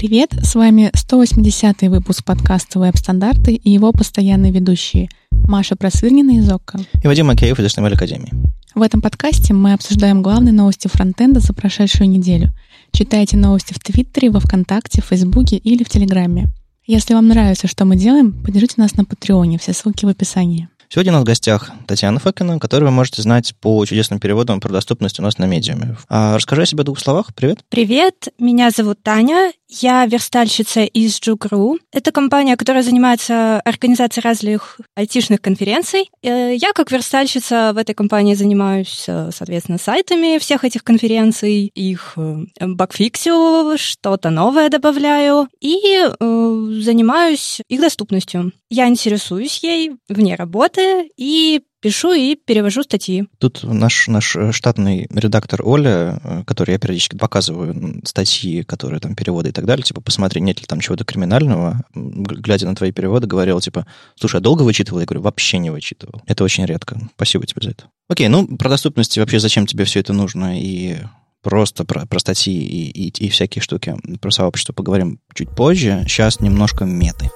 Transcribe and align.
Привет, 0.00 0.30
с 0.42 0.54
вами 0.54 0.90
180-й 0.94 1.88
выпуск 1.88 2.24
подкаста 2.24 2.78
«Веб-стандарты» 2.78 3.52
и 3.52 3.70
его 3.70 3.92
постоянные 3.92 4.50
ведущие 4.50 5.10
Маша 5.30 5.76
Просвирнина 5.76 6.38
из 6.38 6.50
ОККО. 6.50 6.80
И 7.02 7.06
Вадим 7.06 7.26
Макеев 7.26 7.60
из 7.60 7.66
HTML 7.66 7.92
Академии. 7.92 8.32
В 8.74 8.80
этом 8.80 9.02
подкасте 9.02 9.52
мы 9.52 9.74
обсуждаем 9.74 10.22
главные 10.22 10.54
новости 10.54 10.88
фронтенда 10.88 11.40
за 11.40 11.52
прошедшую 11.52 12.08
неделю. 12.08 12.48
Читайте 12.92 13.36
новости 13.36 13.74
в 13.74 13.78
Твиттере, 13.78 14.30
во 14.30 14.40
Вконтакте, 14.40 15.02
в 15.02 15.04
Фейсбуке 15.04 15.58
или 15.58 15.84
в 15.84 15.90
Телеграме. 15.90 16.48
Если 16.86 17.12
вам 17.12 17.28
нравится, 17.28 17.68
что 17.68 17.84
мы 17.84 17.96
делаем, 17.96 18.32
поддержите 18.32 18.76
нас 18.78 18.94
на 18.94 19.04
Патреоне, 19.04 19.58
все 19.58 19.74
ссылки 19.74 20.06
в 20.06 20.08
описании. 20.08 20.70
Сегодня 20.88 21.12
у 21.12 21.16
нас 21.16 21.22
в 21.22 21.26
гостях 21.26 21.70
Татьяна 21.86 22.18
Фокина, 22.18 22.58
которую 22.58 22.88
вы 22.88 22.96
можете 22.96 23.20
знать 23.22 23.54
по 23.60 23.84
чудесным 23.84 24.18
переводам 24.18 24.60
про 24.60 24.72
доступность 24.72 25.20
у 25.20 25.22
нас 25.22 25.38
на 25.38 25.44
медиуме. 25.44 25.96
А 26.08 26.34
расскажи 26.34 26.62
о 26.62 26.66
себе 26.66 26.82
в 26.82 26.86
двух 26.86 26.98
словах. 26.98 27.34
Привет. 27.34 27.60
Привет, 27.68 28.28
меня 28.40 28.70
зовут 28.70 29.00
Таня, 29.02 29.52
я 29.70 30.04
верстальщица 30.06 30.82
из 30.82 31.20
Джугру. 31.20 31.78
Это 31.92 32.12
компания, 32.12 32.56
которая 32.56 32.82
занимается 32.82 33.60
организацией 33.60 34.24
разных 34.24 34.80
айтишных 34.96 35.40
конференций. 35.40 36.10
Э, 36.22 36.54
я 36.54 36.72
как 36.72 36.90
верстальщица 36.90 37.72
в 37.72 37.78
этой 37.78 37.94
компании 37.94 38.34
занимаюсь, 38.34 39.04
э, 39.06 39.30
соответственно, 39.32 39.78
сайтами 39.78 40.38
всех 40.38 40.64
этих 40.64 40.82
конференций, 40.82 41.70
их 41.74 42.14
э, 42.16 42.44
багфиксю, 42.60 43.76
что-то 43.76 44.30
новое 44.30 44.68
добавляю 44.68 45.48
и 45.60 46.00
занимаюсь 46.20 47.60
их 47.68 47.80
доступностью. 47.80 48.52
Я 48.68 48.88
интересуюсь 48.88 49.62
ей 49.62 49.92
вне 50.08 50.34
работы 50.34 51.10
и 51.16 51.62
пишу 51.80 52.12
и 52.12 52.34
перевожу 52.36 52.82
статьи. 52.82 53.26
Тут 53.38 53.62
наш, 53.62 54.08
наш 54.08 54.36
штатный 54.52 55.06
редактор 55.10 55.66
Оля, 55.66 56.20
э, 56.22 56.44
который 56.46 56.72
я 56.72 56.78
периодически 56.78 57.16
показываю 57.16 58.00
статьи, 58.04 58.62
которые 58.62 59.00
там 59.00 59.14
переводы 59.14 59.50
и 59.50 59.52
так 59.52 59.64
далее, 59.64 59.82
типа, 59.82 60.00
посмотри, 60.00 60.40
нет 60.40 60.60
ли 60.60 60.66
там 60.66 60.80
чего-то 60.80 61.04
криминального, 61.04 61.84
глядя 61.94 62.66
на 62.66 62.74
твои 62.74 62.92
переводы, 62.92 63.26
говорил, 63.26 63.60
типа, 63.60 63.86
слушай, 64.14 64.36
а 64.36 64.40
долго 64.40 64.62
вычитывал? 64.62 65.00
Я 65.00 65.06
говорю, 65.06 65.22
вообще 65.22 65.58
не 65.58 65.70
вычитывал. 65.70 66.22
Это 66.26 66.44
очень 66.44 66.66
редко. 66.66 67.00
Спасибо 67.16 67.46
тебе 67.46 67.62
за 67.62 67.70
это. 67.70 67.84
Окей, 68.08 68.28
ну, 68.28 68.46
про 68.56 68.68
доступность 68.68 69.16
вообще 69.18 69.38
зачем 69.40 69.66
тебе 69.66 69.84
все 69.84 70.00
это 70.00 70.12
нужно 70.12 70.60
и 70.60 70.98
просто 71.42 71.84
про, 71.84 72.06
про 72.06 72.18
статьи 72.18 72.54
и, 72.54 73.08
и, 73.08 73.26
и 73.26 73.28
всякие 73.30 73.62
штуки, 73.62 73.96
про 74.20 74.30
сообщество 74.30 74.72
поговорим 74.72 75.20
чуть 75.34 75.50
позже. 75.50 76.04
Сейчас 76.06 76.40
немножко 76.40 76.84
меты. 76.84 77.30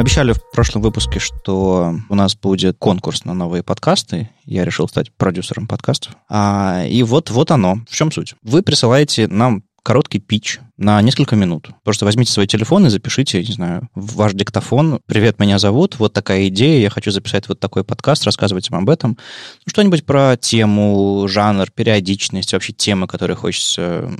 Мы 0.00 0.04
обещали 0.04 0.32
в 0.32 0.40
прошлом 0.50 0.80
выпуске, 0.80 1.18
что 1.18 1.94
у 2.08 2.14
нас 2.14 2.34
будет 2.34 2.78
конкурс 2.78 3.26
на 3.26 3.34
новые 3.34 3.62
подкасты. 3.62 4.30
Я 4.46 4.64
решил 4.64 4.88
стать 4.88 5.12
продюсером 5.12 5.66
подкастов. 5.66 6.14
А, 6.30 6.86
и 6.88 7.02
вот, 7.02 7.28
вот 7.28 7.50
оно. 7.50 7.80
В 7.86 7.94
чем 7.94 8.10
суть? 8.10 8.34
Вы 8.42 8.62
присылаете 8.62 9.28
нам 9.28 9.62
короткий 9.82 10.18
пич 10.18 10.58
на 10.78 11.02
несколько 11.02 11.36
минут. 11.36 11.68
Просто 11.84 12.06
возьмите 12.06 12.32
свой 12.32 12.46
телефон 12.46 12.86
и 12.86 12.88
запишите, 12.88 13.44
не 13.44 13.52
знаю, 13.52 13.90
в 13.94 14.14
ваш 14.14 14.32
диктофон. 14.32 15.00
«Привет, 15.04 15.38
меня 15.38 15.58
зовут, 15.58 15.98
вот 15.98 16.14
такая 16.14 16.48
идея, 16.48 16.80
я 16.80 16.88
хочу 16.88 17.10
записать 17.10 17.46
вот 17.50 17.60
такой 17.60 17.84
подкаст, 17.84 18.24
рассказывать 18.24 18.70
вам 18.70 18.84
об 18.84 18.88
этом». 18.88 19.18
Ну, 19.66 19.70
что-нибудь 19.70 20.06
про 20.06 20.38
тему, 20.38 21.28
жанр, 21.28 21.70
периодичность, 21.72 22.54
вообще 22.54 22.72
темы, 22.72 23.06
которые 23.06 23.36
хочется 23.36 24.10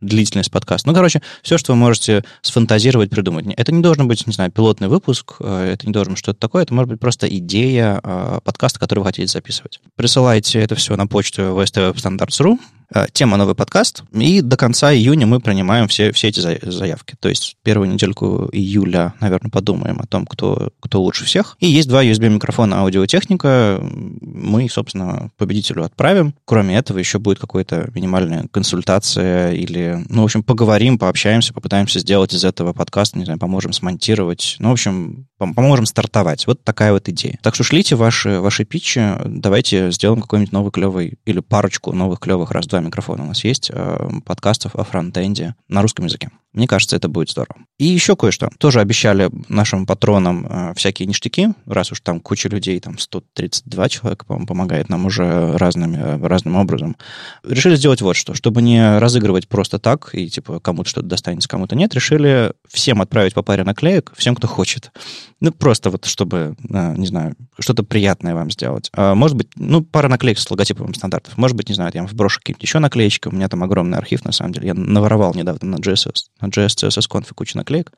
длительность 0.00 0.50
подкаста. 0.50 0.88
Ну, 0.88 0.94
короче, 0.94 1.22
все, 1.42 1.58
что 1.58 1.72
вы 1.72 1.76
можете 1.76 2.24
сфантазировать, 2.42 3.10
придумать. 3.10 3.46
Это 3.56 3.72
не 3.72 3.82
должен 3.82 4.08
быть, 4.08 4.26
не 4.26 4.32
знаю, 4.32 4.50
пилотный 4.50 4.88
выпуск, 4.88 5.36
э, 5.40 5.72
это 5.72 5.86
не 5.86 5.92
должен 5.92 6.12
быть 6.12 6.18
что-то 6.18 6.38
такое, 6.38 6.62
это 6.62 6.74
может 6.74 6.90
быть 6.90 7.00
просто 7.00 7.26
идея 7.28 8.00
э, 8.02 8.40
подкаста, 8.44 8.78
который 8.78 9.00
вы 9.00 9.06
хотите 9.06 9.26
записывать. 9.26 9.80
Присылайте 9.96 10.60
это 10.60 10.74
все 10.74 10.96
на 10.96 11.06
почту 11.06 11.42
vstvstandards.ru, 11.42 12.58
Э, 12.58 12.83
тема 13.12 13.36
«Новый 13.36 13.54
подкаст», 13.54 14.02
и 14.12 14.40
до 14.40 14.56
конца 14.56 14.92
июня 14.92 15.26
мы 15.26 15.40
принимаем 15.40 15.88
все, 15.88 16.12
все 16.12 16.28
эти 16.28 16.40
заявки. 16.40 17.16
То 17.18 17.28
есть 17.28 17.56
первую 17.62 17.90
недельку 17.90 18.48
июля, 18.52 19.14
наверное, 19.20 19.50
подумаем 19.50 20.00
о 20.00 20.06
том, 20.06 20.26
кто, 20.26 20.70
кто 20.80 21.02
лучше 21.02 21.24
всех. 21.24 21.56
И 21.60 21.66
есть 21.66 21.88
два 21.88 22.04
USB-микрофона 22.04 22.80
аудиотехника. 22.80 23.80
Мы, 23.82 24.68
собственно, 24.68 25.30
победителю 25.36 25.84
отправим. 25.84 26.34
Кроме 26.44 26.76
этого, 26.76 26.98
еще 26.98 27.18
будет 27.18 27.38
какая-то 27.38 27.90
минимальная 27.94 28.46
консультация 28.50 29.52
или, 29.52 30.04
ну, 30.08 30.22
в 30.22 30.24
общем, 30.24 30.42
поговорим, 30.42 30.98
пообщаемся, 30.98 31.54
попытаемся 31.54 32.00
сделать 32.00 32.34
из 32.34 32.44
этого 32.44 32.72
подкаста, 32.72 33.18
не 33.18 33.24
знаю, 33.24 33.38
поможем 33.38 33.72
смонтировать. 33.72 34.56
Ну, 34.58 34.70
в 34.70 34.72
общем, 34.72 35.26
поможем 35.38 35.86
стартовать. 35.86 36.46
Вот 36.46 36.62
такая 36.62 36.92
вот 36.92 37.08
идея. 37.08 37.38
Так 37.42 37.54
что 37.54 37.64
шлите 37.64 37.96
ваши, 37.96 38.40
ваши 38.40 38.64
питчи, 38.64 39.14
давайте 39.24 39.90
сделаем 39.90 40.22
какой-нибудь 40.22 40.52
новый 40.52 40.72
клевый 40.72 41.18
или 41.24 41.40
парочку 41.40 41.92
новых 41.92 42.20
клевых 42.20 42.50
раз 42.50 42.66
два 42.66 42.80
микрофона 42.80 43.24
у 43.24 43.26
нас 43.26 43.44
есть, 43.44 43.70
э, 43.72 44.08
подкастов 44.24 44.76
о 44.76 44.84
фронтенде 44.84 45.54
на 45.68 45.82
русском 45.82 46.06
языке. 46.06 46.30
Мне 46.54 46.68
кажется, 46.68 46.94
это 46.94 47.08
будет 47.08 47.30
здорово. 47.30 47.56
И 47.78 47.84
еще 47.84 48.14
кое-что. 48.14 48.48
Тоже 48.58 48.80
обещали 48.80 49.28
нашим 49.48 49.86
патронам 49.86 50.46
э, 50.46 50.74
всякие 50.76 51.06
ништяки, 51.06 51.48
раз 51.66 51.90
уж 51.90 52.00
там 52.00 52.20
куча 52.20 52.48
людей, 52.48 52.78
там 52.78 52.96
132 52.96 53.88
человека, 53.88 54.24
по-моему, 54.24 54.46
помогает 54.46 54.88
нам 54.88 55.04
уже 55.06 55.56
разными, 55.56 55.96
э, 55.96 56.26
разным 56.26 56.54
образом. 56.54 56.96
Решили 57.42 57.74
сделать 57.74 58.02
вот 58.02 58.14
что. 58.14 58.34
Чтобы 58.34 58.62
не 58.62 58.98
разыгрывать 58.98 59.48
просто 59.48 59.80
так, 59.80 60.10
и 60.14 60.28
типа 60.28 60.60
кому-то 60.60 60.88
что-то 60.88 61.08
достанется, 61.08 61.48
кому-то 61.48 61.74
нет, 61.74 61.92
решили 61.94 62.52
всем 62.68 63.02
отправить 63.02 63.34
по 63.34 63.42
паре 63.42 63.64
наклеек, 63.64 64.12
всем, 64.16 64.36
кто 64.36 64.46
хочет. 64.46 64.92
Ну, 65.40 65.50
просто 65.50 65.90
вот, 65.90 66.04
чтобы, 66.04 66.54
э, 66.70 66.94
не 66.96 67.06
знаю, 67.06 67.34
что-то 67.58 67.82
приятное 67.82 68.34
вам 68.34 68.50
сделать. 68.50 68.90
А, 68.94 69.14
может 69.14 69.36
быть, 69.36 69.48
ну, 69.56 69.82
пара 69.82 70.08
наклеек 70.08 70.38
с 70.38 70.50
логотипом 70.50 70.94
стандартов. 70.94 71.36
Может 71.36 71.56
быть, 71.56 71.68
не 71.68 71.74
знаю, 71.74 71.90
я 71.92 72.02
вам 72.02 72.08
вброшу 72.08 72.38
какие-нибудь 72.38 72.62
еще 72.62 72.78
наклеечки. 72.78 73.28
У 73.28 73.32
меня 73.32 73.48
там 73.48 73.62
огромный 73.64 73.98
архив, 73.98 74.24
на 74.24 74.32
самом 74.32 74.52
деле. 74.52 74.68
Я 74.68 74.74
наворовал 74.74 75.34
недавно 75.34 75.68
на 75.68 75.76
JSS 75.76 76.14
JS, 76.48 76.88
CSS 76.88 77.24
и 77.30 77.34
куча 77.34 77.56
наклеек. 77.56 77.92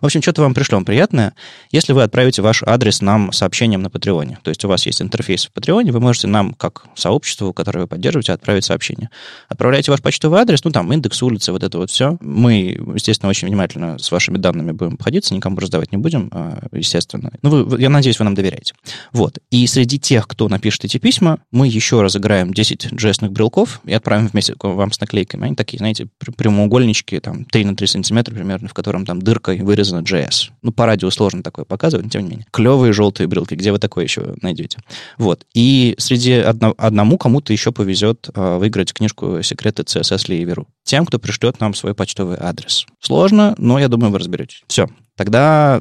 В 0.00 0.06
общем, 0.06 0.22
что-то 0.22 0.42
вам 0.42 0.54
пришлем 0.54 0.84
приятное, 0.84 1.34
если 1.70 1.92
вы 1.92 2.02
отправите 2.02 2.42
ваш 2.42 2.62
адрес 2.62 3.00
нам 3.00 3.32
сообщением 3.32 3.82
на 3.82 3.90
Патреоне. 3.90 4.38
То 4.42 4.50
есть 4.50 4.64
у 4.64 4.68
вас 4.68 4.86
есть 4.86 5.02
интерфейс 5.02 5.46
в 5.46 5.52
Патреоне, 5.52 5.92
вы 5.92 6.00
можете 6.00 6.26
нам, 6.26 6.54
как 6.54 6.84
сообществу, 6.94 7.52
которое 7.52 7.80
вы 7.80 7.86
поддерживаете, 7.86 8.32
отправить 8.32 8.64
сообщение. 8.64 9.10
Отправляете 9.48 9.90
ваш 9.90 10.02
почтовый 10.02 10.40
адрес, 10.40 10.64
ну, 10.64 10.70
там, 10.70 10.92
индекс 10.92 11.22
улицы, 11.22 11.52
вот 11.52 11.62
это 11.62 11.78
вот 11.78 11.90
все. 11.90 12.16
Мы, 12.20 12.78
естественно, 12.94 13.30
очень 13.30 13.48
внимательно 13.48 13.98
с 13.98 14.10
вашими 14.10 14.38
данными 14.38 14.72
будем 14.72 14.94
обходиться, 14.94 15.34
никому 15.34 15.56
раздавать 15.58 15.92
не 15.92 15.98
будем, 15.98 16.28
а, 16.32 16.66
естественно. 16.72 17.30
Ну, 17.42 17.64
вы, 17.64 17.80
я 17.80 17.88
надеюсь, 17.88 18.18
вы 18.18 18.24
нам 18.24 18.34
доверяете. 18.34 18.74
Вот. 19.12 19.38
И 19.50 19.66
среди 19.66 19.98
тех, 19.98 20.26
кто 20.28 20.48
напишет 20.48 20.84
эти 20.84 20.98
письма, 20.98 21.38
мы 21.50 21.68
еще 21.68 22.02
разыграем 22.02 22.52
10 22.52 22.86
JS-ных 22.92 23.32
брелков 23.32 23.80
и 23.84 23.92
отправим 23.92 24.28
вместе 24.28 24.54
вам 24.60 24.92
с 24.92 25.00
наклейками. 25.00 25.46
Они 25.46 25.54
такие, 25.54 25.78
знаете, 25.78 26.08
прямоугольнички, 26.36 27.20
там, 27.20 27.44
3 27.44 27.64
на 27.64 27.76
3 27.76 27.85
3 27.86 27.92
сантиметра 27.92 28.34
примерно, 28.34 28.68
в 28.68 28.74
котором 28.74 29.06
там 29.06 29.22
дыркой 29.22 29.60
вырезана 29.62 30.02
JS. 30.02 30.50
Ну, 30.62 30.72
по 30.72 30.86
радио 30.86 31.10
сложно 31.10 31.42
такое 31.42 31.64
показывать, 31.64 32.06
но 32.06 32.10
тем 32.10 32.24
не 32.24 32.30
менее. 32.30 32.46
Клевые 32.50 32.92
желтые 32.92 33.26
брелки, 33.28 33.54
где 33.54 33.72
вы 33.72 33.78
такое 33.78 34.04
еще 34.04 34.34
найдете. 34.42 34.78
Вот. 35.18 35.46
И 35.54 35.94
среди 35.98 36.32
одно, 36.32 36.74
одному 36.76 37.16
кому-то 37.18 37.52
еще 37.52 37.72
повезет 37.72 38.28
э, 38.34 38.56
выиграть 38.58 38.92
книжку 38.92 39.42
«Секреты 39.42 39.82
CSS 39.82 40.24
Ливеру». 40.28 40.66
Тем, 40.82 41.06
кто 41.06 41.18
пришлет 41.18 41.60
нам 41.60 41.74
свой 41.74 41.94
почтовый 41.94 42.36
адрес. 42.40 42.86
Сложно, 43.00 43.54
но 43.58 43.78
я 43.78 43.88
думаю, 43.88 44.10
вы 44.10 44.18
разберетесь. 44.18 44.62
Все. 44.66 44.88
Тогда 45.16 45.80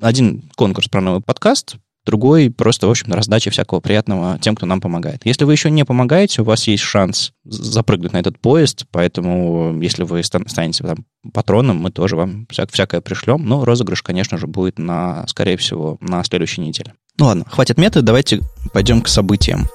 один 0.00 0.42
конкурс 0.56 0.88
про 0.88 1.00
новый 1.00 1.22
подкаст, 1.22 1.76
другой 2.04 2.50
просто, 2.50 2.86
в 2.86 2.90
общем, 2.90 3.12
раздача 3.12 3.50
всякого 3.50 3.80
приятного 3.80 4.38
тем, 4.38 4.56
кто 4.56 4.66
нам 4.66 4.80
помогает. 4.80 5.24
Если 5.24 5.44
вы 5.44 5.52
еще 5.52 5.70
не 5.70 5.84
помогаете, 5.84 6.42
у 6.42 6.44
вас 6.44 6.66
есть 6.66 6.82
шанс 6.82 7.32
запрыгнуть 7.44 8.12
на 8.12 8.18
этот 8.18 8.38
поезд, 8.38 8.86
поэтому 8.90 9.80
если 9.80 10.02
вы 10.02 10.22
станете 10.22 10.84
там 10.84 11.04
патроном, 11.32 11.78
мы 11.78 11.90
тоже 11.90 12.16
вам 12.16 12.46
всяк 12.50 12.70
всякое 12.72 13.00
пришлем, 13.00 13.44
но 13.44 13.64
розыгрыш, 13.64 14.02
конечно 14.02 14.38
же, 14.38 14.46
будет, 14.46 14.78
на, 14.78 15.26
скорее 15.26 15.56
всего, 15.56 15.96
на 16.00 16.22
следующей 16.24 16.60
неделе. 16.60 16.94
Ну 17.18 17.26
ладно, 17.26 17.44
хватит 17.48 17.78
метод, 17.78 18.04
давайте 18.04 18.40
пойдем 18.72 19.00
к 19.00 19.08
событиям. 19.08 19.66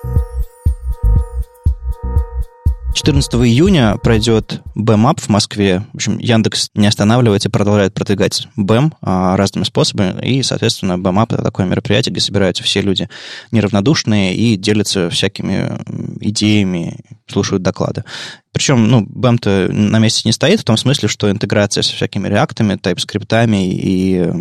14 2.93 3.33
июня 3.35 3.97
пройдет 3.97 4.61
BEM-ап 4.75 5.19
в 5.19 5.29
Москве. 5.29 5.85
В 5.93 5.95
общем, 5.95 6.17
Яндекс 6.17 6.69
не 6.73 6.87
останавливается, 6.87 7.49
продолжает 7.49 7.93
продвигать 7.93 8.47
BEM 8.57 8.93
а, 9.01 9.37
разными 9.37 9.63
способами. 9.63 10.25
И, 10.25 10.43
соответственно, 10.43 10.97
BEM-ап— 10.97 11.31
это 11.33 11.43
такое 11.43 11.65
мероприятие, 11.65 12.11
где 12.11 12.21
собираются 12.21 12.63
все 12.63 12.81
люди 12.81 13.07
неравнодушные 13.51 14.35
и 14.35 14.57
делятся 14.57 15.09
всякими 15.09 15.79
идеями, 16.19 16.99
слушают 17.27 17.61
доклады. 17.61 18.03
Причем, 18.51 18.89
ну, 18.89 19.05
BEM-то 19.07 19.69
на 19.71 19.99
месте 19.99 20.23
не 20.25 20.33
стоит 20.33 20.59
в 20.59 20.65
том 20.65 20.75
смысле, 20.75 21.07
что 21.07 21.29
интеграция 21.29 21.83
со 21.83 21.93
всякими 21.93 22.27
реактами, 22.27 22.75
тайп-скриптами 22.75 23.71
и 23.71 24.31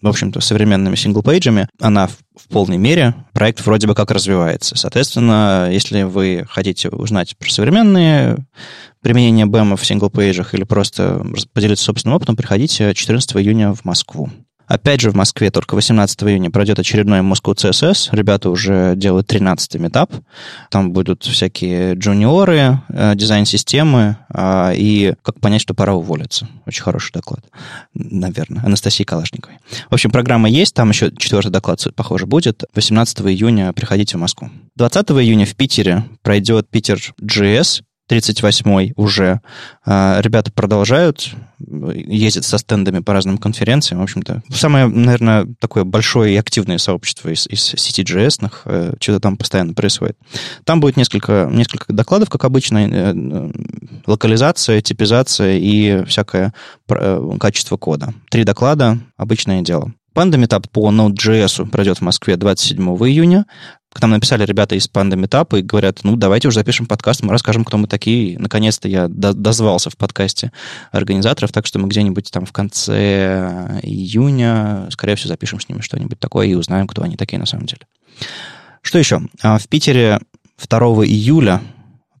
в 0.00 0.06
общем-то, 0.06 0.40
современными 0.40 0.94
синглпейджами, 0.94 1.68
она 1.80 2.06
в, 2.06 2.18
в 2.36 2.48
полной 2.48 2.76
мере, 2.76 3.14
проект 3.32 3.64
вроде 3.64 3.86
бы 3.86 3.94
как 3.94 4.10
развивается. 4.10 4.76
Соответственно, 4.76 5.68
если 5.70 6.02
вы 6.02 6.46
хотите 6.48 6.88
узнать 6.88 7.36
про 7.36 7.50
современные 7.50 8.36
применения 9.02 9.46
BEM 9.46 9.76
в 9.76 9.84
синглпейджах 9.84 10.54
или 10.54 10.64
просто 10.64 11.26
поделиться 11.52 11.84
собственным 11.84 12.16
опытом, 12.16 12.36
приходите 12.36 12.94
14 12.94 13.36
июня 13.36 13.72
в 13.74 13.84
Москву. 13.84 14.30
Опять 14.68 15.00
же, 15.00 15.10
в 15.10 15.14
Москве 15.14 15.50
только 15.50 15.74
18 15.74 16.22
июня 16.24 16.50
пройдет 16.50 16.78
очередной 16.78 17.20
Moscow 17.20 17.54
CSS. 17.54 18.10
Ребята 18.12 18.50
уже 18.50 18.94
делают 18.96 19.32
13-й 19.32 19.78
метап. 19.78 20.12
Там 20.70 20.92
будут 20.92 21.24
всякие 21.24 21.94
джуниоры, 21.94 22.80
э, 22.90 23.14
дизайн-системы 23.14 24.18
э, 24.32 24.72
и 24.76 25.14
как 25.22 25.40
понять, 25.40 25.62
что 25.62 25.74
пора 25.74 25.94
уволиться. 25.94 26.46
Очень 26.66 26.82
хороший 26.82 27.12
доклад, 27.12 27.44
наверное, 27.94 28.62
Анастасии 28.62 29.04
Калашниковой. 29.04 29.56
В 29.88 29.94
общем, 29.94 30.10
программа 30.10 30.50
есть, 30.50 30.74
там 30.74 30.90
еще 30.90 31.10
четвертый 31.16 31.50
доклад, 31.50 31.84
похоже, 31.96 32.26
будет. 32.26 32.64
18 32.74 33.20
июня 33.22 33.72
приходите 33.72 34.18
в 34.18 34.20
Москву. 34.20 34.50
20 34.76 35.10
июня 35.12 35.46
в 35.46 35.54
Питере 35.56 36.04
пройдет 36.22 36.68
Питер 36.68 37.00
GS, 37.22 37.82
38-й 38.08 38.94
уже. 38.96 39.40
А, 39.84 40.20
ребята 40.20 40.50
продолжают 40.50 41.30
ездить 41.58 42.44
со 42.44 42.58
стендами 42.58 43.00
по 43.00 43.12
разным 43.12 43.38
конференциям. 43.38 44.00
В 44.00 44.04
общем-то, 44.04 44.42
самое, 44.50 44.86
наверное, 44.86 45.46
такое 45.58 45.84
большое 45.84 46.34
и 46.34 46.36
активное 46.36 46.78
сообщество 46.78 47.30
из, 47.30 47.46
из 47.48 47.74
CTGS, 47.74 48.50
э, 48.64 48.94
что-то 49.00 49.20
там 49.20 49.36
постоянно 49.36 49.74
происходит. 49.74 50.16
Там 50.64 50.80
будет 50.80 50.96
несколько, 50.96 51.48
несколько 51.50 51.92
докладов, 51.92 52.30
как 52.30 52.44
обычно, 52.44 52.78
э, 52.78 53.12
э, 53.14 53.50
локализация, 54.06 54.80
типизация 54.80 55.58
и 55.58 56.04
всякое 56.04 56.52
качество 57.38 57.76
кода. 57.76 58.14
Три 58.30 58.44
доклада, 58.44 58.98
обычное 59.16 59.62
дело. 59.62 59.92
Panda 60.14 60.34
Meetup 60.34 60.66
по 60.72 60.90
Node.js 60.90 61.68
пройдет 61.70 61.98
в 61.98 62.00
Москве 62.02 62.36
27 62.36 62.84
июня. 63.06 63.46
К 63.98 64.02
нам 64.02 64.12
написали 64.12 64.44
ребята 64.44 64.76
из 64.76 64.88
Panda 64.88 65.20
Meetup 65.20 65.58
и 65.58 65.62
говорят, 65.62 66.04
ну, 66.04 66.14
давайте 66.14 66.46
уже 66.46 66.60
запишем 66.60 66.86
подкаст, 66.86 67.24
мы 67.24 67.32
расскажем, 67.32 67.64
кто 67.64 67.78
мы 67.78 67.88
такие. 67.88 68.38
Наконец-то 68.38 68.86
я 68.86 69.08
дозвался 69.08 69.90
в 69.90 69.96
подкасте 69.96 70.52
организаторов, 70.92 71.50
так 71.50 71.66
что 71.66 71.80
мы 71.80 71.88
где-нибудь 71.88 72.30
там 72.30 72.46
в 72.46 72.52
конце 72.52 73.80
июня, 73.82 74.86
скорее 74.92 75.16
всего, 75.16 75.30
запишем 75.30 75.58
с 75.58 75.68
ними 75.68 75.80
что-нибудь 75.80 76.20
такое 76.20 76.46
и 76.46 76.54
узнаем, 76.54 76.86
кто 76.86 77.02
они 77.02 77.16
такие 77.16 77.40
на 77.40 77.46
самом 77.46 77.66
деле. 77.66 77.80
Что 78.82 79.00
еще? 79.00 79.20
А, 79.42 79.58
в 79.58 79.66
Питере 79.66 80.20
2 80.68 80.78
июля 81.04 81.60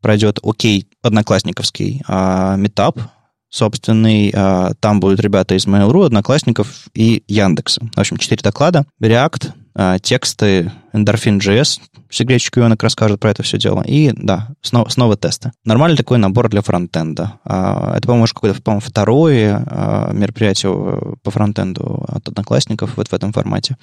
пройдет 0.00 0.40
окей 0.42 0.88
одноклассниковский 1.00 2.02
а, 2.08 2.56
метап, 2.56 2.98
собственный. 3.50 4.32
А, 4.34 4.72
там 4.80 4.98
будут 4.98 5.20
ребята 5.20 5.54
из 5.54 5.68
Mail.ru, 5.68 6.06
Одноклассников 6.06 6.88
и 6.94 7.22
Яндекса. 7.28 7.82
В 7.94 8.00
общем, 8.00 8.16
четыре 8.16 8.42
доклада. 8.42 8.84
React, 9.00 9.52
а, 9.80 10.00
тексты, 10.00 10.72
Endorphin.js, 10.92 11.80
Сергей 12.10 12.40
Чекуенок 12.40 12.82
расскажет 12.82 13.20
про 13.20 13.30
это 13.30 13.44
все 13.44 13.58
дело. 13.58 13.84
И, 13.86 14.10
да, 14.12 14.48
снова, 14.60 14.88
снова 14.88 15.16
тесты. 15.16 15.52
Нормальный 15.64 15.96
такой 15.96 16.18
набор 16.18 16.48
для 16.48 16.62
фронтенда. 16.62 17.34
А, 17.44 17.94
это, 17.96 18.08
по-моему, 18.08 18.26
какое-то, 18.26 18.60
по-моему, 18.60 18.80
второе 18.80 20.10
мероприятие 20.12 21.16
по 21.22 21.30
фронтенду 21.30 22.04
от 22.08 22.26
Одноклассников 22.26 22.96
вот 22.96 23.06
в 23.06 23.12
этом 23.12 23.32
формате. 23.32 23.76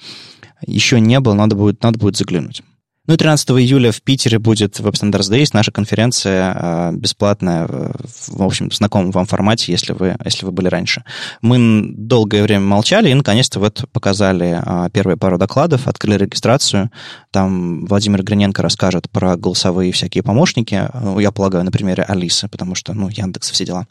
Еще 0.66 1.00
не 1.00 1.18
было, 1.18 1.32
надо 1.32 1.56
будет, 1.56 1.82
надо 1.82 1.98
будет 1.98 2.18
заглянуть. 2.18 2.62
Ну 3.06 3.14
и 3.14 3.16
13 3.16 3.50
июля 3.50 3.92
в 3.92 4.02
Питере 4.02 4.38
будет 4.38 4.80
Web 4.80 4.92
Standards 4.92 5.30
Days, 5.30 5.50
наша 5.52 5.70
конференция 5.70 6.52
а, 6.56 6.92
бесплатная, 6.92 7.68
в 7.68 8.42
общем, 8.42 8.70
в 8.70 8.74
знакомом 8.74 9.12
вам 9.12 9.26
формате, 9.26 9.70
если 9.70 9.92
вы, 9.92 10.16
если 10.24 10.44
вы 10.44 10.50
были 10.50 10.68
раньше. 10.68 11.04
Мы 11.40 11.94
долгое 11.96 12.42
время 12.42 12.64
молчали 12.64 13.10
и, 13.10 13.14
наконец-то, 13.14 13.60
вот 13.60 13.84
показали 13.92 14.60
а, 14.60 14.90
первые 14.90 15.16
пару 15.16 15.38
докладов, 15.38 15.86
открыли 15.86 16.16
регистрацию. 16.24 16.90
Там 17.30 17.86
Владимир 17.86 18.24
Гриненко 18.24 18.60
расскажет 18.62 19.08
про 19.10 19.36
голосовые 19.36 19.92
всякие 19.92 20.24
помощники. 20.24 20.88
Ну, 21.00 21.20
я 21.20 21.30
полагаю, 21.30 21.64
на 21.64 21.70
примере 21.70 22.02
Алисы, 22.02 22.48
потому 22.48 22.74
что, 22.74 22.92
ну, 22.92 23.08
Яндекс, 23.08 23.50
все 23.50 23.64
дела. 23.64 23.86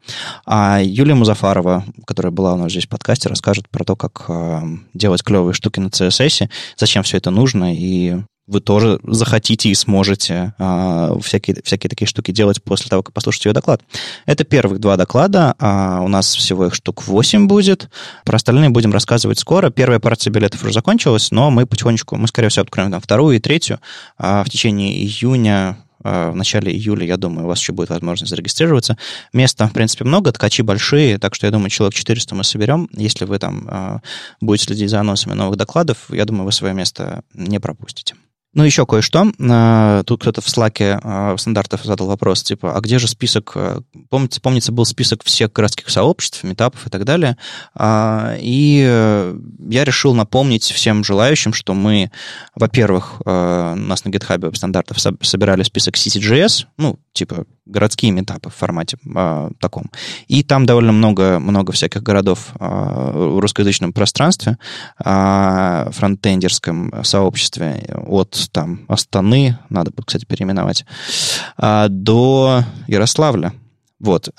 А 0.45 0.81
Юлия 0.83 1.15
Музафарова, 1.15 1.85
которая 2.05 2.31
была 2.31 2.53
у 2.53 2.57
нас 2.57 2.71
здесь 2.71 2.85
в 2.85 2.89
подкасте, 2.89 3.29
расскажет 3.29 3.69
про 3.69 3.85
то, 3.85 3.95
как 3.95 4.25
а, 4.27 4.63
делать 4.93 5.23
клевые 5.23 5.53
штуки 5.53 5.79
на 5.79 5.87
CSS, 5.87 6.49
зачем 6.77 7.03
все 7.03 7.17
это 7.17 7.31
нужно 7.31 7.73
и 7.73 8.17
вы 8.47 8.59
тоже 8.59 8.99
захотите 9.03 9.69
и 9.69 9.75
сможете 9.75 10.53
а, 10.59 11.17
всякие, 11.19 11.61
всякие 11.63 11.89
такие 11.89 12.07
штуки 12.07 12.31
делать 12.31 12.61
после 12.61 12.89
того, 12.89 13.01
как 13.01 13.13
послушаете 13.13 13.49
ее 13.49 13.53
доклад. 13.53 13.81
Это 14.25 14.43
первых 14.43 14.79
два 14.79 14.97
доклада. 14.97 15.55
А 15.59 16.01
у 16.01 16.07
нас 16.07 16.35
всего 16.35 16.67
их 16.67 16.75
штук 16.75 17.07
8 17.07 17.47
будет. 17.47 17.89
Про 18.23 18.35
остальные 18.35 18.69
будем 18.69 18.91
рассказывать 18.91 19.39
скоро. 19.39 19.71
Первая 19.71 19.99
партия 19.99 20.29
билетов 20.29 20.63
уже 20.63 20.73
закончилась, 20.73 21.31
но 21.31 21.49
мы 21.49 21.65
потихонечку, 21.65 22.17
мы, 22.17 22.27
скорее 22.27 22.49
всего, 22.49 22.63
откроем 22.63 22.91
там 22.91 23.01
вторую 23.01 23.37
и 23.37 23.39
третью. 23.39 23.79
А 24.17 24.43
в 24.43 24.49
течение 24.49 24.93
июня 24.93 25.77
а, 26.03 26.29
в 26.29 26.35
начале 26.35 26.71
июля, 26.71 27.03
я 27.03 27.17
думаю, 27.17 27.45
у 27.45 27.47
вас 27.47 27.59
еще 27.59 27.73
будет 27.73 27.89
возможность 27.89 28.29
зарегистрироваться. 28.29 28.95
Места, 29.33 29.67
в 29.67 29.73
принципе, 29.73 30.03
много, 30.03 30.31
ткачи 30.31 30.61
большие, 30.61 31.17
так 31.17 31.33
что 31.33 31.47
я 31.47 31.51
думаю, 31.51 31.71
человек 31.71 31.95
400 31.95 32.35
мы 32.35 32.43
соберем. 32.43 32.87
Если 32.93 33.25
вы 33.25 33.39
там 33.39 33.67
э, 33.67 33.99
будете 34.39 34.65
следить 34.65 34.91
за 34.91 34.99
анонсами 34.99 35.33
новых 35.33 35.57
докладов, 35.57 35.97
я 36.09 36.25
думаю, 36.25 36.45
вы 36.45 36.51
свое 36.51 36.75
место 36.75 37.23
не 37.33 37.59
пропустите. 37.59 38.13
Ну, 38.55 38.63
еще 38.63 38.85
кое-что. 38.85 39.31
А, 39.37 40.03
тут 40.03 40.21
кто-то 40.21 40.39
в 40.39 40.49
слаке 40.49 40.97
а, 41.03 41.35
стандартов 41.37 41.83
задал 41.83 42.07
вопрос, 42.07 42.41
типа, 42.41 42.75
а 42.75 42.79
где 42.79 42.99
же 42.99 43.09
список? 43.09 43.51
А, 43.55 43.81
помните, 44.09 44.39
помнится, 44.39 44.71
был 44.71 44.85
список 44.85 45.25
всех 45.25 45.51
городских 45.51 45.89
сообществ, 45.89 46.41
метапов 46.43 46.87
и 46.87 46.89
так 46.89 47.03
далее. 47.03 47.37
И 47.77 48.85
э, 48.87 49.37
я 49.69 49.83
решил 49.83 50.13
напомнить 50.13 50.63
всем 50.63 51.03
желающим, 51.03 51.51
что 51.51 51.73
мы, 51.73 52.11
во-первых, 52.55 53.21
у 53.25 53.29
нас 53.29 54.05
на 54.05 54.09
GitHub 54.09 54.55
стандартов 54.55 54.99
собирали 55.21 55.63
список 55.63 55.95
CCGS, 55.95 56.65
ну, 56.77 56.97
типа 57.11 57.45
городские 57.65 58.11
метапы 58.11 58.49
в 58.49 58.53
формате 58.53 58.97
э, 59.03 59.49
таком. 59.59 59.89
И 60.27 60.43
там 60.43 60.65
довольно 60.65 60.91
много, 60.91 61.39
много 61.39 61.71
всяких 61.71 62.03
городов 62.03 62.51
э, 62.59 62.65
в 62.65 63.39
русскоязычном 63.39 63.91
пространстве, 63.91 64.57
э, 65.03 65.89
фронтендерском 65.91 67.03
сообществе, 67.03 67.87
от 68.07 68.44
там 68.49 68.85
Астаны, 68.87 69.59
надо 69.69 69.91
будет, 69.91 70.05
кстати, 70.05 70.25
переименовать, 70.25 70.85
э, 71.57 71.87
до 71.89 72.63
Ярославля. 72.87 73.53
Вот. 73.99 74.29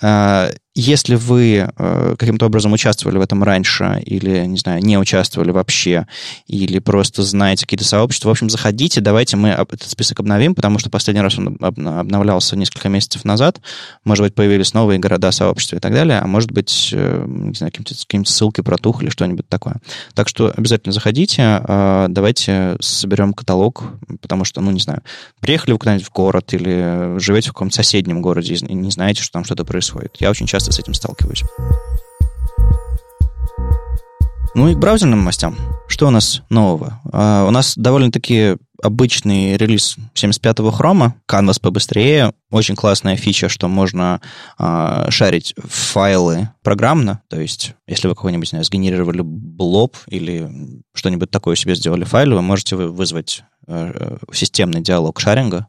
Если 0.78 1.14
вы 1.14 1.70
э, 1.74 2.16
каким-то 2.18 2.44
образом 2.44 2.70
участвовали 2.70 3.16
в 3.16 3.22
этом 3.22 3.42
раньше, 3.42 4.02
или, 4.04 4.44
не 4.44 4.58
знаю, 4.58 4.82
не 4.82 4.98
участвовали 4.98 5.50
вообще, 5.50 6.06
или 6.48 6.80
просто 6.80 7.22
знаете 7.22 7.64
какие-то 7.64 7.86
сообщества, 7.86 8.28
в 8.28 8.32
общем, 8.32 8.50
заходите, 8.50 9.00
давайте 9.00 9.38
мы 9.38 9.48
этот 9.48 9.84
список 9.84 10.20
обновим, 10.20 10.54
потому 10.54 10.78
что 10.78 10.90
последний 10.90 11.22
раз 11.22 11.38
он 11.38 11.56
обновлялся 11.58 12.56
несколько 12.56 12.90
месяцев 12.90 13.24
назад. 13.24 13.58
Может 14.04 14.22
быть, 14.22 14.34
появились 14.34 14.74
новые 14.74 14.98
города, 14.98 15.32
сообщества 15.32 15.76
и 15.76 15.78
так 15.78 15.94
далее, 15.94 16.18
а 16.18 16.26
может 16.26 16.52
быть, 16.52 16.90
э, 16.92 17.24
не 17.26 17.54
знаю, 17.54 17.72
какие-то, 17.72 17.94
какие 17.98 18.22
ссылки 18.24 18.60
протухли, 18.60 19.08
что-нибудь 19.08 19.48
такое. 19.48 19.76
Так 20.12 20.28
что 20.28 20.52
обязательно 20.54 20.92
заходите, 20.92 21.62
э, 21.66 22.06
давайте 22.10 22.76
соберем 22.80 23.32
каталог, 23.32 23.82
потому 24.20 24.44
что, 24.44 24.60
ну, 24.60 24.72
не 24.72 24.80
знаю, 24.80 25.00
приехали 25.40 25.72
вы 25.72 25.78
куда-нибудь 25.78 26.06
в 26.06 26.12
город 26.12 26.52
или 26.52 27.18
живете 27.18 27.48
в 27.48 27.52
каком-то 27.54 27.76
соседнем 27.76 28.20
городе 28.20 28.56
и 28.56 28.74
не 28.74 28.90
знаете, 28.90 29.22
что 29.22 29.32
там 29.32 29.44
что-то 29.44 29.64
происходит. 29.64 30.16
Я 30.20 30.28
очень 30.28 30.46
часто 30.46 30.65
часто 30.66 30.72
с 30.72 30.78
этим 30.78 30.94
сталкиваюсь. 30.94 31.44
Ну 34.54 34.68
и 34.68 34.74
к 34.74 34.78
браузерным 34.78 35.20
мастям. 35.20 35.56
Что 35.86 36.08
у 36.08 36.10
нас 36.10 36.42
нового? 36.48 37.00
Uh, 37.04 37.46
у 37.46 37.50
нас 37.50 37.76
довольно-таки 37.76 38.56
обычный 38.82 39.56
релиз 39.56 39.96
75-го 40.14 40.70
хрома, 40.70 41.14
Canvas 41.30 41.60
побыстрее, 41.60 42.32
очень 42.50 42.74
классная 42.74 43.16
фича, 43.16 43.48
что 43.48 43.68
можно 43.68 44.20
uh, 44.58 45.10
шарить 45.10 45.54
файлы 45.58 46.50
программно, 46.62 47.22
то 47.28 47.40
есть 47.40 47.74
если 47.86 48.08
вы 48.08 48.14
какой-нибудь, 48.14 48.48
знаю, 48.48 48.64
сгенерировали 48.64 49.20
блоб 49.22 49.96
или 50.08 50.50
что-нибудь 50.94 51.30
такое 51.30 51.56
себе 51.56 51.74
сделали 51.74 52.04
файл, 52.04 52.34
вы 52.34 52.42
можете 52.42 52.76
вызвать 52.76 53.44
uh, 53.66 54.18
системный 54.32 54.80
диалог 54.80 55.20
шаринга 55.20 55.68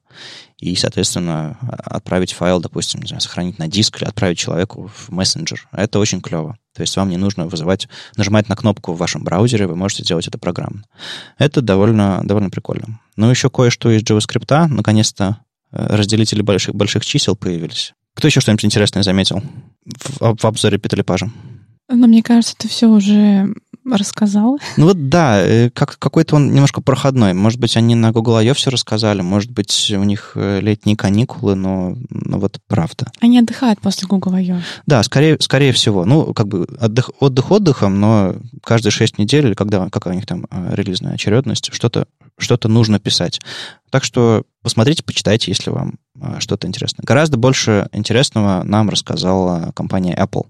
и, 0.59 0.75
соответственно, 0.75 1.57
отправить 1.85 2.33
файл, 2.33 2.59
допустим, 2.59 3.01
не 3.01 3.07
знаю, 3.07 3.21
сохранить 3.21 3.59
на 3.59 3.67
диск 3.67 4.01
или 4.01 4.07
отправить 4.07 4.39
человеку 4.39 4.91
в 4.93 5.09
мессенджер. 5.11 5.67
Это 5.71 5.99
очень 5.99 6.21
клево. 6.21 6.57
То 6.75 6.81
есть 6.81 6.95
вам 6.97 7.09
не 7.09 7.17
нужно 7.17 7.47
вызывать, 7.47 7.87
нажимать 8.15 8.49
на 8.49 8.55
кнопку 8.55 8.93
в 8.93 8.97
вашем 8.97 9.23
браузере, 9.23 9.67
вы 9.67 9.75
можете 9.75 10.03
сделать 10.03 10.27
это 10.27 10.37
программно. 10.37 10.83
Это 11.37 11.61
довольно, 11.61 12.21
довольно 12.23 12.49
прикольно. 12.49 12.99
Ну, 13.15 13.29
еще 13.29 13.49
кое-что 13.49 13.91
из 13.91 14.03
JavaScript. 14.03 14.67
Наконец-то 14.67 15.39
э, 15.71 15.95
разделители 15.95 16.41
больших, 16.41 16.75
больших 16.75 17.05
чисел 17.05 17.35
появились. 17.35 17.93
Кто 18.15 18.27
еще 18.27 18.41
что-нибудь 18.41 18.65
интересное 18.65 19.03
заметил 19.03 19.43
в, 19.85 20.35
в 20.37 20.45
обзоре 20.45 20.79
Петлипажа? 20.79 21.31
Но 21.89 22.07
мне 22.07 22.21
кажется, 22.21 22.55
ты 22.57 22.67
все 22.67 22.87
уже 22.87 23.53
рассказал. 23.95 24.59
Ну 24.75 24.85
вот 24.85 25.09
да, 25.09 25.41
э, 25.41 25.69
как, 25.69 25.97
какой-то 25.99 26.35
он 26.35 26.51
немножко 26.51 26.81
проходной. 26.81 27.33
Может 27.33 27.59
быть, 27.59 27.77
они 27.77 27.95
на 27.95 28.11
Google 28.11 28.37
I.O. 28.37 28.53
все 28.53 28.69
рассказали, 28.69 29.21
может 29.21 29.51
быть, 29.51 29.93
у 29.95 30.03
них 30.03 30.33
э, 30.35 30.59
летние 30.61 30.95
каникулы, 30.95 31.55
но, 31.55 31.95
но 32.09 32.39
вот 32.39 32.59
правда. 32.67 33.11
Они 33.19 33.39
отдыхают 33.39 33.79
после 33.81 34.07
Google 34.07 34.33
I.O. 34.33 34.61
Да, 34.85 35.01
скорее, 35.03 35.37
скорее 35.39 35.71
всего. 35.71 36.05
Ну, 36.05 36.33
как 36.33 36.47
бы 36.47 36.67
отдых, 36.79 37.11
отдых 37.19 37.51
отдыхом, 37.51 37.99
но 37.99 38.35
каждые 38.63 38.91
шесть 38.91 39.17
недель, 39.17 39.55
когда, 39.55 39.89
какая 39.89 40.13
у 40.13 40.15
них 40.15 40.25
там 40.25 40.45
э, 40.49 40.75
релизная 40.75 41.13
очередность, 41.13 41.69
что-то 41.73 42.07
что 42.39 42.59
нужно 42.67 42.99
писать. 42.99 43.41
Так 43.89 44.03
что 44.03 44.43
посмотрите, 44.61 45.03
почитайте, 45.03 45.49
если 45.49 45.71
вам 45.71 45.95
что-то 46.39 46.67
интересно. 46.67 47.03
Гораздо 47.05 47.37
больше 47.37 47.89
интересного 47.91 48.63
нам 48.63 48.89
рассказала 48.89 49.71
компания 49.73 50.15
Apple. 50.15 50.45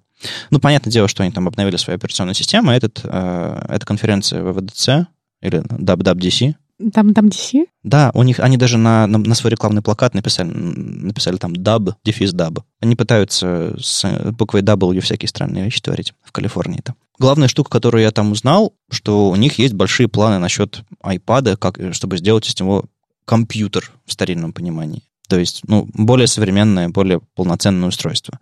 Ну, 0.50 0.59
понятное 0.59 0.91
дело, 0.91 1.07
что 1.07 1.24
они 1.24 1.31
там 1.31 1.47
обновили 1.47 1.77
свою 1.77 1.97
операционную 1.97 2.36
систему. 2.36 2.71
Этот, 2.71 3.01
э, 3.03 3.65
эта 3.69 3.86
конференция 3.86 4.43
ВВДЦ 4.43 5.07
или 5.41 5.62
WWDC, 5.62 6.55
там, 6.93 7.13
там 7.13 7.27
DC? 7.27 7.65
Да, 7.83 8.12
у 8.13 8.21
них, 8.24 8.39
они 8.39 8.55
даже 8.55 8.77
на, 8.77 9.07
на, 9.07 9.17
на 9.17 9.36
свой 9.36 9.51
рекламный 9.51 9.81
плакат 9.81 10.13
написали, 10.13 10.50
написали 10.50 11.38
там 11.38 11.53
dub, 11.53 11.93
дефис 12.03 12.33
dub. 12.33 12.62
Они 12.79 12.95
пытаются 12.95 13.75
с 13.79 14.05
буквой 14.31 14.62
W 14.62 15.00
всякие 15.01 15.27
странные 15.27 15.63
вещи 15.63 15.81
творить 15.81 16.13
в 16.24 16.31
Калифорнии-то. 16.31 16.93
Главная 17.17 17.47
штука, 17.47 17.71
которую 17.71 18.03
я 18.03 18.12
там 18.12 18.31
узнал, 18.31 18.74
что 18.91 19.29
у 19.29 19.36
них 19.36 19.57
есть 19.57 19.74
большие 19.74 20.07
планы 20.07 20.38
насчет 20.38 20.83
iPad, 21.03 21.57
как, 21.57 21.79
чтобы 21.93 22.17
сделать 22.17 22.47
из 22.47 22.59
него 22.59 22.86
компьютер 23.25 23.91
в 24.05 24.13
старинном 24.13 24.53
понимании. 24.53 25.01
То 25.27 25.38
есть, 25.38 25.62
ну, 25.67 25.88
более 25.93 26.27
современное, 26.27 26.89
более 26.89 27.19
полноценное 27.36 27.89
устройство. 27.89 28.39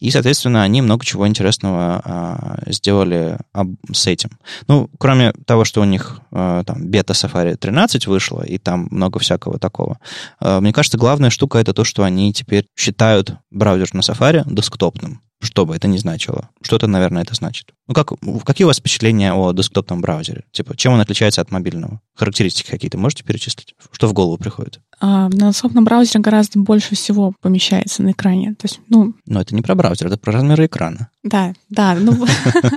И, 0.00 0.10
соответственно, 0.10 0.62
они 0.62 0.80
много 0.82 1.04
чего 1.04 1.28
интересного 1.28 2.00
а, 2.04 2.58
сделали 2.66 3.38
об, 3.52 3.74
с 3.92 4.06
этим. 4.06 4.30
Ну, 4.66 4.88
кроме 4.98 5.32
того, 5.46 5.64
что 5.64 5.82
у 5.82 5.84
них 5.84 6.20
а, 6.30 6.64
там 6.64 6.86
бета 6.86 7.12
Safari 7.12 7.56
13 7.56 8.06
вышла, 8.06 8.42
и 8.42 8.58
там 8.58 8.88
много 8.90 9.18
всякого 9.18 9.58
такого. 9.58 9.98
А, 10.40 10.60
мне 10.60 10.72
кажется, 10.72 10.98
главная 10.98 11.30
штука 11.30 11.58
это 11.58 11.74
то, 11.74 11.84
что 11.84 12.02
они 12.02 12.32
теперь 12.32 12.66
считают 12.76 13.36
браузер 13.50 13.92
на 13.92 14.00
Safari 14.00 14.42
десктопным 14.46 15.20
что 15.42 15.66
бы 15.66 15.74
это 15.74 15.88
ни 15.88 15.96
значило. 15.96 16.48
Что-то, 16.62 16.86
наверное, 16.86 17.22
это 17.22 17.34
значит. 17.34 17.72
Ну, 17.88 17.94
как, 17.94 18.12
какие 18.44 18.64
у 18.64 18.68
вас 18.68 18.78
впечатления 18.78 19.32
о 19.32 19.52
десктопном 19.52 20.00
браузере? 20.00 20.44
Типа, 20.52 20.76
чем 20.76 20.92
он 20.92 21.00
отличается 21.00 21.40
от 21.40 21.50
мобильного? 21.50 22.00
Характеристики 22.14 22.70
какие-то 22.70 22.96
можете 22.96 23.24
перечислить? 23.24 23.74
Что 23.90 24.06
в 24.06 24.12
голову 24.12 24.38
приходит? 24.38 24.80
А, 25.00 25.28
на 25.28 25.50
десктопном 25.50 25.84
браузере 25.84 26.20
гораздо 26.20 26.60
больше 26.60 26.94
всего 26.94 27.34
помещается 27.40 28.02
на 28.02 28.12
экране. 28.12 28.54
То 28.54 28.66
есть, 28.66 28.80
ну... 28.88 29.14
Но 29.26 29.40
это 29.40 29.54
не 29.54 29.62
про 29.62 29.74
браузер, 29.74 30.06
это 30.06 30.16
про 30.16 30.32
размеры 30.32 30.66
экрана. 30.66 31.08
Да, 31.24 31.54
да. 31.68 31.96
Ну, 31.96 32.24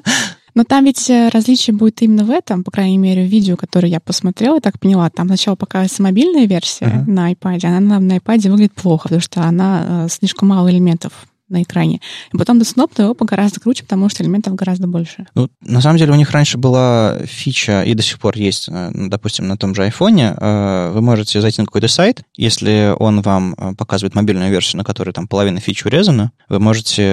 но 0.56 0.64
там 0.64 0.86
ведь 0.86 1.10
э, 1.10 1.30
различие 1.30 1.76
будет 1.76 2.02
именно 2.02 2.24
в 2.24 2.32
этом, 2.32 2.64
по 2.64 2.72
крайней 2.72 2.98
мере, 2.98 3.26
в 3.26 3.30
видео, 3.30 3.58
которое 3.58 3.90
я 3.90 4.00
посмотрела, 4.00 4.60
так 4.60 4.80
поняла. 4.80 5.10
Там 5.12 5.28
сначала 5.28 5.56
показывается 5.56 6.02
мобильная 6.02 6.46
версия 6.46 6.86
uh-huh. 6.86 7.06
на 7.06 7.32
iPad, 7.32 7.66
она 7.66 7.80
на, 7.80 8.00
на 8.00 8.18
iPad 8.18 8.50
выглядит 8.50 8.74
плохо, 8.74 9.04
потому 9.04 9.22
что 9.22 9.44
она 9.44 10.06
э, 10.06 10.08
слишком 10.10 10.50
мало 10.50 10.72
элементов 10.72 11.14
на 11.50 11.62
экране. 11.62 12.02
И 12.34 12.38
потом 12.38 12.60
десктоп 12.60 12.98
его 12.98 13.16
гораздо 13.20 13.60
круче, 13.60 13.84
потому 13.84 14.10
что 14.10 14.24
элементов 14.24 14.56
гораздо 14.56 14.88
больше. 14.88 15.28
Ну, 15.36 15.50
на 15.62 15.82
самом 15.82 15.98
деле 15.98 16.12
у 16.12 16.16
них 16.16 16.32
раньше 16.32 16.58
была 16.58 17.20
фича, 17.26 17.84
и 17.84 17.94
до 17.94 18.04
сих 18.04 18.20
пор 18.20 18.38
есть, 18.38 18.68
э, 18.70 18.90
ну, 18.94 19.10
допустим, 19.10 19.48
на 19.48 19.58
том 19.58 19.76
же 19.76 19.84
айфоне, 19.84 20.36
э, 20.38 20.92
вы 20.94 21.02
можете 21.02 21.42
зайти 21.42 21.62
на 21.62 21.66
какой-то 21.66 21.88
сайт, 21.88 22.24
если 22.36 22.96
он 22.98 23.22
вам 23.22 23.56
э, 23.58 23.76
показывает 23.76 24.16
мобильную 24.16 24.52
версию, 24.52 24.80
на 24.80 24.84
которой 24.84 25.12
там 25.12 25.28
половина 25.28 25.60
фич 25.60 25.86
урезана, 25.86 26.32
вы 26.50 26.60
можете 26.60 27.04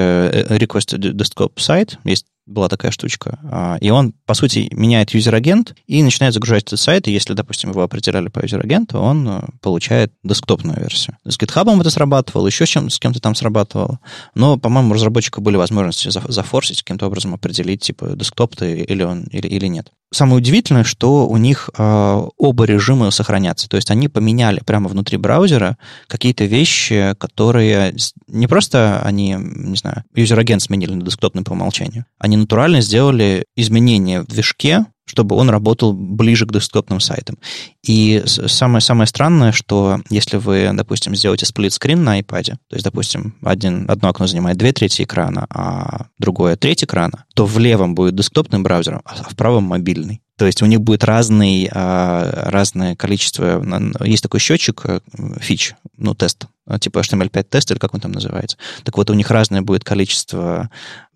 request 0.48 0.96
desktop 0.98 1.52
site, 1.56 1.98
есть 2.04 2.26
была 2.46 2.68
такая 2.68 2.90
штучка. 2.90 3.38
А, 3.44 3.76
и 3.80 3.90
он, 3.90 4.14
по 4.26 4.34
сути, 4.34 4.68
меняет 4.72 5.10
user 5.10 5.39
agent 5.39 5.74
и 5.86 6.02
начинает 6.02 6.34
загружать 6.34 6.64
этот 6.64 6.80
сайт. 6.80 7.08
И 7.08 7.12
если, 7.12 7.34
допустим, 7.34 7.70
его 7.70 7.82
определяли 7.82 8.28
по 8.28 8.40
user 8.40 8.61
agent 8.61 8.88
у, 8.88 8.98
он 8.98 9.28
э, 9.28 9.40
получает 9.60 10.12
десктопную 10.22 10.80
версию. 10.80 11.16
С 11.24 11.38
GitHub 11.38 11.80
это 11.80 11.90
срабатывало, 11.90 12.46
еще 12.46 12.66
с, 12.66 12.68
чем, 12.68 12.90
с 12.90 12.98
кем-то 12.98 13.20
там 13.20 13.34
срабатывало. 13.34 14.00
Но, 14.34 14.58
по-моему, 14.58 14.90
у 14.90 14.94
разработчиков 14.94 15.42
были 15.42 15.56
возможности 15.56 16.10
зафорсить, 16.10 16.82
каким-то 16.82 17.06
образом 17.06 17.34
определить, 17.34 17.82
типа, 17.82 18.16
десктоп 18.16 18.56
ты 18.56 18.80
или 18.80 19.02
он, 19.02 19.24
или, 19.24 19.46
или 19.46 19.66
нет. 19.66 19.92
Самое 20.12 20.36
удивительное, 20.36 20.84
что 20.84 21.26
у 21.26 21.38
них 21.38 21.70
э, 21.76 22.22
оба 22.36 22.64
режима 22.64 23.10
сохранятся. 23.10 23.66
То 23.66 23.76
есть 23.76 23.90
они 23.90 24.08
поменяли 24.08 24.60
прямо 24.60 24.88
внутри 24.88 25.16
браузера 25.16 25.78
какие-то 26.06 26.44
вещи, 26.44 27.14
которые 27.18 27.94
не 28.28 28.46
просто 28.46 29.00
они, 29.02 29.36
не 29.38 29.76
знаю, 29.76 30.04
юзер-агент 30.14 30.60
сменили 30.60 30.92
на 30.92 31.02
десктопный 31.02 31.42
по 31.42 31.52
умолчанию. 31.52 32.04
Они 32.18 32.36
натурально 32.36 32.82
сделали 32.82 33.46
изменения 33.56 34.20
в 34.20 34.26
движке, 34.26 34.84
чтобы 35.04 35.36
он 35.36 35.50
работал 35.50 35.92
ближе 35.92 36.46
к 36.46 36.52
десктопным 36.52 37.00
сайтам. 37.00 37.38
И 37.84 38.22
самое-самое 38.26 39.06
странное, 39.06 39.52
что 39.52 40.00
если 40.10 40.36
вы, 40.36 40.70
допустим, 40.72 41.14
сделаете 41.16 41.46
сплит-скрин 41.46 42.02
на 42.02 42.20
iPad, 42.20 42.44
то 42.44 42.74
есть, 42.76 42.84
допустим, 42.84 43.34
один, 43.42 43.90
одно 43.90 44.08
окно 44.08 44.26
занимает 44.26 44.56
две 44.56 44.72
трети 44.72 45.02
экрана, 45.02 45.46
а 45.50 46.06
другое 46.18 46.56
треть 46.56 46.84
экрана, 46.84 47.24
то 47.34 47.46
в 47.46 47.58
левом 47.58 47.94
будет 47.94 48.14
десктопным 48.14 48.62
браузером, 48.62 49.02
а 49.04 49.28
в 49.28 49.36
правом 49.36 49.64
мобильный. 49.64 50.22
То 50.38 50.46
есть 50.46 50.62
у 50.62 50.66
них 50.66 50.80
будет 50.80 51.04
разный, 51.04 51.68
а, 51.72 52.48
разное 52.50 52.96
количество... 52.96 53.62
Есть 54.04 54.22
такой 54.22 54.40
счетчик, 54.40 54.80
э, 54.84 55.00
фич, 55.40 55.74
ну, 55.96 56.14
тест, 56.14 56.46
типа 56.80 56.98
HTML5 57.00 57.42
тест, 57.44 57.70
или 57.70 57.78
как 57.78 57.94
он 57.94 58.00
там 58.00 58.12
называется. 58.12 58.56
Так 58.82 58.96
вот, 58.96 59.10
у 59.10 59.14
них 59.14 59.30
разное 59.30 59.62
будет 59.62 59.84
количество 59.84 60.70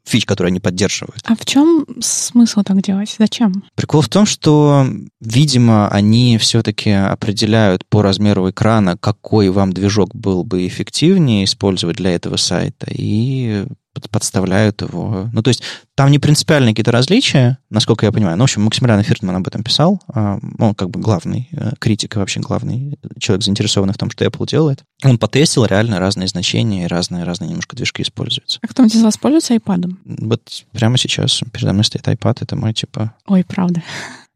фич, 0.07 0.25
которые 0.25 0.51
они 0.51 0.61
поддерживают. 0.61 1.21
А 1.25 1.35
в 1.35 1.45
чем 1.45 1.85
смысл 2.01 2.63
так 2.63 2.81
делать? 2.81 3.15
Зачем? 3.19 3.65
Прикол 3.75 4.01
в 4.01 4.09
том, 4.09 4.25
что, 4.25 4.87
видимо, 5.21 5.89
они 5.89 6.39
все-таки 6.39 6.91
определяют 6.91 7.85
по 7.87 8.03
размеру 8.03 8.49
экрана, 8.49 8.97
какой 8.97 9.51
вам 9.51 9.73
движок 9.73 10.15
был 10.15 10.45
бы 10.45 10.67
эффективнее 10.67 11.45
использовать 11.45 11.97
для 11.97 12.15
этого 12.15 12.37
сайта, 12.37 12.87
и 12.91 13.67
подставляют 14.11 14.83
его. 14.83 15.29
Ну, 15.33 15.43
то 15.43 15.49
есть 15.49 15.63
там 15.95 16.11
не 16.11 16.19
принципиальные 16.19 16.73
какие-то 16.73 16.93
различия, 16.93 17.59
насколько 17.71 18.07
я 18.07 18.13
понимаю. 18.13 18.37
Ну, 18.37 18.43
в 18.43 18.45
общем, 18.45 18.63
Максимилиан 18.63 19.03
Фиртман 19.03 19.37
об 19.37 19.47
этом 19.47 19.63
писал. 19.63 20.01
А, 20.09 20.39
он 20.59 20.75
как 20.75 20.91
бы 20.91 21.01
главный 21.01 21.49
э, 21.53 21.73
критик 21.79 22.17
и 22.17 22.19
вообще 22.19 22.41
главный 22.41 22.99
человек, 23.19 23.45
заинтересованный 23.45 23.95
в 23.95 23.99
том, 23.99 24.11
что 24.11 24.25
Apple 24.25 24.47
делает. 24.47 24.85
Он 25.05 25.19
потестил 25.19 25.65
реально 25.65 25.99
разные 25.99 26.29
значения 26.29 26.85
и 26.85 26.87
разные, 26.87 27.25
разные 27.25 27.49
немножко 27.49 27.77
движки 27.77 28.03
используются. 28.03 28.59
А 28.63 28.67
кто 28.69 28.85
из 28.85 29.03
вас 29.03 29.17
пользуется 29.17 29.55
iPad? 29.55 29.95
Вот 30.05 30.65
прямо 30.73 30.99
сейчас 30.99 31.41
передо 31.53 31.73
мной 31.73 31.85
стоит 31.85 32.07
iPad, 32.07 32.39
это 32.41 32.57
мой 32.57 32.73
типа... 32.73 33.15
Ой, 33.27 33.45
правда. 33.45 33.83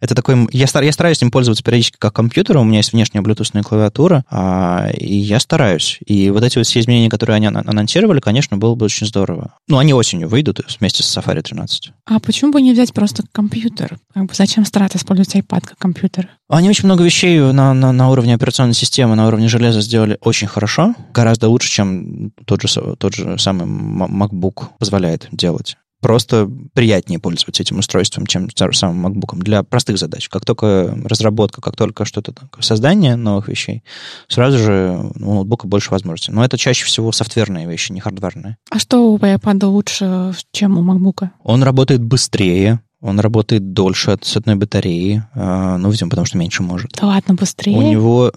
Это 0.01 0.15
такой... 0.15 0.49
Я, 0.53 0.67
стар, 0.67 0.83
я 0.83 0.93
стараюсь 0.93 1.21
им 1.23 1.31
пользоваться 1.31 1.63
периодически 1.63 1.97
как 1.99 2.15
компьютером, 2.15 2.63
у 2.63 2.65
меня 2.65 2.79
есть 2.79 2.93
внешняя 2.93 3.21
блютусная 3.21 3.63
клавиатура, 3.63 4.25
а, 4.31 4.89
и 4.97 5.15
я 5.15 5.39
стараюсь. 5.41 5.99
И 6.07 6.31
вот 6.31 6.43
эти 6.43 6.59
вот 6.59 6.67
все 6.67 6.81
изменения, 6.81 7.11
которые 7.11 7.37
они 7.37 7.47
анонсировали, 7.47 8.21
конечно, 8.21 8.57
было 8.57 8.75
бы 8.75 8.87
очень 8.87 9.07
здорово. 9.07 9.55
Ну, 9.69 9.79
они 9.79 9.93
осенью 9.93 10.29
выйдут 10.29 10.61
вместе 10.79 11.03
с 11.03 11.17
Safari 11.17 11.43
13. 11.43 11.93
А 12.07 12.19
почему 12.19 12.53
бы 12.53 12.63
не 12.63 12.73
взять 12.73 12.95
просто 12.95 13.25
компьютер? 13.31 13.99
Как 14.15 14.25
бы 14.25 14.35
зачем 14.35 14.65
стараться 14.65 14.99
использовать 14.99 15.35
iPad 15.37 15.61
как 15.67 15.79
компьютер? 15.79 16.29
Они 16.49 16.69
очень 16.69 16.87
много 16.87 17.05
вещей 17.05 17.39
на, 17.39 17.75
на, 17.75 17.93
на 17.93 18.11
уровне 18.11 18.35
операционной 18.35 18.75
системы, 18.75 19.15
на 19.15 19.27
уровне 19.27 19.49
железа 19.49 19.81
сделали 19.81 20.19
очень 20.21 20.49
хорошо, 20.49 20.95
гораздо 21.13 21.49
лучше, 21.49 21.71
чем 21.71 22.33
тот 22.47 22.63
же, 22.63 22.97
тот 22.99 23.15
же 23.15 23.39
самый 23.39 23.67
MacBook 23.67 24.69
позволяет 24.79 25.29
делать 25.31 25.77
просто 26.01 26.51
приятнее 26.75 27.19
пользоваться 27.19 27.63
этим 27.63 27.79
устройством, 27.79 28.27
чем 28.27 28.49
самым 28.73 29.07
MacBook 29.07 29.39
для 29.39 29.63
простых 29.63 29.99
задач. 29.99 30.29
Как 30.29 30.45
только 30.45 30.99
разработка, 31.05 31.61
как 31.61 31.77
только 31.77 32.05
что-то 32.05 32.35
создание 32.61 33.17
новых 33.17 33.49
вещей, 33.49 33.83
сразу 34.29 34.59
же 34.59 35.13
у 35.15 35.35
ноутбука 35.35 35.67
больше 35.67 35.91
возможностей. 35.91 36.33
Но 36.33 36.45
это 36.45 36.59
чаще 36.59 36.85
всего 36.85 37.13
софтверные 37.13 37.67
вещи, 37.67 37.93
не 37.93 38.01
хардверные. 38.01 38.57
А 38.71 38.79
что 38.79 39.13
у 39.13 39.19
iPad 39.19 39.67
лучше, 39.67 40.33
чем 40.53 40.79
у 40.79 40.83
MacBook? 40.83 41.29
Он 41.43 41.63
работает 41.63 42.03
быстрее, 42.03 42.81
он 43.01 43.19
работает 43.19 43.73
дольше 43.73 44.11
от, 44.11 44.25
с 44.25 44.37
одной 44.37 44.57
батареи, 44.57 45.23
э, 45.35 45.77
ну, 45.79 45.91
видимо, 45.91 46.11
потому 46.11 46.27
что 46.27 46.37
меньше 46.37 46.63
может. 46.63 46.93
Да 47.01 47.07
ладно, 47.07 47.35
быстрее? 47.35 47.77
У 47.77 47.83
него 47.83 48.31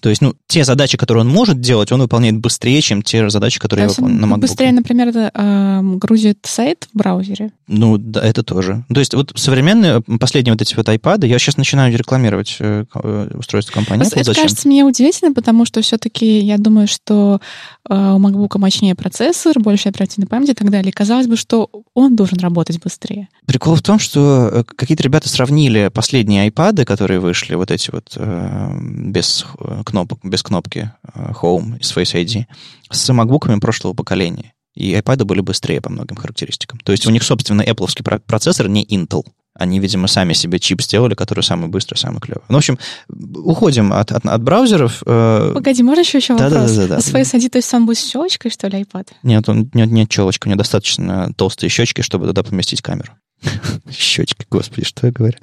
то 0.00 0.08
есть, 0.08 0.22
ну, 0.22 0.34
те 0.46 0.64
задачи, 0.64 0.96
которые 0.96 1.22
он 1.22 1.28
может 1.28 1.60
делать, 1.60 1.92
он 1.92 2.00
выполняет 2.00 2.38
быстрее, 2.38 2.80
чем 2.80 3.02
те 3.02 3.28
задачи, 3.30 3.58
которые 3.58 3.84
я 3.84 3.88
выполняю 3.88 4.20
на 4.20 4.26
MacBook. 4.26 4.40
Быстрее, 4.40 4.72
например, 4.72 5.12
э, 5.14 5.80
грузит 5.82 6.38
сайт 6.42 6.88
в 6.92 6.96
браузере? 6.98 7.52
Ну, 7.66 7.98
да, 7.98 8.22
это 8.22 8.42
тоже. 8.42 8.84
То 8.92 9.00
есть, 9.00 9.14
вот 9.14 9.32
современные, 9.34 10.00
последние 10.20 10.52
вот 10.54 10.62
эти 10.62 10.74
вот 10.74 10.88
iPad, 10.88 11.26
я 11.26 11.38
сейчас 11.38 11.56
начинаю 11.56 11.96
рекламировать 11.96 12.56
э, 12.60 12.84
э 12.94 13.30
устройство 13.34 13.72
компании 13.72 14.06
Apple. 14.06 14.20
Это 14.20 14.24
Зачем? 14.24 14.42
кажется 14.44 14.68
мне 14.68 14.84
удивительно, 14.84 15.32
потому 15.32 15.64
что 15.64 15.82
все-таки 15.82 16.40
я 16.40 16.58
думаю, 16.58 16.88
что 16.88 17.40
э, 17.88 17.94
у 17.94 18.18
MacBook 18.18 18.58
мощнее 18.58 18.94
процессор, 18.94 19.58
больше 19.58 19.88
оперативной 19.88 20.28
памяти 20.28 20.50
и 20.50 20.54
так 20.54 20.70
далее. 20.70 20.92
казалось 20.92 21.26
бы, 21.26 21.36
что 21.36 21.70
он 21.94 22.16
должен 22.16 22.38
работать 22.38 22.80
быстрее. 22.82 23.28
Прикол 23.48 23.76
в 23.76 23.82
том, 23.82 23.98
что 23.98 24.50
э, 24.52 24.62
какие-то 24.62 25.02
ребята 25.02 25.26
сравнили 25.30 25.88
последние 25.88 26.50
iPad, 26.50 26.84
которые 26.84 27.18
вышли, 27.18 27.54
вот 27.54 27.70
эти 27.70 27.90
вот 27.90 28.12
э, 28.14 28.70
без 28.78 29.46
кнопок, 29.86 30.20
без 30.22 30.42
кнопки 30.42 30.92
э, 31.14 31.32
Home 31.40 31.82
с 31.82 31.96
Face 31.96 32.14
ID, 32.14 32.44
с 32.90 33.08
MacBook'ами 33.08 33.58
прошлого 33.58 33.94
поколения. 33.94 34.52
И 34.74 34.92
iPad 34.92 35.24
были 35.24 35.40
быстрее 35.40 35.80
по 35.80 35.88
многим 35.88 36.16
характеристикам. 36.16 36.78
То 36.80 36.92
есть 36.92 37.06
у 37.06 37.10
них, 37.10 37.22
собственно, 37.22 37.62
Apple 37.62 38.20
процессор, 38.26 38.68
не 38.68 38.84
Intel. 38.84 39.24
Они, 39.54 39.80
видимо, 39.80 40.08
сами 40.08 40.34
себе 40.34 40.58
чип 40.58 40.82
сделали, 40.82 41.14
который 41.14 41.42
самый 41.42 41.70
быстрый, 41.70 41.96
самый 41.96 42.20
клевый. 42.20 42.44
Ну, 42.50 42.56
в 42.56 42.58
общем, 42.58 42.78
уходим 43.08 43.94
от, 43.94 44.12
от, 44.12 44.26
от 44.26 44.42
браузеров. 44.42 45.02
Э, 45.06 45.52
Погоди, 45.54 45.82
можно 45.82 46.00
еще 46.00 46.18
еще 46.18 46.34
вопрос? 46.34 46.52
Да, 46.52 46.66
да, 46.66 46.74
да, 46.74 46.86
да. 46.96 47.00
С 47.00 47.10
Face 47.10 47.34
ID, 47.34 47.48
то 47.48 47.56
есть 47.56 47.72
он 47.72 47.86
будет 47.86 47.96
с 47.96 48.06
щелочкой, 48.06 48.50
что 48.50 48.68
ли, 48.68 48.82
iPad? 48.82 49.08
Нет, 49.22 49.48
он, 49.48 49.70
нет, 49.72 49.90
нет 49.90 50.12
щелочка. 50.12 50.48
У 50.48 50.50
него 50.50 50.58
достаточно 50.58 51.32
толстые 51.34 51.70
щечки, 51.70 52.02
чтобы 52.02 52.26
туда 52.26 52.42
поместить 52.42 52.82
камеру. 52.82 53.14
Щечки, 53.90 54.46
господи, 54.50 54.84
что 54.84 55.06
я 55.06 55.12
говорю. 55.12 55.38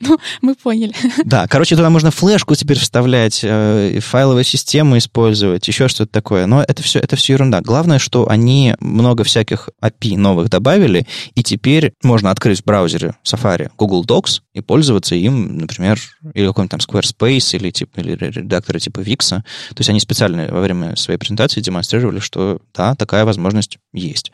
Ну, 0.08 0.18
мы 0.42 0.54
поняли. 0.54 0.94
Да, 1.24 1.46
короче, 1.48 1.76
туда 1.76 1.90
можно 1.90 2.10
флешку 2.10 2.54
теперь 2.54 2.78
вставлять, 2.78 3.40
э, 3.42 3.98
файловую 4.00 4.44
систему 4.44 4.96
использовать, 4.96 5.66
еще 5.66 5.88
что-то 5.88 6.12
такое. 6.12 6.46
Но 6.46 6.62
это 6.62 6.82
все, 6.82 7.00
это 7.00 7.16
все 7.16 7.34
ерунда. 7.34 7.60
Главное, 7.60 7.98
что 7.98 8.28
они 8.28 8.74
много 8.80 9.24
всяких 9.24 9.68
API 9.82 10.16
новых 10.16 10.50
добавили, 10.50 11.06
и 11.34 11.42
теперь 11.42 11.92
можно 12.02 12.30
открыть 12.30 12.60
в 12.60 12.64
браузере 12.64 13.14
Safari 13.24 13.70
Google 13.76 14.04
Docs 14.04 14.40
и 14.54 14.60
пользоваться 14.60 15.14
им, 15.14 15.58
например, 15.58 16.00
или 16.34 16.46
какой-нибудь 16.46 16.70
там 16.70 16.80
Squarespace, 16.80 17.56
или, 17.56 17.70
типа, 17.70 18.00
или 18.00 18.12
редакторы 18.12 18.78
типа 18.78 19.00
Wix. 19.00 19.28
То 19.28 19.42
есть 19.78 19.90
они 19.90 20.00
специально 20.00 20.46
во 20.48 20.60
время 20.60 20.96
своей 20.96 21.18
презентации 21.18 21.60
демонстрировали, 21.60 22.20
что 22.20 22.60
да, 22.74 22.94
такая 22.94 23.24
возможность 23.24 23.78
есть. 23.92 24.32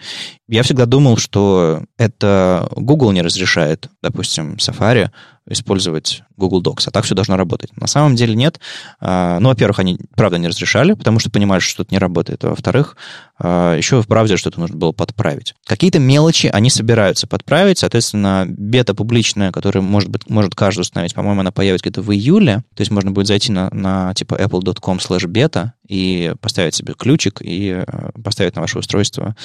Я 0.49 0.63
всегда 0.63 0.87
думал, 0.87 1.17
что 1.17 1.83
это 1.97 2.69
Google 2.77 3.13
не 3.13 3.23
разрешает, 3.23 3.89
допустим, 4.03 4.57
Safari 4.57 5.11
использовать 5.49 6.23
Google 6.37 6.63
Docs, 6.63 6.85
а 6.87 6.91
так 6.91 7.05
все 7.05 7.15
должно 7.15 7.37
работать. 7.37 7.77
На 7.77 7.87
самом 7.87 8.17
деле 8.17 8.35
нет. 8.35 8.61
А, 9.01 9.39
ну, 9.41 9.51
во-первых, 9.51 9.79
они, 9.79 9.99
правда, 10.17 10.39
не 10.39 10.49
разрешали, 10.49 10.95
потому 10.95 11.19
что 11.19 11.31
понимали, 11.31 11.61
что 11.61 11.71
что-то 11.71 11.95
не 11.95 11.99
работает. 11.99 12.45
А 12.45 12.51
во-вторых, 12.51 12.97
а, 13.39 13.77
еще 13.77 14.01
в 14.01 14.09
браузере 14.09 14.39
что-то 14.39 14.61
нужно 14.61 14.77
было 14.77 14.93
подправить. 14.93 15.55
Какие-то 15.67 15.99
мелочи 15.99 16.47
они 16.47 16.71
собираются 16.71 17.27
подправить. 17.27 17.79
Соответственно, 17.79 18.47
бета 18.49 18.95
публичная, 18.95 19.53
которая 19.53 19.83
может, 19.83 20.09
быть, 20.09 20.29
может 20.31 20.55
каждый 20.55 20.81
установить, 20.81 21.15
по-моему, 21.15 21.41
она 21.41 21.53
появится 21.53 21.85
где-то 21.85 22.01
в 22.01 22.13
июле. 22.13 22.65
То 22.75 22.81
есть 22.81 22.91
можно 22.91 23.11
будет 23.11 23.27
зайти 23.27 23.53
на, 23.53 23.69
на 23.71 24.15
типа 24.15 24.35
apple.com 24.37 24.99
slash 24.99 25.27
beta 25.27 25.73
и 25.87 26.35
поставить 26.41 26.75
себе 26.75 26.95
ключик 26.95 27.43
и 27.43 27.85
э, 27.87 28.11
поставить 28.23 28.55
на 28.57 28.63
ваше 28.63 28.79
устройство 28.79 29.37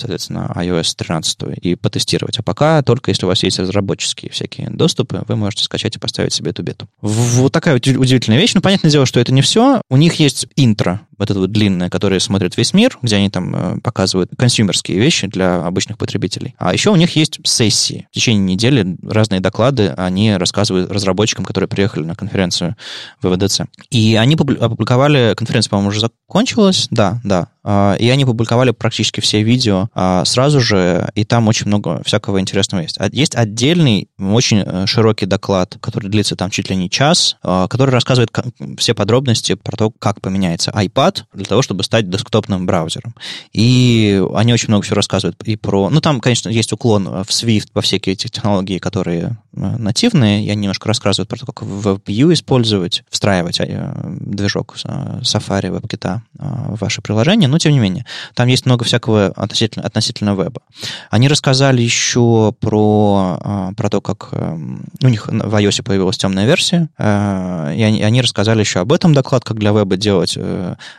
соответственно, 0.00 0.50
iOS 0.56 0.94
13 0.96 1.38
и 1.62 1.74
потестировать. 1.76 2.38
А 2.38 2.42
пока 2.42 2.82
только 2.82 3.10
если 3.10 3.26
у 3.26 3.28
вас 3.28 3.42
есть 3.42 3.58
разработческие 3.58 4.30
всякие 4.30 4.70
доступы, 4.70 5.22
вы 5.28 5.36
можете 5.36 5.62
скачать 5.62 5.96
и 5.96 5.98
поставить 5.98 6.32
себе 6.32 6.50
эту 6.50 6.62
бету. 6.62 6.88
Вот 7.00 7.52
такая 7.52 7.76
удивительная 7.76 8.38
вещь. 8.38 8.54
Ну, 8.54 8.60
понятное 8.60 8.90
дело, 8.90 9.06
что 9.06 9.20
это 9.20 9.32
не 9.32 9.42
все. 9.42 9.82
У 9.88 9.96
них 9.96 10.14
есть 10.14 10.46
интро, 10.56 11.00
вот 11.20 11.30
это 11.30 11.38
вот 11.38 11.52
длинное, 11.52 11.90
которое 11.90 12.18
смотрит 12.18 12.56
весь 12.56 12.72
мир, 12.72 12.98
где 13.02 13.16
они 13.16 13.28
там 13.28 13.54
э, 13.54 13.80
показывают 13.80 14.30
консюмерские 14.36 14.98
вещи 14.98 15.26
для 15.26 15.64
обычных 15.66 15.98
потребителей. 15.98 16.54
А 16.58 16.72
еще 16.72 16.90
у 16.90 16.96
них 16.96 17.14
есть 17.14 17.38
сессии. 17.44 18.08
В 18.10 18.14
течение 18.14 18.54
недели 18.54 18.96
разные 19.02 19.40
доклады 19.40 19.88
они 19.96 20.34
рассказывают 20.34 20.90
разработчикам, 20.90 21.44
которые 21.44 21.68
приехали 21.68 22.04
на 22.04 22.14
конференцию 22.14 22.74
ВВДЦ. 23.22 23.62
И 23.90 24.16
они 24.16 24.34
опубликовали, 24.34 25.34
конференция, 25.36 25.70
по-моему, 25.70 25.90
уже 25.90 26.00
закончилась, 26.00 26.88
да, 26.90 27.20
да, 27.22 27.48
а, 27.62 27.94
и 27.94 28.08
они 28.08 28.24
публиковали 28.24 28.70
практически 28.70 29.20
все 29.20 29.42
видео 29.42 29.88
а, 29.94 30.24
сразу 30.24 30.60
же, 30.60 31.10
и 31.14 31.24
там 31.24 31.48
очень 31.48 31.66
много 31.66 32.02
всякого 32.04 32.40
интересного 32.40 32.82
есть. 32.82 32.96
А, 32.98 33.08
есть 33.12 33.34
отдельный, 33.34 34.08
очень 34.18 34.62
э, 34.64 34.86
широкий 34.86 35.26
доклад, 35.26 35.76
который 35.80 36.08
длится 36.08 36.36
там 36.36 36.50
чуть 36.50 36.70
ли 36.70 36.76
не 36.76 36.88
час, 36.88 37.36
который 37.42 37.90
рассказывает 37.90 38.30
все 38.78 38.94
подробности 38.94 39.54
про 39.54 39.76
то, 39.76 39.90
как 39.90 40.20
поменяется 40.20 40.70
iPad 40.70 41.09
для 41.32 41.44
того, 41.44 41.62
чтобы 41.62 41.84
стать 41.84 42.08
десктопным 42.08 42.66
браузером. 42.66 43.14
И 43.52 44.22
они 44.34 44.52
очень 44.52 44.68
много 44.68 44.84
всего 44.84 44.96
рассказывают 44.96 45.40
и 45.44 45.56
про... 45.56 45.90
Ну, 45.90 46.00
там, 46.00 46.20
конечно, 46.20 46.48
есть 46.48 46.72
уклон 46.72 47.06
в 47.06 47.28
Swift, 47.28 47.68
во 47.74 47.82
всякие 47.82 48.14
эти 48.14 48.28
технологии, 48.28 48.78
которые 48.78 49.38
э, 49.54 49.76
нативные, 49.76 50.44
и 50.44 50.50
они 50.50 50.62
немножко 50.62 50.88
рассказывают 50.88 51.28
про 51.28 51.38
то, 51.38 51.46
как 51.46 51.62
в 51.62 51.88
WebView 51.88 52.32
использовать, 52.32 53.04
встраивать 53.10 53.60
э, 53.60 53.92
движок 54.20 54.76
Safari, 54.76 55.70
WebKit 55.70 56.20
в 56.34 56.80
ваше 56.80 57.02
приложение, 57.02 57.48
но 57.48 57.58
тем 57.58 57.72
не 57.72 57.78
менее, 57.78 58.06
там 58.34 58.48
есть 58.48 58.66
много 58.66 58.84
всякого 58.84 59.26
относительно, 59.36 59.84
относительно 59.84 60.30
веба. 60.30 60.62
Они 61.10 61.28
рассказали 61.28 61.82
еще 61.82 62.54
про, 62.60 63.38
а, 63.40 63.72
про 63.74 63.88
то, 63.90 64.00
как 64.00 64.32
у 64.32 65.08
них 65.08 65.26
в 65.26 65.54
iOS 65.54 65.82
появилась 65.82 66.18
темная 66.18 66.46
версия, 66.46 66.88
э, 66.98 67.74
и 67.76 67.82
они 67.82 68.22
рассказали 68.22 68.60
еще 68.60 68.80
об 68.80 68.92
этом 68.92 69.14
доклад, 69.14 69.44
как 69.44 69.58
для 69.58 69.72
веба 69.72 69.96
делать. 69.96 70.36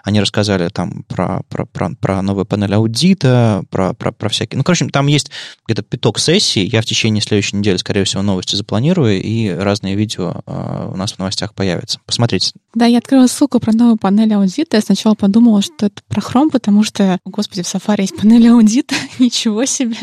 Они 0.04 0.20
рассказали 0.20 0.70
там 0.70 1.04
про, 1.04 1.42
про, 1.50 1.66
про, 1.66 1.90
про 1.96 2.22
новую 2.22 2.46
панель 2.46 2.74
аудита, 2.74 3.64
про, 3.70 3.94
про, 3.94 4.12
про 4.12 4.30
всякие... 4.30 4.58
Ну, 4.58 4.64
короче, 4.64 4.88
там 4.88 5.08
есть 5.08 5.32
где-то 5.68 5.84
пяток 5.84 6.20
сессий. 6.20 6.66
Я 6.66 6.82
в 6.82 6.86
течение 6.86 7.22
следующей 7.22 7.58
недели, 7.58 7.78
скорее 7.78 8.04
всего, 8.04 8.22
новости 8.22 8.56
запланирую, 8.56 9.22
и 9.22 9.50
разные 9.50 9.96
видео 9.96 10.42
э, 10.46 10.92
у 10.94 10.96
нас 10.96 11.14
в 11.14 11.20
новостях 11.20 11.54
появятся. 11.54 12.00
Посмотрите. 12.06 12.52
Да, 12.74 12.86
я 12.86 12.98
открыла 13.00 13.28
ссылку 13.28 13.60
про 13.60 13.74
новую 13.74 13.98
панель 13.98 14.34
аудита. 14.34 14.78
Я 14.78 14.82
сначала 14.82 15.14
подумала, 15.14 15.62
что 15.62 15.88
это 15.88 16.02
про 16.08 16.22
Chrome, 16.22 16.50
потому 16.52 16.84
что, 16.84 17.20
господи, 17.26 17.62
в 17.62 17.66
Safari 17.66 18.02
есть 18.02 18.18
панель 18.18 18.48
аудита, 18.50 18.96
ничего 19.20 19.66
себе. 19.66 19.98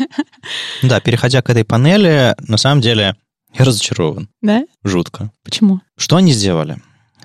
Да, 0.81 0.99
переходя 0.99 1.41
к 1.41 1.49
этой 1.49 1.65
панели, 1.65 2.35
на 2.47 2.57
самом 2.57 2.81
деле 2.81 3.15
я 3.57 3.65
разочарован. 3.65 4.29
Да? 4.41 4.63
Жутко. 4.83 5.31
Почему? 5.43 5.81
Что 5.97 6.17
они 6.17 6.33
сделали? 6.33 6.77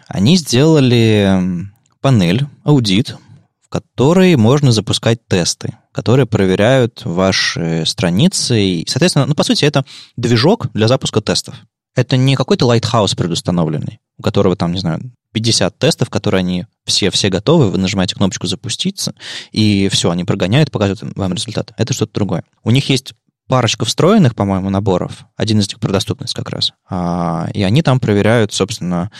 Они 0.09 0.37
сделали 0.37 1.69
панель, 2.05 2.47
аудит, 2.64 3.17
в 3.62 3.71
которой 3.71 4.37
можно 4.37 4.73
запускать 4.73 5.27
тесты, 5.27 5.79
которые 5.90 6.27
проверяют 6.27 7.01
ваши 7.07 7.85
страницы. 7.87 8.61
И, 8.61 8.87
соответственно, 8.87 9.25
ну, 9.25 9.35
по 9.35 9.43
сути, 9.43 9.64
это 9.64 9.87
движок 10.19 10.67
для 10.75 10.87
запуска 10.87 11.23
тестов. 11.23 11.55
Это 11.97 12.19
не 12.19 12.37
какой-то 12.37 12.67
Lighthouse 12.67 13.14
предустановленный, 13.14 14.01
у 14.19 14.23
которого 14.23 14.55
там, 14.55 14.73
не 14.73 14.81
знаю, 14.81 15.01
50 15.33 15.79
тестов, 15.79 16.11
которые 16.11 16.40
они 16.40 16.67
все, 16.85 17.11
все 17.11 17.31
готовы, 17.31 17.71
вы 17.71 17.79
нажимаете 17.79 18.17
кнопочку 18.17 18.47
«Запуститься», 18.47 19.14
и 19.51 19.88
все, 19.88 20.11
они 20.11 20.25
прогоняют, 20.25 20.71
показывают 20.71 21.17
вам 21.17 21.33
результат. 21.33 21.73
Это 21.79 21.95
что-то 21.95 22.12
другое. 22.12 22.45
У 22.64 22.71
них 22.71 22.90
есть 22.90 23.14
парочка 23.49 23.87
встроенных, 23.87 24.35
по-моему, 24.35 24.69
наборов. 24.69 25.25
Один 25.37 25.61
из 25.61 25.69
них 25.69 25.81
про 25.81 25.90
доступность 25.90 26.35
как 26.35 26.51
раз. 26.51 26.75
А, 26.87 27.49
и 27.55 27.62
они 27.62 27.81
там 27.81 27.99
проверяют, 27.99 28.53
собственно, 28.53 29.11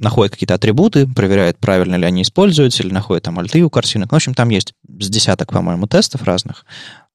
находят 0.00 0.32
какие-то 0.32 0.54
атрибуты, 0.54 1.06
проверяют, 1.06 1.58
правильно 1.58 1.94
ли 1.94 2.04
они 2.04 2.22
используются, 2.22 2.82
или 2.82 2.92
находят 2.92 3.24
там 3.24 3.38
альты 3.38 3.62
у 3.62 3.70
картинок. 3.70 4.10
Ну, 4.10 4.16
в 4.16 4.18
общем, 4.18 4.34
там 4.34 4.48
есть 4.48 4.74
с 4.98 5.08
десяток, 5.08 5.52
по-моему, 5.52 5.86
тестов 5.86 6.22
разных. 6.24 6.64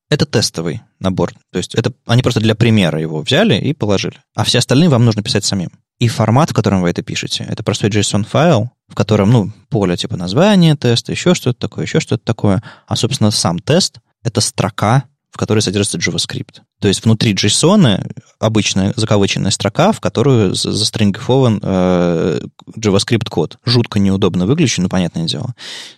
Это 0.09 0.25
тестовый 0.25 0.81
набор. 0.99 1.33
То 1.51 1.57
есть 1.57 1.73
это 1.73 1.91
они 2.05 2.21
просто 2.21 2.39
для 2.39 2.53
примера 2.53 3.01
его 3.01 3.21
взяли 3.21 3.55
и 3.55 3.73
положили. 3.73 4.21
А 4.35 4.43
все 4.43 4.59
остальные 4.59 4.89
вам 4.89 5.03
нужно 5.03 5.23
писать 5.23 5.45
самим. 5.45 5.71
И 5.99 6.07
формат, 6.07 6.51
в 6.51 6.53
котором 6.53 6.81
вы 6.81 6.89
это 6.89 7.01
пишете, 7.01 7.45
это 7.49 7.63
простой 7.63 7.89
JSON-файл, 7.89 8.69
в 8.87 8.95
котором, 8.95 9.31
ну, 9.31 9.51
поле 9.69 9.97
типа 9.97 10.15
название 10.17 10.75
теста, 10.75 11.11
еще 11.11 11.33
что-то 11.33 11.59
такое, 11.59 11.85
еще 11.85 11.99
что-то 11.99 12.23
такое. 12.23 12.61
А, 12.87 12.95
собственно, 12.95 13.31
сам 13.31 13.59
тест— 13.59 13.99
это 14.23 14.41
строка 14.41 15.05
в 15.35 15.37
которой 15.37 15.59
содержится 15.59 15.97
JavaScript. 15.97 16.61
То 16.79 16.87
есть 16.87 17.03
внутри 17.03 17.33
JSON 17.33 18.09
обычная 18.39 18.93
закавыченная 18.95 19.51
строка, 19.51 19.91
в 19.91 19.99
которую 19.99 20.55
застрингифован 20.55 21.59
э, 21.61 22.39
JavaScript 22.77 23.27
код. 23.29 23.57
Жутко 23.65 23.99
неудобно 23.99 24.45
выглядит, 24.45 24.77
но 24.77 24.87
понятное 24.87 25.25
дело. 25.25 25.53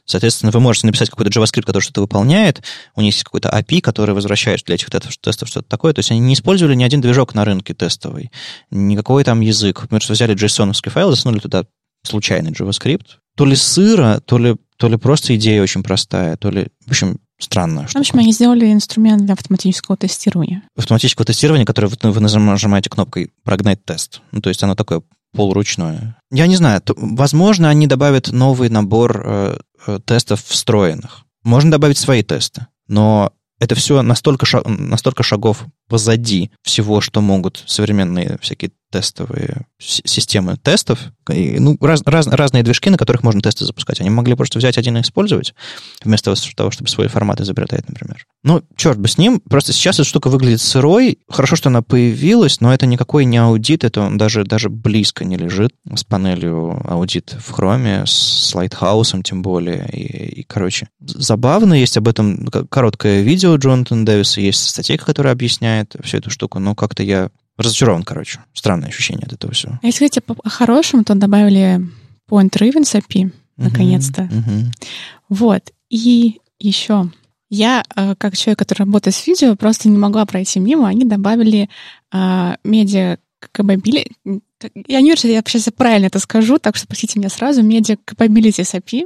Соответственно, 0.06 0.52
вы 0.52 0.60
можете 0.60 0.88
написать 0.88 1.12
какой-то 1.12 1.30
JavaScript, 1.30 1.65
который 1.65 1.84
что-то 1.84 2.02
выполняет, 2.02 2.63
у 2.95 3.02
них 3.02 3.13
есть 3.13 3.26
какой-то 3.26 3.50
API, 3.50 3.80
который 3.80 4.15
возвращает 4.15 4.63
для 4.65 4.73
этих 4.73 4.89
тестов 4.89 5.47
что-то 5.47 5.69
такое. 5.69 5.93
То 5.93 6.00
есть 6.00 6.10
они 6.10 6.19
не 6.19 6.34
использовали 6.34 6.73
ни 6.73 6.84
один 6.84 7.00
движок 7.00 7.36
на 7.36 7.45
рынке 7.45 7.76
тестовый, 7.76 8.32
никакой 8.71 9.23
там 9.23 9.41
язык. 9.41 9.84
Мы 9.84 10.00
просто 10.00 10.13
взяли 10.13 10.36
JSON 10.36 10.73
файл, 10.89 11.12
засунули 11.12 11.41
туда 11.41 11.65
случайный 12.02 12.54
JavaScript. 12.54 13.06
То 13.36 13.45
ли 13.45 13.56
сыро, 13.56 14.19
то 14.26 14.39
ли, 14.39 14.56
то 14.78 14.89
ли 14.89 14.97
просто 14.97 15.36
идея 15.36 15.62
очень 15.62 15.84
простая, 15.84 16.38
то 16.38 16.50
ли... 16.50 16.69
В 16.88 16.89
общем, 16.89 17.19
странная 17.39 17.86
штука. 17.86 17.97
В 17.97 18.02
общем, 18.02 18.19
они 18.19 18.32
сделали 18.32 18.71
инструмент 18.71 19.23
для 19.23 19.34
автоматического 19.34 19.97
тестирования. 19.97 20.63
Автоматического 20.76 21.26
тестирования, 21.26 21.65
которое 21.65 21.88
вы, 21.88 22.12
вы 22.12 22.19
нажимаете 22.19 22.89
кнопкой 22.89 23.32
«Прогнать 23.43 23.84
тест». 23.86 24.21
Ну, 24.32 24.41
то 24.41 24.50
есть 24.50 24.63
оно 24.63 24.76
такое 24.76 25.02
полуручное. 25.34 26.17
Я 26.32 26.47
не 26.47 26.56
знаю, 26.56 26.82
то, 26.82 26.93
возможно, 26.97 27.69
они 27.69 27.88
добавят 27.88 28.32
новый 28.32 28.69
набор 28.69 29.21
э, 29.23 29.58
э, 29.86 30.00
тестов 30.06 30.43
встроенных. 30.43 31.26
Можно 31.43 31.71
добавить 31.71 31.97
свои 31.97 32.23
тесты, 32.23 32.67
но 32.88 33.32
это 33.60 33.76
все 33.76 34.02
настолько, 34.02 34.45
шаг, 34.45 34.65
настолько 34.65 35.23
шагов 35.23 35.65
позади 35.88 36.52
всего, 36.62 37.02
что 37.02 37.21
могут 37.21 37.63
современные 37.65 38.38
всякие 38.41 38.71
тестовые 38.91 39.65
системы 39.80 40.58
тестов, 40.58 41.00
и, 41.30 41.60
ну, 41.60 41.78
раз, 41.82 42.02
раз, 42.06 42.28
разные 42.28 42.63
движки, 42.63 42.89
на 42.89 42.97
которых 42.97 43.23
можно 43.23 43.41
тесты 43.41 43.65
запускать. 43.65 44.00
Они 44.00 44.10
могли 44.10 44.36
просто 44.36 44.60
взять 44.60 44.78
один 44.78 44.97
и 44.97 45.02
использовать, 45.02 45.54
вместо 46.04 46.34
того, 46.56 46.71
чтобы 46.71 46.89
свой 46.89 47.08
формат 47.08 47.41
изобретать, 47.41 47.88
например. 47.88 48.26
Ну, 48.43 48.63
черт 48.76 48.97
бы 48.97 49.08
с 49.08 49.17
ним. 49.17 49.41
Просто 49.41 49.73
сейчас 49.73 50.00
эта 50.00 50.08
штука 50.08 50.30
выглядит 50.30 50.62
сырой. 50.62 51.19
Хорошо, 51.30 51.56
что 51.56 51.69
она 51.69 51.82
появилась, 51.82 52.62
но 52.62 52.73
это 52.73 52.86
никакой 52.86 53.26
не 53.26 53.38
аудит, 53.38 53.84
это 53.84 54.02
он 54.02 54.17
даже, 54.17 54.45
даже 54.45 54.69
близко 54.69 55.26
не 55.26 55.38
лежит 55.38 55.73
с 55.93 56.04
панелью 56.04 56.82
аудит 56.89 57.36
в 57.39 57.52
хроме, 57.52 58.06
с 58.06 58.54
лайтхаусом 58.56 59.23
тем 59.23 59.41
более. 59.41 59.89
И, 59.91 60.41
и 60.41 60.43
короче, 60.43 60.88
забавно. 61.00 61.73
Есть 61.73 61.97
об 61.97 62.08
этом 62.08 62.47
короткое 62.47 63.21
видео 63.21 63.56
Джонатана 63.56 64.06
Дэвиса, 64.06 64.39
есть 64.39 64.67
статейка, 64.67 65.06
которая 65.06 65.34
объясняет 65.34 65.95
всю 66.04 66.17
эту 66.17 66.30
штуку, 66.30 66.60
но 66.60 66.73
как-то 66.73 67.04
я 67.04 67.30
разочарован, 67.58 68.04
короче. 68.04 68.39
Странное 68.54 68.89
ощущение 68.89 69.26
от 69.26 69.34
этого 69.34 69.54
всего. 69.54 69.80
А 69.82 69.86
если 69.86 70.00
говорить 70.00 70.20
о 70.43 70.50
хорошем, 70.50 71.04
то 71.04 71.15
добавили 71.15 71.82
Point 72.30 72.52
Ravens 72.52 73.02
API, 73.02 73.32
наконец-то. 73.58 74.24
Uh-huh, 74.24 74.46
uh-huh. 74.46 74.65
Вот. 75.30 75.72
И 75.89 76.39
еще 76.60 77.10
я, 77.50 77.84
э, 77.96 78.15
как 78.17 78.36
человек, 78.36 78.60
который 78.60 78.80
работает 78.80 79.15
с 79.15 79.26
видео, 79.26 79.56
просто 79.56 79.89
не 79.89 79.98
могла 79.98 80.26
пройти 80.26 80.60
мимо. 80.60 80.88
Они 80.88 81.06
добавили 81.06 81.70
а, 82.12 82.58
медиа 82.63 83.17
capability... 83.54 84.12
Я 84.88 85.02
не 85.02 85.12
уверена, 85.12 85.17
что 85.17 85.28
я 85.28 85.43
сейчас 85.46 85.70
правильно 85.76 86.08
это 86.08 86.20
скажу, 86.20 86.58
так 86.58 86.76
что 86.76 86.86
спросите 86.86 87.20
меня 87.20 87.30
сразу. 87.30 87.62
Media 87.62 87.98
Capabilities 88.06 88.74
API 88.74 89.04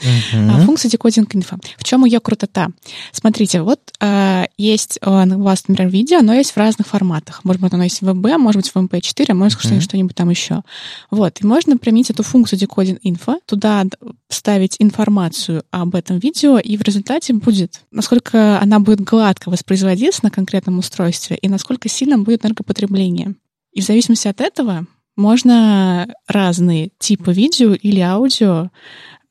Uh-huh. 0.00 0.64
Функция 0.64 0.90
Decoding 0.90 1.26
Info. 1.28 1.60
В 1.78 1.84
чем 1.84 2.04
ее 2.04 2.20
крутота? 2.20 2.68
Смотрите, 3.12 3.62
вот 3.62 3.80
э, 4.00 4.46
есть 4.58 4.98
у 5.04 5.10
вас, 5.10 5.68
например, 5.68 5.90
видео, 5.90 6.18
оно 6.18 6.34
есть 6.34 6.50
в 6.50 6.56
разных 6.56 6.86
форматах. 6.86 7.44
Может 7.44 7.62
быть, 7.62 7.72
оно 7.72 7.84
есть 7.84 8.02
в 8.02 8.08
WebB, 8.08 8.36
может 8.38 8.62
быть, 8.62 8.70
в 8.70 8.76
MP4, 8.76 9.26
а 9.28 9.34
может, 9.34 9.60
uh-huh. 9.60 9.80
что-нибудь 9.80 10.16
там 10.16 10.30
еще. 10.30 10.62
Вот. 11.10 11.40
И 11.40 11.46
можно 11.46 11.78
применить 11.78 12.10
эту 12.10 12.22
функцию 12.22 12.58
Decoding 12.58 13.00
Info, 13.04 13.36
туда 13.46 13.84
вставить 14.28 14.76
информацию 14.80 15.64
об 15.70 15.94
этом 15.94 16.18
видео, 16.18 16.58
и 16.58 16.76
в 16.76 16.82
результате 16.82 17.32
будет, 17.32 17.82
насколько 17.90 18.60
она 18.60 18.80
будет 18.80 19.00
гладко 19.00 19.48
воспроизводиться 19.48 20.24
на 20.24 20.30
конкретном 20.30 20.78
устройстве 20.78 21.36
и 21.36 21.48
насколько 21.48 21.88
сильно 21.88 22.18
будет 22.18 22.44
энергопотребление. 22.44 23.34
И 23.72 23.80
в 23.80 23.84
зависимости 23.84 24.28
от 24.28 24.40
этого 24.40 24.86
можно 25.16 26.08
разные 26.26 26.90
типы 26.98 27.32
видео 27.32 27.74
или 27.74 28.00
аудио 28.00 28.70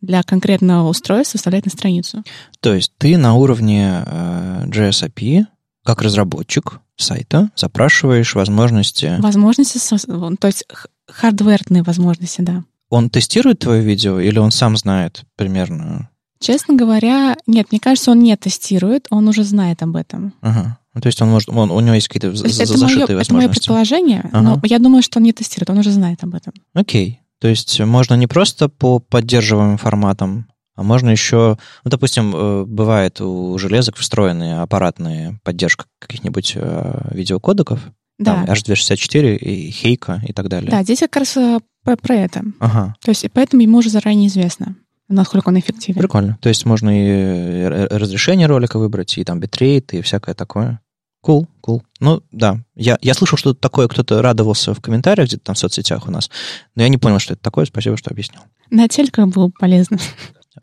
для 0.04 0.22
конкретного 0.22 0.90
устройства 0.90 1.38
вставлять 1.38 1.66
на 1.66 1.72
страницу. 1.72 2.24
То 2.60 2.76
есть 2.76 2.92
ты 2.98 3.18
на 3.18 3.34
уровне 3.36 4.04
э, 4.06 4.66
JS 4.68 5.10
API, 5.10 5.46
как 5.84 6.02
разработчик 6.02 6.80
сайта, 6.96 7.50
запрашиваешь 7.56 8.36
возможности... 8.36 9.16
Возможности, 9.20 9.80
то 9.98 10.48
есть 10.48 10.66
хардверные 11.08 11.84
возможности, 11.84 12.42
да. 12.42 12.64
Он 12.90 13.10
тестирует 13.10 13.60
твое 13.60 13.82
видео 13.82 14.20
или 14.20 14.38
он 14.38 14.52
сам 14.52 14.78
знает 14.78 15.24
примерно? 15.36 16.10
Честно 16.40 16.76
говоря, 16.76 17.38
нет, 17.48 17.72
мне 17.72 17.80
кажется, 17.80 18.12
он 18.12 18.20
не 18.20 18.36
тестирует, 18.36 19.08
он 19.10 19.28
уже 19.30 19.44
знает 19.44 19.82
об 19.82 19.96
этом. 19.96 20.34
Ага. 20.42 20.78
Ну, 20.94 21.02
то 21.02 21.08
есть 21.08 21.22
он 21.22 21.30
может, 21.30 21.50
он, 21.50 21.72
у 21.72 21.80
него 21.80 21.96
есть 21.96 22.10
какие-то 22.10 22.36
за, 22.36 22.46
это 22.46 22.78
зашитые 22.78 23.16
мое, 23.16 23.18
возможности. 23.18 23.32
Это 23.32 23.34
мое 23.34 23.50
предположение, 23.50 24.30
ага. 24.32 24.42
но 24.42 24.62
я 24.66 24.80
думаю, 24.80 25.02
что 25.02 25.20
он 25.20 25.24
не 25.24 25.32
тестирует, 25.32 25.70
он 25.70 25.80
уже 25.80 25.92
знает 25.92 26.24
об 26.24 26.36
этом. 26.36 26.54
Окей. 26.74 27.22
То 27.44 27.50
есть 27.50 27.78
можно 27.82 28.14
не 28.14 28.26
просто 28.26 28.70
по 28.70 29.00
поддерживаемым 29.00 29.76
форматам, 29.78 30.48
а 30.78 30.84
можно 30.84 31.10
еще, 31.10 31.58
ну, 31.84 31.92
допустим, 31.92 32.34
э, 32.34 32.64
бывает 32.64 33.20
у 33.20 33.58
железок 33.58 33.98
встроенные 33.98 34.62
аппаратные 34.62 35.42
поддержка 35.44 35.84
каких-нибудь 36.00 36.54
э, 36.56 37.10
видеокодеков, 37.12 37.82
да. 38.18 38.46
там 38.46 38.46
H264 38.46 39.36
и 39.36 39.72
Хейка 39.72 40.22
и 40.26 40.32
так 40.32 40.48
далее. 40.48 40.72
Да, 40.72 40.84
здесь 40.84 41.00
как 41.00 41.18
раз 41.18 41.36
э, 41.36 41.60
про, 41.84 41.98
про 41.98 42.16
это. 42.16 42.44
Ага. 42.62 42.96
То 43.04 43.10
есть 43.10 43.26
поэтому 43.34 43.62
ему 43.62 43.80
уже 43.80 43.90
заранее 43.90 44.30
известно, 44.30 44.78
насколько 45.10 45.50
он 45.50 45.60
эффективен. 45.60 46.00
Прикольно. 46.00 46.38
То 46.40 46.48
есть 46.48 46.66
можно 46.66 46.92
и 46.92 47.66
разрешение 47.66 48.48
ролика 48.48 48.80
выбрать, 48.80 49.18
и 49.18 49.26
там 49.26 49.42
битрейт, 49.42 49.94
и 49.94 50.02
всякое 50.02 50.34
такое. 50.34 50.80
Cool, 51.24 51.48
cool. 51.66 51.82
Ну, 52.00 52.22
да. 52.32 52.60
Я, 52.76 52.98
я 53.02 53.14
слышал, 53.14 53.38
что 53.38 53.54
такое 53.54 53.88
кто-то 53.88 54.22
радовался 54.22 54.74
в 54.74 54.82
комментариях 54.82 55.30
где-то 55.30 55.44
там 55.46 55.56
в 55.56 55.60
соцсетях 55.60 56.08
у 56.08 56.12
нас, 56.12 56.30
но 56.76 56.84
я 56.84 56.90
не 56.90 56.98
понял, 56.98 57.20
что 57.20 57.34
это 57.34 57.42
такое. 57.42 57.66
Спасибо, 57.66 57.96
что 57.98 58.12
объяснил. 58.12 58.42
На 58.70 58.88
телеках 58.88 59.28
было 59.30 59.50
полезно. 59.58 59.98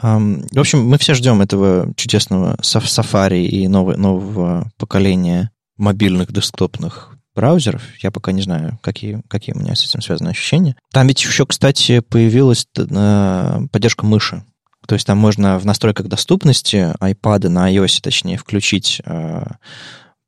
Um, 0.03 0.47
в 0.53 0.59
общем, 0.59 0.87
мы 0.87 0.99
все 0.99 1.15
ждем 1.15 1.41
этого 1.41 1.93
чудесного 1.97 2.57
сафари 2.63 3.45
и 3.45 3.67
нового, 3.67 3.97
нового 3.97 4.71
поколения 4.79 5.51
мобильных 5.77 6.33
десктопных 6.33 7.17
браузеров. 7.35 7.83
Я 8.03 8.11
пока 8.11 8.33
не 8.33 8.43
знаю, 8.43 8.79
какие, 8.83 9.23
какие 9.29 9.55
у 9.55 9.59
меня 9.59 9.75
с 9.75 9.85
этим 9.85 10.01
связаны 10.01 10.29
ощущения. 10.29 10.77
Там 10.93 11.07
ведь 11.09 11.23
еще, 11.23 11.47
кстати, 11.47 12.01
появилась 12.01 12.67
э, 12.77 13.61
поддержка 13.73 14.07
мыши. 14.07 14.45
То 14.87 14.95
есть 14.95 15.07
там 15.07 15.19
можно 15.19 15.59
в 15.59 15.67
настройках 15.67 16.07
доступности 16.07 16.95
iPad 17.01 17.49
на 17.49 17.73
iOS, 17.73 18.01
точнее, 18.03 18.37
включить 18.37 19.01
э, 19.05 19.45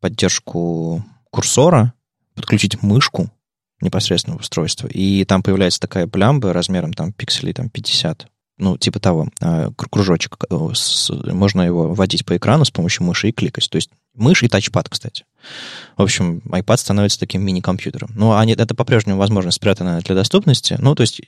поддержку 0.02 1.02
курсора, 1.30 1.94
подключить 2.34 2.82
мышку 2.82 3.30
непосредственно 3.80 4.36
в 4.36 4.40
устройство, 4.40 4.88
и 4.88 5.24
там 5.24 5.42
появляется 5.42 5.80
такая 5.80 6.06
плямба 6.06 6.52
размером 6.52 6.92
там 6.92 7.12
пикселей 7.12 7.54
там 7.54 7.70
50, 7.70 8.26
ну, 8.58 8.76
типа 8.76 9.00
того, 9.00 9.28
а, 9.40 9.70
кружочек, 9.76 10.36
э, 10.50 11.32
можно 11.32 11.62
его 11.62 11.94
вводить 11.94 12.26
по 12.26 12.36
экрану 12.36 12.64
с 12.64 12.70
помощью 12.70 13.04
мыши 13.04 13.28
и 13.28 13.32
кликать. 13.32 13.68
То 13.70 13.76
есть 13.76 13.90
мышь 14.14 14.42
и 14.42 14.48
тачпад, 14.48 14.88
кстати. 14.88 15.24
В 15.96 16.02
общем, 16.02 16.42
iPad 16.44 16.76
становится 16.76 17.18
таким 17.18 17.42
мини-компьютером. 17.42 18.10
Но 18.14 18.36
они, 18.38 18.52
это 18.52 18.74
по-прежнему 18.74 19.18
возможность 19.18 19.56
спрятанная 19.56 20.00
для 20.00 20.14
доступности. 20.14 20.76
Ну, 20.78 20.94
то 20.94 21.00
есть, 21.00 21.22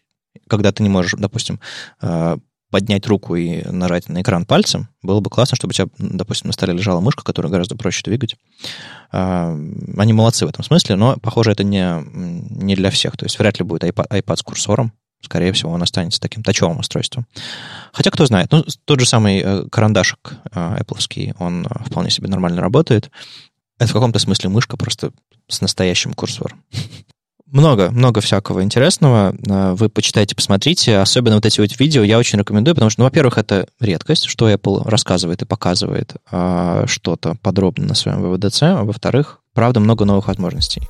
когда 0.48 0.70
ты 0.70 0.82
не 0.82 0.88
можешь, 0.88 1.14
допустим, 1.16 1.60
а, 2.00 2.38
поднять 2.74 3.06
руку 3.06 3.36
и 3.36 3.62
нажать 3.70 4.08
на 4.08 4.20
экран 4.20 4.44
пальцем, 4.44 4.88
было 5.00 5.20
бы 5.20 5.30
классно, 5.30 5.54
чтобы 5.54 5.70
у 5.70 5.74
тебя, 5.74 5.86
допустим, 5.96 6.48
на 6.48 6.52
столе 6.52 6.72
лежала 6.72 6.98
мышка, 6.98 7.22
которую 7.22 7.52
гораздо 7.52 7.76
проще 7.76 8.02
двигать. 8.02 8.34
А, 9.12 9.56
они 9.96 10.12
молодцы 10.12 10.44
в 10.44 10.48
этом 10.48 10.64
смысле, 10.64 10.96
но, 10.96 11.16
похоже, 11.22 11.52
это 11.52 11.62
не, 11.62 12.02
не 12.64 12.74
для 12.74 12.90
всех. 12.90 13.16
То 13.16 13.26
есть 13.26 13.38
вряд 13.38 13.60
ли 13.60 13.64
будет 13.64 13.84
iPad, 13.84 14.08
iPad 14.08 14.36
с 14.36 14.42
курсором. 14.42 14.92
Скорее 15.22 15.52
всего, 15.52 15.70
он 15.70 15.84
останется 15.84 16.20
таким 16.20 16.42
тачевым 16.42 16.80
устройством. 16.80 17.28
Хотя, 17.92 18.10
кто 18.10 18.26
знает, 18.26 18.50
ну, 18.50 18.64
тот 18.84 18.98
же 18.98 19.06
самый 19.06 19.38
э, 19.38 19.68
карандашик 19.70 20.34
э, 20.50 20.78
Apple, 20.80 21.36
он 21.38 21.66
э, 21.66 21.84
вполне 21.84 22.10
себе 22.10 22.26
нормально 22.26 22.60
работает. 22.60 23.08
Это 23.78 23.90
в 23.90 23.92
каком-то 23.92 24.18
смысле 24.18 24.50
мышка 24.50 24.76
просто 24.76 25.12
с 25.46 25.60
настоящим 25.60 26.12
курсором. 26.12 26.64
Много, 27.46 27.90
много 27.90 28.20
всякого 28.20 28.62
интересного. 28.62 29.34
Э, 29.48 29.74
вы 29.74 29.88
почитайте, 29.88 30.34
посмотрите. 30.34 30.98
Особенно 30.98 31.36
вот 31.36 31.46
эти 31.46 31.60
вот 31.60 31.78
видео 31.78 32.02
я 32.02 32.18
очень 32.18 32.38
рекомендую, 32.38 32.74
потому 32.74 32.90
что, 32.90 33.00
ну, 33.00 33.04
во-первых, 33.04 33.38
это 33.38 33.68
редкость, 33.80 34.24
что 34.24 34.50
Apple 34.50 34.88
рассказывает 34.88 35.42
и 35.42 35.46
показывает 35.46 36.16
а, 36.30 36.86
что-то 36.86 37.36
подробно 37.42 37.86
на 37.86 37.94
своем 37.94 38.22
ВВДЦ. 38.22 38.62
А 38.62 38.84
во-вторых, 38.84 39.40
правда, 39.52 39.80
много 39.80 40.04
новых 40.04 40.28
возможностей. 40.28 40.82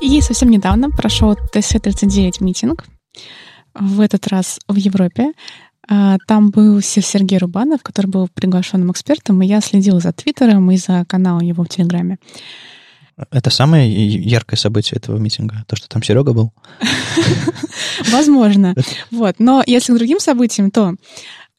И 0.00 0.20
совсем 0.20 0.50
недавно 0.50 0.90
прошел 0.90 1.34
TC39 1.52 2.44
митинг, 2.44 2.84
в 3.78 4.00
этот 4.00 4.26
раз 4.28 4.60
в 4.68 4.76
Европе. 4.76 5.32
А, 5.88 6.16
там 6.26 6.50
был 6.50 6.80
Сергей 6.80 7.38
Рубанов, 7.38 7.82
который 7.82 8.06
был 8.06 8.28
приглашенным 8.32 8.90
экспертом, 8.90 9.42
и 9.42 9.46
я 9.46 9.60
следила 9.60 10.00
за 10.00 10.12
Твиттером 10.12 10.70
и 10.70 10.76
за 10.76 11.04
каналом 11.06 11.42
его 11.42 11.64
в 11.64 11.68
Телеграме. 11.68 12.18
Это 13.30 13.50
самое 13.50 13.90
яркое 13.90 14.58
событие 14.58 14.98
этого 14.98 15.16
митинга, 15.16 15.64
то, 15.66 15.76
что 15.76 15.88
там 15.88 16.02
Серега 16.02 16.32
был? 16.32 16.52
Возможно. 18.12 18.74
Вот. 19.10 19.36
Но 19.38 19.62
если 19.66 19.94
к 19.94 19.96
другим 19.96 20.20
событиям, 20.20 20.70
то 20.70 20.94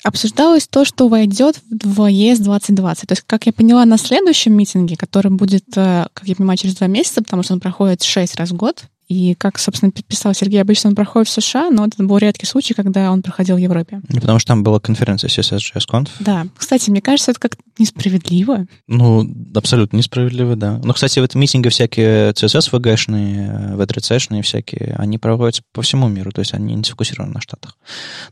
обсуждалось 0.03 0.67
то, 0.67 0.85
что 0.85 1.07
войдет 1.07 1.59
в 1.69 2.05
ЕС 2.05 2.39
2020. 2.39 3.07
То 3.07 3.13
есть, 3.13 3.23
как 3.25 3.47
я 3.47 3.53
поняла, 3.53 3.85
на 3.85 3.97
следующем 3.97 4.53
митинге, 4.53 4.95
который 4.95 5.31
будет, 5.31 5.65
э, 5.75 6.05
как 6.13 6.27
я 6.27 6.35
понимаю, 6.35 6.57
через 6.57 6.75
два 6.75 6.87
месяца, 6.87 7.23
потому 7.23 7.41
что 7.41 7.53
он 7.53 7.59
проходит 7.59 8.03
шесть 8.03 8.35
раз 8.35 8.51
в 8.51 8.55
год, 8.55 8.83
и 9.07 9.35
как, 9.35 9.57
собственно, 9.57 9.91
писал 9.91 10.33
Сергей, 10.33 10.61
обычно 10.61 10.89
он 10.89 10.95
проходит 10.95 11.29
в 11.29 11.31
США, 11.31 11.69
но 11.69 11.85
это 11.85 12.03
был 12.03 12.17
редкий 12.17 12.45
случай, 12.45 12.73
когда 12.73 13.11
он 13.11 13.21
проходил 13.21 13.55
в 13.55 13.59
Европе. 13.59 14.01
И 14.09 14.19
потому 14.19 14.39
что 14.39 14.49
там 14.49 14.63
была 14.63 14.79
конференция 14.79 15.29
CSS.js.conf. 15.29 16.09
Да. 16.19 16.47
Кстати, 16.57 16.89
мне 16.89 17.01
кажется, 17.01 17.31
это 17.31 17.39
как 17.39 17.57
несправедливо. 17.77 18.67
Ну, 18.87 19.29
абсолютно 19.55 19.97
несправедливо, 19.97 20.55
да. 20.55 20.79
Но, 20.83 20.93
кстати, 20.93 21.19
в 21.19 21.23
этом 21.23 21.39
митинге 21.39 21.69
всякие 21.69 22.31
CSS 22.31 22.71
VG-шные, 22.71 23.77
V3C-шные 23.77 24.41
всякие, 24.41 24.95
они 24.97 25.17
проводятся 25.17 25.63
по 25.73 25.81
всему 25.81 26.07
миру, 26.07 26.31
то 26.31 26.39
есть 26.39 26.53
они 26.53 26.75
не 26.75 26.83
сфокусированы 26.83 27.33
на 27.33 27.41
Штатах. 27.41 27.77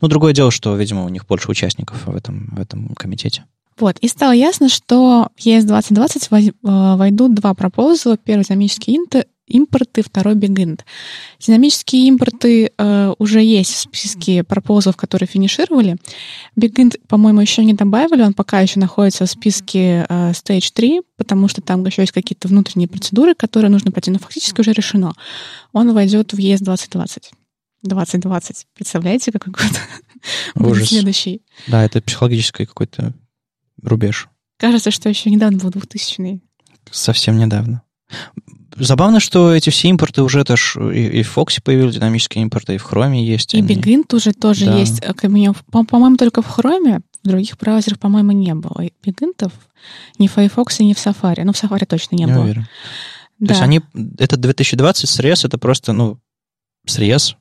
Ну, 0.01 0.07
другое 0.07 0.33
дело, 0.33 0.51
что, 0.51 0.75
видимо, 0.75 1.05
у 1.05 1.09
них 1.09 1.25
больше 1.25 1.49
участников 1.49 2.05
в 2.05 2.15
этом, 2.15 2.53
в 2.55 2.59
этом 2.59 2.89
комитете. 2.95 3.45
Вот, 3.77 3.97
и 3.99 4.07
стало 4.07 4.31
ясно, 4.31 4.69
что 4.69 5.29
в 5.37 5.45
ES2020 5.45 6.53
войдут 6.61 7.35
два 7.35 7.53
пропозала. 7.53 8.17
Первый 8.17 8.43
динамический 8.43 8.93
импорты, 9.47 10.01
второй 10.01 10.35
бигенд. 10.35 10.85
Динамические 11.39 12.07
импорты 12.07 12.71
э, 12.77 13.13
уже 13.19 13.41
есть 13.41 13.73
в 13.73 13.77
списке 13.77 14.43
пропозов, 14.43 14.97
которые 14.97 15.27
финишировали. 15.27 15.97
Бигенд, 16.55 16.95
по-моему, 17.07 17.41
еще 17.41 17.63
не 17.63 17.73
добавили, 17.73 18.23
он 18.23 18.33
пока 18.33 18.59
еще 18.59 18.79
находится 18.79 19.25
в 19.25 19.29
списке 19.29 20.05
э, 20.09 20.31
Stage 20.31 20.71
3, 20.73 21.01
потому 21.17 21.47
что 21.47 21.61
там 21.61 21.85
еще 21.85 22.01
есть 22.01 22.11
какие-то 22.11 22.47
внутренние 22.47 22.87
процедуры, 22.87 23.35
которые 23.35 23.69
нужно 23.69 23.91
пройти, 23.91 24.11
но 24.11 24.19
фактически 24.19 24.61
уже 24.61 24.73
решено. 24.73 25.13
Он 25.73 25.93
войдет 25.93 26.33
в 26.33 26.37
ЕС 26.37 26.61
2020. 26.61 27.31
2020. 27.83 28.67
Представляете, 28.73 29.31
какой 29.31 29.53
год 29.53 29.71
будет 30.55 30.87
следующий? 30.87 31.41
Да, 31.67 31.83
это 31.83 32.01
психологический 32.01 32.65
какой-то 32.65 33.13
рубеж. 33.81 34.27
Кажется, 34.57 34.91
что 34.91 35.09
еще 35.09 35.29
недавно 35.29 35.59
был 35.59 35.69
2000-й. 35.69 36.41
Совсем 36.91 37.37
недавно. 37.37 37.83
Забавно, 38.77 39.19
что 39.19 39.53
эти 39.53 39.69
все 39.69 39.87
импорты 39.89 40.21
уже 40.21 40.41
это 40.41 40.57
ж 40.57 40.75
и, 40.93 41.19
и 41.19 41.23
в 41.23 41.29
Фоксе 41.29 41.61
появились 41.61 41.95
динамические 41.95 42.41
импорты, 42.43 42.75
и 42.75 42.77
в 42.77 42.85
Chrome 42.85 43.15
есть. 43.15 43.53
И 43.53 43.57
они. 43.57 43.67
Begint 43.67 44.13
уже 44.13 44.33
тоже 44.33 44.65
да. 44.65 44.77
есть. 44.77 45.01
Э, 45.01 45.13
по-моему, 45.13 46.17
только 46.17 46.41
в 46.41 46.59
Chrome, 46.59 47.01
в 47.23 47.27
других 47.27 47.57
браузерах, 47.57 47.99
по-моему, 47.99 48.31
не 48.31 48.53
было. 48.53 48.83
Бигинтов 49.03 49.53
ни 50.19 50.27
в 50.27 50.35
Firefox, 50.35 50.79
ни 50.79 50.93
в 50.93 50.97
Safari. 50.97 51.43
Ну, 51.43 51.53
в 51.53 51.63
Safari 51.63 51.85
точно 51.85 52.15
не, 52.15 52.25
не 52.25 52.33
было. 52.33 52.43
Уверен. 52.43 52.67
Да. 53.39 53.47
То 53.47 53.53
есть 53.53 53.61
они, 53.61 53.81
это 54.17 54.37
2020 54.37 55.09
срез, 55.09 55.45
это 55.45 55.57
просто, 55.57 55.93
ну, 55.93 56.19
срез 56.85 57.35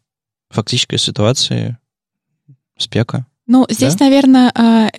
фактической 0.50 0.98
ситуации 0.98 1.78
спека. 2.78 3.26
Ну, 3.46 3.66
здесь, 3.68 3.94
да? 3.96 4.06
наверное, 4.06 4.52
а, 4.54 4.90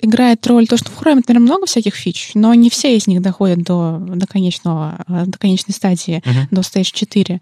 играет 0.00 0.46
роль 0.46 0.66
то, 0.66 0.76
что 0.76 0.90
в 0.90 1.00
Chrome, 1.00 1.16
например, 1.16 1.40
много 1.40 1.66
всяких 1.66 1.94
фич, 1.94 2.32
но 2.34 2.54
не 2.54 2.70
все 2.70 2.96
из 2.96 3.06
них 3.06 3.22
доходят 3.22 3.62
до, 3.62 3.98
до, 3.98 4.26
конечного, 4.26 5.04
э, 5.08 5.24
до 5.26 5.38
конечной 5.38 5.74
стадии, 5.74 6.22
uh-huh. 6.24 6.46
до 6.50 6.60
Stage 6.60 6.90
4. 6.92 7.40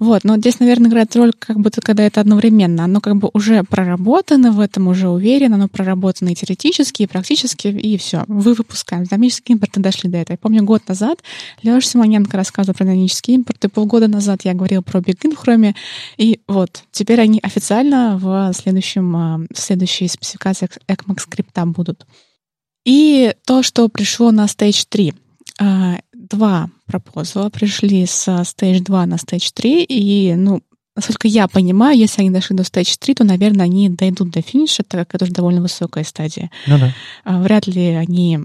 Вот, 0.00 0.24
но 0.24 0.36
здесь, 0.36 0.58
наверное, 0.58 0.90
играет 0.90 1.14
роль, 1.14 1.32
как 1.38 1.60
будто 1.60 1.80
когда 1.80 2.02
это 2.02 2.20
одновременно. 2.20 2.84
Оно 2.84 3.00
как 3.00 3.16
бы 3.16 3.30
уже 3.32 3.62
проработано, 3.62 4.50
в 4.50 4.58
этом 4.58 4.88
уже 4.88 5.08
уверено, 5.08 5.54
оно 5.54 5.68
проработано 5.68 6.30
и 6.30 6.34
теоретически, 6.34 7.02
и 7.02 7.06
практически, 7.06 7.68
и 7.68 7.96
все. 7.96 8.24
Вы 8.26 8.54
выпускаем. 8.54 9.04
Динамические 9.04 9.54
импорты 9.54 9.80
дошли 9.80 10.10
до 10.10 10.18
этого. 10.18 10.34
Я 10.34 10.38
помню, 10.38 10.64
год 10.64 10.82
назад 10.88 11.20
Леша 11.62 11.88
Симоненко 11.88 12.36
рассказывал 12.36 12.74
про 12.74 12.84
динамические 12.84 13.36
импорты, 13.36 13.68
полгода 13.68 14.08
назад 14.08 14.40
я 14.44 14.54
говорила 14.54 14.82
про 14.82 14.98
Begin 14.98 15.36
в 15.36 15.42
Chrome, 15.42 15.74
и 16.16 16.40
вот, 16.48 16.82
теперь 16.90 17.20
они 17.20 17.38
официально 17.42 18.18
в 18.18 18.52
следующем, 18.52 19.16
э, 19.16 19.46
в 19.54 19.58
следующей 19.58 20.08
спецификации 20.08 20.68
ECMAScript 21.52 21.66
будут. 21.66 22.06
И 22.84 23.34
то, 23.46 23.62
что 23.62 23.88
пришло 23.88 24.30
на 24.30 24.44
Stage 24.44 24.86
3. 24.88 25.14
А, 25.60 25.98
два 26.12 26.70
пропозала 26.86 27.48
пришли 27.48 28.04
с 28.06 28.28
Stage 28.28 28.80
2 28.80 29.06
на 29.06 29.14
Stage 29.14 29.50
3, 29.54 29.84
и, 29.84 30.34
ну, 30.34 30.62
насколько 30.96 31.28
я 31.28 31.48
понимаю, 31.48 31.98
если 31.98 32.22
они 32.22 32.30
дошли 32.30 32.56
до 32.56 32.62
Stage 32.62 32.96
3, 32.98 33.14
то, 33.14 33.24
наверное, 33.24 33.64
они 33.64 33.88
дойдут 33.88 34.30
до 34.30 34.42
финиша, 34.42 34.82
так 34.82 35.06
как 35.06 35.14
это 35.14 35.24
уже 35.24 35.32
довольно 35.32 35.62
высокая 35.62 36.04
стадия. 36.04 36.50
Ну 36.66 36.78
да. 36.78 36.94
А, 37.24 37.40
вряд 37.40 37.66
ли 37.66 37.88
они 37.88 38.40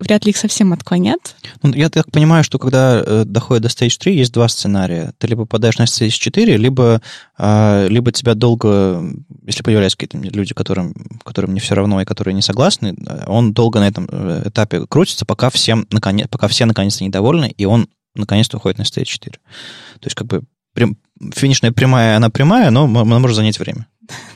вряд 0.00 0.24
ли 0.24 0.30
их 0.30 0.36
совсем 0.36 0.72
отклонят. 0.72 1.36
Ну, 1.62 1.72
я 1.74 1.90
так 1.90 2.10
понимаю, 2.10 2.42
что 2.42 2.58
когда 2.58 3.02
э, 3.04 3.24
доходит 3.24 3.62
до 3.62 3.68
Stage 3.68 3.98
3, 3.98 4.16
есть 4.16 4.32
два 4.32 4.48
сценария. 4.48 5.12
Ты 5.18 5.28
либо 5.28 5.42
попадаешь 5.42 5.78
на 5.78 5.84
Stage 5.84 6.10
4, 6.10 6.56
либо, 6.56 7.02
э, 7.38 7.86
либо 7.88 8.10
тебя 8.10 8.34
долго, 8.34 9.02
если 9.46 9.62
появляются 9.62 9.98
какие-то 9.98 10.26
люди, 10.34 10.54
которым, 10.54 10.94
которым 11.22 11.54
не 11.54 11.60
все 11.60 11.74
равно 11.74 12.00
и 12.00 12.04
которые 12.04 12.34
не 12.34 12.42
согласны, 12.42 12.96
он 13.26 13.52
долго 13.52 13.78
на 13.78 13.88
этом 13.88 14.08
э, 14.10 14.44
этапе 14.46 14.86
крутится, 14.86 15.26
пока, 15.26 15.50
всем, 15.50 15.86
наконец, 15.90 16.28
пока 16.28 16.48
все 16.48 16.64
наконец-то 16.64 17.04
недовольны, 17.04 17.54
и 17.56 17.64
он 17.66 17.88
наконец-то 18.14 18.56
уходит 18.56 18.78
на 18.78 18.82
Stage 18.82 19.04
4. 19.04 19.32
То 19.34 20.06
есть 20.06 20.16
как 20.16 20.26
бы 20.26 20.42
прям, 20.72 20.96
финишная 21.34 21.72
прямая, 21.72 22.16
она 22.16 22.30
прямая, 22.30 22.70
но 22.70 22.84
она 22.84 23.18
может 23.18 23.36
занять 23.36 23.58
время. 23.58 23.86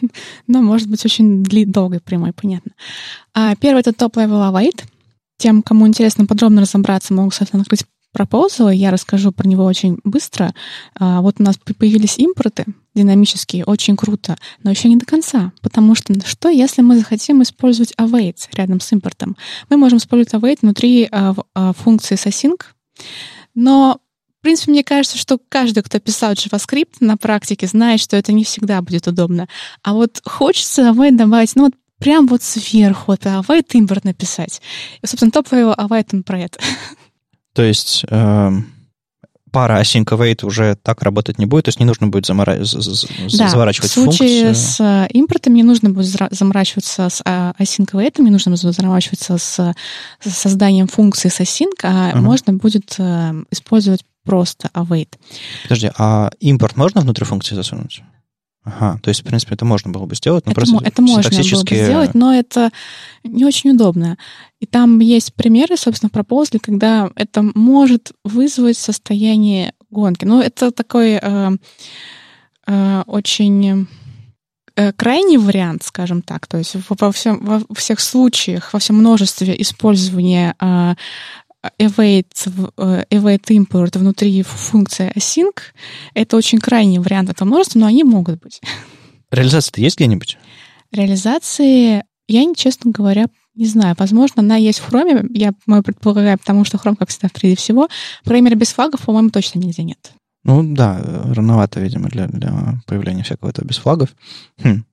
Ну, 0.47 0.63
может 0.63 0.89
быть, 0.89 1.05
очень 1.07 1.43
долгой 1.43 2.01
прямой, 2.01 2.33
понятно. 2.33 2.73
А 3.33 3.57
первый— 3.57 3.81
это 3.81 3.93
топ-level 3.93 4.53
await— 4.53 4.85
тем, 5.37 5.63
кому 5.63 5.87
интересно 5.87 6.27
подробно 6.27 6.63
разобраться, 6.63 7.15
могут, 7.15 7.33
кстати, 7.33 7.57
открыть 7.57 7.85
пропозал, 8.15 8.71
я 8.71 8.91
расскажу 8.91 9.33
про 9.33 9.47
него 9.47 9.65
очень 9.65 9.99
быстро. 10.05 10.55
А, 10.99 11.21
вот 11.21 11.37
у 11.41 11.43
нас 11.43 11.57
появились 11.59 12.17
импорты 12.17 12.65
динамические, 12.95 13.65
очень 13.65 13.97
круто, 13.97 14.39
но 14.63 14.71
еще 14.71 14.89
не 14.89 14.97
до 14.97 15.05
конца, 15.05 15.53
потому 15.61 15.97
что 15.97 16.15
что, 16.25 16.49
если 16.49 16.81
мы 16.81 16.97
захотим 16.97 17.43
использовать 17.43 17.93
await 17.99 18.37
рядом 18.53 18.79
с 18.81 18.93
импортом? 18.93 19.37
Мы 19.69 19.77
можем 19.77 19.99
использовать 19.99 20.33
await 20.33 20.59
внутри 20.63 21.09
а, 21.11 21.35
а, 21.55 21.73
функции 21.73 22.17
async, 22.17 22.63
но 23.55 23.99
в 24.39 24.43
принципе, 24.45 24.73
мне 24.73 24.85
кажется, 24.85 25.17
что 25.17 25.41
каждый, 25.49 25.83
кто 25.83 25.99
писал 25.99 26.35
JavaScript 26.35 26.97
на 27.01 27.17
практике, 27.17 27.67
знает, 27.67 27.99
что 27.99 28.17
это 28.17 28.31
не 28.31 28.45
всегда 28.45 28.83
будет 28.83 29.07
удобно. 29.07 29.49
А 29.83 29.95
вот 29.95 30.21
хочется 30.23 30.83
await 30.83 31.17
добавить, 31.17 31.57
ну 31.57 31.65
вот 31.65 31.75
прям 32.05 32.27
вот 32.27 32.43
сверху 32.43 33.15
это 33.15 33.31
await 33.31 33.67
импорт 33.73 34.05
написать. 34.05 34.61
И, 35.03 35.07
собственно, 35.07 35.33
await 35.33 36.23
про 36.23 36.39
это. 36.39 36.59
То 37.55 37.63
есть 37.63 38.05
э, 38.11 38.51
пара 39.51 39.81
async 39.81 40.05
await 40.05 40.45
уже 40.45 40.77
так 40.83 41.03
работать 41.03 41.39
не 41.39 41.47
будет, 41.47 41.65
то 41.65 41.69
есть 41.71 41.81
не 41.81 41.87
нужно 41.87 42.09
будет 42.09 42.27
замора... 42.27 42.59
да, 42.59 43.49
заворачивать 43.49 43.91
в 43.91 43.95
случае 43.95 44.45
функцию. 44.45 44.55
с 44.55 44.81
э, 44.81 45.09
импортом 45.15 45.55
не 45.55 45.63
нужно 45.63 45.91
будет 45.91 46.07
заморачиваться 46.31 47.09
с 47.09 47.23
а, 47.25 47.55
async 47.59 47.91
await, 47.93 48.21
не 48.21 48.31
нужно 48.31 48.51
будет 48.51 48.75
заморачиваться 48.75 49.39
с 49.39 49.75
созданием 50.21 50.89
функции 50.89 51.31
с 51.31 51.41
async, 51.41 51.73
а 51.85 52.11
uh-huh. 52.11 52.21
можно 52.21 52.53
будет 52.53 52.97
э, 52.99 53.33
использовать 53.51 54.05
просто 54.25 54.69
await. 54.75 55.09
Подожди, 55.63 55.91
а 55.97 56.31
импорт 56.41 56.77
можно 56.77 57.01
внутри 57.01 57.25
функции 57.25 57.55
засунуть? 57.55 58.03
Ага, 58.65 58.99
то 59.03 59.11
есть, 59.11 59.21
в 59.21 59.25
принципе, 59.25 59.55
это 59.55 59.67
можно 59.67 59.91
было 59.91 60.07
бы 60.07 60.15
сделать, 60.15 60.47
но 60.47 60.53
это, 60.53 60.61
просто 60.61 60.79
это 60.83 61.03
можно 61.03 61.31
было 61.31 61.63
бы 61.65 61.77
сделать, 61.77 62.15
но 62.15 62.35
это 62.35 62.71
не 63.23 63.45
очень 63.45 63.71
удобно. 63.71 64.17
И 64.59 64.67
там 64.67 65.01
есть 65.01 65.35
примеры, 65.35 65.77
собственно, 65.77 66.09
в 66.09 66.13
пропозле, 66.13 66.59
когда 66.61 67.11
это 67.15 67.43
может 67.55 68.13
вызвать 68.25 68.79
состояние 68.79 69.75
гонки. 69.91 70.25
Ну, 70.25 70.41
это 70.41 70.71
такой 70.71 71.19
э, 71.21 71.51
э, 72.67 73.03
очень 73.07 73.87
э, 74.77 74.93
крайний 74.93 75.37
вариант, 75.37 75.83
скажем 75.83 76.23
так, 76.23 76.47
то 76.47 76.57
есть 76.57 76.75
во, 76.89 77.13
всем, 77.13 77.45
во 77.45 77.63
всех 77.75 78.01
случаях, 78.01 78.73
во 78.73 78.79
всем 78.79 78.97
множестве 78.97 79.61
использования 79.61 80.55
э, 80.59 80.95
await, 81.79 82.33
await 83.11 83.45
import 83.51 83.99
внутри 83.99 84.43
функции 84.43 85.13
async, 85.17 85.59
это 86.15 86.37
очень 86.37 86.59
крайний 86.59 86.99
вариант 86.99 87.31
этого 87.31 87.47
множества, 87.47 87.79
но 87.79 87.87
они 87.87 88.05
могут 88.05 88.41
быть. 88.41 88.61
Реализация-то 89.31 89.81
есть 89.81 89.97
где-нибудь? 89.97 90.39
Реализации, 90.93 92.05
я, 92.29 92.55
честно 92.55 92.91
говоря, 92.91 93.27
не 93.55 93.67
знаю. 93.67 93.95
Возможно, 93.99 94.43
она 94.43 94.57
есть 94.57 94.81
в 94.81 94.93
Chrome. 94.93 95.29
Я 95.33 95.53
мою 95.67 95.83
предполагаю, 95.83 96.39
потому 96.39 96.65
что 96.65 96.77
Chrome, 96.77 96.97
как 96.97 97.09
всегда, 97.09 97.29
впереди 97.29 97.57
всего. 97.57 97.89
Пример 98.25 98.57
без 98.57 98.73
флагов, 98.73 99.03
по-моему, 99.03 99.31
точно 99.31 99.59
нигде 99.61 99.83
нет. 99.83 100.13
Ну 100.45 100.63
да, 100.75 101.01
рановато, 101.33 101.81
видимо, 101.81 102.09
для, 102.09 102.27
для 102.27 102.81
появления 102.87 103.23
всякого 103.23 103.51
этого 103.51 103.67
без 103.67 103.79
флагов. 103.79 104.15
Хм. 104.63 104.85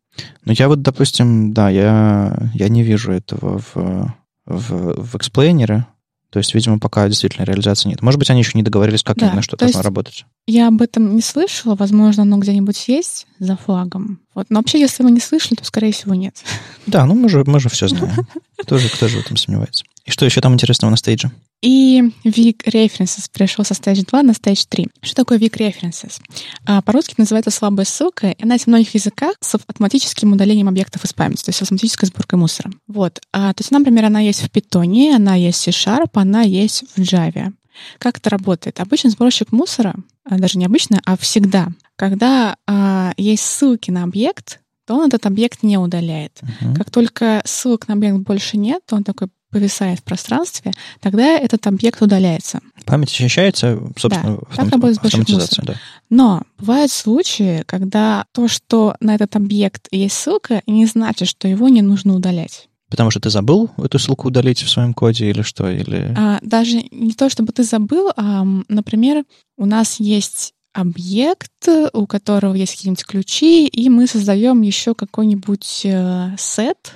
Ну 0.45 0.53
я 0.53 0.67
вот, 0.67 0.81
допустим, 0.81 1.53
да, 1.53 1.69
я, 1.69 2.51
я 2.53 2.69
не 2.69 2.83
вижу 2.83 3.11
этого 3.11 3.59
в, 3.59 4.15
в, 4.45 5.03
в 5.03 5.15
эксплейнере. 5.15 5.85
То 6.31 6.39
есть, 6.39 6.55
видимо, 6.55 6.79
пока 6.79 7.09
действительно 7.09 7.43
реализации 7.43 7.89
нет. 7.89 8.01
Может 8.01 8.17
быть, 8.17 8.29
они 8.29 8.39
еще 8.39 8.53
не 8.55 8.63
договорились, 8.63 9.03
как 9.03 9.17
да, 9.17 9.27
именно 9.27 9.41
что 9.41 9.57
должно 9.57 9.81
работать. 9.81 10.25
Я 10.47 10.69
об 10.69 10.81
этом 10.81 11.13
не 11.13 11.21
слышала. 11.21 11.75
Возможно, 11.75 12.23
оно 12.23 12.37
где-нибудь 12.37 12.87
есть 12.87 13.27
за 13.39 13.57
флагом. 13.57 14.21
Вот. 14.33 14.47
Но 14.49 14.59
вообще, 14.59 14.79
если 14.79 15.03
вы 15.03 15.11
не 15.11 15.19
слышали, 15.19 15.55
то, 15.55 15.65
скорее 15.65 15.91
всего, 15.91 16.15
нет. 16.15 16.41
Да, 16.87 17.05
ну 17.05 17.15
мы 17.15 17.27
же, 17.27 17.43
мы 17.45 17.59
же 17.59 17.67
все 17.67 17.89
знаем. 17.89 18.25
Кто 18.57 18.77
же, 18.77 18.89
кто 18.89 19.07
же 19.07 19.17
в 19.17 19.25
этом 19.25 19.37
сомневается? 19.37 19.83
И 20.05 20.11
что 20.11 20.25
еще 20.25 20.41
там 20.41 20.53
интересного 20.53 20.91
на 20.91 20.97
стейдже? 20.97 21.31
И 21.61 22.01
Weak 22.25 22.63
References 22.65 23.29
пришел 23.31 23.63
со 23.63 23.75
Stage 23.75 24.05
2 24.07 24.23
на 24.23 24.31
Stage 24.31 24.65
3. 24.67 24.87
Что 25.03 25.15
такое 25.15 25.37
Weak 25.37 25.57
References? 25.57 26.19
А, 26.65 26.81
по-русски 26.81 27.15
называется 27.17 27.51
слабая 27.51 27.85
ссылка, 27.85 28.31
и 28.31 28.43
она 28.43 28.55
есть 28.55 28.65
в 28.65 28.67
многих 28.67 28.95
языках 28.95 29.35
с 29.41 29.53
автоматическим 29.53 30.33
удалением 30.33 30.69
объектов 30.69 31.05
из 31.05 31.13
памяти, 31.13 31.43
то 31.43 31.49
есть 31.49 31.61
автоматической 31.61 32.07
сборкой 32.07 32.39
мусора. 32.39 32.71
Вот. 32.87 33.21
А, 33.31 33.53
то 33.53 33.61
есть, 33.61 33.69
например, 33.69 34.05
она 34.05 34.19
есть 34.19 34.41
в 34.41 34.49
Python, 34.49 35.13
она 35.13 35.35
есть 35.35 35.59
в 35.59 35.63
C-Sharp, 35.63 36.09
она 36.13 36.41
есть 36.41 36.83
в 36.95 36.99
Java. 36.99 37.53
Как 37.99 38.17
это 38.17 38.31
работает? 38.31 38.79
Обычный 38.79 39.11
сборщик 39.11 39.51
мусора, 39.51 39.95
а, 40.23 40.39
даже 40.39 40.57
не 40.57 40.65
обычно, 40.65 40.99
а 41.05 41.15
всегда, 41.15 41.67
когда 41.95 42.57
а, 42.65 43.13
есть 43.17 43.43
ссылки 43.43 43.91
на 43.91 44.03
объект, 44.03 44.59
то 44.87 44.95
он 44.95 45.07
этот 45.07 45.27
объект 45.27 45.61
не 45.61 45.77
удаляет. 45.77 46.41
Uh-huh. 46.41 46.75
Как 46.75 46.89
только 46.89 47.41
ссылок 47.45 47.87
на 47.87 47.93
объект 47.93 48.17
больше 48.17 48.57
нет, 48.57 48.81
то 48.85 48.95
он 48.95 49.03
такой 49.03 49.29
повисает 49.51 49.99
в 49.99 50.03
пространстве, 50.03 50.71
тогда 50.99 51.37
этот 51.37 51.67
объект 51.67 52.01
удаляется. 52.01 52.59
Память 52.85 53.09
очищается, 53.09 53.79
собственно, 53.97 54.37
да, 54.37 54.55
так 54.55 54.71
работает 54.71 55.05
автоматизация. 55.05 55.65
Да. 55.65 55.75
Но 56.09 56.43
бывают 56.57 56.91
случаи, 56.91 57.63
когда 57.67 58.25
то, 58.31 58.47
что 58.47 58.95
на 58.99 59.13
этот 59.13 59.35
объект 59.35 59.87
есть 59.91 60.15
ссылка, 60.15 60.61
не 60.65 60.85
значит, 60.85 61.27
что 61.27 61.47
его 61.47 61.69
не 61.69 61.81
нужно 61.81 62.15
удалять. 62.15 62.67
Потому 62.89 63.09
что 63.09 63.21
ты 63.21 63.29
забыл 63.29 63.69
эту 63.77 63.99
ссылку 63.99 64.27
удалить 64.27 64.61
в 64.61 64.69
своем 64.69 64.93
коде 64.93 65.29
или 65.29 65.43
что? 65.43 65.69
Или... 65.69 66.13
А, 66.17 66.39
даже 66.41 66.83
не 66.91 67.13
то, 67.13 67.29
чтобы 67.29 67.53
ты 67.53 67.63
забыл, 67.63 68.11
а, 68.17 68.45
например, 68.67 69.23
у 69.57 69.65
нас 69.65 69.99
есть 69.99 70.53
объект, 70.73 71.67
у 71.93 72.05
которого 72.07 72.53
есть 72.53 72.75
какие-нибудь 72.75 73.05
ключи, 73.05 73.67
и 73.67 73.89
мы 73.89 74.07
создаем 74.07 74.61
еще 74.61 74.93
какой-нибудь 74.93 75.81
э, 75.85 76.35
сет, 76.37 76.93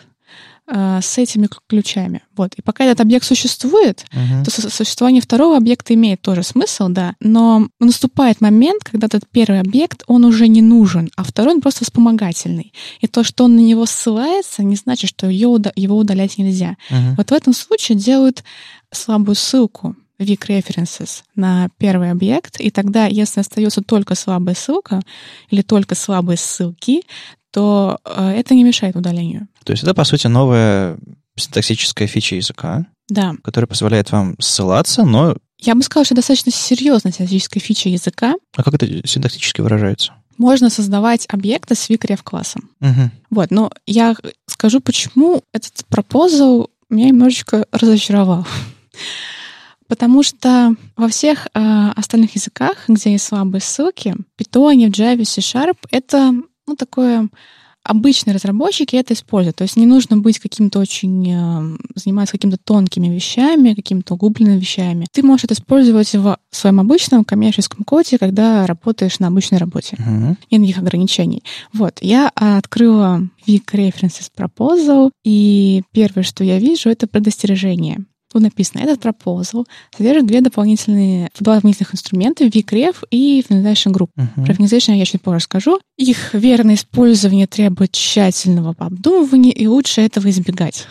Э, 0.67 0.99
с 0.99 1.19
этими 1.19 1.47
ключами. 1.67 2.23
Вот. 2.35 2.55
И 2.55 2.63
пока 2.63 2.85
этот 2.85 3.01
объект 3.01 3.23
существует, 3.23 4.03
uh-huh. 4.11 4.43
то 4.43 4.71
существование 4.71 5.21
второго 5.21 5.57
объекта 5.57 5.93
имеет 5.93 6.21
тоже 6.21 6.41
смысл, 6.41 6.87
да, 6.89 7.13
но 7.19 7.67
наступает 7.79 8.41
момент, 8.41 8.83
когда 8.83 9.05
этот 9.05 9.25
первый 9.29 9.59
объект, 9.59 10.03
он 10.07 10.25
уже 10.25 10.47
не 10.47 10.63
нужен, 10.63 11.11
а 11.17 11.23
второй 11.23 11.53
он 11.53 11.61
просто 11.61 11.85
вспомогательный. 11.85 12.73
И 12.99 13.05
то, 13.05 13.23
что 13.23 13.43
он 13.43 13.55
на 13.55 13.59
него 13.59 13.85
ссылается, 13.85 14.63
не 14.63 14.75
значит, 14.75 15.11
что 15.11 15.29
его, 15.29 15.59
его 15.75 15.97
удалять 15.97 16.39
нельзя. 16.39 16.77
Uh-huh. 16.89 17.15
Вот 17.17 17.29
в 17.29 17.33
этом 17.33 17.53
случае 17.53 17.99
делают 17.99 18.43
слабую 18.91 19.35
ссылку 19.35 19.95
weak 20.19 20.47
references 20.47 21.23
на 21.35 21.69
первый 21.77 22.11
объект, 22.11 22.59
и 22.59 22.71
тогда, 22.71 23.05
если 23.05 23.39
остается 23.39 23.81
только 23.81 24.15
слабая 24.15 24.55
ссылка 24.55 25.01
или 25.49 25.61
только 25.61 25.95
слабые 25.95 26.37
ссылки, 26.37 27.01
то 27.51 27.99
э, 28.03 28.31
это 28.31 28.53
не 28.53 28.63
мешает 28.63 28.95
удалению. 28.95 29.47
То 29.63 29.71
есть 29.71 29.83
это, 29.83 29.93
по 29.93 30.03
сути, 30.03 30.27
новая 30.27 30.97
синтаксическая 31.35 32.07
фича 32.07 32.35
языка, 32.35 32.85
да. 33.09 33.33
которая 33.43 33.67
позволяет 33.67 34.11
вам 34.11 34.35
ссылаться, 34.39 35.03
но... 35.03 35.35
Я 35.59 35.73
бы 35.73 35.83
сказала, 35.83 36.05
что 36.05 36.15
достаточно 36.15 36.51
серьезная 36.51 37.11
синтаксическая 37.11 37.61
фича 37.61 37.89
языка. 37.89 38.35
А 38.55 38.63
как 38.63 38.73
это 38.73 39.07
синтаксически 39.07 39.61
выражается? 39.61 40.13
можно 40.37 40.69
создавать 40.69 41.25
объекты 41.29 41.75
с 41.75 41.89
VCref-классом. 41.89 42.69
Мгм. 42.79 43.11
Вот, 43.29 43.51
но 43.51 43.71
я 43.85 44.15
скажу, 44.47 44.79
почему 44.81 45.43
этот 45.53 45.85
пропозал 45.87 46.69
меня 46.89 47.07
немножечко 47.07 47.65
разочаровал. 47.71 48.45
Потому 49.87 50.23
что 50.23 50.75
во 50.97 51.07
всех 51.07 51.47
э, 51.53 51.89
остальных 51.95 52.35
языках, 52.35 52.85
где 52.87 53.11
есть 53.11 53.25
слабые 53.25 53.61
ссылки, 53.61 54.15
Python, 54.37 54.87
в 54.87 54.91
Java, 54.91 55.23
C-Sharp, 55.23 55.77
это 55.91 56.33
ну, 56.67 56.75
такое 56.75 57.29
обычные 57.83 58.33
разработчики 58.33 58.95
это 58.95 59.13
используют. 59.13 59.57
То 59.57 59.63
есть 59.63 59.75
не 59.75 59.85
нужно 59.85 60.17
быть 60.17 60.39
каким-то 60.39 60.79
очень... 60.79 61.31
э, 61.31 61.77
заниматься 61.95 62.33
какими-то 62.33 62.57
тонкими 62.57 63.13
вещами, 63.13 63.75
какими-то 63.75 64.15
углубленными 64.15 64.59
вещами. 64.59 65.05
Ты 65.11 65.21
можешь 65.21 65.45
это 65.45 65.53
использовать 65.53 66.13
в 66.13 66.37
своем 66.49 66.79
обычном 66.79 67.23
коммерческом 67.23 67.83
коде, 67.85 68.17
когда 68.17 68.65
работаешь 68.65 69.19
на 69.19 69.27
обычной 69.27 69.59
работе. 69.59 69.95
Мгм. 69.99 70.37
Нет 70.49 70.61
никаких 70.61 70.79
ограничений. 70.79 71.43
Вот, 71.73 71.99
я 72.01 72.29
открыла 72.29 73.21
Weak 73.47 73.65
References 73.71 74.29
Proposal, 74.35 75.11
и 75.23 75.83
первое, 75.91 76.23
что 76.23 76.43
я 76.43 76.57
вижу, 76.57 76.89
это 76.89 77.05
предостережение. 77.05 78.05
Тут 78.35 78.43
написано, 78.43 78.81
этот 78.81 78.99
proposal 79.01 79.65
содержит 79.95 80.25
две 80.27 80.41
дополнительные, 80.41 81.29
два 81.39 81.55
дополнительных 81.55 81.93
инструмента, 81.93 82.43
VCref 82.43 82.97
и 83.09 83.41
Finalization 83.47 83.93
Group. 83.93 84.09
Мгм. 84.17 84.43
Про 84.45 84.53
Finalization 84.53 84.93
я 84.97 85.05
чуть 85.05 85.21
позже 85.21 85.39
скажу. 85.45 85.79
Их 85.95 86.33
верное 86.33 86.75
использование 86.75 87.47
требует 87.47 87.93
тщательного 87.93 88.75
обдумывания, 88.77 89.53
и 89.53 89.67
лучше 89.67 90.01
этого 90.01 90.29
избегать. 90.29 90.85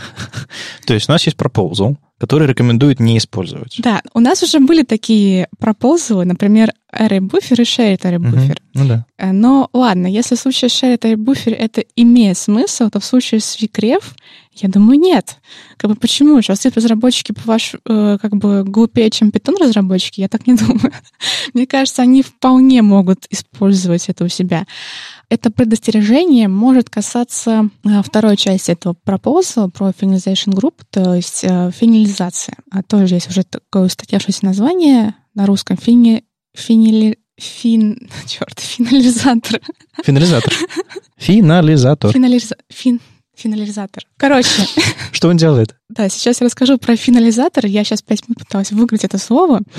То 0.87 0.94
есть 0.94 1.07
у 1.11 1.12
нас 1.12 1.22
есть 1.26 1.37
proposal, 1.37 1.96
который 2.16 2.46
рекомендует 2.48 2.98
не 2.98 3.18
использовать. 3.18 3.74
Да, 3.78 4.00
у 4.14 4.20
нас 4.20 4.42
уже 4.42 4.59
были 4.61 4.83
такие 4.83 5.48
пропозалы, 5.59 6.24
например, 6.24 6.72
array 6.96 7.18
buffer 7.18 7.61
и 7.61 7.64
shared 7.64 8.00
array 8.00 8.18
Мгм. 8.18 8.35
buffer. 8.35 8.57
Ну 8.72 8.87
да. 8.87 9.04
Э, 9.18 9.33
Но 9.33 9.68
ладно, 9.74 10.07
если 10.07 10.37
в 10.37 10.38
случае 10.38 10.68
shared 10.70 11.00
array 11.00 11.16
buffer 11.16 11.52
это 11.52 11.85
имеет 11.96 12.38
смысл, 12.38 12.88
то 12.88 13.00
в 13.00 13.04
случае 13.04 13.40
с 13.40 13.59
VCref, 13.61 14.02
я 14.57 14.69
думаю, 14.69 14.99
нет. 14.99 15.38
Как 15.77 15.90
бы 15.90 15.97
почему? 15.97 16.40
Сейчас 16.40 16.64
разработчики 16.67 17.33
по 17.33 17.40
ваш, 17.45 17.75
э, 17.88 18.19
как 18.21 18.37
бы 18.37 18.62
глупее, 18.64 19.11
чем 19.11 19.31
Python 19.31 19.57
разработчики? 19.59 20.21
Я 20.21 20.29
так 20.29 20.47
не 20.47 20.55
думаю. 20.57 20.93
Мне 21.53 21.67
кажется, 21.67 22.03
они 22.03 22.23
вполне 22.23 22.83
могут 22.83 23.27
использовать 23.31 24.09
это 24.09 24.25
у 24.25 24.29
себя. 24.29 24.67
Это 25.29 25.51
предостережение 25.51 26.49
может 26.49 26.88
касаться 26.88 27.69
э, 27.85 28.03
второй 28.03 28.37
части 28.37 28.71
этого 28.71 28.95
пропозала 28.95 29.69
про 29.69 29.88
finalization 29.88 30.53
group, 30.53 30.75
то 30.90 31.14
есть 31.14 31.43
э, 31.43 31.71
финализация. 31.73 32.57
А 32.71 32.83
тоже 32.83 33.14
есть 33.14 33.29
уже 33.29 33.43
такое 33.43 33.87
устоявшееся 33.87 34.45
название 34.45 35.14
на 35.35 35.47
русском 35.47 35.77
фини, 35.77 36.25
финили, 36.55 37.19
фин, 37.37 38.09
черт, 38.27 38.61
финализатор. 38.61 39.61
Финализатор. 40.05 40.53
Финализатор. 41.17 42.12
Финализа, 42.12 42.57
фин, 42.69 43.01
финализатор. 43.37 44.05
Короче, 44.16 44.49
Что 45.12 45.29
он 45.29 45.37
делает? 45.37 45.77
да, 45.88 46.09
сейчас 46.09 46.40
я 46.40 46.47
расскажу 46.47 46.79
про 46.79 46.97
финализатор. 46.97 47.66
Я 47.66 47.85
сейчас 47.85 48.03
пять 48.03 48.27
минут 48.29 48.38
пыталась 48.40 48.70
выиграть 48.73 49.05
это 49.05 49.18
слово. 49.18 49.61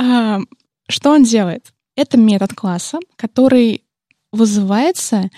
А, 0.00 0.38
Что 0.88 1.10
он 1.10 1.24
делает? 1.24 1.72
Это 1.96 2.16
метод 2.16 2.52
класса, 2.54 2.98
который 3.16 3.82
вызывается 4.32 5.28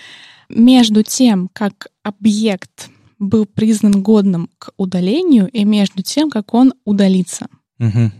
между 0.49 1.01
тем, 1.03 1.49
как 1.53 1.87
объект 2.03 2.89
был 3.17 3.45
признан 3.45 4.03
годным 4.03 4.49
к 4.59 4.71
удалению, 4.77 5.47
и 5.49 5.63
между 5.63 6.03
тем, 6.03 6.29
как 6.29 6.53
он 6.53 6.73
удалится. 6.85 7.47
Мгм. 7.79 8.11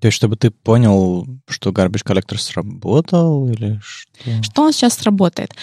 То 0.00 0.08
есть, 0.08 0.16
чтобы 0.16 0.36
ты 0.36 0.50
понял, 0.50 1.26
что 1.48 1.70
garbage 1.70 2.04
collector 2.04 2.36
сработал 2.36 3.48
или 3.48 3.80
что? 3.82 4.42
Что 4.42 4.62
он 4.62 4.72
сейчас 4.72 4.94
сработает? 4.94 5.54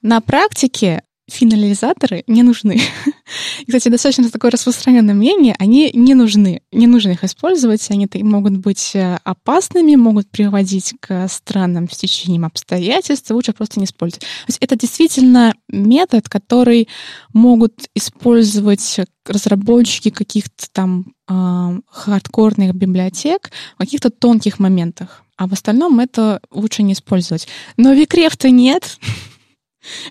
На 0.00 0.20
практике 0.20 1.02
финализаторы 1.30 2.24
не 2.26 2.42
нужны. 2.42 2.80
Кстати, 3.66 3.88
достаточно 3.88 4.30
такое 4.30 4.50
распространенное 4.50 5.14
мнение, 5.14 5.54
они 5.58 5.90
не 5.94 6.14
нужны. 6.14 6.62
Не 6.72 6.86
нужно 6.86 7.10
их 7.10 7.24
использовать, 7.24 7.90
они 7.90 8.08
могут 8.22 8.56
быть 8.56 8.92
э, 8.94 9.18
опасными, 9.24 9.94
могут 9.96 10.30
приводить 10.30 10.94
к 11.00 11.28
странным 11.28 11.88
стечениям 11.88 12.44
обстоятельств, 12.44 13.30
лучше 13.30 13.52
просто 13.52 13.80
не 13.80 13.86
использовать. 13.86 14.22
То 14.22 14.48
есть 14.48 14.58
это 14.60 14.76
действительно 14.76 15.54
метод, 15.68 16.28
который 16.28 16.88
могут 17.32 17.88
использовать 17.94 19.00
разработчики 19.26 20.10
каких-то 20.10 20.66
там 20.72 21.12
а, 21.28 21.78
хардкорных 21.86 22.74
библиотек 22.74 23.50
в 23.76 23.78
каких-то 23.78 24.10
тонких 24.10 24.58
моментах. 24.58 25.22
А 25.36 25.46
в 25.46 25.52
остальном 25.52 26.00
это 26.00 26.40
лучше 26.50 26.82
не 26.82 26.92
использовать. 26.92 27.48
Но 27.76 27.92
Викреф-то 27.92 28.50
нет. 28.50 28.98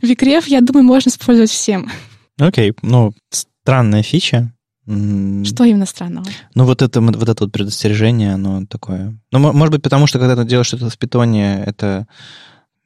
Викреф, 0.02 0.48
я 0.48 0.62
думаю, 0.62 0.84
можно 0.84 1.10
использовать 1.10 1.52
всем. 1.52 1.90
Окей, 2.40 2.74
ну, 2.82 3.14
странная 3.30 4.04
фича. 4.04 4.54
Что 4.86 5.66
именно 5.66 5.86
странного? 5.86 6.26
Ну, 6.56 6.66
вот 6.66 6.82
это, 6.82 7.00
вот 7.00 7.30
это 7.30 7.44
вот 7.44 7.52
предостережение, 7.52 8.34
оно 8.34 8.66
такое... 8.66 9.16
Ну, 9.32 9.38
мо- 9.40 9.54
может 9.54 9.72
быть, 9.72 9.84
потому 9.84 10.08
что, 10.08 10.18
когда 10.18 10.36
ты 10.36 10.46
делаешь 10.46 10.66
что-то 10.66 10.90
в 10.90 10.98
питоне, 10.98 11.64
это 11.64 12.08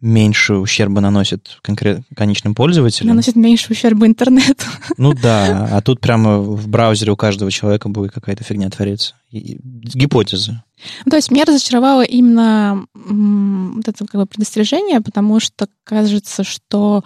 меньше 0.04 0.56
ущерба 0.56 1.00
наносит 1.02 1.58
конкрет... 1.62 2.02
конечным 2.16 2.54
пользователям. 2.56 3.08
Наносит 3.10 3.36
меньше 3.38 3.72
ущерба 3.72 4.06
интернету. 4.06 4.66
Ну 4.98 5.14
да, 5.22 5.70
а 5.72 5.82
тут 5.82 6.02
прямо 6.02 6.40
в 6.40 6.68
браузере 6.68 7.12
у 7.12 7.16
каждого 7.16 7.50
человека 7.50 7.88
будет 7.90 8.12
какая-то 8.12 8.44
фигня 8.44 8.70
твориться. 8.70 9.16
И- 9.32 9.54
и 9.54 9.60
Гипотезы. 9.64 10.62
Ну, 11.06 11.10
то 11.10 11.16
есть 11.16 11.32
меня 11.32 11.46
разочаровало 11.46 12.04
именно 12.04 12.86
м, 12.94 13.76
вот 13.78 13.88
это 13.88 14.06
как 14.06 14.20
бы 14.22 14.26
предостережение, 14.28 15.00
потому 15.00 15.40
что 15.40 15.68
кажется, 15.86 16.44
что 16.44 17.04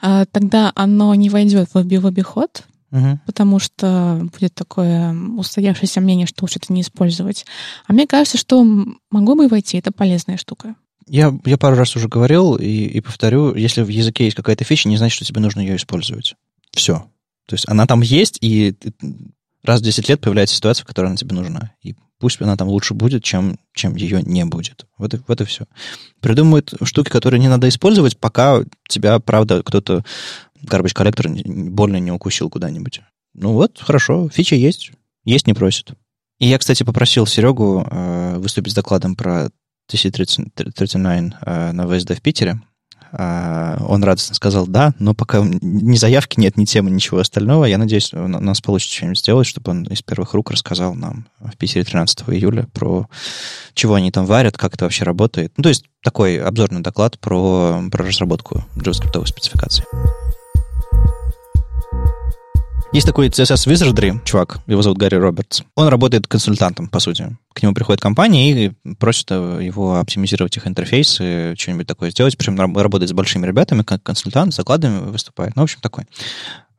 э, 0.00 0.24
тогда 0.30 0.70
оно 0.76 1.14
не 1.16 1.28
войдет 1.30 1.68
в 1.74 1.76
оби- 1.76 1.96
в 1.96 2.06
обиход, 2.06 2.62
Мгм. 2.92 3.20
потому 3.26 3.58
что 3.58 4.20
будет 4.38 4.54
такое 4.54 5.14
устоявшееся 5.36 6.00
мнение, 6.00 6.26
что 6.26 6.44
лучше 6.44 6.58
это 6.62 6.72
не 6.72 6.80
использовать. 6.82 7.44
А 7.86 7.92
мне 7.92 8.06
кажется, 8.06 8.38
что 8.38 8.64
могло 9.10 9.34
бы 9.34 9.48
войти, 9.48 9.78
это 9.78 9.90
полезная 9.92 10.36
штука. 10.36 10.74
Я, 11.10 11.36
я 11.44 11.58
пару 11.58 11.74
раз 11.74 11.96
уже 11.96 12.06
говорил 12.06 12.54
и, 12.54 12.68
и 12.68 13.00
повторю, 13.00 13.56
если 13.56 13.82
в 13.82 13.88
языке 13.88 14.26
есть 14.26 14.36
какая-то 14.36 14.62
фича, 14.62 14.88
не 14.88 14.96
значит, 14.96 15.16
что 15.16 15.24
тебе 15.24 15.40
нужно 15.40 15.58
ее 15.58 15.74
использовать. 15.74 16.36
Все. 16.70 17.04
То 17.46 17.54
есть 17.54 17.68
она 17.68 17.84
там 17.88 18.00
есть, 18.00 18.38
и 18.40 18.76
раз 19.64 19.80
в 19.80 19.82
10 19.82 20.08
лет 20.08 20.20
появляется 20.20 20.54
ситуация, 20.54 20.84
в 20.84 20.86
которой 20.86 21.06
она 21.06 21.16
тебе 21.16 21.34
нужна. 21.34 21.72
И 21.82 21.96
пусть 22.20 22.40
она 22.40 22.56
там 22.56 22.68
лучше 22.68 22.94
будет, 22.94 23.24
чем, 23.24 23.58
чем 23.74 23.96
ее 23.96 24.22
не 24.22 24.44
будет. 24.44 24.86
Вот 24.98 25.12
и, 25.14 25.20
вот 25.26 25.40
и 25.40 25.44
все. 25.46 25.64
Придумывают 26.20 26.74
штуки, 26.84 27.08
которые 27.08 27.40
не 27.40 27.48
надо 27.48 27.68
использовать, 27.68 28.16
пока 28.16 28.62
тебя, 28.88 29.18
правда, 29.18 29.64
кто-то 29.64 30.04
garbage 30.62 30.94
коллектор 30.94 31.28
больно 31.44 31.96
не 31.96 32.12
укусил 32.12 32.48
куда-нибудь. 32.48 33.00
Ну 33.34 33.54
вот, 33.54 33.80
хорошо, 33.80 34.28
фича 34.28 34.54
есть. 34.54 34.92
Есть 35.24 35.48
не 35.48 35.54
просит. 35.54 35.90
И 36.38 36.46
я, 36.46 36.56
кстати, 36.56 36.84
попросил 36.84 37.26
Серегу 37.26 37.84
э, 37.84 38.36
выступить 38.38 38.72
с 38.72 38.76
докладом 38.76 39.16
про 39.16 39.50
TC39 39.90 41.34
э, 41.44 41.72
на 41.72 41.88
ВСД 41.88 42.16
в 42.16 42.22
Питере. 42.22 42.60
А, 43.12 43.76
Он 43.88 44.04
радостно 44.04 44.34
сказал 44.34 44.66
да, 44.66 44.94
но 44.98 45.14
пока 45.14 45.42
ни 45.42 45.96
заявки 45.96 46.38
нет, 46.38 46.56
ни 46.56 46.64
темы, 46.64 46.90
ничего 46.90 47.18
остального. 47.18 47.64
Я 47.64 47.78
надеюсь, 47.78 48.12
у 48.14 48.28
нас 48.28 48.60
получится 48.60 48.94
что-нибудь 48.94 49.18
сделать, 49.18 49.46
чтобы 49.46 49.72
он 49.72 49.84
из 49.84 50.02
первых 50.02 50.34
рук 50.34 50.50
рассказал 50.50 50.94
нам 50.94 51.26
в 51.40 51.56
Питере 51.56 51.84
13 51.84 52.22
июля 52.28 52.68
про 52.72 53.08
чего 53.74 53.94
они 53.94 54.12
там 54.12 54.26
варят, 54.26 54.56
как 54.56 54.74
это 54.74 54.84
вообще 54.84 55.04
работает. 55.04 55.52
Ну, 55.56 55.62
то 55.64 55.68
есть 55.68 55.86
такой 56.02 56.38
обзорный 56.38 56.82
доклад 56.82 57.18
про, 57.18 57.82
про 57.90 58.06
разработку 58.06 58.64
JavaScript 58.76 59.26
спецификации. 59.26 59.84
Есть 62.92 63.06
такой 63.06 63.28
CSS 63.28 63.68
Wizardry, 63.68 64.18
чувак, 64.24 64.58
его 64.66 64.82
зовут 64.82 64.98
Гарри 64.98 65.14
Робертс. 65.14 65.62
Он 65.76 65.86
работает 65.86 66.26
консультантом, 66.26 66.88
по 66.88 66.98
сути. 66.98 67.36
К 67.52 67.62
нему 67.62 67.72
приходит 67.72 68.00
компания 68.00 68.50
и 68.50 68.94
просит 68.94 69.30
его 69.30 70.00
оптимизировать 70.00 70.56
их 70.56 70.66
интерфейсы, 70.66 71.54
что-нибудь 71.56 71.86
такое 71.86 72.10
сделать. 72.10 72.36
Причем 72.36 72.58
раб- 72.58 72.76
работает 72.76 73.08
с 73.08 73.12
большими 73.12 73.46
ребятами, 73.46 73.82
как 73.82 74.02
консультант, 74.02 74.54
закладами 74.54 75.08
выступает. 75.08 75.54
Ну, 75.54 75.62
в 75.62 75.64
общем, 75.64 75.78
такой. 75.80 76.04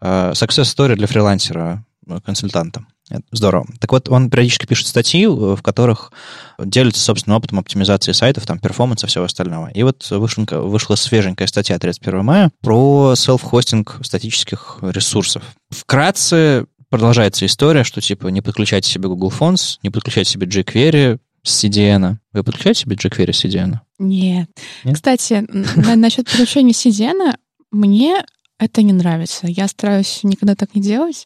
Э, 0.02 0.32
Success 0.34 0.63
story 0.63 0.95
для 0.95 1.08
фрилансера, 1.08 1.86
э, 2.06 2.19
консультанта. 2.26 2.84
Здорово. 3.32 3.67
Так 3.80 3.91
вот, 3.91 4.10
он 4.10 4.30
периодически 4.30 4.65
пишет 4.65 4.88
статьи, 4.88 5.26
э, 5.26 5.28
в 5.28 5.62
которых 5.62 6.12
делится 6.60 7.02
собственным 7.02 7.38
опытом 7.38 7.60
оптимизации 7.60 8.12
сайтов, 8.12 8.45
там, 8.45 8.60
перформанса 8.60 9.08
всего 9.08 9.26
остального. 9.26 9.69
И 9.74 9.84
вот 9.84 10.10
вышла, 10.12 10.45
вышла 10.52 10.95
свеженькая 10.95 11.47
статья 11.47 11.78
31 11.80 12.24
мая 12.24 12.52
про 12.62 13.13
селф-хостинг 13.15 14.04
статических 14.04 14.80
ресурсов. 14.82 15.43
Вкратце 15.69 16.65
продолжается 16.89 17.45
история, 17.45 17.84
что 17.84 18.02
типа 18.02 18.28
не 18.28 18.41
подключайте 18.41 18.89
себе 18.91 19.08
Google 19.08 19.32
Fonts, 19.38 19.78
не 19.84 19.89
подключайте 19.89 20.32
себе 20.32 20.47
jQuery 20.47 21.20
с 21.43 21.64
CDN. 21.64 22.18
Вы 22.34 22.43
подключаете 22.43 22.82
себе 22.82 22.95
jQuery 22.95 23.34
с 23.34 23.45
CDN? 23.45 23.80
Нет. 23.97 24.49
Нет? 24.84 24.95
Кстати, 24.95 25.45
на- 25.49 25.95
насчет 25.95 26.26
подключения 26.26 26.74
CDN, 26.74 27.36
мне 27.72 28.24
это 28.59 28.84
не 28.84 28.93
нравится. 28.93 29.47
Я 29.47 29.68
стараюсь 29.68 30.20
никогда 30.24 30.55
так 30.55 30.76
не 30.76 30.82
делать. 30.82 31.26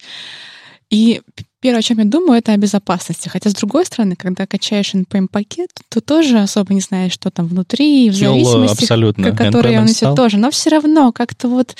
И 0.95 1.21
первое, 1.59 1.79
о 1.79 1.83
чем 1.83 1.99
я 1.99 2.05
думаю, 2.05 2.39
это 2.39 2.53
о 2.53 2.57
безопасности. 2.57 3.27
Хотя, 3.27 3.49
с 3.49 3.53
другой 3.53 3.85
стороны, 3.85 4.15
когда 4.15 4.47
качаешь 4.47 4.93
NPM-пакет, 4.93 5.69
то 5.89 5.99
тоже 5.99 6.39
особо 6.39 6.73
не 6.73 6.79
знаешь, 6.79 7.11
что 7.11 7.31
там 7.31 7.47
внутри, 7.47 8.09
в 8.09 8.15
зависимости, 8.15 8.83
абсолютно. 8.83 9.35
которые 9.35 9.79
он 9.79 9.85
несет 9.87 10.15
тоже. 10.15 10.37
Но 10.37 10.51
все 10.51 10.69
равно 10.69 11.11
как-то 11.11 11.49
вот 11.49 11.75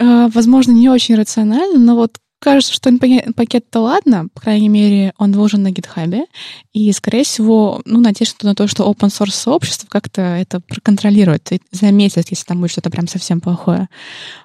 э, 0.00 0.28
возможно, 0.32 0.72
не 0.72 0.88
очень 0.88 1.16
рационально, 1.16 1.78
но 1.78 1.96
вот 1.96 2.16
кажется, 2.44 2.74
что 2.74 2.90
пакет-то 3.34 3.80
ладно, 3.80 4.28
по 4.32 4.42
крайней 4.42 4.68
мере, 4.68 5.14
он 5.16 5.32
должен 5.32 5.62
на 5.62 5.70
гитхабе, 5.70 6.26
и, 6.74 6.92
скорее 6.92 7.24
всего, 7.24 7.80
ну, 7.86 8.00
надеюсь 8.00 8.36
на 8.42 8.54
то, 8.54 8.68
что 8.68 8.84
open 8.84 9.08
source 9.08 9.30
сообщество 9.30 9.86
как-то 9.88 10.20
это 10.20 10.60
проконтролирует 10.60 11.50
и 11.52 11.60
заметит, 11.72 12.28
если 12.28 12.44
там 12.44 12.60
будет 12.60 12.72
что-то 12.72 12.90
прям 12.90 13.08
совсем 13.08 13.40
плохое. 13.40 13.88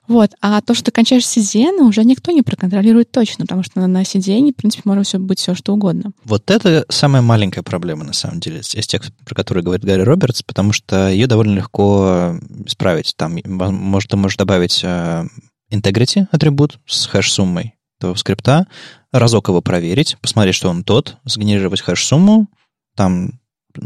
Вот. 0.07 0.31
А 0.41 0.61
то, 0.61 0.73
что 0.73 0.85
ты 0.85 0.91
кончаешь 0.91 1.23
CDN, 1.23 1.81
уже 1.81 2.05
никто 2.05 2.31
не 2.31 2.41
проконтролирует 2.41 3.11
точно, 3.11 3.45
потому 3.45 3.63
что 3.63 3.85
на 3.85 4.01
CDN, 4.01 4.53
в 4.53 4.55
принципе, 4.55 4.83
может 4.85 5.05
все 5.05 5.19
быть 5.19 5.39
все 5.39 5.53
что 5.53 5.73
угодно. 5.73 6.11
Вот 6.23 6.49
это 6.49 6.85
самая 6.89 7.21
маленькая 7.21 7.63
проблема, 7.63 8.05
на 8.05 8.13
самом 8.13 8.39
деле, 8.39 8.61
из 8.61 8.87
тех, 8.87 9.03
про 9.25 9.35
которые 9.35 9.63
говорит 9.63 9.83
Гарри 9.83 10.01
Робертс, 10.01 10.41
потому 10.41 10.71
что 10.71 11.09
ее 11.09 11.27
довольно 11.27 11.55
легко 11.55 12.37
исправить. 12.65 13.13
Там, 13.17 13.37
может, 13.45 14.09
ты 14.09 14.15
можешь 14.17 14.37
добавить 14.37 14.79
э, 14.83 15.25
integrity 15.71 16.27
атрибут 16.31 16.79
с 16.85 17.07
хэш-суммой, 17.07 17.73
этого 17.99 18.15
скрипта, 18.15 18.67
разок 19.11 19.49
его 19.49 19.61
проверить, 19.61 20.17
посмотреть, 20.21 20.55
что 20.55 20.69
он 20.69 20.83
тот, 20.83 21.17
сгенерировать 21.25 21.81
хэш-сумму, 21.81 22.47
там 22.95 23.39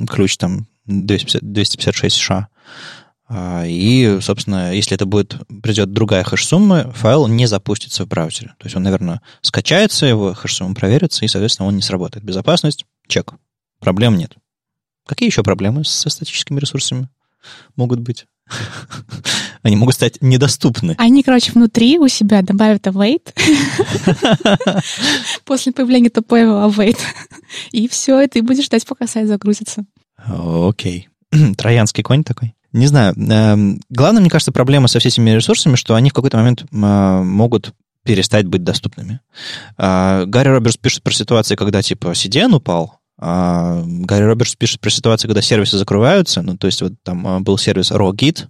ключ 0.07 0.37
там 0.37 0.67
250, 0.85 1.41
256 1.41 2.17
ша, 2.17 2.47
и, 3.65 4.19
собственно, 4.21 4.73
если 4.73 4.95
это 4.95 5.05
будет, 5.05 5.37
придет 5.63 5.91
другая 5.91 6.23
хэш-сумма, 6.23 6.91
файл 6.91 7.27
не 7.27 7.47
запустится 7.47 8.05
в 8.05 8.07
браузере. 8.07 8.53
То 8.59 8.65
есть 8.65 8.75
он, 8.75 8.83
наверное, 8.83 9.21
скачается, 9.41 10.05
его 10.05 10.33
хэш-сумма 10.33 10.75
проверится, 10.75 11.25
и, 11.25 11.27
соответственно, 11.27 11.67
он 11.67 11.75
не 11.75 11.81
сработает. 11.81 12.23
Безопасность— 12.23 12.85
чек. 13.07 13.33
Проблем 13.79 14.17
нет. 14.17 14.35
Какие 15.07 15.29
еще 15.29 15.41
проблемы 15.41 15.83
со 15.83 16.09
статическими 16.09 16.59
ресурсами 16.59 17.09
могут 17.75 17.99
быть? 17.99 18.27
Они 19.63 19.77
могут 19.77 19.95
стать 19.95 20.21
недоступны. 20.21 20.95
Они, 20.97 21.23
короче, 21.23 21.53
внутри 21.53 21.97
у 21.97 22.07
себя 22.09 22.41
добавят 22.41 22.85
await 22.85 23.33
после 25.45 25.71
появления 25.71 26.09
тупого 26.09 26.69
await. 26.69 26.97
И 27.71 27.87
все, 27.87 28.21
и 28.21 28.27
ты 28.27 28.43
будешь 28.43 28.65
ждать, 28.65 28.85
пока 28.85 29.07
сайт 29.07 29.27
загрузится. 29.27 29.85
Окей. 30.17 31.07
Троянский 31.57 32.03
конь 32.03 32.23
такой. 32.23 32.55
Не 32.73 32.87
знаю. 32.87 33.15
Эм, 33.15 33.79
главное, 33.89 34.19
мне 34.21 34.29
кажется, 34.29 34.51
проблема 34.51 34.87
со 34.87 34.99
всеми 34.99 35.29
ресурсами, 35.29 35.75
что 35.75 35.95
они 35.95 36.09
в 36.09 36.13
какой-то 36.13 36.37
момент 36.37 36.65
могут 36.71 37.73
перестать 38.03 38.47
быть 38.47 38.63
доступными. 38.63 39.21
А, 39.77 40.25
Гарри 40.25 40.49
Робертс 40.49 40.77
пишет 40.77 41.03
про 41.03 41.13
ситуации, 41.13 41.55
когда 41.55 41.81
типа 41.81 42.07
CDN 42.07 42.55
упал, 42.55 42.99
а, 43.19 43.83
Гарри 43.85 44.23
Робертс 44.23 44.55
пишет 44.55 44.81
про 44.81 44.89
ситуацию, 44.89 45.29
когда 45.29 45.41
сервисы 45.41 45.77
закрываются. 45.77 46.41
Ну, 46.41 46.57
то 46.57 46.67
есть 46.67 46.81
вот 46.81 46.93
там 47.03 47.25
а, 47.27 47.39
был 47.39 47.57
сервис 47.57 47.91
RawGit, 47.91 48.47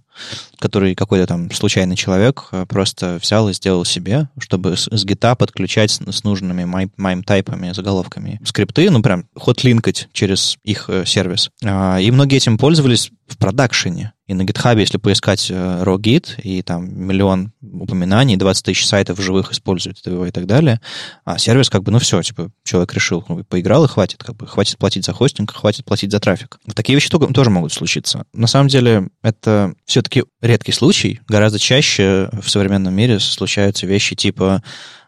который 0.58 0.94
какой-то 0.94 1.26
там 1.26 1.50
случайный 1.50 1.96
человек 1.96 2.48
а, 2.50 2.64
просто 2.66 3.18
взял 3.20 3.48
и 3.48 3.52
сделал 3.52 3.84
себе, 3.84 4.30
чтобы 4.38 4.76
с, 4.76 4.88
с 4.90 5.04
гита 5.04 5.34
подключать 5.34 5.90
с, 5.90 6.24
нужными 6.24 6.62
MIME-тайпами, 6.62 7.74
заголовками 7.74 8.40
скрипты, 8.44 8.90
ну, 8.90 9.02
прям 9.02 9.26
ход-линкать 9.36 10.08
через 10.12 10.56
их 10.64 10.88
э, 10.88 11.04
сервис. 11.04 11.50
И 11.62 12.10
многие 12.10 12.36
этим 12.36 12.56
пользовались 12.56 13.10
в 13.28 13.36
продакшене. 13.36 14.13
И 14.26 14.32
на 14.32 14.42
GitHub, 14.42 14.78
если 14.80 14.96
поискать 14.96 15.50
э, 15.50 15.82
RawGit, 15.82 16.40
и 16.42 16.62
там 16.62 16.90
миллион 16.98 17.52
упоминаний, 17.60 18.36
20 18.36 18.64
тысяч 18.64 18.86
сайтов 18.86 19.20
живых 19.20 19.52
используют 19.52 19.98
его 20.06 20.24
и 20.24 20.30
так 20.30 20.46
далее, 20.46 20.80
а 21.26 21.36
сервис 21.36 21.68
как 21.68 21.82
бы, 21.82 21.92
ну 21.92 21.98
все, 21.98 22.22
типа, 22.22 22.50
человек 22.64 22.94
решил, 22.94 23.22
ну, 23.28 23.44
поиграл 23.44 23.84
и 23.84 23.88
хватит, 23.88 24.24
как 24.24 24.36
бы, 24.36 24.46
хватит 24.46 24.78
платить 24.78 25.04
за 25.04 25.12
хостинг, 25.12 25.52
хватит 25.52 25.84
платить 25.84 26.10
за 26.10 26.20
трафик. 26.20 26.58
Такие 26.74 26.94
вещи 26.94 27.10
тоже 27.10 27.50
могут 27.50 27.72
случиться. 27.74 28.24
На 28.32 28.46
самом 28.46 28.68
деле, 28.68 29.08
это 29.22 29.74
все-таки 29.84 30.24
редкий 30.40 30.72
случай. 30.72 31.20
Гораздо 31.28 31.58
чаще 31.58 32.30
в 32.32 32.48
современном 32.48 32.94
мире 32.94 33.20
случаются 33.20 33.86
вещи 33.86 34.16
типа 34.16 34.62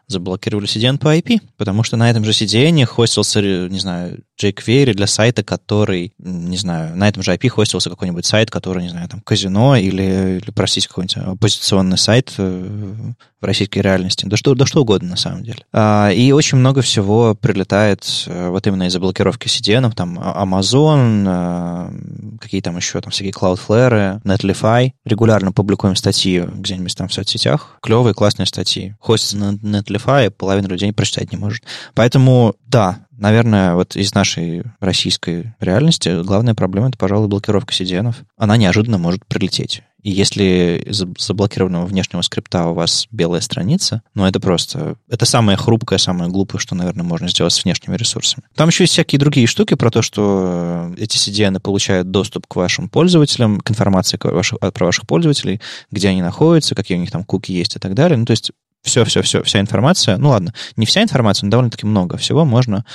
заблокировали 0.07 0.67
CDN 0.67 0.97
по 0.97 1.15
IP, 1.15 1.41
потому 1.57 1.83
что 1.83 1.97
на 1.97 2.09
этом 2.09 2.23
же 2.23 2.31
CDN 2.31 2.85
хостился, 2.85 3.41
не 3.41 3.79
знаю, 3.79 4.23
jQuery 4.41 4.93
для 4.93 5.07
сайта, 5.07 5.43
который, 5.43 6.13
не 6.17 6.57
знаю, 6.57 6.95
на 6.95 7.09
этом 7.09 7.23
же 7.23 7.33
IP 7.33 7.49
хостился 7.49 7.89
какой-нибудь 7.89 8.25
сайт, 8.25 8.49
который, 8.49 8.83
не 8.83 8.89
знаю, 8.89 9.09
там, 9.09 9.21
казино 9.21 9.75
или, 9.75 10.39
или 10.41 10.51
простите, 10.51 10.87
какой-нибудь 10.87 11.17
оппозиционный 11.17 11.97
сайт 11.97 12.33
э, 12.37 13.13
в 13.39 13.45
российской 13.45 13.79
реальности. 13.79 14.25
Да 14.25 14.37
что, 14.37 14.55
да 14.55 14.65
что 14.65 14.81
угодно, 14.81 15.09
на 15.09 15.15
самом 15.15 15.43
деле. 15.43 15.59
А, 15.71 16.09
и 16.09 16.31
очень 16.31 16.57
много 16.57 16.81
всего 16.81 17.35
прилетает 17.35 18.03
э, 18.25 18.49
вот 18.49 18.65
именно 18.65 18.87
из-за 18.87 18.99
блокировки 18.99 19.47
CDN, 19.47 19.91
там, 19.93 20.19
а, 20.19 20.43
Amazon, 20.43 21.25
а, 21.27 21.93
какие 22.39 22.61
там 22.61 22.77
еще, 22.77 22.99
там, 23.01 23.11
всякие 23.11 23.33
Cloudflare, 23.33 24.21
Netlify. 24.23 24.91
Регулярно 25.05 25.51
публикуем 25.51 25.95
статьи 25.95 26.43
где-нибудь 26.47 26.95
там 26.95 27.07
в 27.07 27.13
соцсетях. 27.13 27.77
Клевые, 27.81 28.13
классные 28.13 28.47
статьи. 28.47 28.95
Хостится 28.99 29.37
на 29.37 29.53
Netlify, 29.53 29.96
половина 29.99 30.67
людей 30.67 30.91
прочитать 30.93 31.31
не 31.31 31.37
может. 31.37 31.63
Поэтому, 31.93 32.55
да, 32.65 32.99
Наверное, 33.17 33.73
вот 33.73 33.95
из 33.95 34.13
нашей 34.13 34.63
российской 34.79 35.55
реальности 35.59 36.21
главная 36.21 36.53
проблема— 36.53 36.87
это, 36.89 36.99
пожалуй, 36.99 37.27
блокировка 37.27 37.73
CDN. 37.73 38.13
Она 38.37 38.57
неожиданно 38.57 38.99
может 38.99 39.25
прилететь. 39.25 39.81
И 40.03 40.11
если 40.11 40.83
из 40.85 41.03
заблокированного 41.17 41.85
внешнего 41.85 42.21
скрипта 42.21 42.67
у 42.67 42.73
вас 42.75 43.07
белая 43.11 43.41
страница, 43.41 44.03
ну, 44.13 44.25
это 44.25 44.39
просто... 44.39 44.95
Это 45.09 45.25
самое 45.25 45.57
хрупкое, 45.57 45.97
самое 45.97 46.29
глупое, 46.29 46.61
что, 46.61 46.75
наверное, 46.75 47.03
можно 47.03 47.27
сделать 47.27 47.53
с 47.53 47.63
внешними 47.63 47.97
ресурсами. 47.97 48.45
Там 48.55 48.69
еще 48.69 48.83
есть 48.83 48.93
всякие 48.93 49.19
другие 49.19 49.47
штуки 49.47 49.73
про 49.73 49.89
то, 49.89 50.03
что 50.03 50.93
эти 50.97 51.17
CDN 51.17 51.59
получают 51.59 52.11
доступ 52.11 52.45
к 52.45 52.55
вашим 52.55 52.87
пользователям, 52.87 53.59
к 53.59 53.71
информации 53.71 54.17
про 54.17 54.85
ваших 54.85 55.07
пользователей, 55.07 55.59
где 55.91 56.09
они 56.09 56.21
находятся, 56.21 56.75
какие 56.75 56.97
у 56.97 57.01
них 57.01 57.11
там 57.11 57.23
куки 57.23 57.51
есть 57.51 57.75
и 57.75 57.79
так 57.79 57.95
далее. 57.95 58.17
Ну, 58.17 58.25
то 58.25 58.31
есть 58.31 58.51
все-все-все, 58.87 59.43
вся 59.43 59.59
информация, 59.59 60.17
ну 60.17 60.29
ладно, 60.29 60.53
не 60.75 60.85
вся 60.85 61.03
информация, 61.03 61.45
но 61.45 61.51
довольно-таки 61.51 61.85
много 61.85 62.17
всего 62.17 62.45
можно 62.45 62.85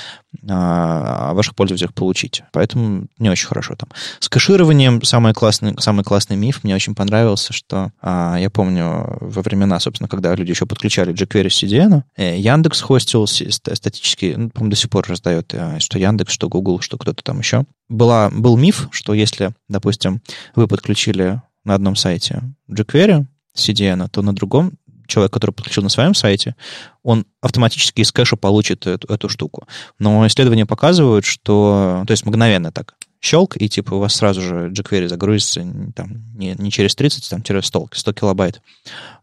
а, 0.49 1.31
о 1.31 1.33
ваших 1.33 1.55
пользователях 1.55 1.93
получить. 1.93 2.43
Поэтому 2.51 3.07
не 3.17 3.29
очень 3.29 3.47
хорошо 3.47 3.75
там. 3.75 3.89
С 4.19 4.29
кэшированием 4.29 5.03
самый 5.03 5.33
классный, 5.33 5.75
самый 5.79 6.03
классный 6.03 6.35
миф 6.35 6.63
мне 6.63 6.75
очень 6.75 6.95
понравился, 6.95 7.53
что 7.53 7.91
а, 8.01 8.37
я 8.37 8.49
помню 8.49 9.17
во 9.21 9.41
времена, 9.41 9.79
собственно, 9.79 10.07
когда 10.07 10.35
люди 10.35 10.49
еще 10.49 10.65
подключали 10.65 11.13
jQuery 11.13 11.49
с 11.49 11.63
CDN, 11.63 12.03
э, 12.17 12.37
Яндекс 12.39 12.81
хостил 12.81 13.27
статически, 13.27 14.33
ну, 14.35 14.49
по-моему, 14.49 14.71
до 14.71 14.75
сих 14.75 14.89
пор 14.89 15.05
раздает, 15.07 15.53
э, 15.53 15.79
что 15.79 15.99
Яндекс, 15.99 16.33
что 16.33 16.49
Google, 16.49 16.81
что 16.81 16.97
кто-то 16.97 17.23
там 17.23 17.39
еще. 17.39 17.65
Была, 17.87 18.29
был 18.29 18.57
миф, 18.57 18.87
что 18.91 19.13
если, 19.13 19.53
допустим, 19.69 20.21
вы 20.55 20.67
подключили 20.67 21.41
на 21.63 21.75
одном 21.75 21.95
сайте 21.95 22.41
jQuery, 22.69 23.27
CDN, 23.55 24.09
то 24.09 24.21
на 24.21 24.33
другом 24.33 24.73
человек, 25.07 25.31
который 25.31 25.51
подключил 25.51 25.83
на 25.83 25.89
своем 25.89 26.13
сайте, 26.13 26.55
он 27.03 27.25
автоматически 27.41 28.01
из 28.01 28.11
кэша 28.11 28.35
получит 28.35 28.87
эту, 28.87 29.11
эту 29.11 29.29
штуку. 29.29 29.67
Но 29.99 30.25
исследования 30.27 30.65
показывают, 30.65 31.25
что... 31.25 32.03
То 32.07 32.11
есть 32.11 32.25
мгновенно 32.25 32.71
так 32.71 32.95
щелк, 33.23 33.55
и 33.55 33.69
типа 33.69 33.93
у 33.93 33.99
вас 33.99 34.15
сразу 34.15 34.41
же 34.41 34.69
jQuery 34.69 35.07
загрузится 35.07 35.65
там, 35.95 36.23
не, 36.35 36.55
не 36.57 36.71
через 36.71 36.93
30, 36.93 37.29
там, 37.29 37.41
через 37.41 37.65
100, 37.67 37.89
100 37.93 38.13
килобайт, 38.13 38.61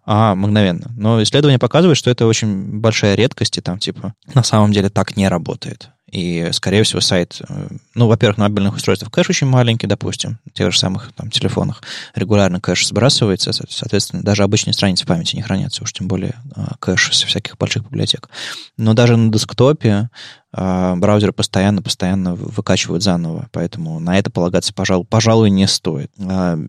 а 0.07 0.35
мгновенно. 0.35 0.91
Но 0.97 1.22
исследования 1.22 1.59
показывают, 1.59 1.99
что 1.99 2.11
это 2.11 2.26
очень 2.26 2.81
большая 2.81 3.14
редкость, 3.14 3.59
и 3.59 3.61
там 3.61 3.78
типа 3.78 4.14
на 4.35 4.43
самом 4.43 4.72
деле 4.72 4.89
так 4.89 5.16
не 5.16 5.28
работает. 5.28 5.91
И, 6.11 6.48
скорее 6.52 6.82
всего, 6.82 7.00
сайт, 7.00 7.40
э, 7.48 7.68
ну, 7.94 8.08
во-первых, 8.08 8.38
на 8.38 8.48
мобильных 8.48 8.74
устройствах 8.74 9.12
кэш 9.12 9.30
очень 9.30 9.46
маленький, 9.46 9.86
допустим, 9.86 10.38
в 10.44 10.52
тех 10.52 10.72
же 10.72 10.78
самых 10.78 11.12
там, 11.14 11.30
телефонах 11.30 11.82
регулярно 12.14 12.61
кэш 12.61 12.88
сбрасывается, 12.88 13.52
соответственно, 13.52 14.22
даже 14.22 14.42
обычные 14.42 14.74
страницы 14.74 15.06
памяти 15.06 15.36
не 15.36 15.42
хранятся, 15.42 15.84
уж 15.84 15.92
тем 15.92 16.08
более 16.08 16.34
э, 16.56 16.62
кэш 16.80 17.16
со 17.16 17.26
всяких 17.26 17.56
больших 17.58 17.84
библиотек. 17.84 18.28
Но 18.76 18.94
даже 18.94 19.16
на 19.16 19.30
десктопе 19.30 20.11
э, 20.52 20.94
браузеры 20.96 21.32
постоянно-постоянно 21.32 22.34
выкачивают 22.34 23.04
заново, 23.04 23.48
поэтому 23.52 24.00
на 24.00 24.18
это 24.18 24.30
полагаться, 24.30 24.74
пожалуй, 24.74 25.06
пожалуй, 25.08 25.50
не 25.50 25.68
стоит. 25.68 26.11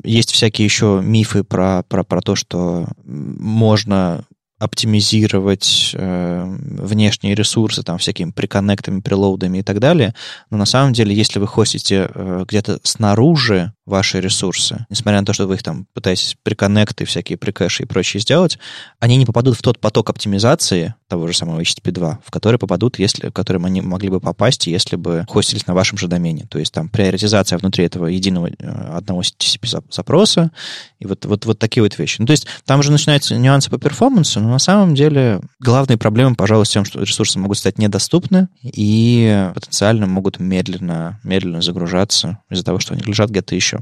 Есть 0.03 0.31
всякие 0.31 0.65
еще 0.65 1.01
мифы 1.03 1.43
про, 1.43 1.83
про, 1.87 2.03
про 2.03 2.21
то, 2.21 2.35
что 2.35 2.87
можно 3.03 4.23
оптимизировать 4.62 5.91
э, 5.95 6.43
внешние 6.45 7.34
ресурсы, 7.34 7.82
там, 7.82 7.97
всякими 7.97 8.30
приконнектами, 8.30 9.01
прилоудами 9.01 9.57
и 9.57 9.64
так 9.64 9.80
далее. 9.80 10.14
Но 10.51 10.57
на 10.57 10.66
самом 10.66 10.93
деле, 10.93 11.16
если 11.16 11.39
вы 11.39 11.47
хостите 11.47 12.12
э, 12.14 12.45
где-то 12.47 12.80
снаружи 12.84 13.74
ваши 13.88 14.22
ресурсы, 14.22 14.86
несмотря 14.89 15.20
на 15.20 15.26
то, 15.26 15.34
что 15.34 15.47
вы 15.47 15.55
их 15.55 15.64
там 15.64 15.88
пытаетесь 15.95 16.38
приконнекты, 16.43 17.05
всякие 17.05 17.39
прикэши 17.39 17.84
и 17.84 17.86
прочее 17.88 18.22
сделать, 18.22 18.59
они 18.99 19.18
не 19.18 19.26
попадут 19.26 19.57
в 19.57 19.64
тот 19.64 19.80
поток 19.80 20.12
оптимизации 20.12 20.93
того 21.07 21.28
же 21.28 21.34
самого 21.34 21.59
HTTP2, 21.59 22.18
в 22.24 22.30
который 22.30 22.59
попадут, 22.59 22.99
если, 22.99 23.30
в 23.30 23.34
которым 23.34 23.66
они 23.66 23.82
могли 23.82 24.09
бы 24.09 24.20
попасть, 24.20 24.68
если 24.68 24.95
бы 24.95 25.26
хостились 25.28 25.66
на 25.66 25.74
вашем 25.74 25.97
же 25.97 26.07
домене. 26.07 26.45
То 26.49 26.59
есть 26.59 26.72
там 26.72 26.88
приоритизация 26.88 27.57
внутри 27.57 27.84
этого 27.84 28.05
единого 28.05 28.47
э, 28.47 28.53
одного 28.95 29.22
TCP 29.22 29.84
запроса 29.91 30.51
и 30.99 31.07
вот, 31.07 31.26
вот, 31.26 31.45
вот 31.45 31.57
такие 31.57 31.82
вот 31.82 31.97
вещи. 31.97 32.18
Ну, 32.20 32.28
то 32.28 32.32
есть 32.32 32.45
там 32.66 32.80
уже 32.80 32.91
начинаются 32.91 33.36
нюансы 33.36 33.72
по 33.72 33.80
перформансу, 33.80 34.39
Но 34.39 34.50
на 34.51 34.59
самом 34.59 34.95
деле 34.95 35.41
главные 35.59 35.97
проблемы, 35.97 36.35
пожалуй, 36.35 36.65
с 36.65 36.69
тем, 36.69 36.85
что 36.85 37.01
ресурсы 37.01 37.39
могут 37.39 37.57
стать 37.57 37.77
недоступны 37.77 38.49
и 38.61 39.49
потенциально 39.53 40.05
могут 40.07 40.39
медленно, 40.39 41.19
медленно 41.23 41.61
загружаться 41.61 42.39
из-за 42.49 42.63
того, 42.63 42.79
что 42.79 42.93
они 42.93 43.03
лежат 43.03 43.29
где-то 43.29 43.55
еще. 43.55 43.79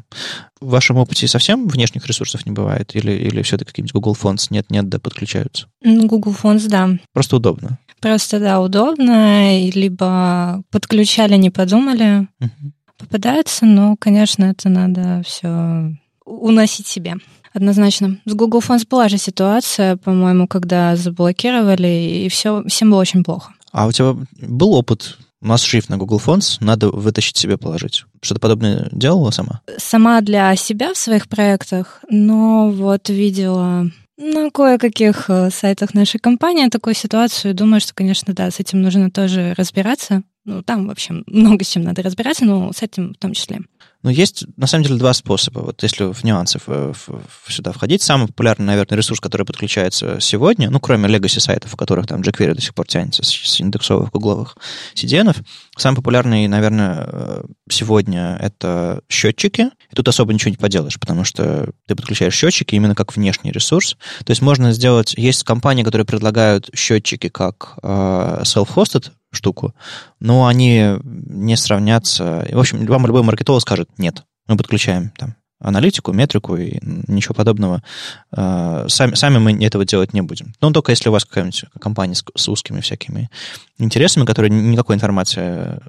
В 0.62 0.70
вашем 0.70 0.98
опыте 0.98 1.28
совсем 1.28 1.68
внешних 1.68 2.06
ресурсов 2.06 2.46
не 2.46 2.52
бывает? 2.52 2.96
Или, 2.96 3.12
или 3.12 3.42
все-таки 3.42 3.72
какие-нибудь 3.72 3.94
Google 3.94 4.18
Fonts 4.20 4.48
нет-нет, 4.50 4.88
да 4.90 5.00
подключаются? 5.00 5.68
Google 5.84 6.36
Fonts, 6.42 6.68
да. 6.68 6.90
Просто 7.14 7.38
удобно. 7.38 7.80
Просто, 8.02 8.40
да, 8.40 8.62
удобно. 8.62 9.70
Либо 9.70 10.64
подключали, 10.72 11.36
не 11.36 11.50
подумали. 11.50 12.28
Угу. 12.40 12.74
Попадается, 12.98 13.66
но, 13.66 13.96
конечно, 13.98 14.46
это 14.46 14.70
надо 14.70 15.22
все 15.26 15.94
уносить 16.26 16.88
себе. 16.88 17.16
Однозначно. 17.60 18.18
С 18.24 18.34
Google 18.34 18.62
Fonts 18.62 18.88
была 18.90 19.10
же 19.10 19.18
ситуация, 19.18 19.98
по-моему, 19.98 20.48
когда 20.48 20.96
заблокировали, 20.96 22.24
и 22.24 22.30
все, 22.30 22.64
всем 22.70 22.92
было 22.92 23.02
очень 23.02 23.22
плохо. 23.22 23.52
А 23.74 23.86
у 23.86 23.92
тебя 23.92 24.16
был 24.42 24.76
опыт 24.76 25.18
масс-шрифт 25.42 25.90
на 25.90 25.98
Google 25.98 26.22
Fonts, 26.26 26.56
надо 26.62 26.88
вытащить 26.90 27.36
себе 27.36 27.58
положить. 27.58 28.06
Что-то 28.22 28.40
подобное 28.40 28.88
делала 28.94 29.32
сама? 29.32 29.60
Сама 29.78 30.22
для 30.22 30.56
себя 30.56 30.94
в 30.94 30.98
своих 30.98 31.28
проектах, 31.28 32.00
но 32.10 32.72
вот 32.72 33.10
видела 33.10 33.92
на 34.16 34.50
кое-каких 34.52 35.30
э, 35.30 35.50
сайтах 35.52 35.94
нашей 35.94 36.22
компании 36.22 36.70
такую 36.70 36.94
ситуацию. 36.94 37.54
Думаю, 37.54 37.82
что, 37.82 37.94
конечно, 37.94 38.34
да, 38.34 38.50
с 38.52 38.62
этим 38.62 38.82
нужно 38.82 39.12
тоже 39.12 39.54
разбираться. 39.58 40.24
Ну, 40.46 40.64
там 40.64 40.88
вообще 40.88 41.24
много 41.28 41.66
с 41.66 41.68
чем 41.68 41.84
надо 41.84 42.04
разбираться, 42.04 42.46
но 42.46 42.72
с 42.72 42.82
этим 42.82 43.14
в 43.14 43.18
том 43.18 43.34
числе. 43.34 43.60
Ну, 44.02 44.10
есть, 44.10 44.46
на 44.56 44.66
самом 44.66 44.86
деле, 44.86 44.98
два 44.98 45.14
способа. 45.14 45.60
Вот 45.60 45.84
если 45.84 46.06
в 46.06 46.24
нюансы 46.24 46.58
в, 46.66 46.94
в, 46.94 47.22
в 47.44 47.54
сюда 47.54 47.74
входить, 47.74 48.02
самый 48.02 48.28
популярный, 48.28 48.66
наверное, 48.66 48.98
ресурс, 48.98 49.20
который 49.20 49.46
подключается 49.46 50.22
сегодня, 50.22 50.70
ну, 50.70 50.80
кроме 50.80 51.10
legacy 51.10 51.42
сайтов, 51.42 51.74
у 51.74 51.78
которых 51.78 52.08
там 52.08 52.22
jQuery 52.22 52.54
до 52.54 52.62
сих 52.62 52.74
пор 52.74 52.88
тянется 52.88 53.24
с, 53.24 53.30
с 53.30 53.60
индексовых 53.60 54.12
гугловых 54.12 54.56
CDN, 54.96 55.36
самый 55.76 55.98
популярный, 55.98 56.48
наверное, 56.48 57.10
э, 57.12 57.44
сегодня 57.70 58.38
это 58.42 59.02
счетчики. 59.10 59.70
И 59.92 59.96
тут 59.96 60.08
особо 60.08 60.34
ничего 60.34 60.52
не 60.52 60.58
поделаешь, 60.58 60.98
потому 60.98 61.26
что 61.26 61.70
ты 61.86 61.96
подключаешь 61.96 62.34
счетчики 62.34 62.76
именно 62.76 62.96
как 62.96 63.14
внешний 63.16 63.52
ресурс. 63.52 63.98
То 64.24 64.32
есть 64.32 64.42
можно 64.42 64.72
сделать... 64.72 65.14
Есть 65.18 65.44
компании, 65.44 65.84
которые 65.84 66.06
предлагают 66.06 66.70
счетчики 66.74 67.28
как 67.28 67.78
э, 67.84 68.44
self-hosted 68.46 69.12
штуку, 69.32 69.74
но 70.20 70.48
они 70.48 70.98
не 71.04 71.56
сравнятся. 71.56 72.48
В 72.52 72.60
общем, 72.60 72.86
вам 72.86 73.06
любой 73.06 73.24
маркетолог 73.24 73.62
скажет, 73.62 73.90
нет, 73.98 74.24
мы 74.48 74.58
подключаем 74.58 75.12
там 75.18 75.36
аналитику, 75.60 76.14
метрику 76.14 76.56
и 76.56 76.80
ничего 76.82 77.36
подобного. 77.36 77.84
А, 78.32 78.86
сами, 78.88 79.16
сами 79.16 79.38
мы 79.40 79.64
этого 79.64 79.86
делать 79.86 80.14
не 80.14 80.22
будем. 80.22 80.54
Но 80.62 80.72
только 80.72 80.92
если 80.92 81.10
у 81.10 81.12
вас 81.12 81.26
какая-нибудь 81.26 81.66
компания 81.80 82.16
с, 82.16 82.24
с 82.36 82.48
узкими 82.48 82.80
всякими 82.80 83.30
интересами, 83.78 84.26
которые 84.26 84.52
никакой 84.52 84.96
информации 84.96 85.80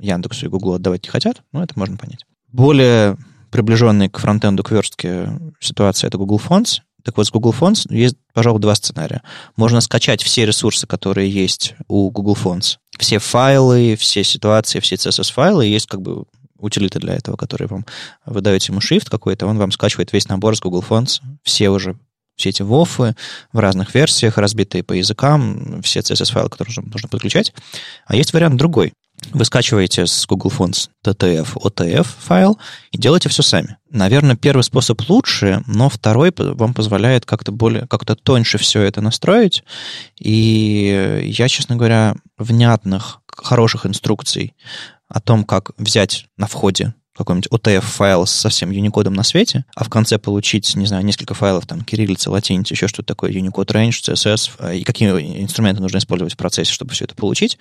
Яндексу 0.00 0.46
и 0.46 0.48
Гуглу 0.48 0.74
отдавать 0.74 1.04
не 1.04 1.10
хотят, 1.10 1.42
ну, 1.52 1.62
это 1.62 1.74
можно 1.76 1.96
понять. 1.96 2.26
Более 2.48 3.16
приближенный 3.50 4.08
к 4.08 4.18
фронтенду, 4.18 4.62
к 4.62 4.70
верстке 4.70 5.28
ситуация— 5.60 6.08
это 6.08 6.18
Google 6.18 6.40
Fonts. 6.44 6.80
Так 7.04 7.16
вот, 7.16 7.26
с 7.26 7.30
Google 7.30 7.54
Fonts 7.58 7.86
есть, 7.90 8.16
пожалуй, 8.32 8.60
два 8.60 8.74
сценария. 8.74 9.22
Можно 9.56 9.80
скачать 9.80 10.22
все 10.22 10.46
ресурсы, 10.46 10.86
которые 10.86 11.30
есть 11.30 11.74
у 11.88 12.10
Google 12.10 12.36
Fonts. 12.36 12.76
Все 12.98 13.18
файлы, 13.18 13.96
все 13.96 14.24
ситуации, 14.24 14.80
все 14.80 14.96
CSS-файлы. 14.96 15.66
Есть 15.66 15.86
как 15.86 16.02
бы 16.02 16.24
утилиты 16.58 17.00
для 17.00 17.14
этого, 17.14 17.36
которые 17.36 17.68
вам 17.68 17.84
вы 18.24 18.40
даете 18.40 18.72
ему 18.72 18.80
shift 18.80 19.10
какой-то, 19.10 19.46
он 19.46 19.58
вам 19.58 19.72
скачивает 19.72 20.12
весь 20.12 20.28
набор 20.28 20.56
с 20.56 20.60
Google 20.60 20.84
Fonts, 20.88 21.20
все 21.42 21.70
уже 21.70 21.96
все 22.36 22.48
эти 22.48 22.62
вофы 22.62 23.14
в 23.52 23.58
разных 23.58 23.94
версиях, 23.94 24.38
разбитые 24.38 24.82
по 24.82 24.92
языкам, 24.94 25.82
все 25.82 26.00
CSS-файлы, 26.00 26.48
которые 26.48 26.74
нужно 26.74 27.08
подключать. 27.08 27.52
А 28.06 28.16
есть 28.16 28.32
вариант 28.32 28.56
другой. 28.56 28.94
Вы 29.30 29.44
скачиваете 29.44 30.06
с 30.06 30.26
Google 30.26 30.50
Fonts 30.50 30.88
TTF, 31.04 31.54
OTF 31.54 32.06
файл 32.18 32.58
и 32.90 32.98
делаете 32.98 33.28
все 33.28 33.42
сами. 33.42 33.76
Наверное, 33.90 34.36
первый 34.36 34.62
способ 34.62 35.00
лучше, 35.08 35.62
но 35.66 35.88
второй 35.88 36.32
вам 36.36 36.74
позволяет 36.74 37.24
как-то 37.24 37.52
более, 37.52 37.86
как-то 37.86 38.14
тоньше 38.14 38.58
все 38.58 38.82
это 38.82 39.00
настроить. 39.00 39.64
И 40.18 41.22
я, 41.24 41.48
честно 41.48 41.76
говоря, 41.76 42.16
внятных, 42.36 43.20
хороших 43.26 43.86
инструкций 43.86 44.54
о 45.08 45.20
том, 45.20 45.44
как 45.44 45.70
взять 45.78 46.26
на 46.36 46.46
входе 46.46 46.94
какой-нибудь 47.16 47.48
OTF-файл 47.50 48.26
со 48.26 48.48
всем 48.48 48.70
Unicode 48.70 49.10
на 49.10 49.22
свете, 49.22 49.64
а 49.74 49.84
в 49.84 49.90
конце 49.90 50.18
получить, 50.18 50.74
не 50.76 50.86
знаю, 50.86 51.04
несколько 51.04 51.34
файлов, 51.34 51.66
там, 51.66 51.82
кириллица, 51.82 52.30
латиница, 52.30 52.74
еще 52.74 52.88
что-то 52.88 53.08
такое, 53.08 53.32
Unicode 53.32 53.66
Range, 53.66 53.90
CSS, 53.90 54.50
э, 54.58 54.78
и 54.78 54.84
какие 54.84 55.10
инструменты 55.42 55.82
нужно 55.82 55.98
использовать 55.98 56.34
в 56.34 56.36
процессе, 56.36 56.72
чтобы 56.72 56.92
все 56.92 57.04
это 57.04 57.14
получить, 57.14 57.58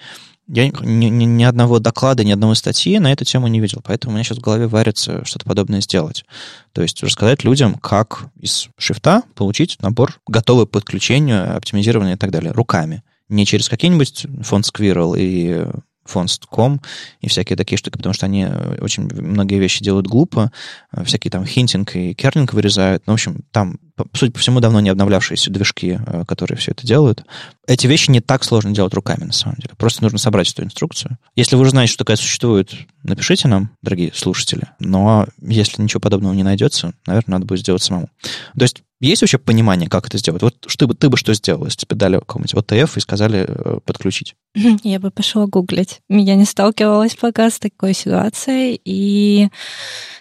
я 0.48 0.68
ни, 0.68 1.06
ни, 1.06 1.26
ни 1.26 1.44
одного 1.44 1.80
доклада, 1.80 2.24
ни 2.24 2.32
одной 2.32 2.56
статьи 2.56 3.00
на 3.00 3.12
эту 3.12 3.26
тему 3.26 3.48
не 3.48 3.60
видел, 3.60 3.82
поэтому 3.84 4.12
у 4.12 4.16
меня 4.16 4.24
сейчас 4.24 4.40
в 4.40 4.42
голове 4.42 4.68
варится 4.68 5.24
что-то 5.24 5.46
подобное 5.46 5.82
сделать. 5.82 6.26
То 6.74 6.82
есть 6.82 7.02
рассказать 7.04 7.44
людям, 7.44 7.76
как 7.76 8.26
из 8.40 8.70
шрифта 8.78 9.24
получить 9.36 9.78
набор, 9.82 10.20
готовый 10.28 10.66
подключению, 10.66 11.56
оптимизированный 11.56 12.14
и 12.14 12.18
так 12.18 12.32
далее, 12.32 12.52
руками. 12.52 13.04
Не 13.30 13.46
через 13.46 13.70
какие-нибудь 13.70 14.26
фонд 14.44 14.66
Squirrel 14.66 15.16
и 15.18 15.68
fonts.com 16.14 16.82
и 17.20 17.28
всякие 17.28 17.58
такие 17.58 17.78
штуки, 17.78 17.98
потому 17.98 18.14
что 18.14 18.26
они 18.26 18.46
э, 18.50 18.78
очень 18.82 19.04
многие 19.04 19.60
вещи 19.60 19.84
делают 19.84 20.08
глупо, 20.08 20.52
э, 20.92 21.04
всякие 21.04 21.32
там 21.32 21.46
хинтинг 21.46 21.96
и 21.96 22.14
керлинг 22.14 22.54
вырезают. 22.54 23.04
Ну, 23.06 23.14
в 23.14 23.16
общем, 23.16 23.42
там, 23.52 23.78
судя 24.14 24.32
по 24.32 24.40
всему, 24.40 24.60
давно 24.60 24.80
не 24.80 24.90
обновлявшиеся 24.90 25.52
движки, 25.52 26.00
э, 26.06 26.24
которые 26.28 26.58
все 26.58 26.72
это 26.72 26.86
делают. 26.86 27.24
Эти 27.68 27.88
вещи 27.88 28.12
не 28.12 28.22
так 28.22 28.44
сложно 28.44 28.72
делать 28.72 28.94
руками, 28.94 29.24
на 29.24 29.34
самом 29.34 29.56
деле. 29.58 29.74
Просто 29.78 30.04
нужно 30.04 30.18
собрать 30.18 30.52
эту 30.52 30.64
инструкцию. 30.64 31.18
Если 31.36 31.56
вы 31.56 31.62
уже 31.62 31.72
знаете, 31.72 31.94
что 31.94 32.04
такая 32.04 32.18
существует, 32.18 32.74
напишите 33.04 33.48
нам, 33.48 33.72
дорогие 33.82 34.12
слушатели. 34.14 34.68
Но 34.80 35.28
если 35.42 35.82
ничего 35.82 36.00
подобного 36.00 36.34
не 36.34 36.44
найдется, 36.44 36.94
наверное, 37.06 37.34
надо 37.34 37.46
будет 37.46 37.60
сделать 37.60 37.84
самому. 37.84 38.10
То 38.58 38.64
есть 38.64 38.84
есть 39.08 39.22
вообще 39.22 39.38
понимание, 39.38 39.90
как 39.90 40.08
это 40.08 40.18
сделать? 40.18 40.42
Вот 40.42 40.56
ты 40.60 40.88
бы, 40.88 40.94
ты 40.94 41.10
бы 41.10 41.18
что 41.18 41.34
сделал, 41.34 41.66
если 41.66 41.80
тебе 41.80 41.96
дали 41.96 42.20
какой-нибудь 42.20 42.54
ОТФ 42.54 42.98
и 42.98 43.00
сказали 43.00 43.46
э, 43.48 43.80
подключить? 43.84 44.36
Я 44.84 45.00
бы 45.00 45.12
пошла 45.12 45.48
гуглить. 45.48 46.02
Я 46.10 46.36
не 46.36 46.46
сталкивалась 46.46 47.16
пока 47.16 47.50
с 47.50 47.60
такой 47.60 47.94
ситуацией, 47.94 48.80
и 48.86 49.50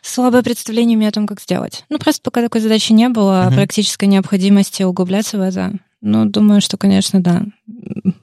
слабое 0.03 0.43
представление 0.43 0.97
у 0.97 1.01
меня 1.01 1.11
о 1.11 1.13
том, 1.13 1.27
как 1.27 1.41
сделать. 1.41 1.85
Ну, 1.89 1.99
просто 1.99 2.23
пока 2.23 2.43
такой 2.43 2.61
задачи 2.61 2.93
не 2.93 3.09
было, 3.09 3.47
угу. 3.47 3.57
практической 3.57 4.07
необходимости 4.07 4.83
углубляться 4.83 5.39
в 5.39 5.43
это. 5.43 5.73
Ну, 6.01 6.25
думаю, 6.25 6.63
что, 6.63 6.79
конечно, 6.79 7.23
да, 7.23 7.43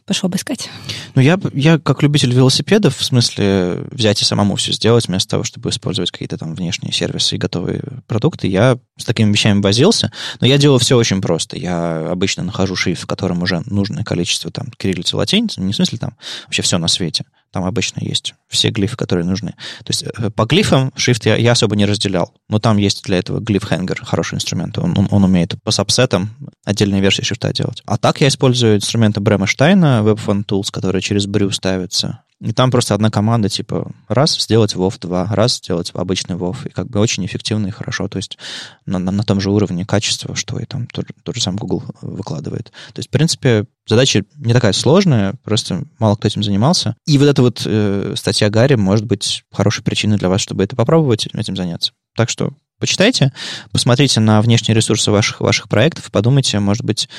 пошел 0.06 0.30
бы 0.30 0.38
искать. 0.38 0.70
Ну, 1.16 1.22
я, 1.22 1.40
я 1.54 1.80
как 1.80 2.02
любитель 2.02 2.34
велосипедов, 2.34 2.98
в 2.98 3.04
смысле 3.04 3.86
взять 3.92 4.22
и 4.22 4.26
самому 4.26 4.56
все 4.56 4.72
сделать, 4.72 5.08
вместо 5.08 5.32
того, 5.32 5.44
чтобы 5.44 5.70
использовать 5.70 6.12
какие-то 6.12 6.38
там 6.38 6.56
внешние 6.56 6.94
сервисы 6.94 7.36
и 7.36 7.38
готовые 7.40 7.84
продукты, 8.08 8.48
я 8.48 8.78
с 8.98 9.06
такими 9.06 9.32
вещами 9.32 9.62
возился, 9.62 10.12
но 10.40 10.48
я 10.48 10.58
делаю 10.58 10.80
все 10.80 10.98
очень 10.98 11.22
просто. 11.22 11.58
Я 11.58 12.10
обычно 12.10 12.44
нахожу 12.44 12.76
шрифт, 12.76 13.04
в 13.04 13.08
котором 13.08 13.44
уже 13.44 13.62
нужное 13.66 14.04
количество 14.04 14.50
там 14.50 14.72
кириллицы, 14.78 15.18
латиницы, 15.18 15.62
не 15.62 15.74
в 15.74 15.76
смысле 15.76 15.98
там 15.98 16.18
вообще 16.46 16.62
все 16.62 16.78
на 16.78 16.88
свете. 16.88 17.26
Там 17.52 17.64
обычно 17.64 18.02
есть 18.02 18.36
все 18.50 18.70
глифы, 18.70 18.98
которые 18.98 19.26
нужны. 19.26 19.52
То 19.84 19.90
есть 19.90 20.04
э, 20.04 20.30
по 20.30 20.46
глифам 20.46 20.92
шрифт 20.96 21.26
я, 21.26 21.38
я 21.38 21.54
особо 21.54 21.76
не 21.76 21.86
разделял, 21.86 22.34
но 22.50 22.60
там 22.60 22.78
есть 22.78 23.04
для 23.04 23.18
этого 23.18 23.40
глиф-хенгер, 23.40 24.04
хороший 24.04 24.36
инструмент. 24.36 24.78
Он, 24.78 24.98
он, 24.98 25.08
он 25.10 25.24
умеет 25.24 25.56
по 25.64 25.72
сабсетам 25.72 26.30
отдельные 26.66 27.02
версии 27.02 27.24
шрифта 27.24 27.54
делать. 27.54 27.82
А 27.86 27.98
так 27.98 28.20
я 28.22 28.28
использую 28.28 28.78
инструменты 28.78 29.22
Брэма 29.22 29.37
Штайна, 29.46 30.02
WebFont 30.04 30.46
Tools, 30.46 30.72
которые 30.72 31.02
через 31.02 31.28
Brew 31.28 31.52
ставятся. 31.52 32.24
И 32.40 32.52
там 32.54 32.70
просто 32.70 32.94
одна 32.94 33.10
команда, 33.10 33.50
типа, 33.50 33.92
раз 34.08 34.40
сделать 34.40 34.76
WoW 34.76 34.94
2, 35.00 35.30
раз 35.32 35.58
сделать 35.58 35.92
обычный 35.96 36.36
WoW. 36.36 36.56
И 36.68 36.70
как 36.70 36.88
бы 36.88 37.00
очень 37.00 37.26
эффективно 37.26 37.68
и 37.68 37.72
хорошо. 37.72 38.08
То 38.08 38.18
есть 38.18 38.38
на, 38.86 39.00
на, 39.00 39.12
на 39.12 39.24
том 39.24 39.42
же 39.42 39.50
уровне 39.50 39.86
качества, 39.86 40.36
что 40.36 40.60
и 40.60 40.66
там 40.66 40.86
тот, 40.88 41.08
тот 41.24 41.36
же 41.36 41.42
сам 41.42 41.56
Google 41.56 41.84
выкладывает. 42.02 42.66
То 42.94 43.00
есть, 43.00 43.10
в 43.10 43.12
принципе, 43.12 43.66
задача 43.88 44.24
не 44.38 44.54
такая 44.54 44.74
сложная, 44.74 45.34
просто 45.44 45.84
мало 45.98 46.16
кто 46.16 46.28
этим 46.28 46.44
занимался. 46.44 46.96
И 47.08 47.18
вот 47.18 47.26
эта 47.26 47.42
вот 47.42 47.64
э, 47.66 48.14
статья 48.16 48.52
Гарри 48.52 48.76
может 48.76 49.06
быть 49.06 49.44
хорошей 49.52 49.84
причиной 49.84 50.18
для 50.18 50.30
вас, 50.30 50.42
чтобы 50.42 50.64
это 50.64 50.76
попробовать, 50.76 51.28
этим 51.34 51.56
заняться. 51.56 51.94
Так 52.16 52.30
что 52.30 52.52
почитайте, 52.80 53.34
посмотрите 53.72 54.20
на 54.20 54.44
внешние 54.44 54.76
ресурсы 54.76 55.10
ваших, 55.10 55.42
ваших 55.42 55.70
проектов, 55.70 56.12
подумайте, 56.12 56.60
может 56.60 56.84
быть, 56.84 57.10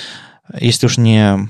если 0.60 0.86
уж 0.86 0.96
не 0.96 1.48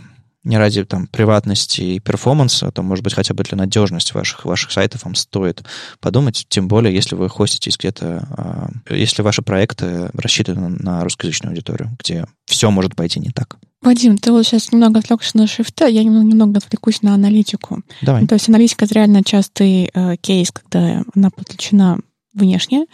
не 0.49 0.57
ради 0.57 0.83
там, 0.85 1.07
приватности 1.07 1.83
и 1.83 2.01
перформанса, 2.01 2.73
то, 2.73 2.83
может 2.83 3.05
быть, 3.05 3.13
хотя 3.13 3.35
бы 3.35 3.45
для 3.45 3.57
надежности 3.57 4.15
ваших, 4.15 4.47
ваших 4.47 4.73
сайтов 4.73 5.05
вам 5.05 5.15
стоит 5.15 5.63
подумать, 6.01 6.47
тем 6.49 6.69
более, 6.69 6.95
если 6.95 7.15
вы 7.15 7.29
хоститесь 7.29 7.77
где-то, 7.79 8.71
э, 8.89 8.97
если 8.97 9.21
ваши 9.21 9.43
проекты 9.43 10.11
рассчитаны 10.15 10.71
на 10.71 11.05
русскоязычную 11.05 11.51
аудиторию, 11.51 11.91
где 12.03 12.27
все 12.47 12.71
может 12.71 12.97
пойти 12.97 13.21
не 13.21 13.31
так. 13.31 13.59
Вадим, 13.83 14.17
ты 14.17 14.33
вот 14.33 14.47
сейчас 14.47 14.73
немного 14.73 15.01
отвлекся 15.01 15.37
на 15.37 15.47
шрифты, 15.47 15.89
я 15.91 16.03
немного, 16.03 16.27
немного 16.27 16.59
отвлекусь 16.59 17.03
на 17.03 17.13
аналитику. 17.13 17.83
Давай. 18.01 18.27
То 18.27 18.35
есть 18.35 18.49
аналитика— 18.49 18.85
это 18.87 18.95
реально 18.95 19.23
частый 19.23 19.91
э, 19.93 20.17
кейс, 20.17 20.51
когда 20.51 21.05
она 21.15 21.29
подключена 21.31 21.99
внешне. 22.33 22.87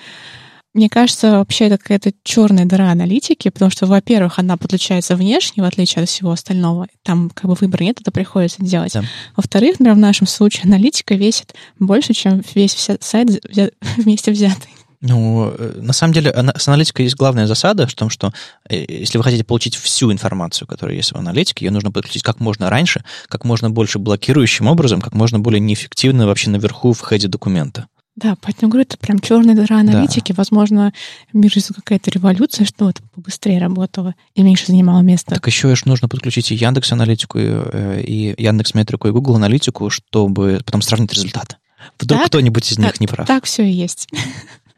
Мне 0.74 0.88
кажется, 0.88 1.38
вообще 1.38 1.66
это 1.66 1.78
какая-то 1.78 2.12
черная 2.24 2.64
дыра 2.64 2.90
аналитики, 2.90 3.48
потому 3.48 3.70
что, 3.70 3.86
во-первых, 3.86 4.40
она 4.40 4.56
подключается 4.56 5.14
внешне, 5.14 5.62
в 5.62 5.66
отличие 5.66 6.02
от 6.02 6.08
всего 6.08 6.32
остального. 6.32 6.88
Там 7.04 7.30
как 7.30 7.48
бы 7.48 7.54
выбора 7.54 7.84
нет, 7.84 8.00
это 8.00 8.10
приходится 8.10 8.60
делать. 8.60 8.92
Да. 8.92 9.04
Во-вторых, 9.36 9.78
например, 9.78 9.94
в 9.94 9.98
нашем 9.98 10.26
случае 10.26 10.64
аналитика 10.64 11.14
весит 11.14 11.54
больше, 11.78 12.12
чем 12.12 12.42
весь 12.56 12.90
сайт 13.00 13.28
вместе 13.96 14.32
взятый. 14.32 14.68
Ну, 15.00 15.52
э, 15.56 15.80
на 15.80 15.92
самом 15.92 16.14
деле, 16.14 16.34
с 16.56 16.66
аналитикой 16.66 17.04
есть 17.04 17.16
главная 17.16 17.46
засада 17.46 17.86
в 17.86 17.94
том, 17.94 18.10
что 18.10 18.32
э, 18.68 18.84
если 18.88 19.18
вы 19.18 19.22
хотите 19.22 19.44
получить 19.44 19.76
всю 19.76 20.10
информацию, 20.10 20.66
которая 20.66 20.96
есть 20.96 21.12
в 21.12 21.16
аналитике, 21.16 21.66
ее 21.66 21.70
нужно 21.70 21.92
подключить 21.92 22.22
как 22.22 22.40
можно 22.40 22.68
раньше, 22.68 23.04
как 23.28 23.44
можно 23.44 23.70
больше 23.70 23.98
блокирующим 23.98 24.66
образом, 24.66 25.00
как 25.00 25.12
можно 25.12 25.38
более 25.38 25.60
неэффективно 25.60 26.26
вообще 26.26 26.50
наверху 26.50 26.94
в 26.94 27.06
хеде 27.06 27.28
документа. 27.28 27.86
Да, 28.16 28.36
поэтому 28.40 28.70
говорю, 28.70 28.86
это 28.88 28.96
прям 28.96 29.18
черная 29.18 29.56
дыра 29.56 29.78
аналитики. 29.78 30.32
Да. 30.32 30.36
Возможно, 30.38 30.92
мир 31.32 31.52
какая-то 31.74 32.10
революция, 32.10 32.64
что 32.64 32.90
это 32.90 33.02
побыстрее 33.14 33.58
работало 33.58 34.14
и 34.34 34.42
меньше 34.42 34.66
занимало 34.66 35.00
места. 35.00 35.34
Так 35.34 35.46
еще 35.46 35.74
ж 35.74 35.84
нужно 35.84 36.08
подключить 36.08 36.52
и 36.52 36.54
Яндекс 36.54 36.92
аналитику, 36.92 37.38
и, 37.38 37.46
э, 37.46 38.02
и 38.02 38.34
Яндекс 38.40 38.74
Метрику, 38.74 39.08
и 39.08 39.10
Google 39.10 39.36
аналитику, 39.36 39.90
чтобы 39.90 40.60
потом 40.64 40.80
сравнить 40.82 41.12
результаты. 41.12 41.56
Вдруг 41.98 42.20
так, 42.20 42.28
кто-нибудь 42.28 42.70
из 42.70 42.78
них 42.78 42.92
так, 42.92 43.00
не 43.00 43.06
прав. 43.06 43.26
Так 43.26 43.44
все 43.44 43.64
и 43.64 43.72
есть. 43.72 44.08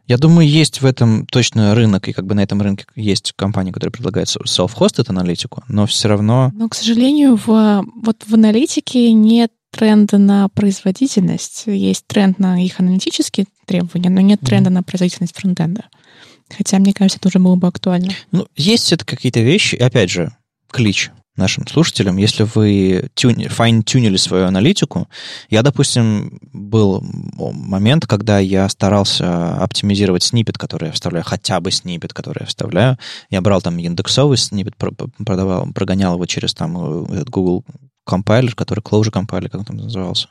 Я 0.07 0.19
думаю, 0.19 0.49
есть 0.49 0.83
в 0.83 0.87
этом 0.87 1.27
точно 1.27 1.75
рынок, 1.75 2.07
и 2.09 2.13
как 2.13 2.27
бы 2.27 2.35
на 2.37 2.41
этом 2.41 2.63
рынке 2.63 2.87
есть 2.95 3.33
компании, 3.35 3.73
которые 3.73 3.93
предлагают 3.93 4.29
self-hosted 4.29 5.07
аналитику, 5.09 5.65
но 5.69 5.87
все 5.87 6.09
равно... 6.09 6.53
Но, 6.55 6.69
к 6.69 6.75
сожалению, 6.77 7.37
в, 7.37 7.85
вот 8.03 8.23
в 8.25 8.35
аналитике 8.35 9.13
нет 9.13 9.51
тренда 9.71 10.19
на 10.19 10.49
производительность. 10.49 11.65
Есть 11.67 12.07
тренд 12.07 12.39
на 12.39 12.63
их 12.63 12.81
аналитические 12.81 13.47
требования, 13.67 14.11
но 14.11 14.21
нет 14.21 14.41
тренда 14.41 14.71
на 14.71 14.83
производительность 14.83 15.37
фронтенда. 15.37 15.85
Хотя, 16.57 16.79
мне 16.79 16.93
кажется, 16.93 17.19
это 17.19 17.29
уже 17.29 17.39
было 17.39 17.57
бы 17.57 17.67
актуально. 17.67 18.13
Ну, 18.31 18.47
есть 18.55 18.93
это 18.93 19.05
какие-то 19.05 19.41
вещи, 19.41 19.75
опять 19.77 20.11
же, 20.11 20.33
клич 20.71 21.11
нашим 21.37 21.67
слушателям, 21.67 22.17
если 22.17 22.45
вы 22.55 23.09
тюни, 23.15 23.47
файн-тюнили 23.49 24.17
свою 24.17 24.47
аналитику, 24.47 25.09
я, 25.51 25.63
допустим, 25.63 26.39
был 26.53 27.03
момент, 27.03 28.07
когда 28.07 28.39
я 28.39 28.69
старался 28.69 29.57
оптимизировать 29.57 30.23
снипет, 30.23 30.59
который 30.59 30.87
я 30.87 30.93
вставляю, 30.93 31.25
хотя 31.25 31.61
бы 31.61 31.71
снипет, 31.71 32.15
который 32.15 32.41
я 32.41 32.47
вставляю. 32.47 32.99
Я 33.31 33.41
брал 33.43 33.61
там 33.61 33.79
индексовый 33.79 34.39
снипет, 34.39 34.77
продавал, 34.77 35.69
прогонял 35.75 36.15
его 36.15 36.27
через 36.27 36.55
там 36.55 37.05
э, 37.05 37.25
Google 37.27 37.65
компайлер, 38.07 38.55
который 38.55 38.81
Clojure 38.81 39.11
компайлер, 39.11 39.51
как 39.51 39.61
он 39.61 39.67
там 39.67 39.77
назывался. 39.77 40.29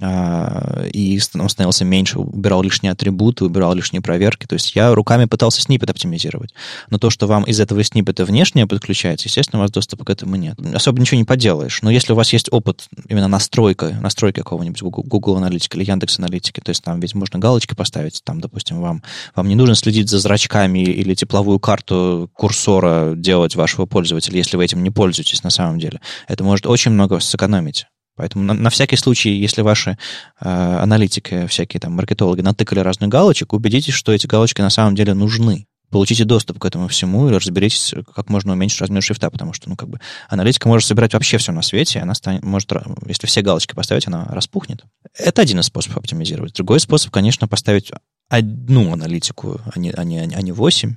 А, 0.00 0.86
и 0.92 1.20
он 1.34 1.48
становился 1.48 1.84
меньше, 1.84 2.18
убирал 2.18 2.62
лишние 2.62 2.92
атрибуты, 2.92 3.44
убирал 3.44 3.74
лишние 3.74 4.00
проверки. 4.00 4.46
То 4.46 4.54
есть 4.54 4.74
я 4.74 4.94
руками 4.94 5.26
пытался 5.26 5.60
снипет 5.60 5.90
оптимизировать. 5.90 6.54
Но 6.88 6.98
то, 6.98 7.10
что 7.10 7.26
вам 7.26 7.44
из 7.44 7.60
этого 7.60 7.82
снипета 7.84 8.24
внешнее 8.24 8.66
подключается, 8.66 9.28
естественно, 9.28 9.60
у 9.60 9.62
вас 9.62 9.70
доступа 9.70 10.04
к 10.04 10.10
этому 10.10 10.36
нет. 10.36 10.56
Особо 10.74 11.00
ничего 11.00 11.18
не 11.18 11.24
поделаешь. 11.24 11.82
Но 11.82 11.90
если 11.90 12.12
у 12.12 12.16
вас 12.16 12.32
есть 12.32 12.48
опыт 12.50 12.88
именно 13.08 13.28
настройка, 13.28 13.98
настройки 14.00 14.36
какого-нибудь 14.36 14.82
Google 14.82 15.36
аналитики 15.36 15.76
или 15.76 15.84
Яндекс 15.84 16.18
аналитики, 16.18 16.60
то 16.60 16.70
есть 16.70 16.82
там 16.82 17.00
ведь 17.00 17.14
можно 17.14 17.38
галочки 17.38 17.74
поставить, 17.74 18.22
там, 18.24 18.40
допустим, 18.40 18.80
вам, 18.80 19.02
вам 19.34 19.48
не 19.48 19.54
нужно 19.54 19.74
следить 19.74 20.08
за 20.08 20.18
зрачками 20.18 20.78
или 20.78 21.14
тепловую 21.14 21.58
карту 21.58 22.30
курсора 22.34 23.14
делать 23.16 23.54
вашего 23.54 23.86
пользователя, 23.86 24.38
если 24.38 24.56
вы 24.56 24.64
этим 24.64 24.82
не 24.82 24.90
пользуетесь 24.90 25.42
на 25.42 25.50
самом 25.50 25.78
деле. 25.78 26.00
Это 26.26 26.42
может 26.44 26.66
очень 26.66 26.92
много 26.92 27.20
сэкономить. 27.20 27.86
Поэтому 28.20 28.44
на, 28.44 28.52
на 28.52 28.68
всякий 28.68 28.96
случай, 28.96 29.30
если 29.30 29.62
ваши 29.62 29.96
э, 30.42 30.46
аналитики, 30.46 31.46
всякие 31.46 31.80
там 31.80 31.94
маркетологи 31.94 32.42
натыкали 32.42 32.80
разных 32.80 33.08
галочек, 33.08 33.54
убедитесь, 33.54 33.94
что 33.94 34.12
эти 34.12 34.26
галочки 34.26 34.60
на 34.60 34.68
самом 34.68 34.94
деле 34.94 35.14
нужны. 35.14 35.66
Получите 35.88 36.26
доступ 36.26 36.58
к 36.58 36.66
этому 36.66 36.86
всему 36.88 37.30
и 37.30 37.32
разберитесь, 37.32 37.94
как 38.14 38.28
можно 38.28 38.52
уменьшить 38.52 38.82
размер 38.82 39.02
шрифта, 39.02 39.30
потому 39.30 39.54
что, 39.54 39.70
ну, 39.70 39.76
как 39.76 39.88
бы, 39.88 40.00
аналитика 40.28 40.68
может 40.68 40.86
собирать 40.86 41.14
вообще 41.14 41.38
все 41.38 41.50
на 41.52 41.62
свете, 41.62 41.98
и 41.98 42.02
она 42.02 42.12
станет, 42.14 42.44
может, 42.44 42.70
если 43.06 43.26
все 43.26 43.40
галочки 43.40 43.74
поставить, 43.74 44.06
она 44.06 44.26
распухнет. 44.26 44.84
Это 45.16 45.40
один 45.40 45.60
из 45.60 45.64
способов 45.64 45.96
оптимизировать. 45.96 46.52
Другой 46.52 46.78
способ, 46.78 47.10
конечно, 47.10 47.48
поставить 47.48 47.90
одну 48.28 48.92
аналитику, 48.92 49.62
а 49.64 49.78
не, 49.78 49.92
а 49.92 50.04
не, 50.04 50.18
а 50.18 50.42
не 50.42 50.52
8, 50.52 50.94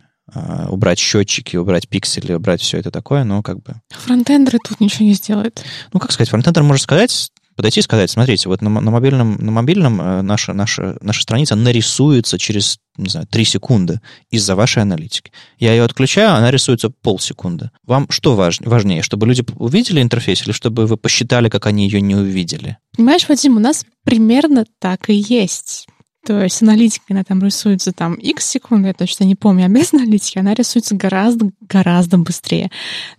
убрать 0.69 0.99
счетчики, 0.99 1.57
убрать 1.57 1.89
пиксели, 1.89 2.33
убрать 2.33 2.61
все 2.61 2.77
это 2.77 2.91
такое, 2.91 3.23
но 3.23 3.43
как 3.43 3.61
бы... 3.61 3.75
Фронтендеры 3.89 4.59
тут 4.63 4.79
ничего 4.79 5.05
не 5.05 5.13
сделают. 5.13 5.63
Ну, 5.91 5.99
как 5.99 6.11
сказать, 6.11 6.29
фронтендер 6.29 6.63
может 6.63 6.83
сказать, 6.83 7.31
подойти 7.55 7.79
и 7.79 7.83
сказать, 7.83 8.09
смотрите, 8.09 8.49
вот 8.49 8.61
на, 8.61 8.69
на 8.69 8.91
мобильном, 8.91 9.35
на 9.35 9.51
мобильном 9.51 10.01
э, 10.01 10.21
наша, 10.21 10.53
наша, 10.53 10.97
наша 11.01 11.21
страница 11.21 11.55
нарисуется 11.55 12.37
через, 12.37 12.79
не 12.97 13.09
знаю, 13.09 13.27
3 13.27 13.45
секунды 13.45 14.01
из-за 14.29 14.55
вашей 14.55 14.81
аналитики. 14.81 15.31
Я 15.59 15.71
ее 15.71 15.83
отключаю, 15.83 16.35
она 16.35 16.51
рисуется 16.51 16.89
полсекунды. 16.89 17.71
Вам 17.85 18.07
что 18.09 18.35
важ, 18.35 18.59
важнее, 18.61 19.01
чтобы 19.01 19.27
люди 19.27 19.45
увидели 19.55 20.01
интерфейс 20.01 20.45
или 20.45 20.51
чтобы 20.51 20.85
вы 20.85 20.97
посчитали, 20.97 21.49
как 21.49 21.67
они 21.67 21.85
ее 21.85 22.01
не 22.01 22.15
увидели? 22.15 22.77
Понимаешь, 22.95 23.27
Вадим, 23.27 23.57
у 23.57 23.59
нас 23.59 23.85
примерно 24.03 24.65
так 24.79 25.09
и 25.09 25.13
есть. 25.13 25.87
То 26.25 26.41
есть 26.41 26.61
аналитика, 26.61 27.05
она 27.09 27.23
там 27.23 27.43
рисуется 27.43 27.91
там 27.91 28.13
x 28.13 28.45
секунд, 28.45 28.85
я 28.85 28.93
точно 28.93 29.25
не 29.25 29.35
помню, 29.35 29.65
а 29.65 29.69
без 29.69 29.93
аналитики 29.93 30.39
она 30.39 30.53
рисуется 30.53 30.95
гораздо, 30.95 31.51
гораздо 31.61 32.17
быстрее. 32.17 32.71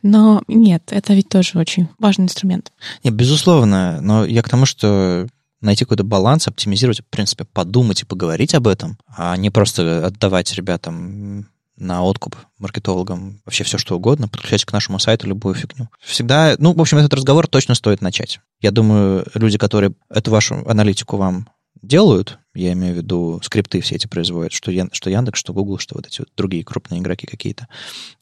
Но 0.02 0.42
нет, 0.48 0.84
это 0.90 1.14
ведь 1.14 1.28
тоже 1.28 1.59
очень 1.59 1.88
важный 1.98 2.24
инструмент. 2.24 2.72
Нет, 3.02 3.14
безусловно, 3.14 4.00
но 4.00 4.24
я 4.24 4.42
к 4.42 4.48
тому, 4.48 4.64
что 4.64 5.26
найти 5.61 5.84
какой-то 5.84 6.05
баланс, 6.05 6.46
оптимизировать, 6.48 7.00
в 7.00 7.07
принципе, 7.07 7.44
подумать 7.44 8.02
и 8.02 8.07
поговорить 8.07 8.55
об 8.55 8.66
этом, 8.66 8.98
а 9.09 9.36
не 9.36 9.50
просто 9.50 10.07
отдавать 10.07 10.52
ребятам 10.55 11.48
на 11.76 12.02
откуп 12.02 12.36
маркетологам 12.59 13.40
вообще 13.44 13.64
все, 13.64 13.78
что 13.78 13.96
угодно, 13.96 14.28
подключать 14.28 14.64
к 14.64 14.72
нашему 14.72 14.98
сайту 14.98 15.26
любую 15.26 15.55
фигню. 15.55 15.88
Всегда, 16.00 16.55
ну, 16.59 16.72
в 16.72 16.80
общем, 16.80 16.98
этот 16.98 17.14
разговор 17.14 17.48
точно 17.48 17.74
стоит 17.74 18.00
начать. 18.00 18.40
Я 18.61 18.70
думаю, 18.70 19.26
люди, 19.34 19.59
которые 19.59 19.92
эту 20.09 20.30
вашу 20.30 20.62
аналитику 20.68 21.16
вам 21.16 21.48
делают, 21.82 22.38
я 22.55 22.72
имею 22.72 22.94
в 22.94 22.96
виду 22.96 23.40
скрипты 23.42 23.80
все 23.80 23.96
эти 23.96 24.07
производят, 24.07 24.52
что, 24.52 24.70
Ян, 24.70 24.90
что 24.92 25.11
Яндекс, 25.11 25.40
что 25.40 25.52
Google, 25.52 25.78
что 25.78 25.96
вот 25.96 26.07
эти 26.07 26.20
вот 26.20 26.28
другие 26.36 26.64
крупные 26.64 27.00
игроки 27.00 27.26
какие-то, 27.26 27.68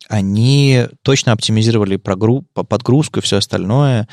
они 0.08 0.86
точно 1.02 1.32
оптимизировали 1.32 1.96
прогру, 1.96 2.42
подгрузку 2.54 3.18
и 3.18 3.22
все 3.22 3.36
остальное. 3.36 4.08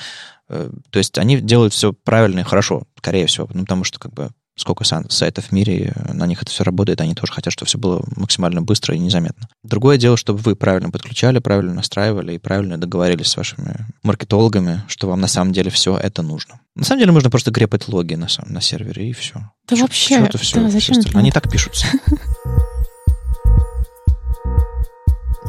Э, 0.49 0.69
то 0.89 0.99
есть 0.99 1.17
они 1.17 1.37
делают 1.39 1.73
все 1.73 1.93
правильно 1.93 2.41
и 2.41 2.43
хорошо, 2.43 2.83
скорее 2.97 3.27
всего, 3.27 3.49
ну, 3.53 3.61
потому 3.61 3.83
что 3.83 3.99
как 3.99 4.13
бы 4.13 4.31
сколько 4.59 4.83
сайтов 4.83 5.45
в 5.45 5.51
мире, 5.51 5.93
на 6.11 6.25
них 6.25 6.41
это 6.41 6.51
все 6.51 6.63
работает, 6.63 7.01
они 7.01 7.15
тоже 7.15 7.31
хотят, 7.31 7.53
чтобы 7.53 7.67
все 7.67 7.77
было 7.77 8.03
максимально 8.15 8.61
быстро 8.61 8.95
и 8.95 8.99
незаметно. 8.99 9.47
Другое 9.63 9.97
дело, 9.97 10.17
чтобы 10.17 10.39
вы 10.39 10.55
правильно 10.55 10.91
подключали, 10.91 11.39
правильно 11.39 11.73
настраивали 11.73 12.33
и 12.33 12.37
правильно 12.37 12.77
договорились 12.77 13.27
с 13.27 13.37
вашими 13.37 13.85
маркетологами, 14.03 14.83
что 14.87 15.07
вам 15.07 15.21
на 15.21 15.27
самом 15.27 15.53
деле 15.53 15.71
все 15.71 15.97
это 15.97 16.21
нужно. 16.21 16.59
На 16.75 16.83
самом 16.83 16.99
деле 16.99 17.11
нужно 17.11 17.29
просто 17.29 17.51
грепать 17.51 17.87
логи 17.87 18.15
на, 18.15 18.27
на 18.45 18.61
сервере 18.61 19.09
и 19.09 19.13
все. 19.13 19.49
Да 19.67 19.75
Ч- 19.75 19.81
вообще, 19.81 20.15
это 20.15 20.37
все, 20.37 20.61
да, 20.61 20.69
зачем 20.69 21.01
все 21.01 21.17
Они 21.17 21.31
так 21.31 21.49
пишутся. 21.49 21.87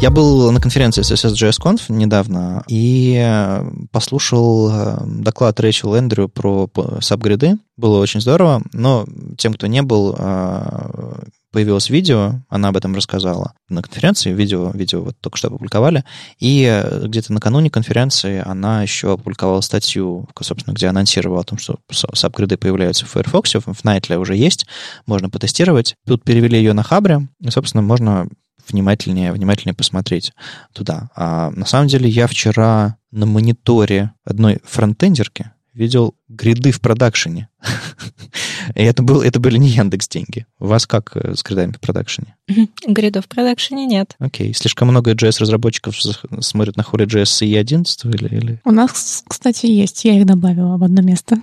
Я 0.01 0.09
был 0.09 0.51
на 0.51 0.63
конференции 0.63 1.03
CSS.js 1.03 1.61
Conf 1.63 1.83
недавно 1.91 2.65
и 2.69 3.23
э, 3.23 3.71
послушал 3.93 4.71
э, 4.71 4.99
доклад 5.05 5.61
Рэйчел 5.61 5.95
Эндрю 5.95 6.31
про 6.31 6.71
сабгриды. 7.03 7.59
Было 7.77 7.99
очень 7.99 8.23
здорово, 8.23 8.63
но 8.73 9.07
тем, 9.37 9.53
кто 9.53 9.67
не 9.67 9.83
был, 9.83 10.17
э, 10.19 11.21
появилось 11.53 11.91
видео, 11.91 12.41
она 12.49 12.69
об 12.69 12.79
этом 12.79 12.95
рассказала 12.95 13.53
на 13.69 13.83
конференции, 13.83 14.33
видео, 14.33 14.71
видео 14.71 15.03
вот 15.03 15.17
только 15.21 15.37
что 15.37 15.49
опубликовали, 15.49 16.07
и 16.39 16.83
где-то 17.03 17.35
накануне 17.35 17.69
конференции 17.69 18.43
она 18.43 18.83
еще 18.83 19.13
опубликовала 19.13 19.61
статью, 19.61 20.27
собственно, 20.41 20.73
где 20.73 20.87
анонсировала 20.87 21.43
о 21.43 21.45
том, 21.45 21.59
что 21.59 21.79
сабгриды 21.91 22.57
появляются 22.57 23.05
в 23.05 23.11
Firefox, 23.11 23.55
в 23.55 23.85
Nightly 23.85 24.17
уже 24.17 24.35
есть, 24.35 24.67
можно 25.05 25.29
потестировать. 25.29 25.95
Тут 26.07 26.25
перевели 26.25 26.57
ее 26.57 26.73
на 26.73 26.85
Хабре, 26.85 27.29
и, 27.41 27.51
собственно, 27.51 27.83
можно 27.83 28.27
внимательнее, 28.71 29.33
внимательнее 29.33 29.75
посмотреть 29.75 30.33
туда. 30.73 31.11
А 31.15 31.51
на 31.51 31.67
самом 31.67 31.89
деле 31.89 32.09
я 32.09 32.27
вчера 32.27 32.97
на 33.11 33.27
мониторе 33.27 34.13
одной 34.25 34.61
фронтендерки 34.65 35.53
видел 35.73 36.15
гриды 36.31 36.71
в 36.71 36.81
продакшене. 36.81 37.49
И 38.75 38.83
это, 38.83 39.03
был, 39.03 39.21
это 39.21 39.41
были 39.41 39.59
не 39.59 39.69
Яндекс 39.69 40.09
деньги. 40.09 40.47
У 40.59 40.67
вас 40.67 40.87
как 40.87 41.17
э, 41.17 41.35
с 41.35 41.43
гридами 41.43 41.73
в 41.73 41.81
продакшене? 41.81 42.37
Гридов 42.87 43.25
в 43.25 43.29
продакшене 43.29 43.87
нет. 43.87 44.15
Окей. 44.19 44.55
Слишком 44.55 44.89
много 44.89 45.13
JS-разработчиков 45.13 45.97
смотрят 46.41 46.77
на 46.77 46.83
Holy.js 46.83 47.27
с 47.27 47.43
E11 47.43 47.85
или, 48.05 48.37
или... 48.37 48.61
У 48.65 48.71
нас, 48.71 49.25
кстати, 49.27 49.67
есть. 49.67 50.05
Я 50.05 50.19
их 50.19 50.27
добавила 50.27 50.77
в 50.77 50.85
одно 50.85 51.03
место. 51.03 51.39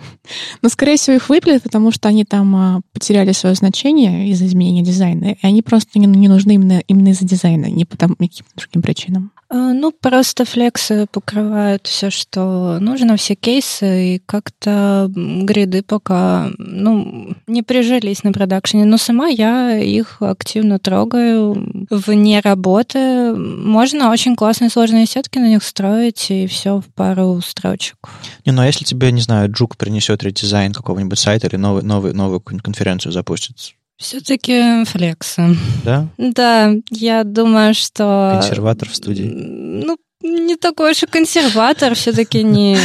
Но, 0.61 0.69
скорее 0.69 0.97
всего, 0.97 1.17
их 1.17 1.29
выпилят, 1.29 1.63
потому 1.63 1.91
что 1.91 2.07
они 2.07 2.23
там 2.23 2.55
а, 2.55 2.81
потеряли 2.93 3.33
свое 3.33 3.55
значение 3.55 4.29
из-за 4.29 4.45
изменения 4.45 4.83
дизайна. 4.83 5.33
И 5.33 5.45
они 5.45 5.61
просто 5.61 5.99
не, 5.99 6.07
не 6.07 6.27
нужны 6.29 6.53
именно, 6.53 6.79
именно 6.87 7.09
из-за 7.09 7.25
дизайна, 7.25 7.65
не 7.65 7.85
по 7.85 7.97
каким-то 7.97 8.51
другим 8.55 8.81
причинам. 8.81 9.31
А, 9.49 9.73
ну, 9.73 9.91
просто 9.91 10.45
флексы 10.45 11.07
покрывают 11.11 11.87
все, 11.87 12.09
что 12.09 12.79
нужно, 12.79 13.15
все 13.15 13.35
кейсы, 13.35 14.15
и 14.15 14.19
как-то 14.25 14.76
гриды 15.09 15.83
пока, 15.83 16.49
ну, 16.57 17.35
не 17.47 17.63
прижились 17.63 18.23
на 18.23 18.31
продакшене. 18.31 18.85
Но 18.85 18.97
сама 18.97 19.27
я 19.27 19.77
их 19.77 20.21
активно 20.21 20.79
трогаю 20.79 21.87
вне 21.89 22.39
работы. 22.39 23.33
Можно 23.35 24.11
очень 24.11 24.35
классные 24.35 24.69
сложные 24.69 25.05
сетки 25.05 25.39
на 25.39 25.49
них 25.49 25.63
строить, 25.63 26.29
и 26.29 26.47
все 26.47 26.79
в 26.81 26.85
пару 26.93 27.41
строчек. 27.41 27.97
Не, 28.45 28.51
ну 28.51 28.61
а 28.61 28.65
если 28.65 28.83
тебе, 28.83 29.11
не 29.11 29.21
знаю, 29.21 29.51
Джук 29.51 29.77
принесет 29.77 30.23
редизайн 30.23 30.73
какого-нибудь 30.73 31.19
сайта 31.19 31.47
или 31.47 31.55
новый, 31.55 31.83
новый, 31.83 32.13
новую 32.13 32.41
конференцию 32.41 33.11
запустит, 33.11 33.57
все-таки 33.97 34.85
флексы. 34.85 35.57
Да? 35.83 36.07
Да, 36.17 36.71
я 36.91 37.23
думаю, 37.23 37.73
что... 37.73 38.37
Консерватор 38.39 38.87
в 38.87 38.95
студии. 38.95 39.23
Ну, 39.23 39.97
не 40.21 40.55
такой 40.55 40.91
уж 40.91 41.03
и 41.03 41.07
консерватор, 41.07 41.95
все-таки 41.95 42.43
не, 42.43 42.77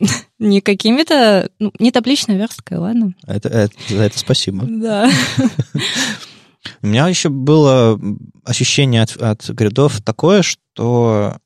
не 0.38 0.60
какими-то... 0.60 1.50
Ну, 1.58 1.72
не 1.78 1.90
табличной 1.92 2.36
версткой, 2.36 2.78
ладно? 2.78 3.14
Это, 3.26 3.48
это, 3.48 3.74
за 3.88 4.02
это 4.02 4.18
спасибо. 4.18 4.66
Да. 4.78 5.10
У 6.82 6.86
меня 6.86 7.08
еще 7.08 7.28
было 7.28 7.98
ощущение 8.44 9.02
от, 9.02 9.16
от 9.16 9.48
гридов 9.50 10.02
такое, 10.02 10.42
что 10.42 11.38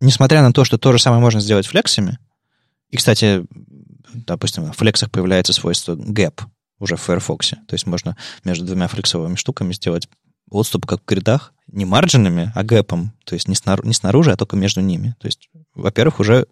несмотря 0.00 0.42
на 0.42 0.52
то, 0.52 0.64
что 0.64 0.76
то 0.76 0.92
же 0.92 0.98
самое 0.98 1.20
можно 1.20 1.40
сделать 1.40 1.66
флексами, 1.66 2.18
и, 2.90 2.96
кстати, 2.96 3.44
допустим, 4.12 4.70
в 4.70 4.76
флексах 4.76 5.10
появляется 5.10 5.52
свойство 5.52 5.94
gap, 5.96 6.42
уже 6.78 6.96
в 6.96 7.02
Firefox. 7.02 7.50
То 7.50 7.74
есть 7.74 7.86
можно 7.86 8.16
между 8.44 8.64
двумя 8.64 8.88
флексовыми 8.88 9.36
штуками 9.36 9.72
сделать 9.72 10.08
отступ 10.50 10.86
как 10.86 11.02
в 11.02 11.06
гридах, 11.06 11.52
не 11.68 11.84
марджинами, 11.84 12.52
а 12.54 12.62
гэпом, 12.62 13.12
то 13.24 13.34
есть 13.34 13.48
не, 13.48 13.54
снар- 13.54 13.84
не 13.84 13.92
снаружи, 13.92 14.32
а 14.32 14.36
только 14.36 14.56
между 14.56 14.80
ними. 14.80 15.16
То 15.20 15.26
есть, 15.26 15.48
во-первых, 15.74 16.20
уже 16.20 16.46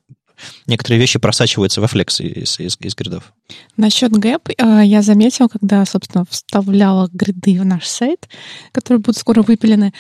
некоторые 0.67 1.01
вещи 1.01 1.19
просачиваются 1.19 1.81
во 1.81 1.87
флексы 1.87 2.25
из, 2.25 2.59
из, 2.61 2.77
из 2.81 2.95
гридов. 2.95 3.33
Насчет 3.77 4.13
гэп 4.13 4.51
я 4.59 5.03
заметила, 5.03 5.49
когда, 5.49 5.85
собственно, 5.85 6.25
вставляла 6.29 7.09
гриды 7.13 7.61
в 7.61 7.65
наш 7.65 7.87
сайт, 7.87 8.29
которые 8.73 9.01
будут 9.01 9.17
скоро 9.17 9.43
выпилены, 9.43 9.93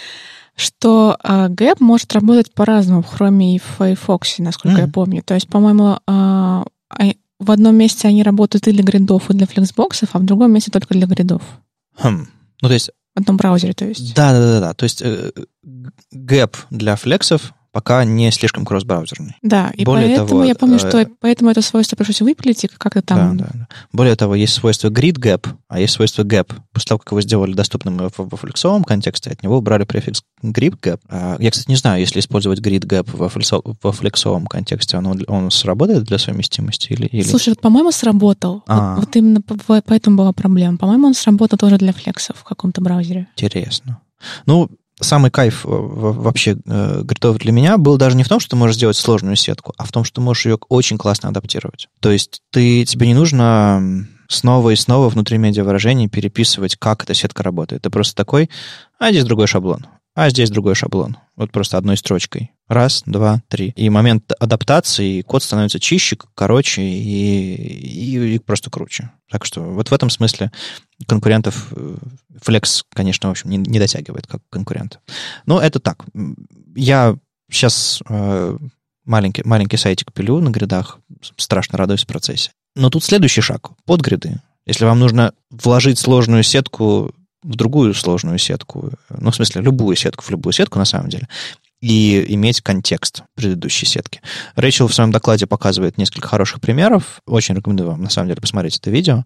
что 0.56 1.16
э, 1.22 1.48
gap 1.48 1.80
может 1.80 2.12
работать 2.12 2.52
по-разному 2.54 3.02
в 3.02 3.12
Chrome 3.12 3.56
и 3.56 3.58
в 3.58 3.64
Firefox, 3.78 4.38
насколько 4.38 4.78
mm. 4.78 4.80
я 4.82 4.88
помню. 4.88 5.22
То 5.22 5.34
есть, 5.34 5.48
по-моему, 5.48 5.98
а, 6.06 6.64
в 7.38 7.50
одном 7.50 7.76
месте 7.76 8.08
они 8.08 8.22
работают 8.22 8.68
и 8.68 8.72
для 8.72 8.82
гридов, 8.82 9.30
и 9.30 9.34
для 9.34 9.46
флексбоксов, 9.46 10.10
а 10.12 10.18
в 10.18 10.24
другом 10.24 10.52
месте 10.52 10.70
только 10.70 10.94
для 10.94 11.06
гридов. 11.06 11.42
Хм. 11.98 12.28
Ну, 12.62 12.68
то 12.68 12.74
есть... 12.74 12.90
В 13.14 13.20
одном 13.20 13.36
браузере, 13.36 13.74
то 13.74 13.84
есть. 13.84 14.14
Да, 14.14 14.32
да, 14.32 14.40
да, 14.40 14.60
да. 14.60 14.74
То 14.74 14.84
есть 14.84 15.02
э, 15.02 15.30
gap 16.12 16.56
для 16.70 16.96
флексов 16.96 17.52
пока 17.74 18.04
не 18.04 18.30
слишком 18.30 18.64
кросс-браузерный. 18.64 19.36
Да, 19.42 19.72
и 19.74 19.84
Более 19.84 20.06
поэтому 20.06 20.28
того, 20.28 20.44
я 20.44 20.54
помню, 20.54 20.78
что 20.78 21.00
э, 21.00 21.08
поэтому 21.20 21.50
это 21.50 21.60
свойство 21.60 21.96
пришлось 21.96 22.20
выпилить 22.20 22.62
и 22.62 22.68
как-то 22.68 23.02
там... 23.02 23.36
Да, 23.36 23.46
да, 23.46 23.50
да. 23.52 23.68
Более 23.92 24.14
того, 24.14 24.36
есть 24.36 24.54
свойство 24.54 24.90
grid 24.90 25.18
gap, 25.18 25.48
а 25.66 25.80
есть 25.80 25.94
свойство 25.94 26.22
gap. 26.22 26.54
После 26.72 26.88
того, 26.90 27.00
как 27.00 27.10
его 27.10 27.20
сделали 27.20 27.52
доступным 27.52 28.08
во 28.16 28.36
флексовом 28.36 28.84
контексте, 28.84 29.30
от 29.30 29.42
него 29.42 29.58
убрали 29.58 29.82
префикс 29.82 30.22
grid 30.40 30.78
gap. 30.80 31.00
А, 31.08 31.36
я, 31.40 31.50
кстати, 31.50 31.68
не 31.68 31.74
знаю, 31.74 31.98
если 31.98 32.20
использовать 32.20 32.60
grid 32.60 32.86
gap 32.86 33.10
во, 33.12 33.28
флексо, 33.28 33.60
во 33.82 33.90
флексовом 33.90 34.46
контексте, 34.46 34.96
он, 34.96 35.24
он 35.26 35.50
сработает 35.50 36.04
для 36.04 36.18
совместимости 36.18 36.92
или... 36.92 37.06
или... 37.06 37.24
Слушай, 37.24 37.50
вот, 37.50 37.60
по-моему, 37.60 37.90
сработал. 37.90 38.62
Вот, 38.68 38.98
вот 39.00 39.16
именно 39.16 39.42
поэтому 39.84 40.16
была 40.16 40.32
проблема. 40.32 40.78
По-моему, 40.78 41.08
он 41.08 41.14
сработал 41.14 41.58
тоже 41.58 41.76
для 41.76 41.92
флексов 41.92 42.36
в 42.36 42.44
каком-то 42.44 42.80
браузере. 42.80 43.26
Интересно. 43.36 43.98
Ну, 44.46 44.70
самый 45.00 45.30
кайф 45.30 45.64
э, 45.64 45.68
вообще 45.68 46.56
э, 46.66 47.02
гридов 47.02 47.38
для 47.38 47.52
меня 47.52 47.78
был 47.78 47.96
даже 47.96 48.16
не 48.16 48.24
в 48.24 48.28
том, 48.28 48.40
что 48.40 48.50
ты 48.50 48.56
можешь 48.56 48.76
сделать 48.76 48.96
сложную 48.96 49.36
сетку, 49.36 49.74
а 49.76 49.84
в 49.84 49.92
том, 49.92 50.04
что 50.04 50.20
можешь 50.20 50.46
ее 50.46 50.58
очень 50.68 50.98
классно 50.98 51.28
адаптировать. 51.28 51.88
То 52.00 52.10
есть 52.10 52.42
ты, 52.50 52.84
тебе 52.84 53.06
не 53.06 53.14
нужно 53.14 54.06
снова 54.28 54.70
и 54.70 54.76
снова 54.76 55.08
внутри 55.08 55.38
медиавыражений 55.38 56.08
переписывать, 56.08 56.76
как 56.76 57.02
эта 57.02 57.14
сетка 57.14 57.42
работает. 57.42 57.82
Ты 57.82 57.90
просто 57.90 58.14
такой, 58.14 58.50
а 58.98 59.10
здесь 59.10 59.24
другой 59.24 59.46
шаблон 59.46 59.86
а 60.14 60.30
здесь 60.30 60.50
другой 60.50 60.74
шаблон. 60.74 61.16
Вот 61.36 61.50
просто 61.50 61.76
одной 61.76 61.96
строчкой. 61.96 62.52
Раз, 62.68 63.02
два, 63.04 63.42
три. 63.48 63.72
И 63.76 63.90
момент 63.90 64.32
адаптации, 64.40 65.20
код 65.20 65.42
становится 65.42 65.78
чище, 65.78 66.16
короче 66.34 66.82
и, 66.82 68.14
и, 68.14 68.34
и 68.34 68.38
просто 68.38 68.70
круче. 68.70 69.10
Так 69.30 69.44
что 69.44 69.62
вот 69.62 69.90
в 69.90 69.92
этом 69.92 70.08
смысле 70.08 70.50
конкурентов 71.06 71.68
э, 71.72 71.96
Flex, 72.40 72.84
конечно, 72.94 73.28
в 73.28 73.32
общем, 73.32 73.50
не, 73.50 73.58
не 73.58 73.78
дотягивает 73.78 74.26
как 74.26 74.40
конкурент. 74.48 75.00
Но 75.44 75.60
это 75.60 75.78
так. 75.78 76.04
Я 76.74 77.16
сейчас 77.50 78.02
э, 78.08 78.56
маленький, 79.04 79.42
маленький 79.44 79.76
сайтик 79.76 80.12
пилю 80.12 80.40
на 80.40 80.50
гридах, 80.50 80.98
страшно 81.36 81.76
радуюсь 81.76 82.04
в 82.04 82.06
процессе. 82.06 82.50
Но 82.74 82.90
тут 82.90 83.04
следующий 83.04 83.40
шаг. 83.40 83.70
Под 83.84 84.00
гриды. 84.00 84.40
Если 84.66 84.84
вам 84.84 84.98
нужно 84.98 85.34
вложить 85.50 85.98
сложную 85.98 86.42
сетку 86.42 87.12
в 87.42 87.56
другую 87.56 87.92
сложную 87.92 88.38
сетку, 88.38 88.92
ну, 89.10 89.30
в 89.30 89.36
смысле, 89.36 89.60
любую 89.60 89.96
сетку 89.96 90.24
в 90.24 90.30
любую 90.30 90.54
сетку, 90.54 90.78
на 90.78 90.86
самом 90.86 91.10
деле, 91.10 91.28
и 91.84 92.24
иметь 92.34 92.62
контекст 92.62 93.24
предыдущей 93.34 93.84
сетки. 93.84 94.22
Рэйчел 94.56 94.88
в 94.88 94.94
своем 94.94 95.10
докладе 95.10 95.46
показывает 95.46 95.98
несколько 95.98 96.26
хороших 96.26 96.62
примеров. 96.62 97.20
Очень 97.26 97.56
рекомендую 97.56 97.90
вам, 97.90 98.02
на 98.02 98.08
самом 98.08 98.28
деле, 98.28 98.40
посмотреть 98.40 98.78
это 98.78 98.90
видео. 98.90 99.24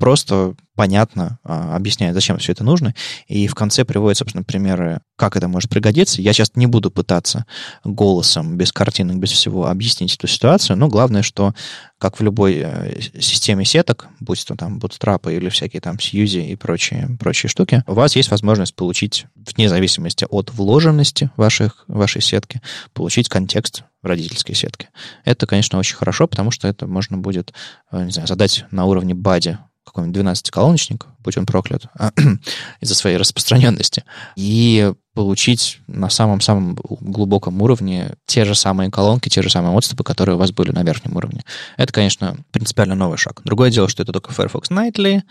Просто 0.00 0.54
понятно 0.76 1.38
а, 1.44 1.76
объясняет, 1.76 2.14
зачем 2.14 2.38
все 2.38 2.52
это 2.52 2.64
нужно. 2.64 2.94
И 3.28 3.46
в 3.46 3.54
конце 3.54 3.84
приводит, 3.84 4.16
собственно, 4.16 4.42
примеры, 4.42 5.02
как 5.16 5.36
это 5.36 5.46
может 5.46 5.68
пригодиться. 5.68 6.22
Я 6.22 6.32
сейчас 6.32 6.52
не 6.54 6.64
буду 6.64 6.90
пытаться 6.90 7.44
голосом, 7.84 8.56
без 8.56 8.72
картинок, 8.72 9.18
без 9.18 9.30
всего 9.30 9.66
объяснить 9.66 10.14
эту 10.14 10.26
ситуацию, 10.26 10.78
но 10.78 10.88
главное, 10.88 11.20
что, 11.20 11.54
как 11.98 12.18
в 12.18 12.22
любой 12.22 12.62
э, 12.64 12.98
системе 13.20 13.66
сеток, 13.66 14.08
будь 14.20 14.42
то 14.42 14.56
там 14.56 14.78
Bootstrap 14.78 15.30
или 15.30 15.50
всякие 15.50 15.82
там 15.82 16.00
Сьюзи 16.00 16.46
и 16.46 16.56
прочие, 16.56 17.14
прочие 17.20 17.50
штуки, 17.50 17.84
у 17.86 17.92
вас 17.92 18.16
есть 18.16 18.30
возможность 18.30 18.74
получить, 18.74 19.26
вне 19.34 19.68
зависимости 19.68 20.26
от 20.30 20.50
вложенности 20.50 21.30
ваших, 21.36 21.84
вашей 21.88 22.22
сетки, 22.22 22.62
получить 22.94 23.28
контекст 23.28 23.84
родительской 24.02 24.54
сетке. 24.54 24.88
Это, 25.26 25.46
конечно, 25.46 25.78
очень 25.78 25.96
хорошо, 25.96 26.26
потому 26.26 26.50
что 26.50 26.66
это 26.68 26.86
можно 26.86 27.18
будет, 27.18 27.52
э, 27.92 28.02
не 28.02 28.12
знаю, 28.12 28.26
задать 28.26 28.64
на 28.70 28.86
уровне 28.86 29.12
бади 29.12 29.58
какой-нибудь 29.90 30.22
12-колоночник, 30.22 31.06
будь 31.18 31.36
он 31.36 31.46
проклят, 31.46 31.84
из-за 32.80 32.94
своей 32.94 33.16
распространенности, 33.16 34.04
и 34.36 34.92
получить 35.14 35.80
на 35.86 36.08
самом-самом 36.08 36.78
глубоком 37.00 37.60
уровне 37.60 38.14
те 38.26 38.44
же 38.44 38.54
самые 38.54 38.90
колонки, 38.90 39.28
те 39.28 39.42
же 39.42 39.50
самые 39.50 39.76
отступы, 39.76 40.04
которые 40.04 40.36
у 40.36 40.38
вас 40.38 40.52
были 40.52 40.70
на 40.70 40.82
верхнем 40.82 41.16
уровне. 41.16 41.42
Это, 41.76 41.92
конечно, 41.92 42.36
принципиально 42.52 42.94
новый 42.94 43.18
шаг. 43.18 43.42
Другое 43.44 43.70
дело, 43.70 43.88
что 43.88 44.02
это 44.02 44.12
только 44.12 44.32
Firefox 44.32 44.70
Nightly, 44.70 45.22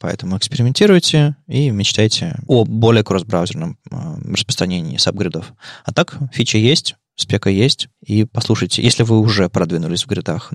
Поэтому 0.00 0.38
экспериментируйте 0.38 1.36
и 1.46 1.68
мечтайте 1.68 2.34
о 2.46 2.64
более 2.64 3.04
кросс-браузерном 3.04 3.76
э, 3.90 4.32
распространении 4.32 4.96
сабгридов. 4.96 5.52
А 5.84 5.92
так, 5.92 6.16
фича 6.32 6.56
есть, 6.56 6.96
спека 7.22 7.50
есть, 7.50 7.88
и 8.04 8.24
послушайте, 8.24 8.82
если 8.82 9.02
вы 9.02 9.18
уже 9.18 9.48
продвинулись 9.48 10.04
в 10.04 10.06
гридах 10.06 10.52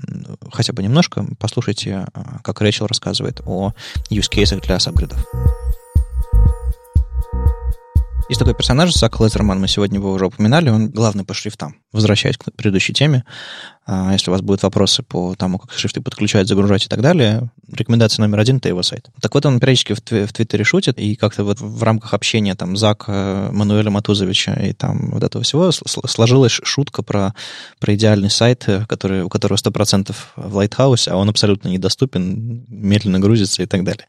хотя 0.52 0.74
бы 0.74 0.84
немножко, 0.84 1.26
послушайте, 1.40 2.08
а, 2.14 2.40
как 2.44 2.62
Рэйчел 2.62 2.88
рассказывает 2.88 3.42
о 3.46 3.74
cases 4.10 4.62
для 4.62 4.80
сабгридов. 4.80 5.26
Есть 8.28 8.40
такой 8.40 8.56
персонаж, 8.56 8.92
Зак 8.92 9.20
Лезерман, 9.20 9.60
мы 9.60 9.68
сегодня 9.68 10.00
его 10.00 10.12
уже 10.12 10.26
упоминали, 10.26 10.70
он 10.70 10.90
главный 10.90 11.24
по 11.24 11.36
шрифтам. 11.36 11.76
Возвращаясь 11.92 12.38
к 12.38 12.52
предыдущей 12.56 12.92
теме, 12.92 13.24
если 13.88 14.32
у 14.32 14.34
вас 14.34 14.42
будут 14.42 14.64
вопросы 14.64 15.04
по 15.04 15.36
тому, 15.36 15.60
как 15.60 15.72
шрифты 15.72 16.02
подключать, 16.02 16.48
загружать 16.48 16.86
и 16.86 16.88
так 16.88 17.02
далее, 17.02 17.52
рекомендация 17.72 18.24
номер 18.24 18.40
один— 18.40 18.58
это 18.58 18.70
его 18.70 18.82
сайт. 18.82 19.10
Так 19.22 19.34
вот, 19.36 19.46
он 19.46 19.60
периодически 19.60 19.94
в, 19.94 20.00
в 20.00 20.34
Твиттере 20.34 20.64
шутит, 20.64 20.98
и 20.98 21.16
как-то 21.16 21.44
вот 21.44 21.60
в 21.60 21.84
рамках 21.84 22.14
общения 22.14 22.56
там 22.56 22.76
Зака, 22.78 23.50
Мануэля 23.52 23.92
Матузовича 23.92 24.54
и 24.54 24.74
там 24.74 25.12
вот 25.12 25.24
этого 25.24 25.44
всего 25.44 25.72
сложилась 25.72 26.52
шутка 26.52 27.04
про, 27.04 27.36
про 27.80 27.96
идеальный 27.96 28.30
сайт, 28.30 28.68
который, 28.88 29.24
у 29.24 29.30
которого 29.30 29.58
100% 29.58 30.16
в 30.36 30.58
Lighthouse, 30.58 31.10
а 31.10 31.18
он 31.18 31.30
абсолютно 31.30 31.68
недоступен, 31.68 32.66
медленно 32.68 33.20
грузится 33.20 33.62
и 33.62 33.66
так 33.66 33.84
далее. 33.84 34.08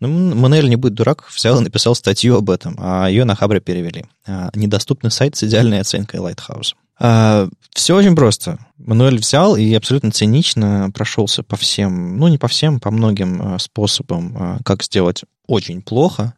Ну, 0.00 0.08
Мануэль 0.34 0.68
не 0.68 0.76
будет 0.76 0.94
дурак, 0.94 1.28
взял 1.30 1.60
и 1.60 1.62
написал 1.62 1.94
статью 1.94 2.36
об 2.36 2.48
этом, 2.50 2.76
а 2.78 3.08
ее 3.08 3.24
на 3.24 3.34
Хабре 3.34 3.60
перевели. 3.60 4.06
А, 4.26 4.50
недоступный 4.54 5.10
сайт 5.10 5.36
с 5.36 5.44
идеальной 5.44 5.80
оценкой 5.80 6.20
Lighthouse. 6.20 6.74
А, 6.98 7.48
все 7.72 7.96
очень 7.96 8.16
просто. 8.16 8.58
Мануэль 8.76 9.18
взял 9.18 9.56
и 9.56 9.72
абсолютно 9.74 10.10
цинично 10.10 10.90
прошелся 10.92 11.42
по 11.42 11.56
всем, 11.56 12.18
ну 12.18 12.28
не 12.28 12.38
по 12.38 12.48
всем, 12.48 12.80
по 12.80 12.90
многим 12.90 13.40
а, 13.40 13.58
способам, 13.58 14.36
а, 14.38 14.58
как 14.64 14.82
сделать 14.82 15.24
очень 15.46 15.80
плохо, 15.80 16.34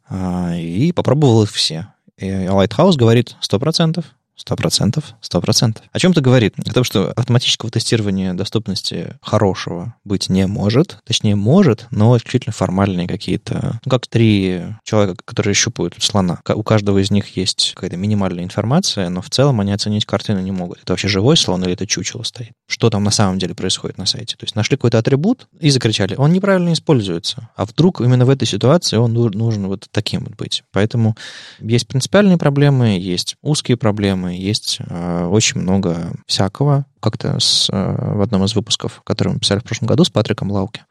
и 0.54 0.92
попробовал 0.94 1.42
их 1.42 1.50
все. 1.50 1.88
И 2.16 2.28
Lighthouse 2.28 2.96
говорит 2.96 3.34
100%, 3.42 4.04
Сто 4.40 4.56
процентов, 4.56 5.04
сто 5.20 5.38
процентов. 5.42 5.84
О 5.92 5.98
чем 5.98 6.12
это 6.12 6.22
говорит? 6.22 6.54
О 6.58 6.72
том, 6.72 6.82
что 6.82 7.12
автоматического 7.12 7.70
тестирования 7.70 8.32
доступности 8.32 9.18
хорошего 9.20 9.94
быть 10.02 10.30
не 10.30 10.46
может. 10.46 10.96
Точнее, 11.04 11.36
может, 11.36 11.86
но 11.90 12.16
исключительно 12.16 12.54
формальные 12.54 13.06
какие-то... 13.06 13.78
Ну, 13.84 13.90
как 13.90 14.06
три 14.06 14.62
человека, 14.82 15.22
которые 15.26 15.52
щупают 15.52 15.94
слона. 15.98 16.40
У 16.48 16.62
каждого 16.62 17.02
из 17.02 17.10
них 17.10 17.36
есть 17.36 17.72
какая-то 17.74 17.98
минимальная 17.98 18.42
информация, 18.42 19.10
но 19.10 19.20
в 19.20 19.28
целом 19.28 19.60
они 19.60 19.72
оценить 19.72 20.06
картину 20.06 20.40
не 20.40 20.52
могут. 20.52 20.80
Это 20.80 20.94
вообще 20.94 21.08
живой 21.08 21.36
слон 21.36 21.62
или 21.64 21.74
это 21.74 21.86
чучело 21.86 22.22
стоит? 22.22 22.52
Что 22.66 22.88
там 22.88 23.04
на 23.04 23.10
самом 23.10 23.38
деле 23.38 23.54
происходит 23.54 23.98
на 23.98 24.06
сайте? 24.06 24.36
То 24.38 24.44
есть 24.44 24.56
нашли 24.56 24.78
какой-то 24.78 24.98
атрибут 24.98 25.48
и 25.60 25.68
закричали, 25.68 26.14
он 26.14 26.32
неправильно 26.32 26.72
используется. 26.72 27.50
А 27.56 27.66
вдруг 27.66 28.00
именно 28.00 28.24
в 28.24 28.30
этой 28.30 28.48
ситуации 28.48 28.96
он 28.96 29.12
нужен 29.12 29.66
вот 29.66 29.86
таким 29.90 30.24
вот 30.24 30.34
быть. 30.36 30.62
Поэтому 30.72 31.14
есть 31.58 31.86
принципиальные 31.86 32.38
проблемы, 32.38 32.98
есть 32.98 33.36
узкие 33.42 33.76
проблемы, 33.76 34.29
есть 34.36 34.78
э, 34.80 35.26
очень 35.26 35.60
много 35.60 36.12
всякого. 36.26 36.86
Как-то 37.00 37.38
э, 37.38 38.14
в 38.14 38.20
одном 38.20 38.44
из 38.44 38.54
выпусков, 38.54 39.02
который 39.04 39.34
мы 39.34 39.40
писали 39.40 39.60
в 39.60 39.64
прошлом 39.64 39.88
году 39.88 40.04
с 40.04 40.10
Патриком 40.10 40.50
Лауки, 40.50 40.82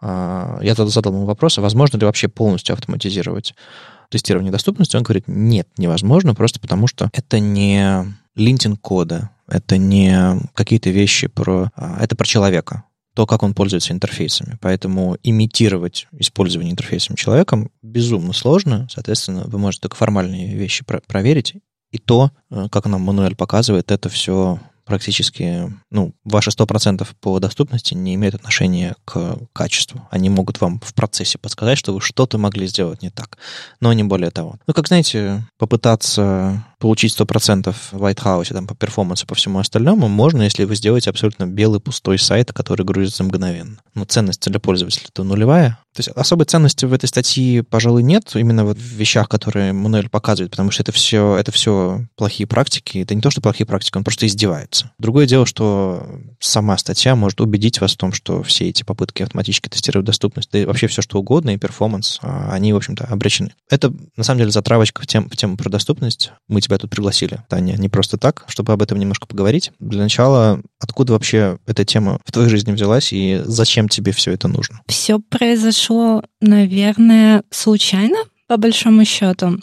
э, 0.00 0.58
я 0.62 0.74
тогда 0.74 0.90
задал 0.90 1.12
ему 1.12 1.24
вопрос, 1.24 1.58
а 1.58 1.62
возможно 1.62 1.98
ли 1.98 2.06
вообще 2.06 2.28
полностью 2.28 2.74
автоматизировать 2.74 3.54
тестирование 4.10 4.52
доступности? 4.52 4.96
Он 4.96 5.02
говорит, 5.02 5.24
нет, 5.26 5.68
невозможно, 5.78 6.34
просто 6.34 6.60
потому 6.60 6.86
что 6.86 7.10
это 7.12 7.38
не 7.38 8.04
линтинг 8.34 8.80
кода, 8.80 9.30
это 9.48 9.76
не 9.76 10.40
какие-то 10.54 10.90
вещи 10.90 11.28
про... 11.28 11.70
А, 11.74 11.98
это 12.02 12.16
про 12.16 12.24
человека 12.24 12.84
то, 13.14 13.26
как 13.26 13.42
он 13.42 13.54
пользуется 13.54 13.92
интерфейсами. 13.92 14.56
Поэтому 14.60 15.18
имитировать 15.22 16.06
использование 16.12 16.72
интерфейсом 16.72 17.16
человеком 17.16 17.70
безумно 17.82 18.32
сложно. 18.32 18.86
Соответственно, 18.90 19.44
вы 19.46 19.58
можете 19.58 19.82
только 19.82 19.96
формальные 19.96 20.54
вещи 20.54 20.84
про- 20.84 21.02
проверить. 21.06 21.54
И 21.92 21.98
то, 21.98 22.32
э, 22.50 22.68
как 22.70 22.86
нам 22.86 23.02
Мануэль 23.02 23.36
показывает, 23.36 23.92
это 23.92 24.08
все 24.08 24.58
практически, 24.84 25.72
ну, 25.90 26.12
ваши 26.24 26.50
100% 26.50 27.06
по 27.20 27.38
доступности 27.38 27.94
не 27.94 28.14
имеют 28.14 28.34
отношения 28.34 28.96
к 29.04 29.38
качеству. 29.52 30.06
Они 30.10 30.28
могут 30.28 30.60
вам 30.60 30.80
в 30.80 30.92
процессе 30.94 31.38
подсказать, 31.38 31.78
что 31.78 31.94
вы 31.94 32.00
что-то 32.00 32.38
могли 32.38 32.66
сделать 32.66 33.02
не 33.02 33.10
так, 33.10 33.38
но 33.80 33.92
не 33.92 34.02
более 34.02 34.30
того. 34.30 34.56
Ну, 34.66 34.74
как 34.74 34.88
знаете, 34.88 35.46
попытаться 35.58 36.64
получить 36.82 37.16
100% 37.16 37.72
в 37.92 38.02
White 38.02 38.24
House 38.24 38.52
там, 38.52 38.66
по 38.66 38.74
перформансу, 38.74 39.24
по 39.24 39.36
всему 39.36 39.60
остальному, 39.60 40.08
можно, 40.08 40.42
если 40.42 40.64
вы 40.64 40.74
сделаете 40.74 41.10
абсолютно 41.10 41.46
белый 41.46 41.78
пустой 41.78 42.18
сайт, 42.18 42.52
который 42.52 42.84
грузится 42.84 43.22
мгновенно. 43.22 43.78
Но 43.94 44.04
ценность 44.04 44.50
для 44.50 44.58
пользователя 44.58 45.06
то 45.12 45.22
нулевая. 45.22 45.78
То 45.94 46.00
есть 46.00 46.08
особой 46.08 46.46
ценности 46.46 46.86
в 46.86 46.92
этой 46.92 47.06
статье, 47.06 47.62
пожалуй, 47.62 48.02
нет, 48.02 48.32
именно 48.34 48.64
вот 48.64 48.78
в 48.78 48.80
вещах, 48.80 49.28
которые 49.28 49.74
Мануэль 49.74 50.08
показывает, 50.08 50.50
потому 50.50 50.70
что 50.70 50.82
это 50.82 50.90
все, 50.90 51.36
это 51.36 51.52
все 51.52 52.06
плохие 52.16 52.46
практики. 52.46 52.98
Это 52.98 53.14
не 53.14 53.20
то, 53.20 53.30
что 53.30 53.42
плохие 53.42 53.66
практики, 53.66 53.98
он 53.98 54.02
просто 54.02 54.26
издевается. 54.26 54.90
Другое 54.98 55.26
дело, 55.26 55.44
что 55.44 56.06
сама 56.40 56.78
статья 56.78 57.14
может 57.14 57.42
убедить 57.42 57.80
вас 57.82 57.92
в 57.92 57.98
том, 57.98 58.14
что 58.14 58.42
все 58.42 58.70
эти 58.70 58.84
попытки 58.84 59.22
автоматически 59.22 59.68
тестировать 59.68 60.06
доступность, 60.06 60.50
да 60.50 60.60
и 60.60 60.64
вообще 60.64 60.86
все 60.86 61.02
что 61.02 61.18
угодно, 61.18 61.50
и 61.50 61.58
перформанс, 61.58 62.18
а, 62.22 62.50
они, 62.52 62.72
в 62.72 62.76
общем-то, 62.76 63.04
обречены. 63.04 63.52
Это, 63.68 63.92
на 64.16 64.24
самом 64.24 64.38
деле, 64.38 64.50
затравочка 64.50 65.02
в, 65.02 65.06
тем, 65.06 65.28
в 65.28 65.36
тему 65.36 65.58
про 65.58 65.68
доступность. 65.68 66.32
Мы 66.48 66.62
тебя 66.62 66.71
тут 66.78 66.90
пригласили, 66.90 67.40
Таня, 67.48 67.74
не 67.76 67.88
просто 67.88 68.18
так, 68.18 68.44
чтобы 68.48 68.72
об 68.72 68.82
этом 68.82 68.98
немножко 68.98 69.26
поговорить. 69.26 69.72
Для 69.78 70.02
начала, 70.02 70.60
откуда 70.78 71.12
вообще 71.12 71.58
эта 71.66 71.84
тема 71.84 72.20
в 72.24 72.32
твоей 72.32 72.48
жизни 72.48 72.72
взялась 72.72 73.12
и 73.12 73.42
зачем 73.44 73.88
тебе 73.88 74.12
все 74.12 74.32
это 74.32 74.48
нужно? 74.48 74.80
Все 74.86 75.18
произошло, 75.18 76.22
наверное, 76.40 77.42
случайно, 77.50 78.18
по 78.52 78.58
большому 78.58 79.04
счету. 79.06 79.60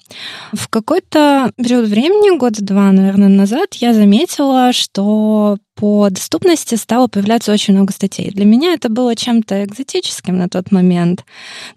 В 0.52 0.68
какой-то 0.68 1.52
период 1.58 1.88
времени, 1.88 2.36
года 2.38 2.64
два, 2.64 2.92
наверное, 2.92 3.28
назад, 3.28 3.76
я 3.76 3.94
заметила, 3.94 4.74
что 4.74 5.58
по 5.76 6.10
доступности 6.10 6.74
стало 6.74 7.08
появляться 7.08 7.54
очень 7.54 7.76
много 7.76 7.94
статей. 7.94 8.32
Для 8.32 8.46
меня 8.46 8.74
это 8.74 8.90
было 8.90 9.16
чем-то 9.16 9.64
экзотическим 9.64 10.38
на 10.38 10.50
тот 10.50 10.72
момент, 10.72 11.24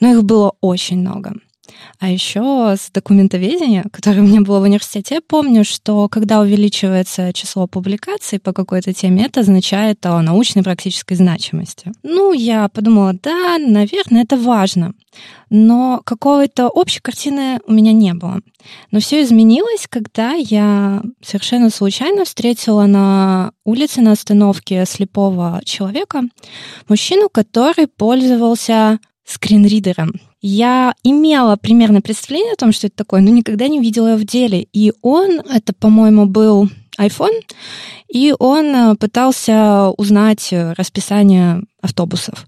но 0.01 0.13
их 0.13 0.25
было 0.25 0.55
очень 0.63 1.01
много. 1.01 1.35
А 1.99 2.11
еще 2.11 2.75
с 2.77 2.91
документоведения, 2.91 3.85
которое 3.93 4.21
у 4.21 4.25
меня 4.25 4.41
было 4.41 4.61
в 4.61 4.63
университете, 4.63 5.17
я 5.17 5.21
помню, 5.21 5.65
что 5.65 6.09
когда 6.09 6.41
увеличивается 6.41 7.33
число 7.33 7.67
публикаций 7.67 8.39
по 8.39 8.53
какой-то 8.53 8.93
теме, 8.93 9.27
это 9.27 9.41
означает 9.41 10.05
о 10.07 10.21
научной 10.23 10.63
практической 10.63 11.15
значимости. 11.15 11.93
Ну, 12.03 12.33
я 12.33 12.69
подумала, 12.69 13.15
да, 13.15 13.59
наверное, 13.59 14.23
это 14.23 14.37
важно. 14.37 14.95
Но 15.51 16.01
какой-то 16.05 16.69
общей 16.69 17.01
картины 17.01 17.61
у 17.67 17.73
меня 17.73 17.93
не 17.93 18.15
было. 18.15 18.41
Но 18.91 19.01
все 19.01 19.23
изменилось, 19.23 19.87
когда 19.89 20.33
я 20.33 21.03
совершенно 21.21 21.71
случайно 21.71 22.25
встретила 22.25 22.87
на 22.87 23.53
улице 23.65 24.01
на 24.01 24.13
остановке 24.13 24.85
слепого 24.87 25.61
человека 25.65 26.23
мужчину, 26.89 27.29
который 27.29 27.87
пользовался 27.87 28.99
скринридером. 29.25 30.15
Я 30.43 30.95
имела 31.05 31.57
примерное 31.57 32.01
представление 32.01 32.55
о 32.55 32.57
том, 32.57 32.73
что 32.73 32.89
это 32.89 32.97
такое, 32.97 33.21
но 33.21 33.31
никогда 33.31 33.69
не 33.69 33.81
видела 33.81 34.09
его 34.09 34.19
в 34.19 34.25
деле. 34.25 34.67
И 34.73 34.93
он, 35.01 35.41
это, 35.41 35.73
по-моему, 35.73 36.27
был 36.27 36.69
iPhone, 36.99 37.41
и 38.13 38.35
он 38.39 38.67
э, 38.75 38.97
пытался 38.97 39.91
узнать 39.97 40.49
расписание 40.53 41.63
автобусов. 41.81 42.47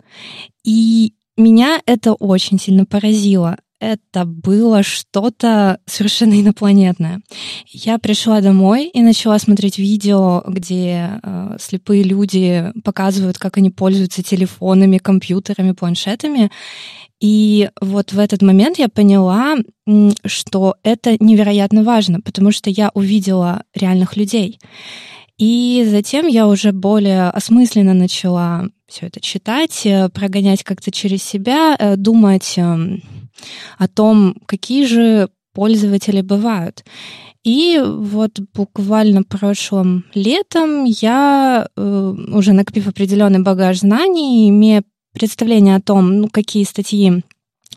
И 0.64 1.14
меня 1.36 1.80
это 1.86 2.14
очень 2.14 2.58
сильно 2.58 2.84
поразило. 2.84 3.58
Это 3.80 4.24
было 4.24 4.82
что-то 4.82 5.78
совершенно 5.84 6.40
инопланетное. 6.40 7.20
Я 7.66 7.98
пришла 7.98 8.40
домой 8.40 8.88
и 8.88 9.02
начала 9.02 9.38
смотреть 9.38 9.78
видео, 9.78 10.42
где 10.46 11.20
э, 11.22 11.56
слепые 11.60 12.02
люди 12.02 12.72
показывают, 12.82 13.38
как 13.38 13.58
они 13.58 13.70
пользуются 13.70 14.22
телефонами, 14.22 14.98
компьютерами, 14.98 15.72
планшетами. 15.72 16.50
И 17.20 17.70
вот 17.80 18.12
в 18.12 18.18
этот 18.18 18.42
момент 18.42 18.78
я 18.78 18.88
поняла, 18.88 19.56
что 20.24 20.76
это 20.82 21.16
невероятно 21.20 21.82
важно, 21.84 22.20
потому 22.20 22.50
что 22.50 22.70
я 22.70 22.90
увидела 22.94 23.62
реальных 23.74 24.16
людей. 24.16 24.58
И 25.38 25.84
затем 25.88 26.26
я 26.26 26.46
уже 26.46 26.72
более 26.72 27.30
осмысленно 27.30 27.94
начала 27.94 28.68
все 28.86 29.06
это 29.06 29.20
читать, 29.20 29.84
э, 29.84 30.08
прогонять 30.10 30.62
как-то 30.62 30.92
через 30.92 31.24
себя, 31.24 31.76
э, 31.76 31.96
думать 31.96 32.54
эм, 32.56 33.02
о 33.78 33.88
том, 33.88 34.36
какие 34.46 34.84
же 34.86 35.28
пользователи 35.52 36.20
бывают. 36.20 36.84
И 37.42 37.82
вот 37.84 38.40
буквально 38.54 39.22
прошлым 39.22 40.04
летом 40.14 40.84
я, 40.84 41.68
э, 41.76 42.14
уже 42.32 42.52
накопив 42.52 42.86
определенный 42.86 43.42
багаж 43.42 43.80
знаний, 43.80 44.48
имея 44.48 44.84
представление 45.14 45.76
о 45.76 45.80
том, 45.80 46.20
ну, 46.20 46.28
какие 46.28 46.64
статьи 46.64 47.22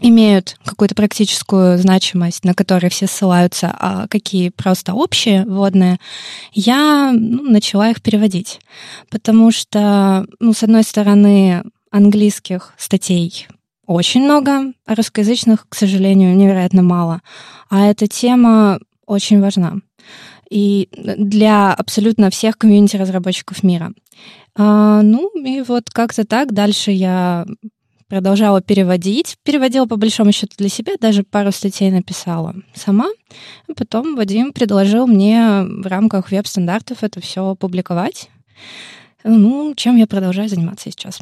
имеют 0.01 0.57
какую-то 0.63 0.95
практическую 0.95 1.77
значимость, 1.77 2.43
на 2.43 2.53
которые 2.53 2.89
все 2.89 3.07
ссылаются, 3.07 3.73
а 3.79 4.07
какие 4.07 4.49
просто 4.49 4.93
общие, 4.93 5.45
вводные, 5.45 5.99
я 6.53 7.11
ну, 7.13 7.43
начала 7.43 7.89
их 7.89 8.01
переводить. 8.01 8.59
Потому 9.09 9.51
что, 9.51 10.27
ну, 10.39 10.53
с 10.53 10.63
одной 10.63 10.83
стороны, 10.83 11.63
английских 11.91 12.73
статей 12.77 13.47
очень 13.85 14.23
много, 14.23 14.73
а 14.85 14.95
русскоязычных, 14.95 15.65
к 15.69 15.75
сожалению, 15.75 16.35
невероятно 16.35 16.83
мало. 16.83 17.21
А 17.69 17.85
эта 17.85 18.07
тема 18.07 18.79
очень 19.05 19.39
важна. 19.39 19.77
И 20.49 20.89
для 20.91 21.73
абсолютно 21.73 22.29
всех 22.29 22.57
комьюнити 22.57 22.97
разработчиков 22.97 23.63
мира. 23.63 23.93
А, 24.57 25.01
ну, 25.03 25.29
и 25.39 25.61
вот 25.61 25.89
как-то 25.91 26.25
так 26.25 26.51
дальше 26.51 26.91
я 26.91 27.45
продолжала 28.09 28.61
переводить. 28.61 29.35
Переводила 29.43 29.85
по 29.85 29.97
большому 29.97 30.31
счету 30.31 30.53
для 30.57 30.69
себя, 30.69 30.93
даже 30.99 31.23
пару 31.23 31.51
статей 31.51 31.91
написала 31.91 32.55
сама. 32.73 33.07
А 33.69 33.73
потом 33.73 34.15
Вадим 34.15 34.53
предложил 34.53 35.05
мне 35.07 35.63
в 35.63 35.85
рамках 35.85 36.31
веб-стандартов 36.31 37.03
это 37.03 37.21
все 37.21 37.55
публиковать. 37.55 38.29
Ну, 39.23 39.73
чем 39.75 39.97
я 39.97 40.07
продолжаю 40.07 40.49
заниматься 40.49 40.89
сейчас. 40.89 41.19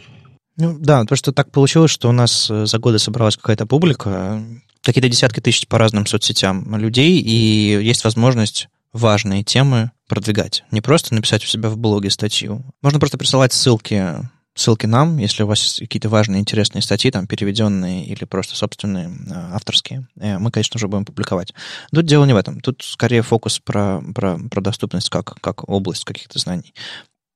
Ну 0.58 0.78
да, 0.80 1.04
то, 1.04 1.16
что 1.16 1.34
так 1.34 1.52
получилось, 1.52 1.92
что 1.92 2.08
у 2.08 2.14
нас 2.14 2.50
э, 2.50 2.66
за 2.66 2.80
годы 2.80 2.98
собралась 2.98 3.36
какая-то 3.36 3.66
публика, 3.66 4.42
какие-то 4.82 5.10
десятки 5.10 5.42
тысяч 5.42 5.68
по 5.68 5.78
разным 5.78 6.06
соцсетям 6.06 6.78
людей, 6.78 7.20
и 7.20 7.84
есть 7.84 8.06
возможность 8.06 8.70
важные 8.96 9.44
темы 9.44 9.92
продвигать. 10.08 10.64
Не 10.72 10.82
просто 10.82 11.14
написать 11.14 11.44
у 11.44 11.48
себя 11.48 11.70
в 11.70 11.78
блоге 11.78 12.10
статью. 12.10 12.64
Можно 12.82 13.00
просто 13.00 13.18
присылать 13.18 13.54
ссылки 13.54 14.16
ссылки 14.58 14.86
нам, 14.86 15.18
если 15.18 15.44
у 15.44 15.48
вас 15.48 15.62
есть 15.62 15.80
какие-то 15.80 16.08
важные, 16.08 16.40
интересные 16.40 16.82
статьи, 16.82 17.12
там, 17.12 17.28
переведенные 17.28 18.06
или 18.06 18.24
просто 18.24 18.56
собственные, 18.56 19.10
э, 19.10 19.34
авторские. 19.52 20.08
Э, 20.18 20.38
мы, 20.40 20.50
конечно 20.50 20.80
же, 20.80 20.88
будем 20.88 21.04
публиковать. 21.04 21.54
Тут 21.94 22.06
дело 22.06 22.24
не 22.24 22.32
в 22.32 22.38
этом. 22.38 22.62
Тут 22.62 22.82
скорее 22.82 23.22
фокус 23.22 23.60
про, 23.60 24.02
про, 24.16 24.40
про 24.50 24.62
доступность 24.62 25.10
как, 25.10 25.42
как 25.42 25.68
область 25.68 26.06
каких-то 26.06 26.40
знаний. 26.40 26.74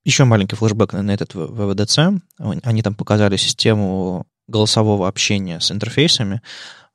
Еще 0.02 0.24
маленький 0.24 0.56
флешбэк 0.56 0.94
на 0.94 1.10
этот 1.10 1.34
ВВДЦ. 1.34 1.98
Они 2.38 2.82
там 2.82 2.94
показали 2.94 3.36
систему 3.36 4.26
голосового 4.48 5.06
общения 5.06 5.60
с 5.60 5.70
интерфейсами. 5.70 6.40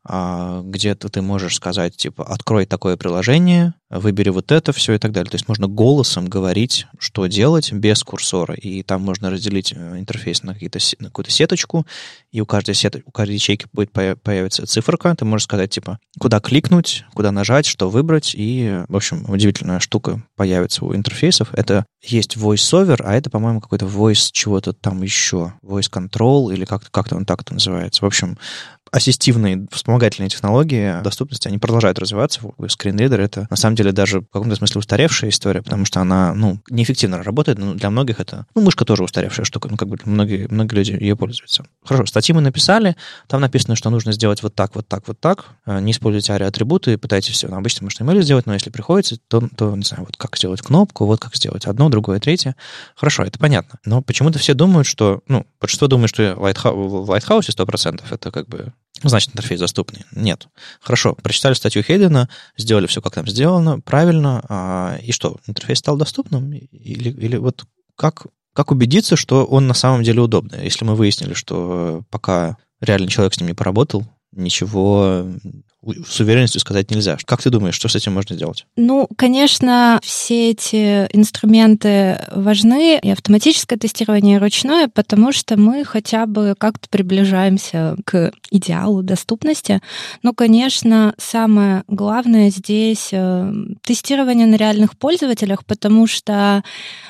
А, 0.07 0.61
где-то 0.61 1.09
ты 1.09 1.21
можешь 1.21 1.55
сказать, 1.55 1.97
типа, 1.97 2.23
открой 2.23 2.65
такое 2.65 2.95
приложение, 2.95 3.73
выбери 3.89 4.29
вот 4.29 4.51
это 4.51 4.71
все 4.71 4.93
и 4.93 4.97
так 4.97 5.11
далее. 5.11 5.29
То 5.29 5.35
есть 5.35 5.47
можно 5.47 5.67
голосом 5.67 6.27
говорить, 6.27 6.85
что 6.99 7.25
делать 7.25 7.71
без 7.71 8.03
курсора. 8.03 8.53
И 8.55 8.83
там 8.83 9.01
можно 9.01 9.29
разделить 9.29 9.73
э, 9.75 9.99
интерфейс 9.99 10.43
на, 10.43 10.53
какие-то, 10.53 10.79
на 10.99 11.07
какую-то 11.07 11.31
сеточку, 11.31 11.87
и 12.31 12.41
у 12.41 12.45
каждой, 12.45 12.75
сет, 12.75 12.97
у 13.05 13.11
каждой 13.11 13.33
ячейки 13.35 13.67
будет 13.73 13.91
появиться 13.91 14.67
циферка. 14.67 15.15
Ты 15.15 15.25
можешь 15.25 15.45
сказать, 15.45 15.71
типа, 15.71 15.99
куда 16.19 16.39
кликнуть, 16.39 17.05
куда 17.13 17.31
нажать, 17.31 17.65
что 17.65 17.89
выбрать, 17.89 18.33
и, 18.35 18.83
в 18.87 18.95
общем, 18.95 19.27
удивительная 19.29 19.79
штука 19.79 20.21
появится 20.35 20.85
у 20.85 20.95
интерфейсов. 20.95 21.49
Это 21.53 21.85
есть 22.03 22.37
voice-over, 22.37 23.01
а 23.03 23.15
это, 23.15 23.29
по-моему, 23.29 23.59
какой-то 23.59 23.85
voice 23.85 24.29
чего-то 24.31 24.73
там 24.73 25.01
еще. 25.01 25.53
Voice 25.63 25.89
control 25.91 26.53
или 26.53 26.65
как-то 26.65 26.91
как 26.91 27.11
он 27.11 27.25
так-то 27.25 27.53
называется. 27.53 28.03
В 28.03 28.07
общем, 28.07 28.37
ассистивные 28.95 29.67
вспомогательные 29.71 30.29
технологии 30.29 31.03
доступности, 31.03 31.49
они 31.49 31.57
продолжают 31.57 31.99
развиваться. 31.99 32.39
Скринридер— 32.69 33.19
это, 33.21 33.45
на 33.49 33.57
самом 33.57 33.75
деле, 33.75 33.91
даже 33.91 34.21
в 34.21 34.27
каком-то 34.27 34.55
смысле 34.55 34.79
устаревшая 34.79 35.31
история, 35.31 35.61
потому 35.61 35.83
что 35.83 35.99
она, 35.99 36.33
ну, 36.33 36.61
неэффективно 36.69 37.21
работает, 37.21 37.57
но 37.57 37.73
для 37.73 37.89
многих 37.89 38.21
это... 38.21 38.45
Ну, 38.55 38.61
мышка 38.61 38.85
тоже 38.85 39.03
устаревшая 39.03 39.45
штука, 39.45 39.67
ну, 39.69 39.75
как 39.75 39.89
бы 39.89 39.97
многие, 40.05 40.47
многие 40.49 40.75
люди 40.75 40.91
ее 40.91 41.17
пользуются. 41.17 41.65
Хорошо, 41.83 42.05
статьи 42.05 42.33
мы 42.33 42.39
написали, 42.39 42.95
там 43.27 43.41
написано, 43.41 43.75
что 43.75 43.89
нужно 43.89 44.13
сделать 44.13 44.41
вот 44.41 44.55
так, 44.55 44.75
вот 44.75 44.87
так, 44.87 45.05
вот 45.09 45.19
так. 45.19 45.47
Э, 45.65 45.81
не 45.81 45.91
используйте 45.91 46.31
ари-атрибуты, 46.31 46.97
пытайтесь 46.97 47.33
все 47.33 47.49
на 47.49 47.57
обычном 47.57 47.89
HTML 47.89 48.21
сделать, 48.21 48.45
но 48.45 48.53
если 48.53 48.69
приходится, 48.69 49.17
то, 49.27 49.45
то, 49.57 49.75
не 49.75 49.83
знаю, 49.83 50.05
вот 50.05 50.15
как 50.15 50.37
сделать 50.37 50.61
кнопку, 50.61 51.05
вот 51.05 51.19
как 51.19 51.35
сделать 51.35 51.65
одно, 51.65 51.89
другое, 51.89 52.21
третье. 52.21 52.55
Хорошо, 52.95 53.23
это 53.23 53.39
понятно. 53.39 53.77
Но 53.83 54.01
почему-то 54.01 54.39
все 54.39 54.53
думают, 54.53 54.87
что... 54.87 55.19
Ну, 55.27 55.45
большинство 55.59 55.89
думает, 55.89 56.11
что 56.11 56.33
в 56.37 57.11
Lighthouse 57.11 57.49
100% 57.49 58.01
это 58.09 58.31
как 58.31 58.47
бы 58.47 58.71
значит, 59.03 59.31
интерфейс 59.31 59.59
доступный. 59.59 60.05
Нет. 60.11 60.47
Хорошо, 60.79 61.15
прочитали 61.15 61.53
статью 61.53 61.83
Хейдена, 61.83 62.29
сделали 62.57 62.87
все, 62.87 63.01
как 63.01 63.15
там 63.15 63.27
сделано, 63.27 63.79
правильно, 63.79 64.43
а, 64.47 64.97
и 65.01 65.11
что, 65.11 65.37
интерфейс 65.47 65.79
стал 65.79 65.97
доступным? 65.97 66.51
Или, 66.53 67.09
или 67.09 67.37
вот 67.37 67.65
как, 67.95 68.27
как 68.53 68.71
убедиться, 68.71 69.15
что 69.15 69.45
он 69.45 69.67
на 69.67 69.73
самом 69.73 70.03
деле 70.03 70.21
удобный? 70.21 70.63
Если 70.63 70.85
мы 70.85 70.95
выяснили, 70.95 71.33
что 71.33 72.03
пока 72.09 72.57
реальный 72.81 73.09
человек 73.09 73.33
с 73.33 73.39
ним 73.39 73.47
не 73.47 73.53
поработал, 73.53 74.05
ничего 74.31 75.25
с 76.07 76.19
уверенностью 76.19 76.61
сказать 76.61 76.91
нельзя. 76.91 77.17
Как 77.25 77.41
ты 77.41 77.49
думаешь, 77.49 77.75
что 77.75 77.87
с 77.87 77.95
этим 77.95 78.13
можно 78.13 78.35
сделать? 78.35 78.65
Ну, 78.75 79.07
конечно, 79.15 79.99
все 80.03 80.51
эти 80.51 81.07
инструменты 81.13 82.19
важны, 82.31 82.99
и 83.01 83.09
автоматическое 83.09 83.77
тестирование, 83.77 84.37
и 84.37 84.39
ручное, 84.39 84.87
потому 84.87 85.31
что 85.31 85.57
мы 85.57 85.83
хотя 85.85 86.25
бы 86.25 86.55
как-то 86.57 86.89
приближаемся 86.89 87.95
к 88.05 88.31
идеалу 88.51 89.03
доступности. 89.03 89.81
Но, 90.23 90.33
конечно, 90.33 91.13
самое 91.17 91.83
главное 91.87 92.49
здесь 92.49 93.09
э, 93.11 93.53
тестирование 93.83 94.47
на 94.47 94.55
реальных 94.55 94.97
пользователях, 94.97 95.65
потому 95.65 96.07
что 96.07 96.63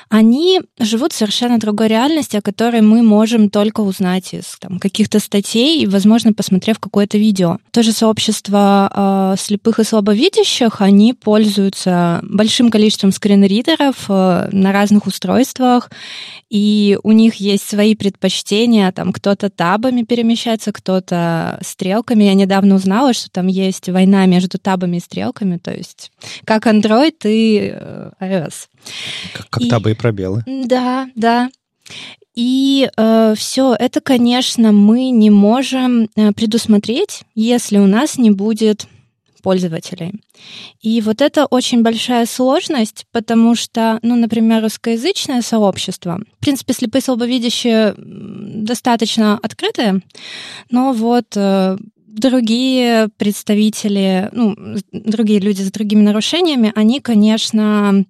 они 0.08 0.60
живут 0.78 1.12
в 1.12 1.16
совершенно 1.16 1.58
другой 1.58 1.88
реальности, 1.88 2.36
о 2.36 2.42
которой 2.42 2.80
мы 2.80 3.02
можем 3.02 3.50
только 3.50 3.80
узнать 3.80 4.34
из 4.34 4.58
каких-то 4.80 5.18
статей 5.18 5.82
и, 5.82 5.86
возможно, 5.86 6.32
посмотрев 6.32 6.78
какое-то 6.78 7.18
видео. 7.18 7.58
То 7.70 7.82
же 7.82 7.92
сообщество 7.92 8.65
э, 8.92 9.36
слепых 9.38 9.78
и 9.78 9.84
слабовидящих, 9.84 10.80
они 10.80 11.14
пользуются 11.14 12.20
большим 12.22 12.70
количеством 12.70 13.12
скринридеров 13.12 14.06
э, 14.08 14.48
на 14.52 14.72
разных 14.72 15.06
устройствах, 15.06 15.90
и 16.48 16.98
у 17.02 17.12
них 17.12 17.36
есть 17.36 17.68
свои 17.68 17.94
предпочтения, 17.94 18.92
там 18.92 19.12
кто-то 19.12 19.50
табами 19.50 20.02
перемещается, 20.02 20.72
кто-то 20.72 21.58
стрелками. 21.62 22.24
Я 22.24 22.34
недавно 22.34 22.74
узнала, 22.76 23.12
что 23.12 23.30
там 23.30 23.46
есть 23.46 23.88
война 23.88 24.26
между 24.26 24.58
табами 24.58 24.98
и 24.98 25.00
стрелками, 25.00 25.58
то 25.58 25.72
есть 25.72 26.12
как 26.44 26.66
Android 26.66 27.16
и 27.24 27.72
э, 27.74 28.10
iOS. 28.20 28.68
Как, 29.32 29.48
как 29.50 29.62
и, 29.62 29.68
табы 29.68 29.90
и 29.92 29.94
пробелы. 29.94 30.44
Да, 30.46 31.08
да. 31.14 31.50
И 32.36 32.88
э, 32.96 33.34
все 33.36 33.74
это, 33.78 34.00
конечно, 34.00 34.70
мы 34.70 35.10
не 35.10 35.30
можем 35.30 36.08
э, 36.14 36.32
предусмотреть, 36.32 37.22
если 37.34 37.78
у 37.78 37.86
нас 37.86 38.18
не 38.18 38.30
будет 38.30 38.86
пользователей. 39.42 40.12
И 40.82 41.00
вот 41.00 41.22
это 41.22 41.46
очень 41.46 41.82
большая 41.82 42.26
сложность, 42.26 43.06
потому 43.12 43.54
что, 43.54 44.00
ну, 44.02 44.16
например, 44.16 44.62
русскоязычное 44.62 45.40
сообщество, 45.40 46.20
в 46.38 46.40
принципе, 46.40 46.74
слепые 46.74 47.00
слабовидящие 47.00 47.94
достаточно 47.96 49.38
открытые, 49.40 50.00
но 50.68 50.92
вот 50.92 51.36
э, 51.36 51.78
другие 52.08 53.08
представители, 53.16 54.28
ну, 54.32 54.56
другие 54.92 55.38
люди 55.38 55.62
с 55.62 55.70
другими 55.70 56.02
нарушениями, 56.02 56.72
они, 56.74 57.00
конечно, 57.00 58.04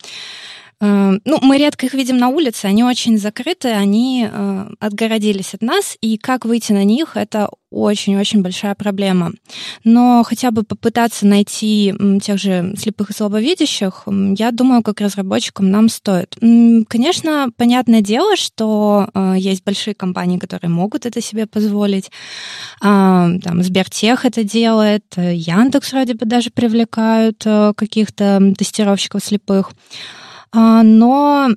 ну, 0.80 1.38
мы 1.40 1.56
редко 1.56 1.86
их 1.86 1.94
видим 1.94 2.18
на 2.18 2.28
улице, 2.28 2.66
они 2.66 2.84
очень 2.84 3.16
закрыты, 3.16 3.68
они 3.68 4.28
э, 4.30 4.68
отгородились 4.78 5.54
от 5.54 5.62
нас, 5.62 5.96
и 6.02 6.18
как 6.18 6.44
выйти 6.44 6.72
на 6.72 6.84
них, 6.84 7.16
это 7.16 7.48
очень-очень 7.70 8.42
большая 8.42 8.74
проблема. 8.74 9.32
Но 9.84 10.22
хотя 10.22 10.50
бы 10.50 10.64
попытаться 10.64 11.26
найти 11.26 11.94
тех 12.22 12.38
же 12.38 12.74
слепых 12.76 13.10
и 13.10 13.14
слабовидящих, 13.14 14.04
я 14.36 14.50
думаю, 14.50 14.82
как 14.82 15.00
разработчикам 15.00 15.70
нам 15.70 15.88
стоит. 15.88 16.36
Конечно, 16.88 17.48
понятное 17.56 18.02
дело, 18.02 18.36
что 18.36 19.08
э, 19.14 19.34
есть 19.38 19.64
большие 19.64 19.94
компании, 19.94 20.38
которые 20.38 20.70
могут 20.70 21.06
это 21.06 21.22
себе 21.22 21.46
позволить. 21.46 22.10
А, 22.82 23.30
там 23.42 23.62
Сбертех 23.62 24.26
это 24.26 24.44
делает, 24.44 25.04
Яндекс 25.16 25.92
вроде 25.92 26.14
бы 26.14 26.26
даже 26.26 26.50
привлекают 26.50 27.42
каких-то 27.76 28.52
тестировщиков 28.58 29.24
слепых. 29.24 29.70
А, 30.52 30.82
но 30.82 31.48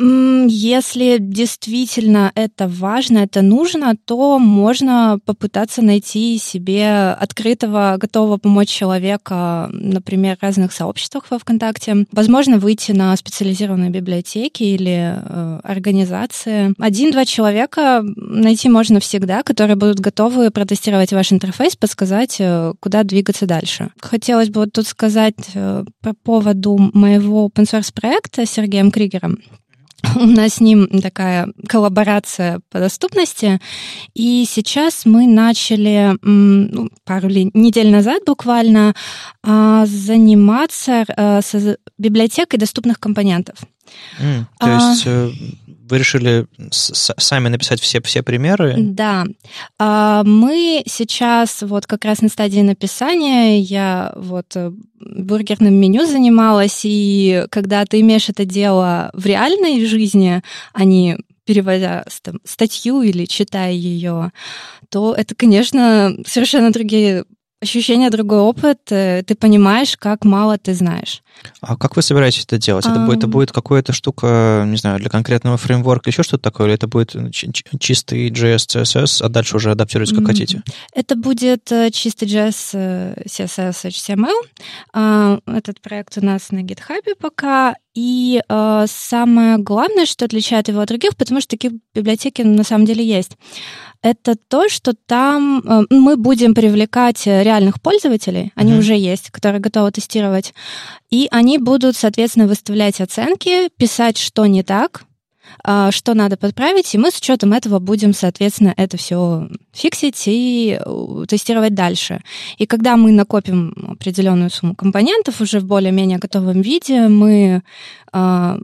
если 0.00 1.16
действительно 1.18 2.30
это 2.36 2.68
важно, 2.68 3.18
это 3.18 3.42
нужно, 3.42 3.96
то 3.96 4.38
можно 4.38 5.18
попытаться 5.24 5.82
найти 5.82 6.38
себе 6.38 7.16
открытого, 7.18 7.96
готового 7.98 8.36
помочь 8.36 8.68
человека, 8.68 9.68
например, 9.72 10.36
в 10.36 10.42
разных 10.42 10.72
сообществах 10.72 11.24
во 11.30 11.38
ВКонтакте. 11.38 12.06
Возможно, 12.12 12.58
выйти 12.58 12.92
на 12.92 13.16
специализированные 13.16 13.90
библиотеки 13.90 14.62
или 14.62 15.16
э, 15.16 15.60
организации. 15.64 16.74
Один-два 16.78 17.24
человека 17.24 18.04
найти 18.16 18.68
можно 18.68 19.00
всегда, 19.00 19.42
которые 19.42 19.76
будут 19.76 19.98
готовы 19.98 20.52
протестировать 20.52 21.12
ваш 21.12 21.32
интерфейс, 21.32 21.74
подсказать, 21.74 22.36
э, 22.38 22.72
куда 22.78 23.02
двигаться 23.02 23.46
дальше. 23.46 23.90
Хотелось 24.00 24.50
бы 24.50 24.60
вот 24.60 24.72
тут 24.72 24.86
сказать 24.86 25.34
э, 25.54 25.84
по 26.02 26.14
поводу 26.14 26.76
моего 26.94 27.48
open 27.48 27.64
source 27.64 27.92
проекта 27.92 28.46
с 28.46 28.50
Сергеем 28.50 28.92
Кригером. 28.92 29.38
У 30.14 30.26
нас 30.26 30.54
с 30.54 30.60
ним 30.60 30.86
такая 31.00 31.48
коллаборация 31.68 32.60
по 32.70 32.78
доступности. 32.78 33.60
И 34.14 34.44
сейчас 34.48 35.04
мы 35.04 35.26
начали 35.26 36.16
ну, 36.22 36.88
пару 37.04 37.28
недель 37.28 37.90
назад 37.90 38.22
буквально 38.24 38.94
а, 39.42 39.86
заниматься 39.86 41.04
э, 41.08 41.40
с 41.42 41.78
библиотекой 41.98 42.58
доступных 42.58 43.00
компонентов. 43.00 43.58
Mm, 44.20 44.44
то 44.60 44.66
а, 44.66 44.90
есть 44.90 45.02
э, 45.06 45.30
вы 45.88 45.98
решили 45.98 46.46
сами 46.70 47.48
написать 47.48 47.80
все, 47.80 48.00
все 48.02 48.22
примеры? 48.22 48.74
Да. 48.78 49.24
А, 49.78 50.22
мы 50.24 50.82
сейчас 50.86 51.62
вот 51.62 51.86
как 51.86 52.04
раз 52.04 52.22
на 52.22 52.28
стадии 52.28 52.60
написания, 52.60 53.60
я 53.60 54.12
вот 54.16 54.54
э, 54.54 54.70
бургерным 55.00 55.74
меню 55.74 56.06
занималась, 56.06 56.80
и 56.84 57.44
когда 57.50 57.84
ты 57.84 58.00
имеешь 58.00 58.28
это 58.28 58.44
дело 58.44 59.10
в 59.12 59.26
реальной 59.26 59.84
жизни, 59.86 60.42
а 60.72 60.84
не 60.84 61.18
переводя 61.44 62.04
там, 62.22 62.40
статью 62.44 63.00
или 63.00 63.24
читая 63.24 63.72
ее, 63.72 64.32
то 64.90 65.14
это, 65.14 65.34
конечно, 65.34 66.14
совершенно 66.26 66.70
другие 66.70 67.24
ощущение, 67.60 68.10
другой 68.10 68.40
опыт, 68.40 68.78
э, 68.90 69.22
ты 69.26 69.34
понимаешь, 69.34 69.96
как 69.96 70.24
мало 70.24 70.58
ты 70.58 70.74
знаешь. 70.74 71.22
А 71.60 71.76
как 71.76 71.96
вы 71.96 72.02
собираетесь 72.02 72.44
это 72.44 72.58
делать? 72.58 72.86
Это, 72.86 72.98
будет, 73.00 73.18
это 73.18 73.26
будет 73.26 73.52
какая-то 73.52 73.92
штука, 73.92 74.64
не 74.66 74.76
знаю, 74.76 74.98
для 74.98 75.08
конкретного 75.08 75.56
фреймворка, 75.56 76.10
еще 76.10 76.22
что-то 76.22 76.42
такое, 76.42 76.68
или 76.68 76.74
это 76.74 76.88
будет 76.88 77.14
чистый 77.32 78.30
JS, 78.30 78.82
CSS, 78.82 79.22
а 79.24 79.28
дальше 79.28 79.56
уже 79.56 79.70
адаптируется 79.70 80.16
как 80.16 80.26
хотите? 80.26 80.62
Это 80.92 81.16
будет 81.16 81.70
э, 81.70 81.90
чистый 81.90 82.28
JS, 82.28 83.24
CSS, 83.24 83.86
HTML. 83.86 84.48
А, 84.92 85.38
этот 85.46 85.80
проект 85.80 86.18
у 86.18 86.24
нас 86.24 86.50
на 86.50 86.60
GitHub 86.60 87.02
пока, 87.20 87.74
и 87.98 88.40
э, 88.48 88.84
самое 88.88 89.58
главное, 89.58 90.06
что 90.06 90.24
отличает 90.24 90.68
его 90.68 90.78
от 90.80 90.88
других, 90.88 91.16
потому 91.16 91.40
что 91.40 91.50
такие 91.50 91.80
библиотеки 91.96 92.42
на 92.42 92.62
самом 92.62 92.84
деле 92.84 93.04
есть, 93.04 93.32
это 94.02 94.36
то, 94.36 94.68
что 94.68 94.94
там 94.94 95.58
э, 95.58 95.82
мы 95.90 96.16
будем 96.16 96.54
привлекать 96.54 97.26
реальных 97.26 97.82
пользователей, 97.82 98.52
они 98.54 98.74
mm-hmm. 98.74 98.78
уже 98.78 98.94
есть, 98.94 99.30
которые 99.30 99.60
готовы 99.60 99.90
тестировать, 99.90 100.54
и 101.10 101.26
они 101.32 101.58
будут, 101.58 101.96
соответственно, 101.96 102.46
выставлять 102.46 103.00
оценки, 103.00 103.68
писать, 103.76 104.16
что 104.16 104.46
не 104.46 104.62
так, 104.62 105.02
что 105.64 106.14
надо 106.14 106.36
подправить, 106.36 106.94
и 106.94 106.98
мы 106.98 107.10
с 107.10 107.18
учетом 107.18 107.52
этого 107.52 107.78
будем, 107.78 108.14
соответственно, 108.14 108.74
это 108.76 108.96
все 108.96 109.48
фиксить 109.72 110.24
и 110.26 110.78
э, 110.78 111.24
тестировать 111.28 111.74
дальше. 111.74 112.20
И 112.58 112.66
когда 112.66 112.96
мы 112.96 113.12
накопим 113.12 113.74
определенную 113.92 114.50
сумму 114.50 114.74
компонентов 114.74 115.40
уже 115.40 115.60
в 115.60 115.64
более-менее 115.64 116.18
готовом 116.18 116.60
виде, 116.62 117.08
мы 117.08 117.62
а, 118.12 118.58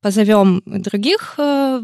позовем 0.00 0.62
других 0.66 1.34
э, 1.38 1.80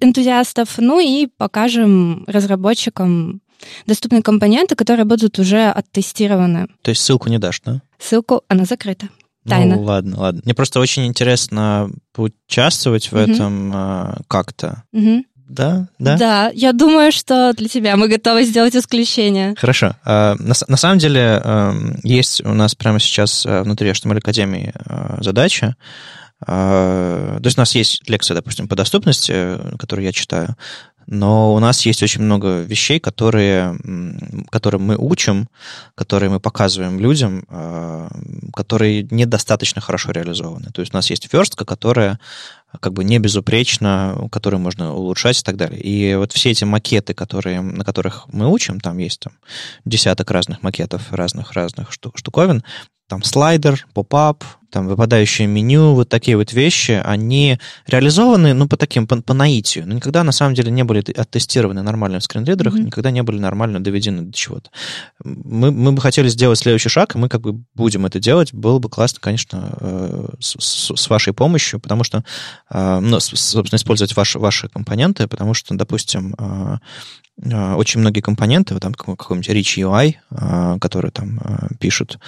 энтузиастов, 0.00 0.78
ну 0.78 1.00
и 1.00 1.26
покажем 1.26 2.24
разработчикам 2.26 3.40
доступные 3.86 4.22
компоненты, 4.22 4.74
которые 4.74 5.04
будут 5.04 5.38
уже 5.38 5.70
оттестированы. 5.70 6.68
То 6.82 6.90
есть 6.90 7.02
ссылку 7.02 7.28
не 7.28 7.38
дашь, 7.38 7.60
да? 7.64 7.82
Ссылку, 7.98 8.42
она 8.48 8.64
закрыта. 8.64 9.08
Тайна. 9.48 9.76
Ну, 9.76 9.82
ладно, 9.82 10.20
ладно. 10.20 10.40
Мне 10.44 10.54
просто 10.54 10.80
очень 10.80 11.06
интересно 11.06 11.90
поучаствовать 12.12 13.10
в 13.10 13.14
угу. 13.14 13.22
этом 13.22 13.72
э, 13.74 14.14
как-то. 14.28 14.84
Угу. 14.92 15.24
Да, 15.48 15.88
да. 15.98 16.16
Да, 16.18 16.50
я 16.54 16.72
думаю, 16.72 17.10
что 17.10 17.54
для 17.56 17.68
тебя 17.68 17.96
мы 17.96 18.08
готовы 18.08 18.44
сделать 18.44 18.76
исключение. 18.76 19.54
Хорошо. 19.56 19.96
А, 20.04 20.34
на, 20.38 20.52
на 20.66 20.76
самом 20.76 20.98
деле 20.98 21.40
эм, 21.42 21.98
есть 22.02 22.44
у 22.44 22.52
нас 22.52 22.74
прямо 22.74 23.00
сейчас 23.00 23.46
э, 23.46 23.62
внутри 23.62 23.90
HTML 23.90 24.18
Академии 24.18 24.72
э, 24.74 25.18
задача. 25.20 25.76
То 26.46 27.40
есть 27.42 27.58
у 27.58 27.60
нас 27.60 27.74
есть 27.74 28.08
лекция, 28.08 28.36
допустим, 28.36 28.68
по 28.68 28.76
доступности, 28.76 29.58
которую 29.76 30.06
я 30.06 30.12
читаю, 30.12 30.54
но 31.10 31.54
у 31.54 31.58
нас 31.58 31.86
есть 31.86 32.02
очень 32.02 32.22
много 32.22 32.60
вещей, 32.60 33.00
которые, 33.00 33.74
которые 34.50 34.78
мы 34.78 34.94
учим, 34.98 35.48
которые 35.94 36.28
мы 36.28 36.38
показываем 36.38 37.00
людям, 37.00 37.44
а, 37.48 38.10
которые 38.54 39.08
недостаточно 39.10 39.80
хорошо 39.80 40.10
реализованы. 40.12 40.70
То 40.70 40.82
есть 40.82 40.92
у 40.92 40.96
нас 40.96 41.08
есть 41.08 41.32
верстка, 41.32 41.64
которая 41.64 42.20
как 42.80 42.92
бы 42.92 43.04
не 43.04 43.18
безупречно, 43.18 44.28
которую 44.30 44.60
можно 44.60 44.94
улучшать 44.94 45.40
и 45.40 45.42
так 45.42 45.56
далее. 45.56 45.80
И 45.80 46.14
вот 46.14 46.32
все 46.32 46.50
эти 46.50 46.64
макеты, 46.64 47.14
которые, 47.14 47.62
на 47.62 47.84
которых 47.84 48.26
мы 48.30 48.46
учим, 48.52 48.78
там 48.78 48.98
есть 48.98 49.20
там 49.20 49.32
десяток 49.86 50.30
разных 50.30 50.62
макетов 50.62 51.10
разных-разных 51.10 51.90
штуковин, 51.90 52.62
там 53.08 53.22
слайдер, 53.22 53.86
поп-ап, 53.94 54.44
там 54.70 54.86
выпадающее 54.86 55.48
меню, 55.48 55.94
вот 55.94 56.08
такие 56.08 56.36
вот 56.36 56.52
вещи, 56.52 57.00
они 57.02 57.58
реализованы, 57.86 58.52
ну, 58.52 58.68
по 58.68 58.76
таким, 58.76 59.06
по, 59.06 59.20
по 59.22 59.32
наитию, 59.32 59.86
но 59.86 59.94
никогда 59.94 60.22
на 60.24 60.32
самом 60.32 60.54
деле 60.54 60.70
не 60.70 60.84
были 60.84 61.02
оттестированы 61.12 61.82
нормально 61.82 62.20
в 62.20 62.24
скринридерах, 62.24 62.74
mm-hmm. 62.74 62.84
никогда 62.84 63.10
не 63.10 63.22
были 63.22 63.38
нормально 63.38 63.82
доведены 63.82 64.22
до 64.22 64.32
чего-то. 64.32 64.70
Мы, 65.24 65.70
мы 65.70 65.92
бы 65.92 66.02
хотели 66.02 66.28
сделать 66.28 66.58
следующий 66.58 66.90
шаг, 66.90 67.14
и 67.14 67.18
мы 67.18 67.28
как 67.28 67.40
бы 67.40 67.62
будем 67.74 68.04
это 68.04 68.20
делать. 68.20 68.52
Было 68.52 68.78
бы 68.78 68.90
классно, 68.90 69.20
конечно, 69.20 69.70
э, 69.80 70.28
с, 70.38 70.92
с 70.94 71.08
вашей 71.08 71.32
помощью, 71.32 71.80
потому 71.80 72.04
что, 72.04 72.22
э, 72.70 73.00
ну, 73.00 73.20
собственно, 73.20 73.76
использовать 73.76 74.14
ваши, 74.16 74.38
ваши 74.38 74.68
компоненты, 74.68 75.26
потому 75.28 75.54
что, 75.54 75.74
допустим, 75.74 76.34
э, 76.38 76.76
очень 77.76 78.00
многие 78.00 78.20
компоненты, 78.20 78.78
там 78.80 78.92
какой-нибудь 78.92 79.48
Rich 79.48 79.78
UI, 79.78 80.78
который 80.80 81.12
там 81.12 81.40
пишут, 81.78 82.18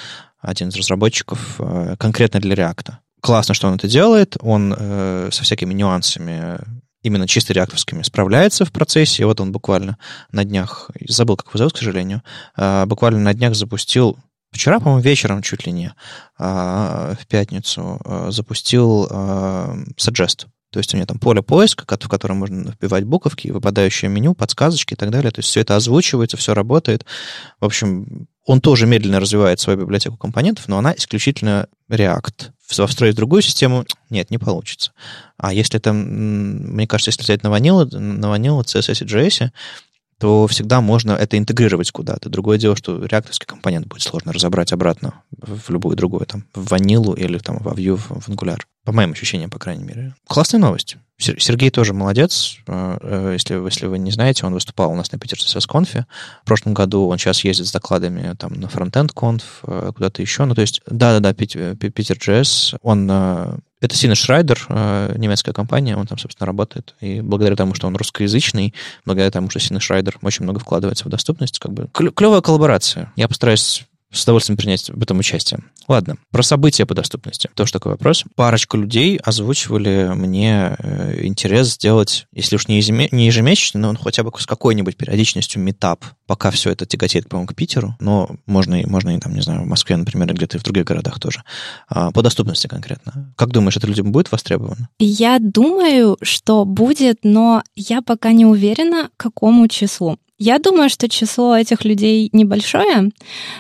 один 0.41 0.69
из 0.69 0.77
разработчиков 0.77 1.57
э, 1.59 1.97
конкретно 1.99 2.41
для 2.41 2.55
React. 2.55 2.93
Классно, 3.21 3.55
что 3.55 3.69
он 3.69 3.75
это 3.75 3.89
делает, 3.89 4.37
он 4.41 4.75
э, 4.77 5.29
со 5.33 5.43
всякими 5.43 5.75
нюансами 5.75 6.59
именно 7.03 7.27
чисто 7.27 7.53
реактовскими 7.53 8.03
справляется 8.03 8.65
в 8.65 8.73
процессе. 8.73 9.23
И 9.23 9.25
вот 9.27 9.41
он 9.41 9.53
буквально 9.53 9.99
на 10.33 10.45
днях, 10.45 10.91
забыл, 11.09 11.37
как 11.37 11.49
его 11.49 11.59
зовут, 11.59 11.75
к 11.75 11.79
сожалению, 11.79 12.23
э, 12.57 12.87
буквально 12.87 13.21
на 13.21 13.35
днях 13.35 13.55
запустил 13.55 14.19
Вчера, 14.53 14.81
по-моему, 14.81 15.01
вечером 15.01 15.43
чуть 15.43 15.65
ли 15.65 15.71
не, 15.71 15.95
в 16.37 17.19
пятницу, 17.29 18.01
запустил 18.31 19.07
Suggest. 19.97 20.47
То 20.71 20.79
есть 20.79 20.95
у 20.95 20.97
меня 20.97 21.07
там 21.07 21.19
поле 21.19 21.43
поиска, 21.43 21.85
в 21.85 22.09
котором 22.09 22.39
можно 22.39 22.71
вбивать 22.71 23.05
буковки, 23.05 23.49
выпадающее 23.49 24.09
меню, 24.09 24.35
подсказочки 24.35 24.95
и 24.95 24.97
так 24.97 25.11
далее. 25.11 25.31
То 25.33 25.41
есть 25.41 25.49
все 25.49 25.61
это 25.61 25.77
озвучивается, 25.77 26.37
все 26.37 26.55
работает. 26.55 27.05
В 27.61 27.65
общем, 27.65 28.29
он 28.47 28.61
тоже 28.61 28.87
медленно 28.87 29.21
развивает 29.21 29.59
свою 29.61 29.79
библиотеку 29.81 30.17
компонентов, 30.17 30.69
но 30.69 30.79
она 30.79 30.95
исключительно 30.97 31.67
React. 31.91 32.51
Встроить 32.67 33.17
другую 33.17 33.43
систему 33.43 33.85
нет, 34.11 34.31
не 34.31 34.39
получится. 34.39 34.93
А 35.37 35.53
если 35.53 35.79
там, 35.79 35.97
мне 35.97 36.87
кажется, 36.87 37.11
если 37.11 37.23
взять 37.23 37.43
на 37.43 37.49
Vanilla, 37.49 37.85
на 37.97 38.27
Vanilla 38.27 38.63
CSS 38.63 39.05
и 39.05 39.07
JS, 39.07 39.51
то 40.21 40.47
всегда 40.47 40.83
можно 40.83 41.13
это 41.13 41.39
интегрировать 41.39 41.91
куда-то. 41.91 42.29
Другое 42.29 42.59
дело, 42.59 42.77
что 42.77 43.03
реакторский 43.03 43.47
компонент 43.47 43.87
будет 43.87 44.03
сложно 44.03 44.35
разобрать 44.35 44.71
обратно 44.71 45.23
в 45.31 45.71
любую 45.71 45.97
другую, 45.97 46.27
там, 46.27 46.45
в 46.55 46.69
ванилу 46.69 47.15
или 47.15 47.39
там 47.39 47.59
в 47.59 47.67
Vue, 47.69 47.97
в 47.97 48.29
Angular. 48.29 48.61
По 48.85 48.93
моим 48.93 49.13
ощущениям, 49.13 49.49
по 49.49 49.59
крайней 49.59 49.85
мере. 49.85 50.15
Классная 50.27 50.61
новость. 50.61 50.97
Сергей 51.19 51.71
тоже 51.71 51.95
молодец. 51.95 52.57
Э, 52.67 52.99
э, 53.01 53.31
если, 53.33 53.55
если 53.65 53.87
вы 53.87 53.99
не 53.99 54.11
знаете, 54.11 54.45
он 54.45 54.53
выступал 54.53 54.91
у 54.91 54.95
нас 54.95 55.11
на 55.11 55.19
Питер 55.19 55.39
CSS 55.39 55.67
конфе. 55.67 56.07
В 56.43 56.47
прошлом 56.47 56.75
году 56.75 57.07
он 57.09 57.17
сейчас 57.17 57.43
ездит 57.45 57.67
с 57.67 57.73
докладами 57.73 58.35
там, 58.39 58.55
на 58.55 58.69
фронтенд 58.69 59.13
конф, 59.13 59.61
э, 59.63 59.93
куда-то 59.95 60.21
еще. 60.21 60.45
Ну, 60.45 60.55
то 60.55 60.61
есть, 60.61 60.83
да-да-да, 60.87 61.33
Питер 61.33 62.17
JS, 62.17 62.77
он 62.83 63.11
это 63.81 63.97
Сина 63.97 64.15
Шрайдер, 64.15 64.67
э, 64.69 65.15
немецкая 65.17 65.53
компания, 65.53 65.97
он 65.97 66.07
там, 66.07 66.19
собственно, 66.19 66.47
работает. 66.47 66.95
И 67.01 67.21
благодаря 67.21 67.57
тому, 67.57 67.75
что 67.75 67.87
он 67.87 67.97
русскоязычный, 67.97 68.75
благодаря 69.05 69.31
тому, 69.31 69.51
что 69.51 69.59
Сина 69.59 69.81
Шрайдер 69.81 70.19
очень 70.23 70.45
много 70.45 70.61
вкладывается 70.61 71.05
в 71.05 71.09
доступность, 71.09 71.59
как 71.59 71.73
бы 71.73 71.89
клевая 71.93 72.41
коллаборация. 72.41 73.13
Я 73.17 73.29
постараюсь 73.29 73.87
с 74.13 74.23
удовольствием 74.25 74.57
принять 74.57 74.91
в 74.91 75.03
этом 75.03 75.19
участие. 75.19 75.61
Ладно, 75.89 76.17
про 76.31 76.43
события 76.43 76.87
по 76.87 76.95
доступности. 76.95 77.49
Тоже 77.55 77.73
такой 77.73 77.93
вопрос. 77.93 78.25
Парочка 78.37 78.77
людей 78.77 79.19
озвучивали 79.19 80.11
мне 80.15 80.77
э, 80.79 81.27
интерес 81.27 81.75
сделать, 81.75 82.27
если 82.33 82.57
уж 82.57 82.69
не 82.69 82.79
ежемесячно, 82.79 83.81
но 83.93 83.99
хотя 83.99 84.23
бы 84.23 84.33
с 84.37 84.47
какой-нибудь 84.47 84.97
периодичностью 84.97 85.63
метап, 85.63 86.05
пока 86.27 86.51
все 86.51 86.71
это 86.71 86.87
тяготеет, 86.87 87.29
по-моему, 87.29 87.49
к 87.49 87.55
Питеру, 87.55 87.97
но 88.01 88.31
можно 88.47 88.81
и, 88.81 88.87
можно 88.87 89.17
и 89.17 89.19
там, 89.19 89.35
не 89.35 89.43
знаю, 89.43 89.63
в 89.63 89.67
Москве, 89.67 89.97
например, 89.97 90.33
где-то 90.33 90.57
и 90.57 90.61
в 90.61 90.63
других 90.63 90.85
городах 90.85 91.19
тоже. 91.19 91.43
А, 91.89 92.11
по 92.11 92.23
доступности 92.23 92.67
конкретно. 92.67 93.33
Как 93.37 93.51
думаешь, 93.51 93.77
это 93.77 93.87
людям 93.87 94.13
будет 94.13 94.31
востребовано? 94.31 94.89
Я 94.99 95.39
думаю, 95.41 96.19
что 96.23 96.65
будет, 96.65 97.21
но 97.23 97.63
я 97.75 98.03
пока 98.03 98.33
не 98.33 98.45
уверена, 98.45 99.11
к 99.17 99.21
какому 99.21 99.69
числу. 99.69 100.19
Я 100.43 100.59
думаю, 100.59 100.89
что 100.89 101.07
число 101.07 101.55
этих 101.55 101.85
людей 101.85 102.31
небольшое, 102.33 103.11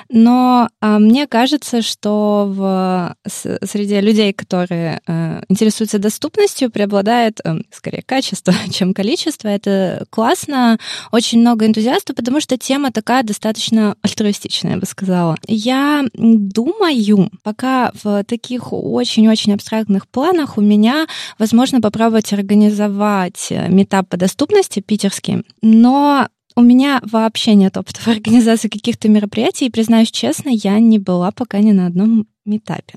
но 0.09 0.70
а, 0.81 0.99
мне 0.99 1.26
кажется, 1.26 1.83
что 1.83 2.47
в 2.49 3.14
среди 3.28 4.01
людей, 4.01 4.33
которые 4.33 5.03
а, 5.07 5.43
интересуются 5.51 5.99
доступностью, 5.99 6.70
преобладает 6.70 7.39
а, 7.45 7.59
скорее 7.70 8.01
качество, 8.01 8.55
чем 8.72 8.95
количество. 8.95 9.49
Это 9.49 10.07
классно, 10.09 10.78
очень 11.12 11.41
много 11.41 11.66
энтузиастов, 11.66 12.16
потому 12.16 12.41
что 12.41 12.57
тема 12.57 12.91
такая 12.91 13.24
достаточно 13.24 13.95
альтруистичная, 14.01 14.72
я 14.72 14.78
бы 14.78 14.87
сказала. 14.87 15.37
Я 15.47 16.07
думаю, 16.14 17.31
пока 17.43 17.93
в 18.03 18.24
таких 18.24 18.72
очень-очень 18.72 19.53
абстрактных 19.53 20.09
планах 20.09 20.57
у 20.57 20.62
меня, 20.62 21.07
возможно, 21.39 21.83
попробовать 21.83 22.33
организовать 22.33 23.53
метап 23.68 24.09
по 24.09 24.16
доступности 24.16 24.81
питерский, 24.81 25.45
но 25.61 26.26
у 26.57 26.62
меня 26.62 27.01
вообще 27.03 27.55
нет 27.55 27.76
опыта 27.76 28.01
в 28.01 28.09
организации 28.09 28.68
каких-то 28.68 29.09
мероприятий, 29.09 29.66
и, 29.66 29.70
признаюсь 29.70 30.11
честно, 30.11 30.51
я 30.51 30.78
не 30.78 30.98
была 30.98 31.30
пока 31.30 31.59
ни 31.61 31.72
на 31.72 31.86
одном 31.86 32.26
метапе. 32.44 32.94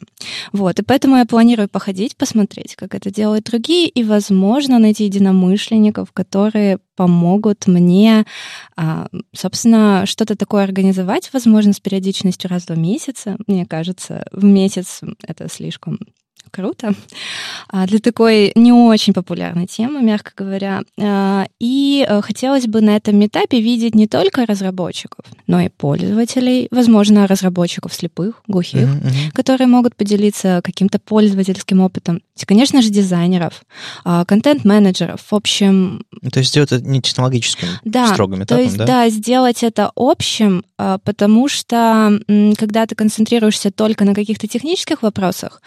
Вот, 0.51 0.79
и 0.79 0.83
поэтому 0.83 1.17
я 1.17 1.25
планирую 1.25 1.69
походить, 1.69 2.17
посмотреть, 2.17 2.75
как 2.75 2.95
это 2.95 3.11
делают 3.11 3.45
другие, 3.45 3.87
и, 3.87 4.03
возможно, 4.03 4.79
найти 4.79 5.05
единомышленников, 5.05 6.11
которые 6.11 6.79
помогут 6.95 7.67
мне, 7.67 8.25
а, 8.75 9.07
собственно, 9.35 10.05
что-то 10.05 10.35
такое 10.35 10.63
организовать, 10.63 11.29
возможно, 11.33 11.73
с 11.73 11.79
периодичностью 11.79 12.49
раз 12.49 12.67
в 12.67 12.77
месяца. 12.77 13.37
Мне 13.47 13.65
кажется, 13.65 14.25
в 14.31 14.43
месяц 14.43 15.01
это 15.27 15.49
слишком 15.49 15.99
круто 16.53 16.93
а, 17.67 17.87
для 17.87 17.99
такой 17.99 18.51
не 18.55 18.71
очень 18.71 19.13
популярной 19.13 19.65
темы, 19.65 20.01
мягко 20.01 20.31
говоря. 20.35 20.83
А, 20.99 21.47
и 21.93 22.05
э, 22.07 22.21
хотелось 22.21 22.67
бы 22.67 22.81
на 22.81 22.95
этом 22.95 23.25
этапе 23.25 23.61
видеть 23.61 23.95
не 23.95 24.07
только 24.07 24.45
разработчиков, 24.45 25.25
но 25.47 25.61
и 25.61 25.69
пользователей, 25.69 26.67
возможно, 26.71 27.27
разработчиков 27.27 27.93
слепых, 27.93 28.41
глухих, 28.47 28.87
mm-hmm. 28.87 29.31
которые 29.33 29.67
могут 29.67 29.95
поделиться 29.95 30.61
каким-то 30.63 30.99
пользовательским 30.99 31.81
опытом. 31.81 32.21
И, 32.35 32.45
конечно 32.45 32.81
же, 32.81 32.89
дизайнеров, 32.89 33.63
а, 34.03 34.25
контент-менеджеров, 34.25 35.21
в 35.29 35.35
общем... 35.35 36.03
То 36.31 36.39
есть 36.39 36.51
сделать 36.51 36.71
это 36.71 36.83
не 36.83 37.01
технологическим 37.01 37.67
да, 37.83 38.07
строгим 38.07 38.43
этапом, 38.43 38.57
то 38.57 38.63
есть, 38.63 38.77
да? 38.77 38.85
Да, 38.85 39.09
сделать 39.09 39.63
это 39.63 39.91
общим, 39.95 40.63
потому 40.77 41.47
что 41.47 42.19
когда 42.57 42.85
ты 42.85 42.95
концентрируешься 42.95 43.71
только 43.71 44.03
на 44.03 44.13
каких-то 44.13 44.47
технических 44.47 45.03
вопросах, 45.03 45.61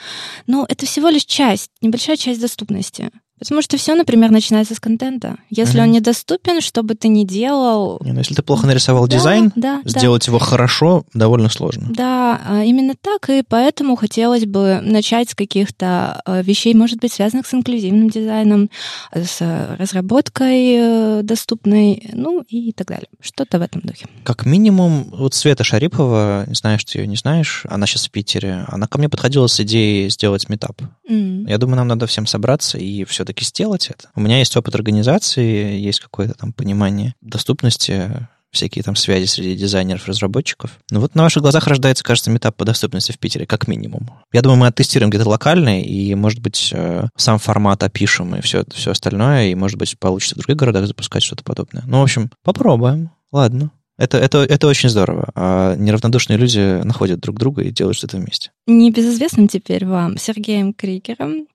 ну, 0.47 0.67
это 0.69 0.87
всего 0.87 1.09
лишь 1.09 1.25
часть, 1.25 1.71
небольшая 1.81 2.17
часть 2.17 2.41
доступности. 2.41 3.11
Потому 3.39 3.61
что 3.61 3.77
все, 3.77 3.95
например, 3.95 4.31
начинается 4.31 4.75
с 4.75 4.81
контента. 4.81 5.37
Если 5.51 5.79
mm-hmm. 5.79 5.85
он 5.85 5.91
недоступен, 5.91 6.61
что 6.61 6.83
бы 6.83 6.95
ты 6.95 7.09
ни 7.09 7.25
делал... 7.25 8.01
Не, 8.03 8.13
ну, 8.13 8.19
если 8.19 8.35
ты 8.35 8.43
плохо 8.43 8.67
нарисовал 8.67 9.07
да, 9.07 9.17
дизайн, 9.17 9.53
да, 9.55 9.83
сделать 9.85 10.25
да. 10.27 10.31
его 10.31 10.39
хорошо 10.39 11.05
довольно 11.13 11.51
сложно. 11.51 11.89
Да, 11.91 12.41
а, 12.47 12.65
именно 12.65 12.95
так, 12.99 13.29
и 13.29 13.43
поэтому 13.47 13.97
хотелось 13.97 14.47
бы 14.47 14.81
начать 14.83 15.31
с 15.31 15.35
каких-то 15.35 16.23
а, 16.25 16.43
вещей, 16.43 16.73
может 16.73 16.99
быть, 17.01 17.13
связанных 17.13 17.47
с 17.47 17.53
инклюзивным 17.53 18.09
дизайном, 18.09 18.71
с 19.13 19.41
разработкой 19.79 20.77
э, 20.79 21.21
доступной, 21.23 22.09
ну 22.13 22.43
и 22.49 22.73
так 22.73 22.87
далее. 22.87 23.09
Что-то 23.21 23.59
в 23.59 23.63
этом 23.63 23.83
духе. 23.83 24.07
Как 24.25 24.47
минимум, 24.47 25.11
вот 25.13 25.35
Света 25.35 25.63
Шарипова, 25.63 26.45
не 26.47 26.55
знаешь, 26.55 26.85
ты 26.85 26.99
ее 26.99 27.07
не 27.07 27.17
знаешь, 27.17 27.65
она 27.69 27.87
сейчас 27.87 28.07
в 28.07 28.11
Питере, 28.11 28.65
она 28.69 28.87
ко 28.87 28.99
мне 28.99 29.09
подходила 29.09 29.47
с 29.47 29.61
идеей 29.61 30.09
сделать 30.09 30.49
метап. 30.49 30.81
Mm. 31.09 31.49
Я 31.49 31.59
думаю, 31.59 31.77
нам 31.77 31.89
надо 31.89 32.07
всем 32.07 32.27
собраться 32.27 32.79
и 32.79 33.05
все 33.05 33.26
все-таки 33.27 33.45
сделать 33.45 33.89
это. 33.91 34.09
У 34.15 34.21
меня 34.21 34.39
есть 34.39 34.57
опыт 34.57 34.75
организации, 34.77 35.79
есть 35.79 36.01
какое-то 36.01 36.35
там 36.35 36.53
понимание 36.53 37.15
доступности, 37.21 38.29
всякие 38.53 38.85
там 38.85 38.95
связи 38.95 39.27
среди 39.27 39.57
дизайнеров, 39.57 40.07
разработчиков. 40.07 40.79
Ну 40.93 41.01
вот 41.01 41.17
на 41.17 41.25
ваших 41.25 41.43
глазах 41.43 41.67
рождается, 41.67 42.05
кажется, 42.05 42.31
метап 42.31 42.57
по 42.57 42.65
доступности 42.65 43.11
в 43.11 43.19
Питере, 43.19 43.45
как 43.45 43.67
минимум. 43.67 44.11
Я 44.33 44.43
думаю, 44.43 44.61
мы 44.61 44.69
оттестируем 44.69 45.11
где-то 45.11 45.29
локально, 45.29 45.83
и, 45.83 46.15
может 46.15 46.41
быть, 46.41 46.71
э, 46.73 47.09
сам 47.17 47.39
формат 47.41 47.83
опишем 47.83 48.37
и 48.37 48.41
все, 48.41 48.65
все 48.73 48.93
остальное, 48.93 49.49
и, 49.49 49.55
может 49.57 49.77
быть, 49.77 49.99
получится 49.99 50.37
в 50.37 50.39
других 50.39 50.57
городах 50.57 50.87
запускать 50.87 51.25
что-то 51.25 51.43
подобное. 51.43 51.83
Ну, 51.87 51.99
в 51.99 52.03
общем, 52.05 52.31
попробуем. 52.45 53.11
Ладно. 53.33 53.73
Это, 53.99 54.19
это, 54.19 54.39
это 54.39 54.67
очень 54.67 54.89
здорово. 54.89 55.31
А 55.35 55.75
неравнодушные 55.77 56.37
люди 56.37 56.83
находят 56.85 57.21
друг 57.21 57.39
друга 57.39 57.63
и 57.63 57.71
делают 57.71 57.97
что-то 57.97 58.19
вместе. 58.19 58.51
Небезызвестным 58.67 59.49
теперь 59.49 59.87
вам 59.87 60.19
Сергеем 60.19 60.75
Кригером 60.75 61.47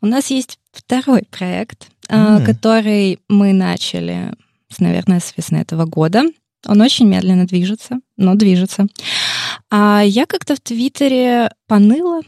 у 0.00 0.06
нас 0.06 0.30
есть 0.30 0.58
второй 0.72 1.22
проект, 1.30 1.88
mm. 2.08 2.44
который 2.44 3.20
мы 3.28 3.52
начали, 3.52 4.32
наверное, 4.78 5.20
с 5.20 5.34
весны 5.36 5.56
этого 5.56 5.86
года. 5.86 6.24
Он 6.66 6.80
очень 6.80 7.06
медленно 7.06 7.46
движется, 7.46 8.00
но 8.16 8.34
движется. 8.34 8.86
А 9.70 10.02
я 10.04 10.26
как-то 10.26 10.54
в 10.54 10.60
Твиттере 10.60 11.50
поныла, 11.66 12.20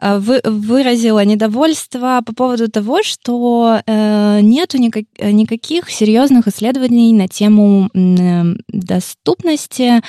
вы, 0.00 0.40
выразила 0.44 1.24
недовольство 1.24 2.20
по 2.24 2.34
поводу 2.34 2.70
того, 2.70 3.02
что 3.02 3.80
э, 3.86 4.40
нету 4.42 4.78
никак, 4.78 5.04
никаких 5.20 5.90
серьезных 5.90 6.48
исследований 6.48 7.12
на 7.12 7.28
тему 7.28 7.88
э, 7.94 8.54
доступности 8.68 10.00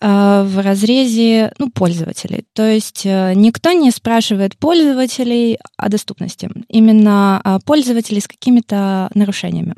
э, 0.00 0.42
в 0.42 0.62
разрезе 0.62 1.52
ну, 1.58 1.70
пользователей. 1.70 2.44
То 2.54 2.68
есть 2.68 3.02
э, 3.04 3.34
никто 3.34 3.72
не 3.72 3.90
спрашивает 3.90 4.56
пользователей 4.56 5.58
о 5.76 5.88
доступности, 5.88 6.48
именно 6.68 7.40
э, 7.44 7.58
пользователей 7.64 8.20
с 8.20 8.28
какими-то 8.28 9.10
нарушениями. 9.14 9.74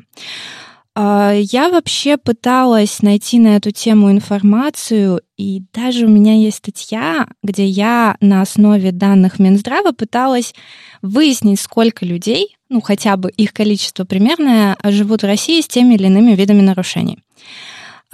А, 0.97 1.33
я 1.33 1.69
вообще 1.69 2.15
пыталась 2.15 3.01
найти 3.01 3.37
на 3.37 3.57
эту 3.57 3.71
тему 3.71 4.11
информацию, 4.11 5.21
и 5.35 5.61
даже 5.73 6.05
у 6.05 6.09
меня 6.09 6.35
есть 6.35 6.57
статья, 6.57 7.27
где 7.43 7.65
я 7.65 8.15
на 8.21 8.41
основе 8.41 8.93
данных 8.93 9.37
Минздрава 9.37 9.91
пыталась 9.91 10.55
выяснить, 11.01 11.59
сколько 11.59 12.05
людей, 12.05 12.55
ну 12.69 12.79
хотя 12.79 13.17
бы 13.17 13.29
их 13.29 13.51
количество 13.51 14.05
примерное, 14.05 14.77
живут 14.85 15.23
в 15.23 15.25
России 15.25 15.59
с 15.59 15.67
теми 15.67 15.95
или 15.95 16.05
иными 16.05 16.31
видами 16.31 16.61
нарушений. 16.61 17.19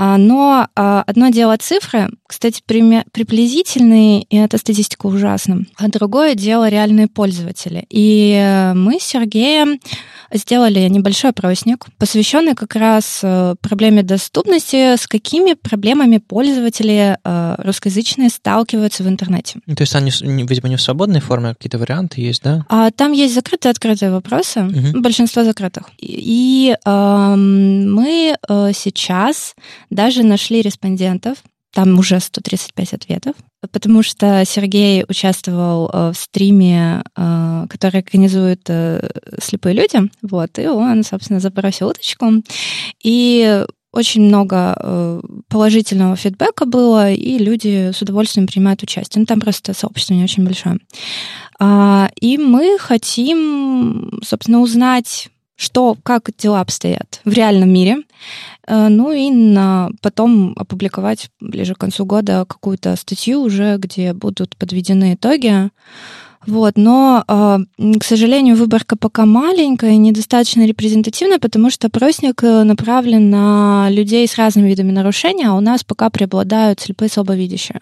А, 0.03 0.17
но 0.17 0.67
а, 0.75 1.03
одно 1.05 1.29
дело 1.29 1.55
цифры, 1.57 2.09
кстати, 2.25 2.63
приблизительные, 2.65 4.23
и 4.23 4.35
эта 4.35 4.57
статистика 4.57 5.05
ужасна, 5.05 5.65
а 5.77 5.89
другое 5.89 6.33
дело 6.33 6.67
реальные 6.69 7.07
пользователи. 7.07 7.85
И 7.91 8.31
э, 8.33 8.73
мы 8.73 8.99
с 8.99 9.03
Сергеем 9.03 9.79
сделали 10.33 10.87
небольшой 10.87 11.31
опросник, 11.31 11.85
посвященный 11.99 12.55
как 12.55 12.75
раз 12.75 13.19
э, 13.21 13.55
проблеме 13.61 14.01
доступности, 14.01 14.95
с 14.95 15.05
какими 15.05 15.53
проблемами 15.53 16.17
пользователи 16.17 17.17
э, 17.23 17.55
русскоязычные 17.59 18.29
сталкиваются 18.29 19.03
в 19.03 19.07
интернете. 19.07 19.59
То 19.67 19.81
есть 19.81 19.93
они, 19.93 20.09
видимо, 20.45 20.69
не 20.69 20.77
в 20.77 20.81
свободной 20.81 21.19
форме, 21.19 21.49
а 21.49 21.53
какие-то 21.53 21.77
варианты 21.77 22.21
есть, 22.21 22.41
да? 22.41 22.65
А, 22.69 22.89
там 22.91 23.11
есть 23.11 23.35
закрытые 23.35 23.69
и 23.69 23.73
открытые 23.73 24.11
вопросы, 24.11 24.61
угу. 24.61 25.01
большинство 25.01 25.43
закрытых. 25.43 25.91
И 25.99 26.75
э, 26.83 27.35
мы 27.35 28.35
э, 28.47 28.71
сейчас 28.73 29.53
даже 29.91 30.23
нашли 30.23 30.61
респондентов, 30.61 31.37
там 31.73 31.97
уже 31.99 32.19
135 32.19 32.93
ответов, 32.93 33.35
потому 33.71 34.03
что 34.03 34.43
Сергей 34.45 35.05
участвовал 35.07 35.89
э, 35.91 36.11
в 36.13 36.17
стриме, 36.17 37.03
э, 37.15 37.65
который 37.69 38.01
организуют 38.01 38.61
э, 38.67 39.09
слепые 39.41 39.75
люди, 39.75 40.09
вот, 40.21 40.59
и 40.59 40.67
он, 40.67 41.03
собственно, 41.03 41.39
забросил 41.39 41.89
уточку. 41.89 42.43
И 43.03 43.65
очень 43.93 44.21
много 44.21 45.21
положительного 45.49 46.15
фидбэка 46.15 46.65
было, 46.65 47.11
и 47.11 47.37
люди 47.37 47.91
с 47.93 48.01
удовольствием 48.01 48.47
принимают 48.47 48.81
участие. 48.83 49.19
Ну, 49.19 49.25
там 49.25 49.41
просто 49.41 49.73
сообщество 49.73 50.13
не 50.13 50.23
очень 50.23 50.45
большое. 50.45 50.77
А, 51.59 52.09
и 52.19 52.37
мы 52.37 52.77
хотим, 52.79 54.21
собственно, 54.23 54.61
узнать 54.61 55.29
что, 55.61 55.95
как 56.01 56.31
дела 56.37 56.61
обстоят 56.61 57.21
в 57.23 57.31
реальном 57.31 57.69
мире, 57.69 57.97
э, 58.67 58.87
ну 58.87 59.11
и 59.11 59.29
на, 59.29 59.91
потом 60.01 60.53
опубликовать 60.57 61.29
ближе 61.39 61.75
к 61.75 61.77
концу 61.77 62.03
года 62.05 62.45
какую-то 62.47 62.95
статью 62.95 63.41
уже, 63.41 63.77
где 63.77 64.13
будут 64.13 64.57
подведены 64.57 65.13
итоги. 65.13 65.69
Вот, 66.47 66.73
но, 66.77 67.23
э, 67.27 67.59
к 67.99 68.03
сожалению, 68.03 68.55
выборка 68.55 68.95
пока 68.97 69.27
маленькая 69.27 69.91
и 69.91 69.97
недостаточно 69.97 70.65
репрезентативная, 70.65 71.37
потому 71.37 71.69
что 71.69 71.87
опросник 71.87 72.43
э, 72.43 72.63
направлен 72.63 73.29
на 73.29 73.87
людей 73.91 74.27
с 74.27 74.37
разными 74.37 74.67
видами 74.67 74.91
нарушения, 74.91 75.49
а 75.49 75.53
у 75.53 75.59
нас 75.59 75.83
пока 75.83 76.09
преобладают 76.09 76.79
слепые 76.79 77.09
слабовидящие. 77.09 77.81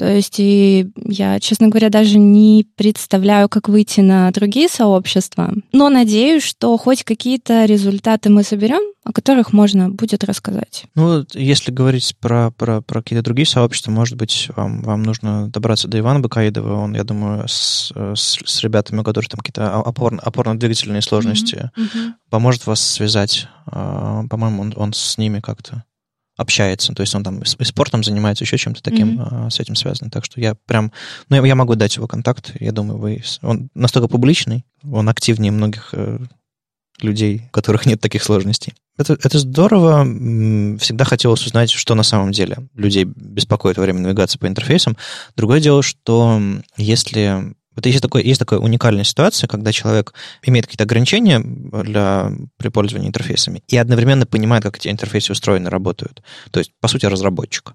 То 0.00 0.10
есть 0.10 0.36
и 0.38 0.88
я, 1.04 1.38
честно 1.40 1.68
говоря, 1.68 1.90
даже 1.90 2.16
не 2.18 2.66
представляю, 2.74 3.50
как 3.50 3.68
выйти 3.68 4.00
на 4.00 4.30
другие 4.30 4.66
сообщества. 4.66 5.52
Но 5.72 5.90
надеюсь, 5.90 6.42
что 6.42 6.74
хоть 6.78 7.04
какие-то 7.04 7.66
результаты 7.66 8.30
мы 8.30 8.42
соберем, 8.42 8.80
о 9.04 9.12
которых 9.12 9.52
можно 9.52 9.90
будет 9.90 10.24
рассказать. 10.24 10.84
Ну, 10.94 11.26
если 11.34 11.70
говорить 11.70 12.16
про, 12.18 12.50
про, 12.50 12.80
про 12.80 13.02
какие-то 13.02 13.22
другие 13.22 13.44
сообщества, 13.44 13.90
может 13.90 14.16
быть, 14.16 14.48
вам, 14.56 14.80
вам 14.80 15.02
нужно 15.02 15.50
добраться 15.50 15.86
до 15.86 15.98
Ивана 15.98 16.20
Бакаидова. 16.20 16.80
Он, 16.80 16.94
я 16.94 17.04
думаю, 17.04 17.46
с, 17.46 17.92
с, 17.92 18.38
с 18.42 18.62
ребятами, 18.62 19.00
у 19.00 19.04
которых 19.04 19.28
там 19.28 19.40
какие-то 19.40 19.82
опорно, 19.82 20.22
опорно-двигательные 20.22 21.02
сложности, 21.02 21.70
mm-hmm. 21.76 22.12
поможет 22.30 22.66
вас 22.66 22.80
связать. 22.80 23.48
А, 23.66 24.24
по-моему, 24.30 24.62
он, 24.62 24.72
он 24.76 24.92
с 24.94 25.18
ними 25.18 25.40
как-то 25.40 25.84
общается, 26.40 26.94
то 26.94 27.02
есть 27.02 27.14
он 27.14 27.22
там 27.22 27.42
и 27.42 27.64
спортом 27.64 28.02
занимается, 28.02 28.44
еще 28.44 28.56
чем-то 28.56 28.82
таким 28.82 29.20
mm-hmm. 29.20 29.50
с 29.50 29.60
этим 29.60 29.76
связано. 29.76 30.10
Так 30.10 30.24
что 30.24 30.40
я 30.40 30.54
прям, 30.54 30.90
ну, 31.28 31.36
я, 31.36 31.46
я 31.46 31.54
могу 31.54 31.74
дать 31.74 31.96
его 31.96 32.06
контакт, 32.06 32.52
я 32.58 32.72
думаю, 32.72 32.98
вы... 32.98 33.22
Он 33.42 33.68
настолько 33.74 34.08
публичный, 34.08 34.64
он 34.90 35.10
активнее 35.10 35.52
многих 35.52 35.90
э, 35.92 36.18
людей, 37.02 37.42
у 37.48 37.50
которых 37.50 37.84
нет 37.84 38.00
таких 38.00 38.22
сложностей. 38.22 38.72
Это, 38.96 39.14
это 39.14 39.38
здорово. 39.38 40.04
Всегда 40.78 41.04
хотелось 41.04 41.44
узнать, 41.44 41.70
что 41.70 41.94
на 41.94 42.02
самом 42.02 42.32
деле 42.32 42.56
людей 42.74 43.04
беспокоит 43.04 43.76
во 43.76 43.82
время 43.82 44.00
навигации 44.00 44.38
по 44.38 44.46
интерфейсам. 44.46 44.96
Другое 45.36 45.60
дело, 45.60 45.82
что 45.82 46.40
если 46.78 47.54
вот 47.76 47.86
есть, 47.86 48.00
такой, 48.00 48.24
есть 48.24 48.40
такая 48.40 48.58
уникальная 48.58 49.04
ситуация, 49.04 49.46
когда 49.46 49.72
человек 49.72 50.12
имеет 50.42 50.66
какие-то 50.66 50.84
ограничения 50.84 51.40
для, 51.40 52.32
при 52.56 52.68
пользовании 52.68 53.08
интерфейсами 53.08 53.62
и 53.68 53.76
одновременно 53.76 54.26
понимает, 54.26 54.64
как 54.64 54.76
эти 54.76 54.88
интерфейсы 54.88 55.32
устроены, 55.32 55.70
работают. 55.70 56.22
То 56.50 56.58
есть, 56.58 56.72
по 56.80 56.88
сути, 56.88 57.06
разработчик. 57.06 57.74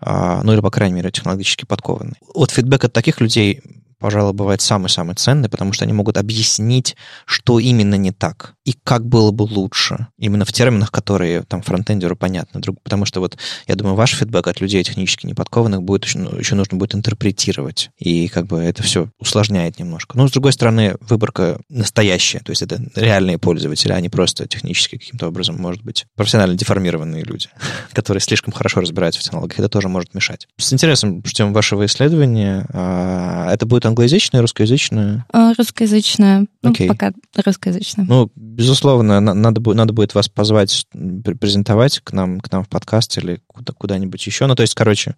А, 0.00 0.42
ну 0.42 0.52
или, 0.52 0.60
по 0.60 0.70
крайней 0.70 0.94
мере, 0.94 1.10
технологически 1.10 1.66
подкованный. 1.66 2.16
От 2.34 2.52
таких 2.92 3.20
людей 3.20 3.60
пожалуй, 3.98 4.32
бывает 4.32 4.60
самый-самый 4.60 5.14
ценный, 5.14 5.48
потому 5.48 5.72
что 5.72 5.84
они 5.84 5.92
могут 5.92 6.16
объяснить, 6.16 6.96
что 7.26 7.58
именно 7.58 7.94
не 7.94 8.12
так 8.12 8.54
и 8.64 8.74
как 8.82 9.06
было 9.06 9.30
бы 9.30 9.42
лучше. 9.42 10.08
Именно 10.18 10.44
в 10.44 10.52
терминах, 10.52 10.90
которые 10.90 11.42
там 11.42 11.62
фронтендеру 11.62 12.16
понятны. 12.16 12.60
Потому 12.82 13.04
что 13.04 13.20
вот, 13.20 13.36
я 13.66 13.74
думаю, 13.74 13.94
ваш 13.94 14.14
фидбэк 14.14 14.48
от 14.48 14.60
людей 14.60 14.82
технически 14.82 15.26
неподкованных 15.26 15.82
будет 15.82 16.04
еще, 16.04 16.18
еще 16.38 16.54
нужно 16.54 16.78
будет 16.78 16.94
интерпретировать. 16.94 17.90
И 17.98 18.28
как 18.28 18.46
бы 18.46 18.58
это 18.58 18.82
все 18.82 19.10
усложняет 19.18 19.78
немножко. 19.78 20.16
Но, 20.16 20.28
с 20.28 20.32
другой 20.32 20.52
стороны, 20.52 20.96
выборка 21.00 21.60
настоящая. 21.68 22.40
То 22.40 22.50
есть 22.50 22.62
это 22.62 22.82
реальные 22.94 23.38
пользователи, 23.38 23.92
а 23.92 24.00
не 24.00 24.08
просто 24.08 24.48
технически 24.48 24.96
каким-то 24.96 25.28
образом, 25.28 25.56
может 25.60 25.82
быть, 25.82 26.06
профессионально 26.16 26.56
деформированные 26.56 27.22
люди, 27.22 27.48
которые 27.92 28.22
слишком 28.22 28.52
хорошо 28.52 28.80
разбираются 28.80 29.20
в 29.20 29.24
технологиях. 29.24 29.58
Это 29.58 29.68
тоже 29.68 29.88
может 29.88 30.14
мешать. 30.14 30.48
С 30.56 30.72
интересом 30.72 31.22
ждем 31.26 31.52
вашего 31.52 31.84
исследования. 31.84 32.66
А, 32.72 33.52
это 33.52 33.66
будет 33.66 33.83
англоязычное, 33.86 34.40
русскоязычное? 34.40 35.26
А, 35.32 35.52
русскоязычное. 35.54 36.46
Ну, 36.62 36.70
okay. 36.70 36.86
пока 36.86 37.12
русскоязычное. 37.44 38.06
Ну, 38.06 38.30
безусловно, 38.34 39.20
надо, 39.20 39.74
надо 39.74 39.92
будет 39.92 40.14
вас 40.14 40.28
позвать, 40.28 40.86
презентовать 40.92 42.00
к 42.00 42.12
нам, 42.12 42.40
к 42.40 42.50
нам 42.50 42.64
в 42.64 42.68
подкаст 42.68 43.18
или 43.18 43.40
куда, 43.46 43.72
куда-нибудь 43.72 44.24
еще. 44.26 44.46
Ну, 44.46 44.54
то 44.54 44.62
есть, 44.62 44.74
короче, 44.74 45.16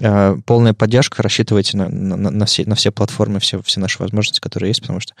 а, 0.00 0.36
полная 0.46 0.74
поддержка, 0.74 1.22
рассчитывайте 1.22 1.76
на, 1.76 1.88
на, 1.88 2.16
на, 2.30 2.46
все, 2.46 2.64
на 2.64 2.74
все 2.74 2.90
платформы, 2.90 3.40
все, 3.40 3.62
все 3.62 3.80
наши 3.80 3.98
возможности, 3.98 4.40
которые 4.40 4.70
есть, 4.70 4.80
потому 4.80 5.00
что 5.00 5.14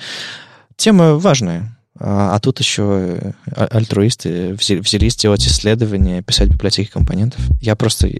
тема 0.76 1.14
важная. 1.14 1.76
А, 1.98 2.34
а 2.34 2.40
тут 2.40 2.58
еще 2.58 3.34
а, 3.46 3.66
альтруисты 3.66 4.54
взялись 4.54 5.16
делать 5.16 5.46
исследования, 5.46 6.22
писать 6.22 6.48
библиотеки 6.48 6.90
компонентов. 6.90 7.40
Я 7.60 7.76
просто 7.76 8.10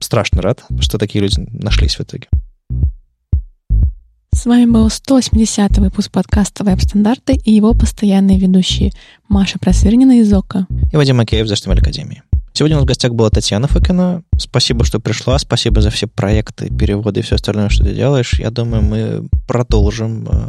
страшно 0.00 0.42
рад, 0.42 0.64
что 0.80 0.98
такие 0.98 1.22
люди 1.22 1.40
нашлись 1.50 1.96
в 1.96 2.02
итоге. 2.02 2.28
С 4.46 4.48
вами 4.48 4.66
был 4.66 4.88
180 4.88 5.78
выпуск 5.78 6.12
подкаста 6.12 6.62
«Веб-стандарты» 6.62 7.32
и 7.32 7.52
его 7.52 7.74
постоянные 7.74 8.38
ведущие 8.38 8.92
Маша 9.28 9.58
Просвирнина 9.58 10.20
из 10.20 10.32
ОКО 10.32 10.68
и 10.92 10.96
Вадим 10.96 11.16
Макеев 11.16 11.46
из 11.46 11.52
HTML 11.52 11.80
Академии. 11.80 12.22
Сегодня 12.52 12.76
у 12.76 12.78
нас 12.78 12.84
в 12.84 12.86
гостях 12.86 13.12
была 13.12 13.28
Татьяна 13.28 13.66
Фокина. 13.66 14.22
Спасибо, 14.38 14.84
что 14.84 15.00
пришла. 15.00 15.38
Спасибо 15.38 15.80
за 15.80 15.90
все 15.90 16.06
проекты, 16.06 16.70
переводы 16.70 17.20
и 17.20 17.22
все 17.22 17.36
остальное, 17.36 17.68
что 17.68 17.84
ты 17.84 17.94
делаешь. 17.94 18.38
Я 18.38 18.50
думаю, 18.50 18.82
мы 18.82 19.28
продолжим 19.46 20.28
э, 20.28 20.48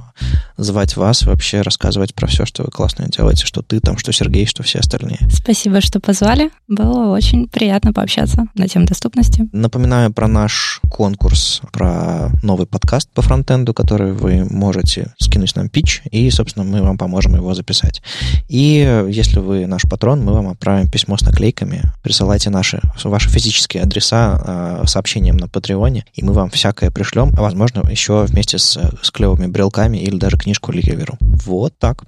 звать 0.58 0.98
вас, 0.98 1.24
вообще 1.24 1.62
рассказывать 1.62 2.14
про 2.14 2.28
все, 2.28 2.46
что 2.46 2.64
вы 2.64 2.72
классно 2.72 3.08
делаете, 3.08 3.46
что 3.46 3.62
ты 3.62 3.80
там, 3.80 3.98
что 3.98 4.12
Сергей, 4.12 4.46
что 4.46 4.64
все 4.64 4.80
остальные. 4.80 5.20
Спасибо, 5.30 5.82
что 5.82 6.00
позвали. 6.00 6.50
Было 6.68 7.14
очень 7.14 7.48
приятно 7.48 7.94
пообщаться 7.94 8.48
на 8.56 8.68
тему 8.68 8.86
доступности. 8.86 9.48
Напоминаю 9.52 10.12
про 10.12 10.28
наш 10.28 10.82
конкурс, 10.90 11.62
про 11.72 12.30
новый 12.44 12.68
подкаст 12.68 13.10
по 13.12 13.22
фронтенду, 13.22 13.74
который 13.74 14.14
вы 14.14 14.46
можете 14.50 15.14
скинуть 15.20 15.56
нам 15.56 15.70
пич, 15.70 16.02
и, 16.12 16.30
собственно, 16.30 16.66
мы 16.66 16.82
вам 16.82 16.98
поможем 16.98 17.36
его 17.36 17.54
записать. 17.54 18.02
И 18.50 19.06
если 19.10 19.40
вы 19.40 19.66
наш 19.68 19.84
патрон, 19.84 20.24
мы 20.24 20.34
вам 20.34 20.50
отправим 20.50 20.90
письмо 20.90 21.18
с 21.18 21.22
наклейками, 21.22 21.84
присылайте 22.02 22.50
наши, 22.50 22.82
ваши 23.04 23.30
физические 23.30 23.77
адреса 23.78 24.82
э, 24.84 24.88
сообщением 24.88 25.38
на 25.38 25.48
Патреоне, 25.48 26.06
и 26.14 26.24
мы 26.24 26.34
вам 26.34 26.50
всякое 26.50 26.92
пришлем, 26.92 27.34
а 27.38 27.42
возможно 27.42 27.88
еще 27.90 28.26
вместе 28.26 28.58
с, 28.58 28.78
с 29.02 29.12
клевыми 29.12 29.48
брелками 29.48 29.98
или 29.98 30.18
даже 30.18 30.38
книжку 30.38 30.72
Ливеру. 30.72 31.18
Вот 31.20 31.78
так. 31.78 32.06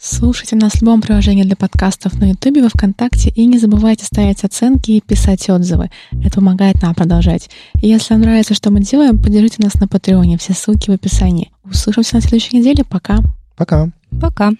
Слушайте 0.00 0.54
нас 0.54 0.74
в 0.74 0.80
любом 0.82 1.00
приложении 1.00 1.42
для 1.42 1.56
подкастов 1.56 2.20
на 2.20 2.30
Ютубе, 2.30 2.62
во 2.62 2.68
Вконтакте, 2.68 3.30
и 3.30 3.44
не 3.46 3.58
забывайте 3.58 4.04
ставить 4.04 4.44
оценки 4.44 4.92
и 4.92 5.00
писать 5.00 5.50
отзывы. 5.50 5.90
Это 6.12 6.36
помогает 6.36 6.80
нам 6.82 6.94
продолжать. 6.94 7.50
И 7.82 7.88
если 7.88 8.14
вам 8.14 8.22
нравится, 8.22 8.54
что 8.54 8.70
мы 8.70 8.80
делаем, 8.80 9.20
поддержите 9.20 9.56
нас 9.60 9.74
на 9.74 9.88
Патреоне. 9.88 10.38
Все 10.38 10.52
ссылки 10.52 10.88
в 10.88 10.94
описании. 10.94 11.50
Услышимся 11.64 12.14
на 12.14 12.20
следующей 12.20 12.58
неделе. 12.58 12.84
Пока. 12.84 13.18
Пока. 13.56 13.90
Пока. 14.20 14.52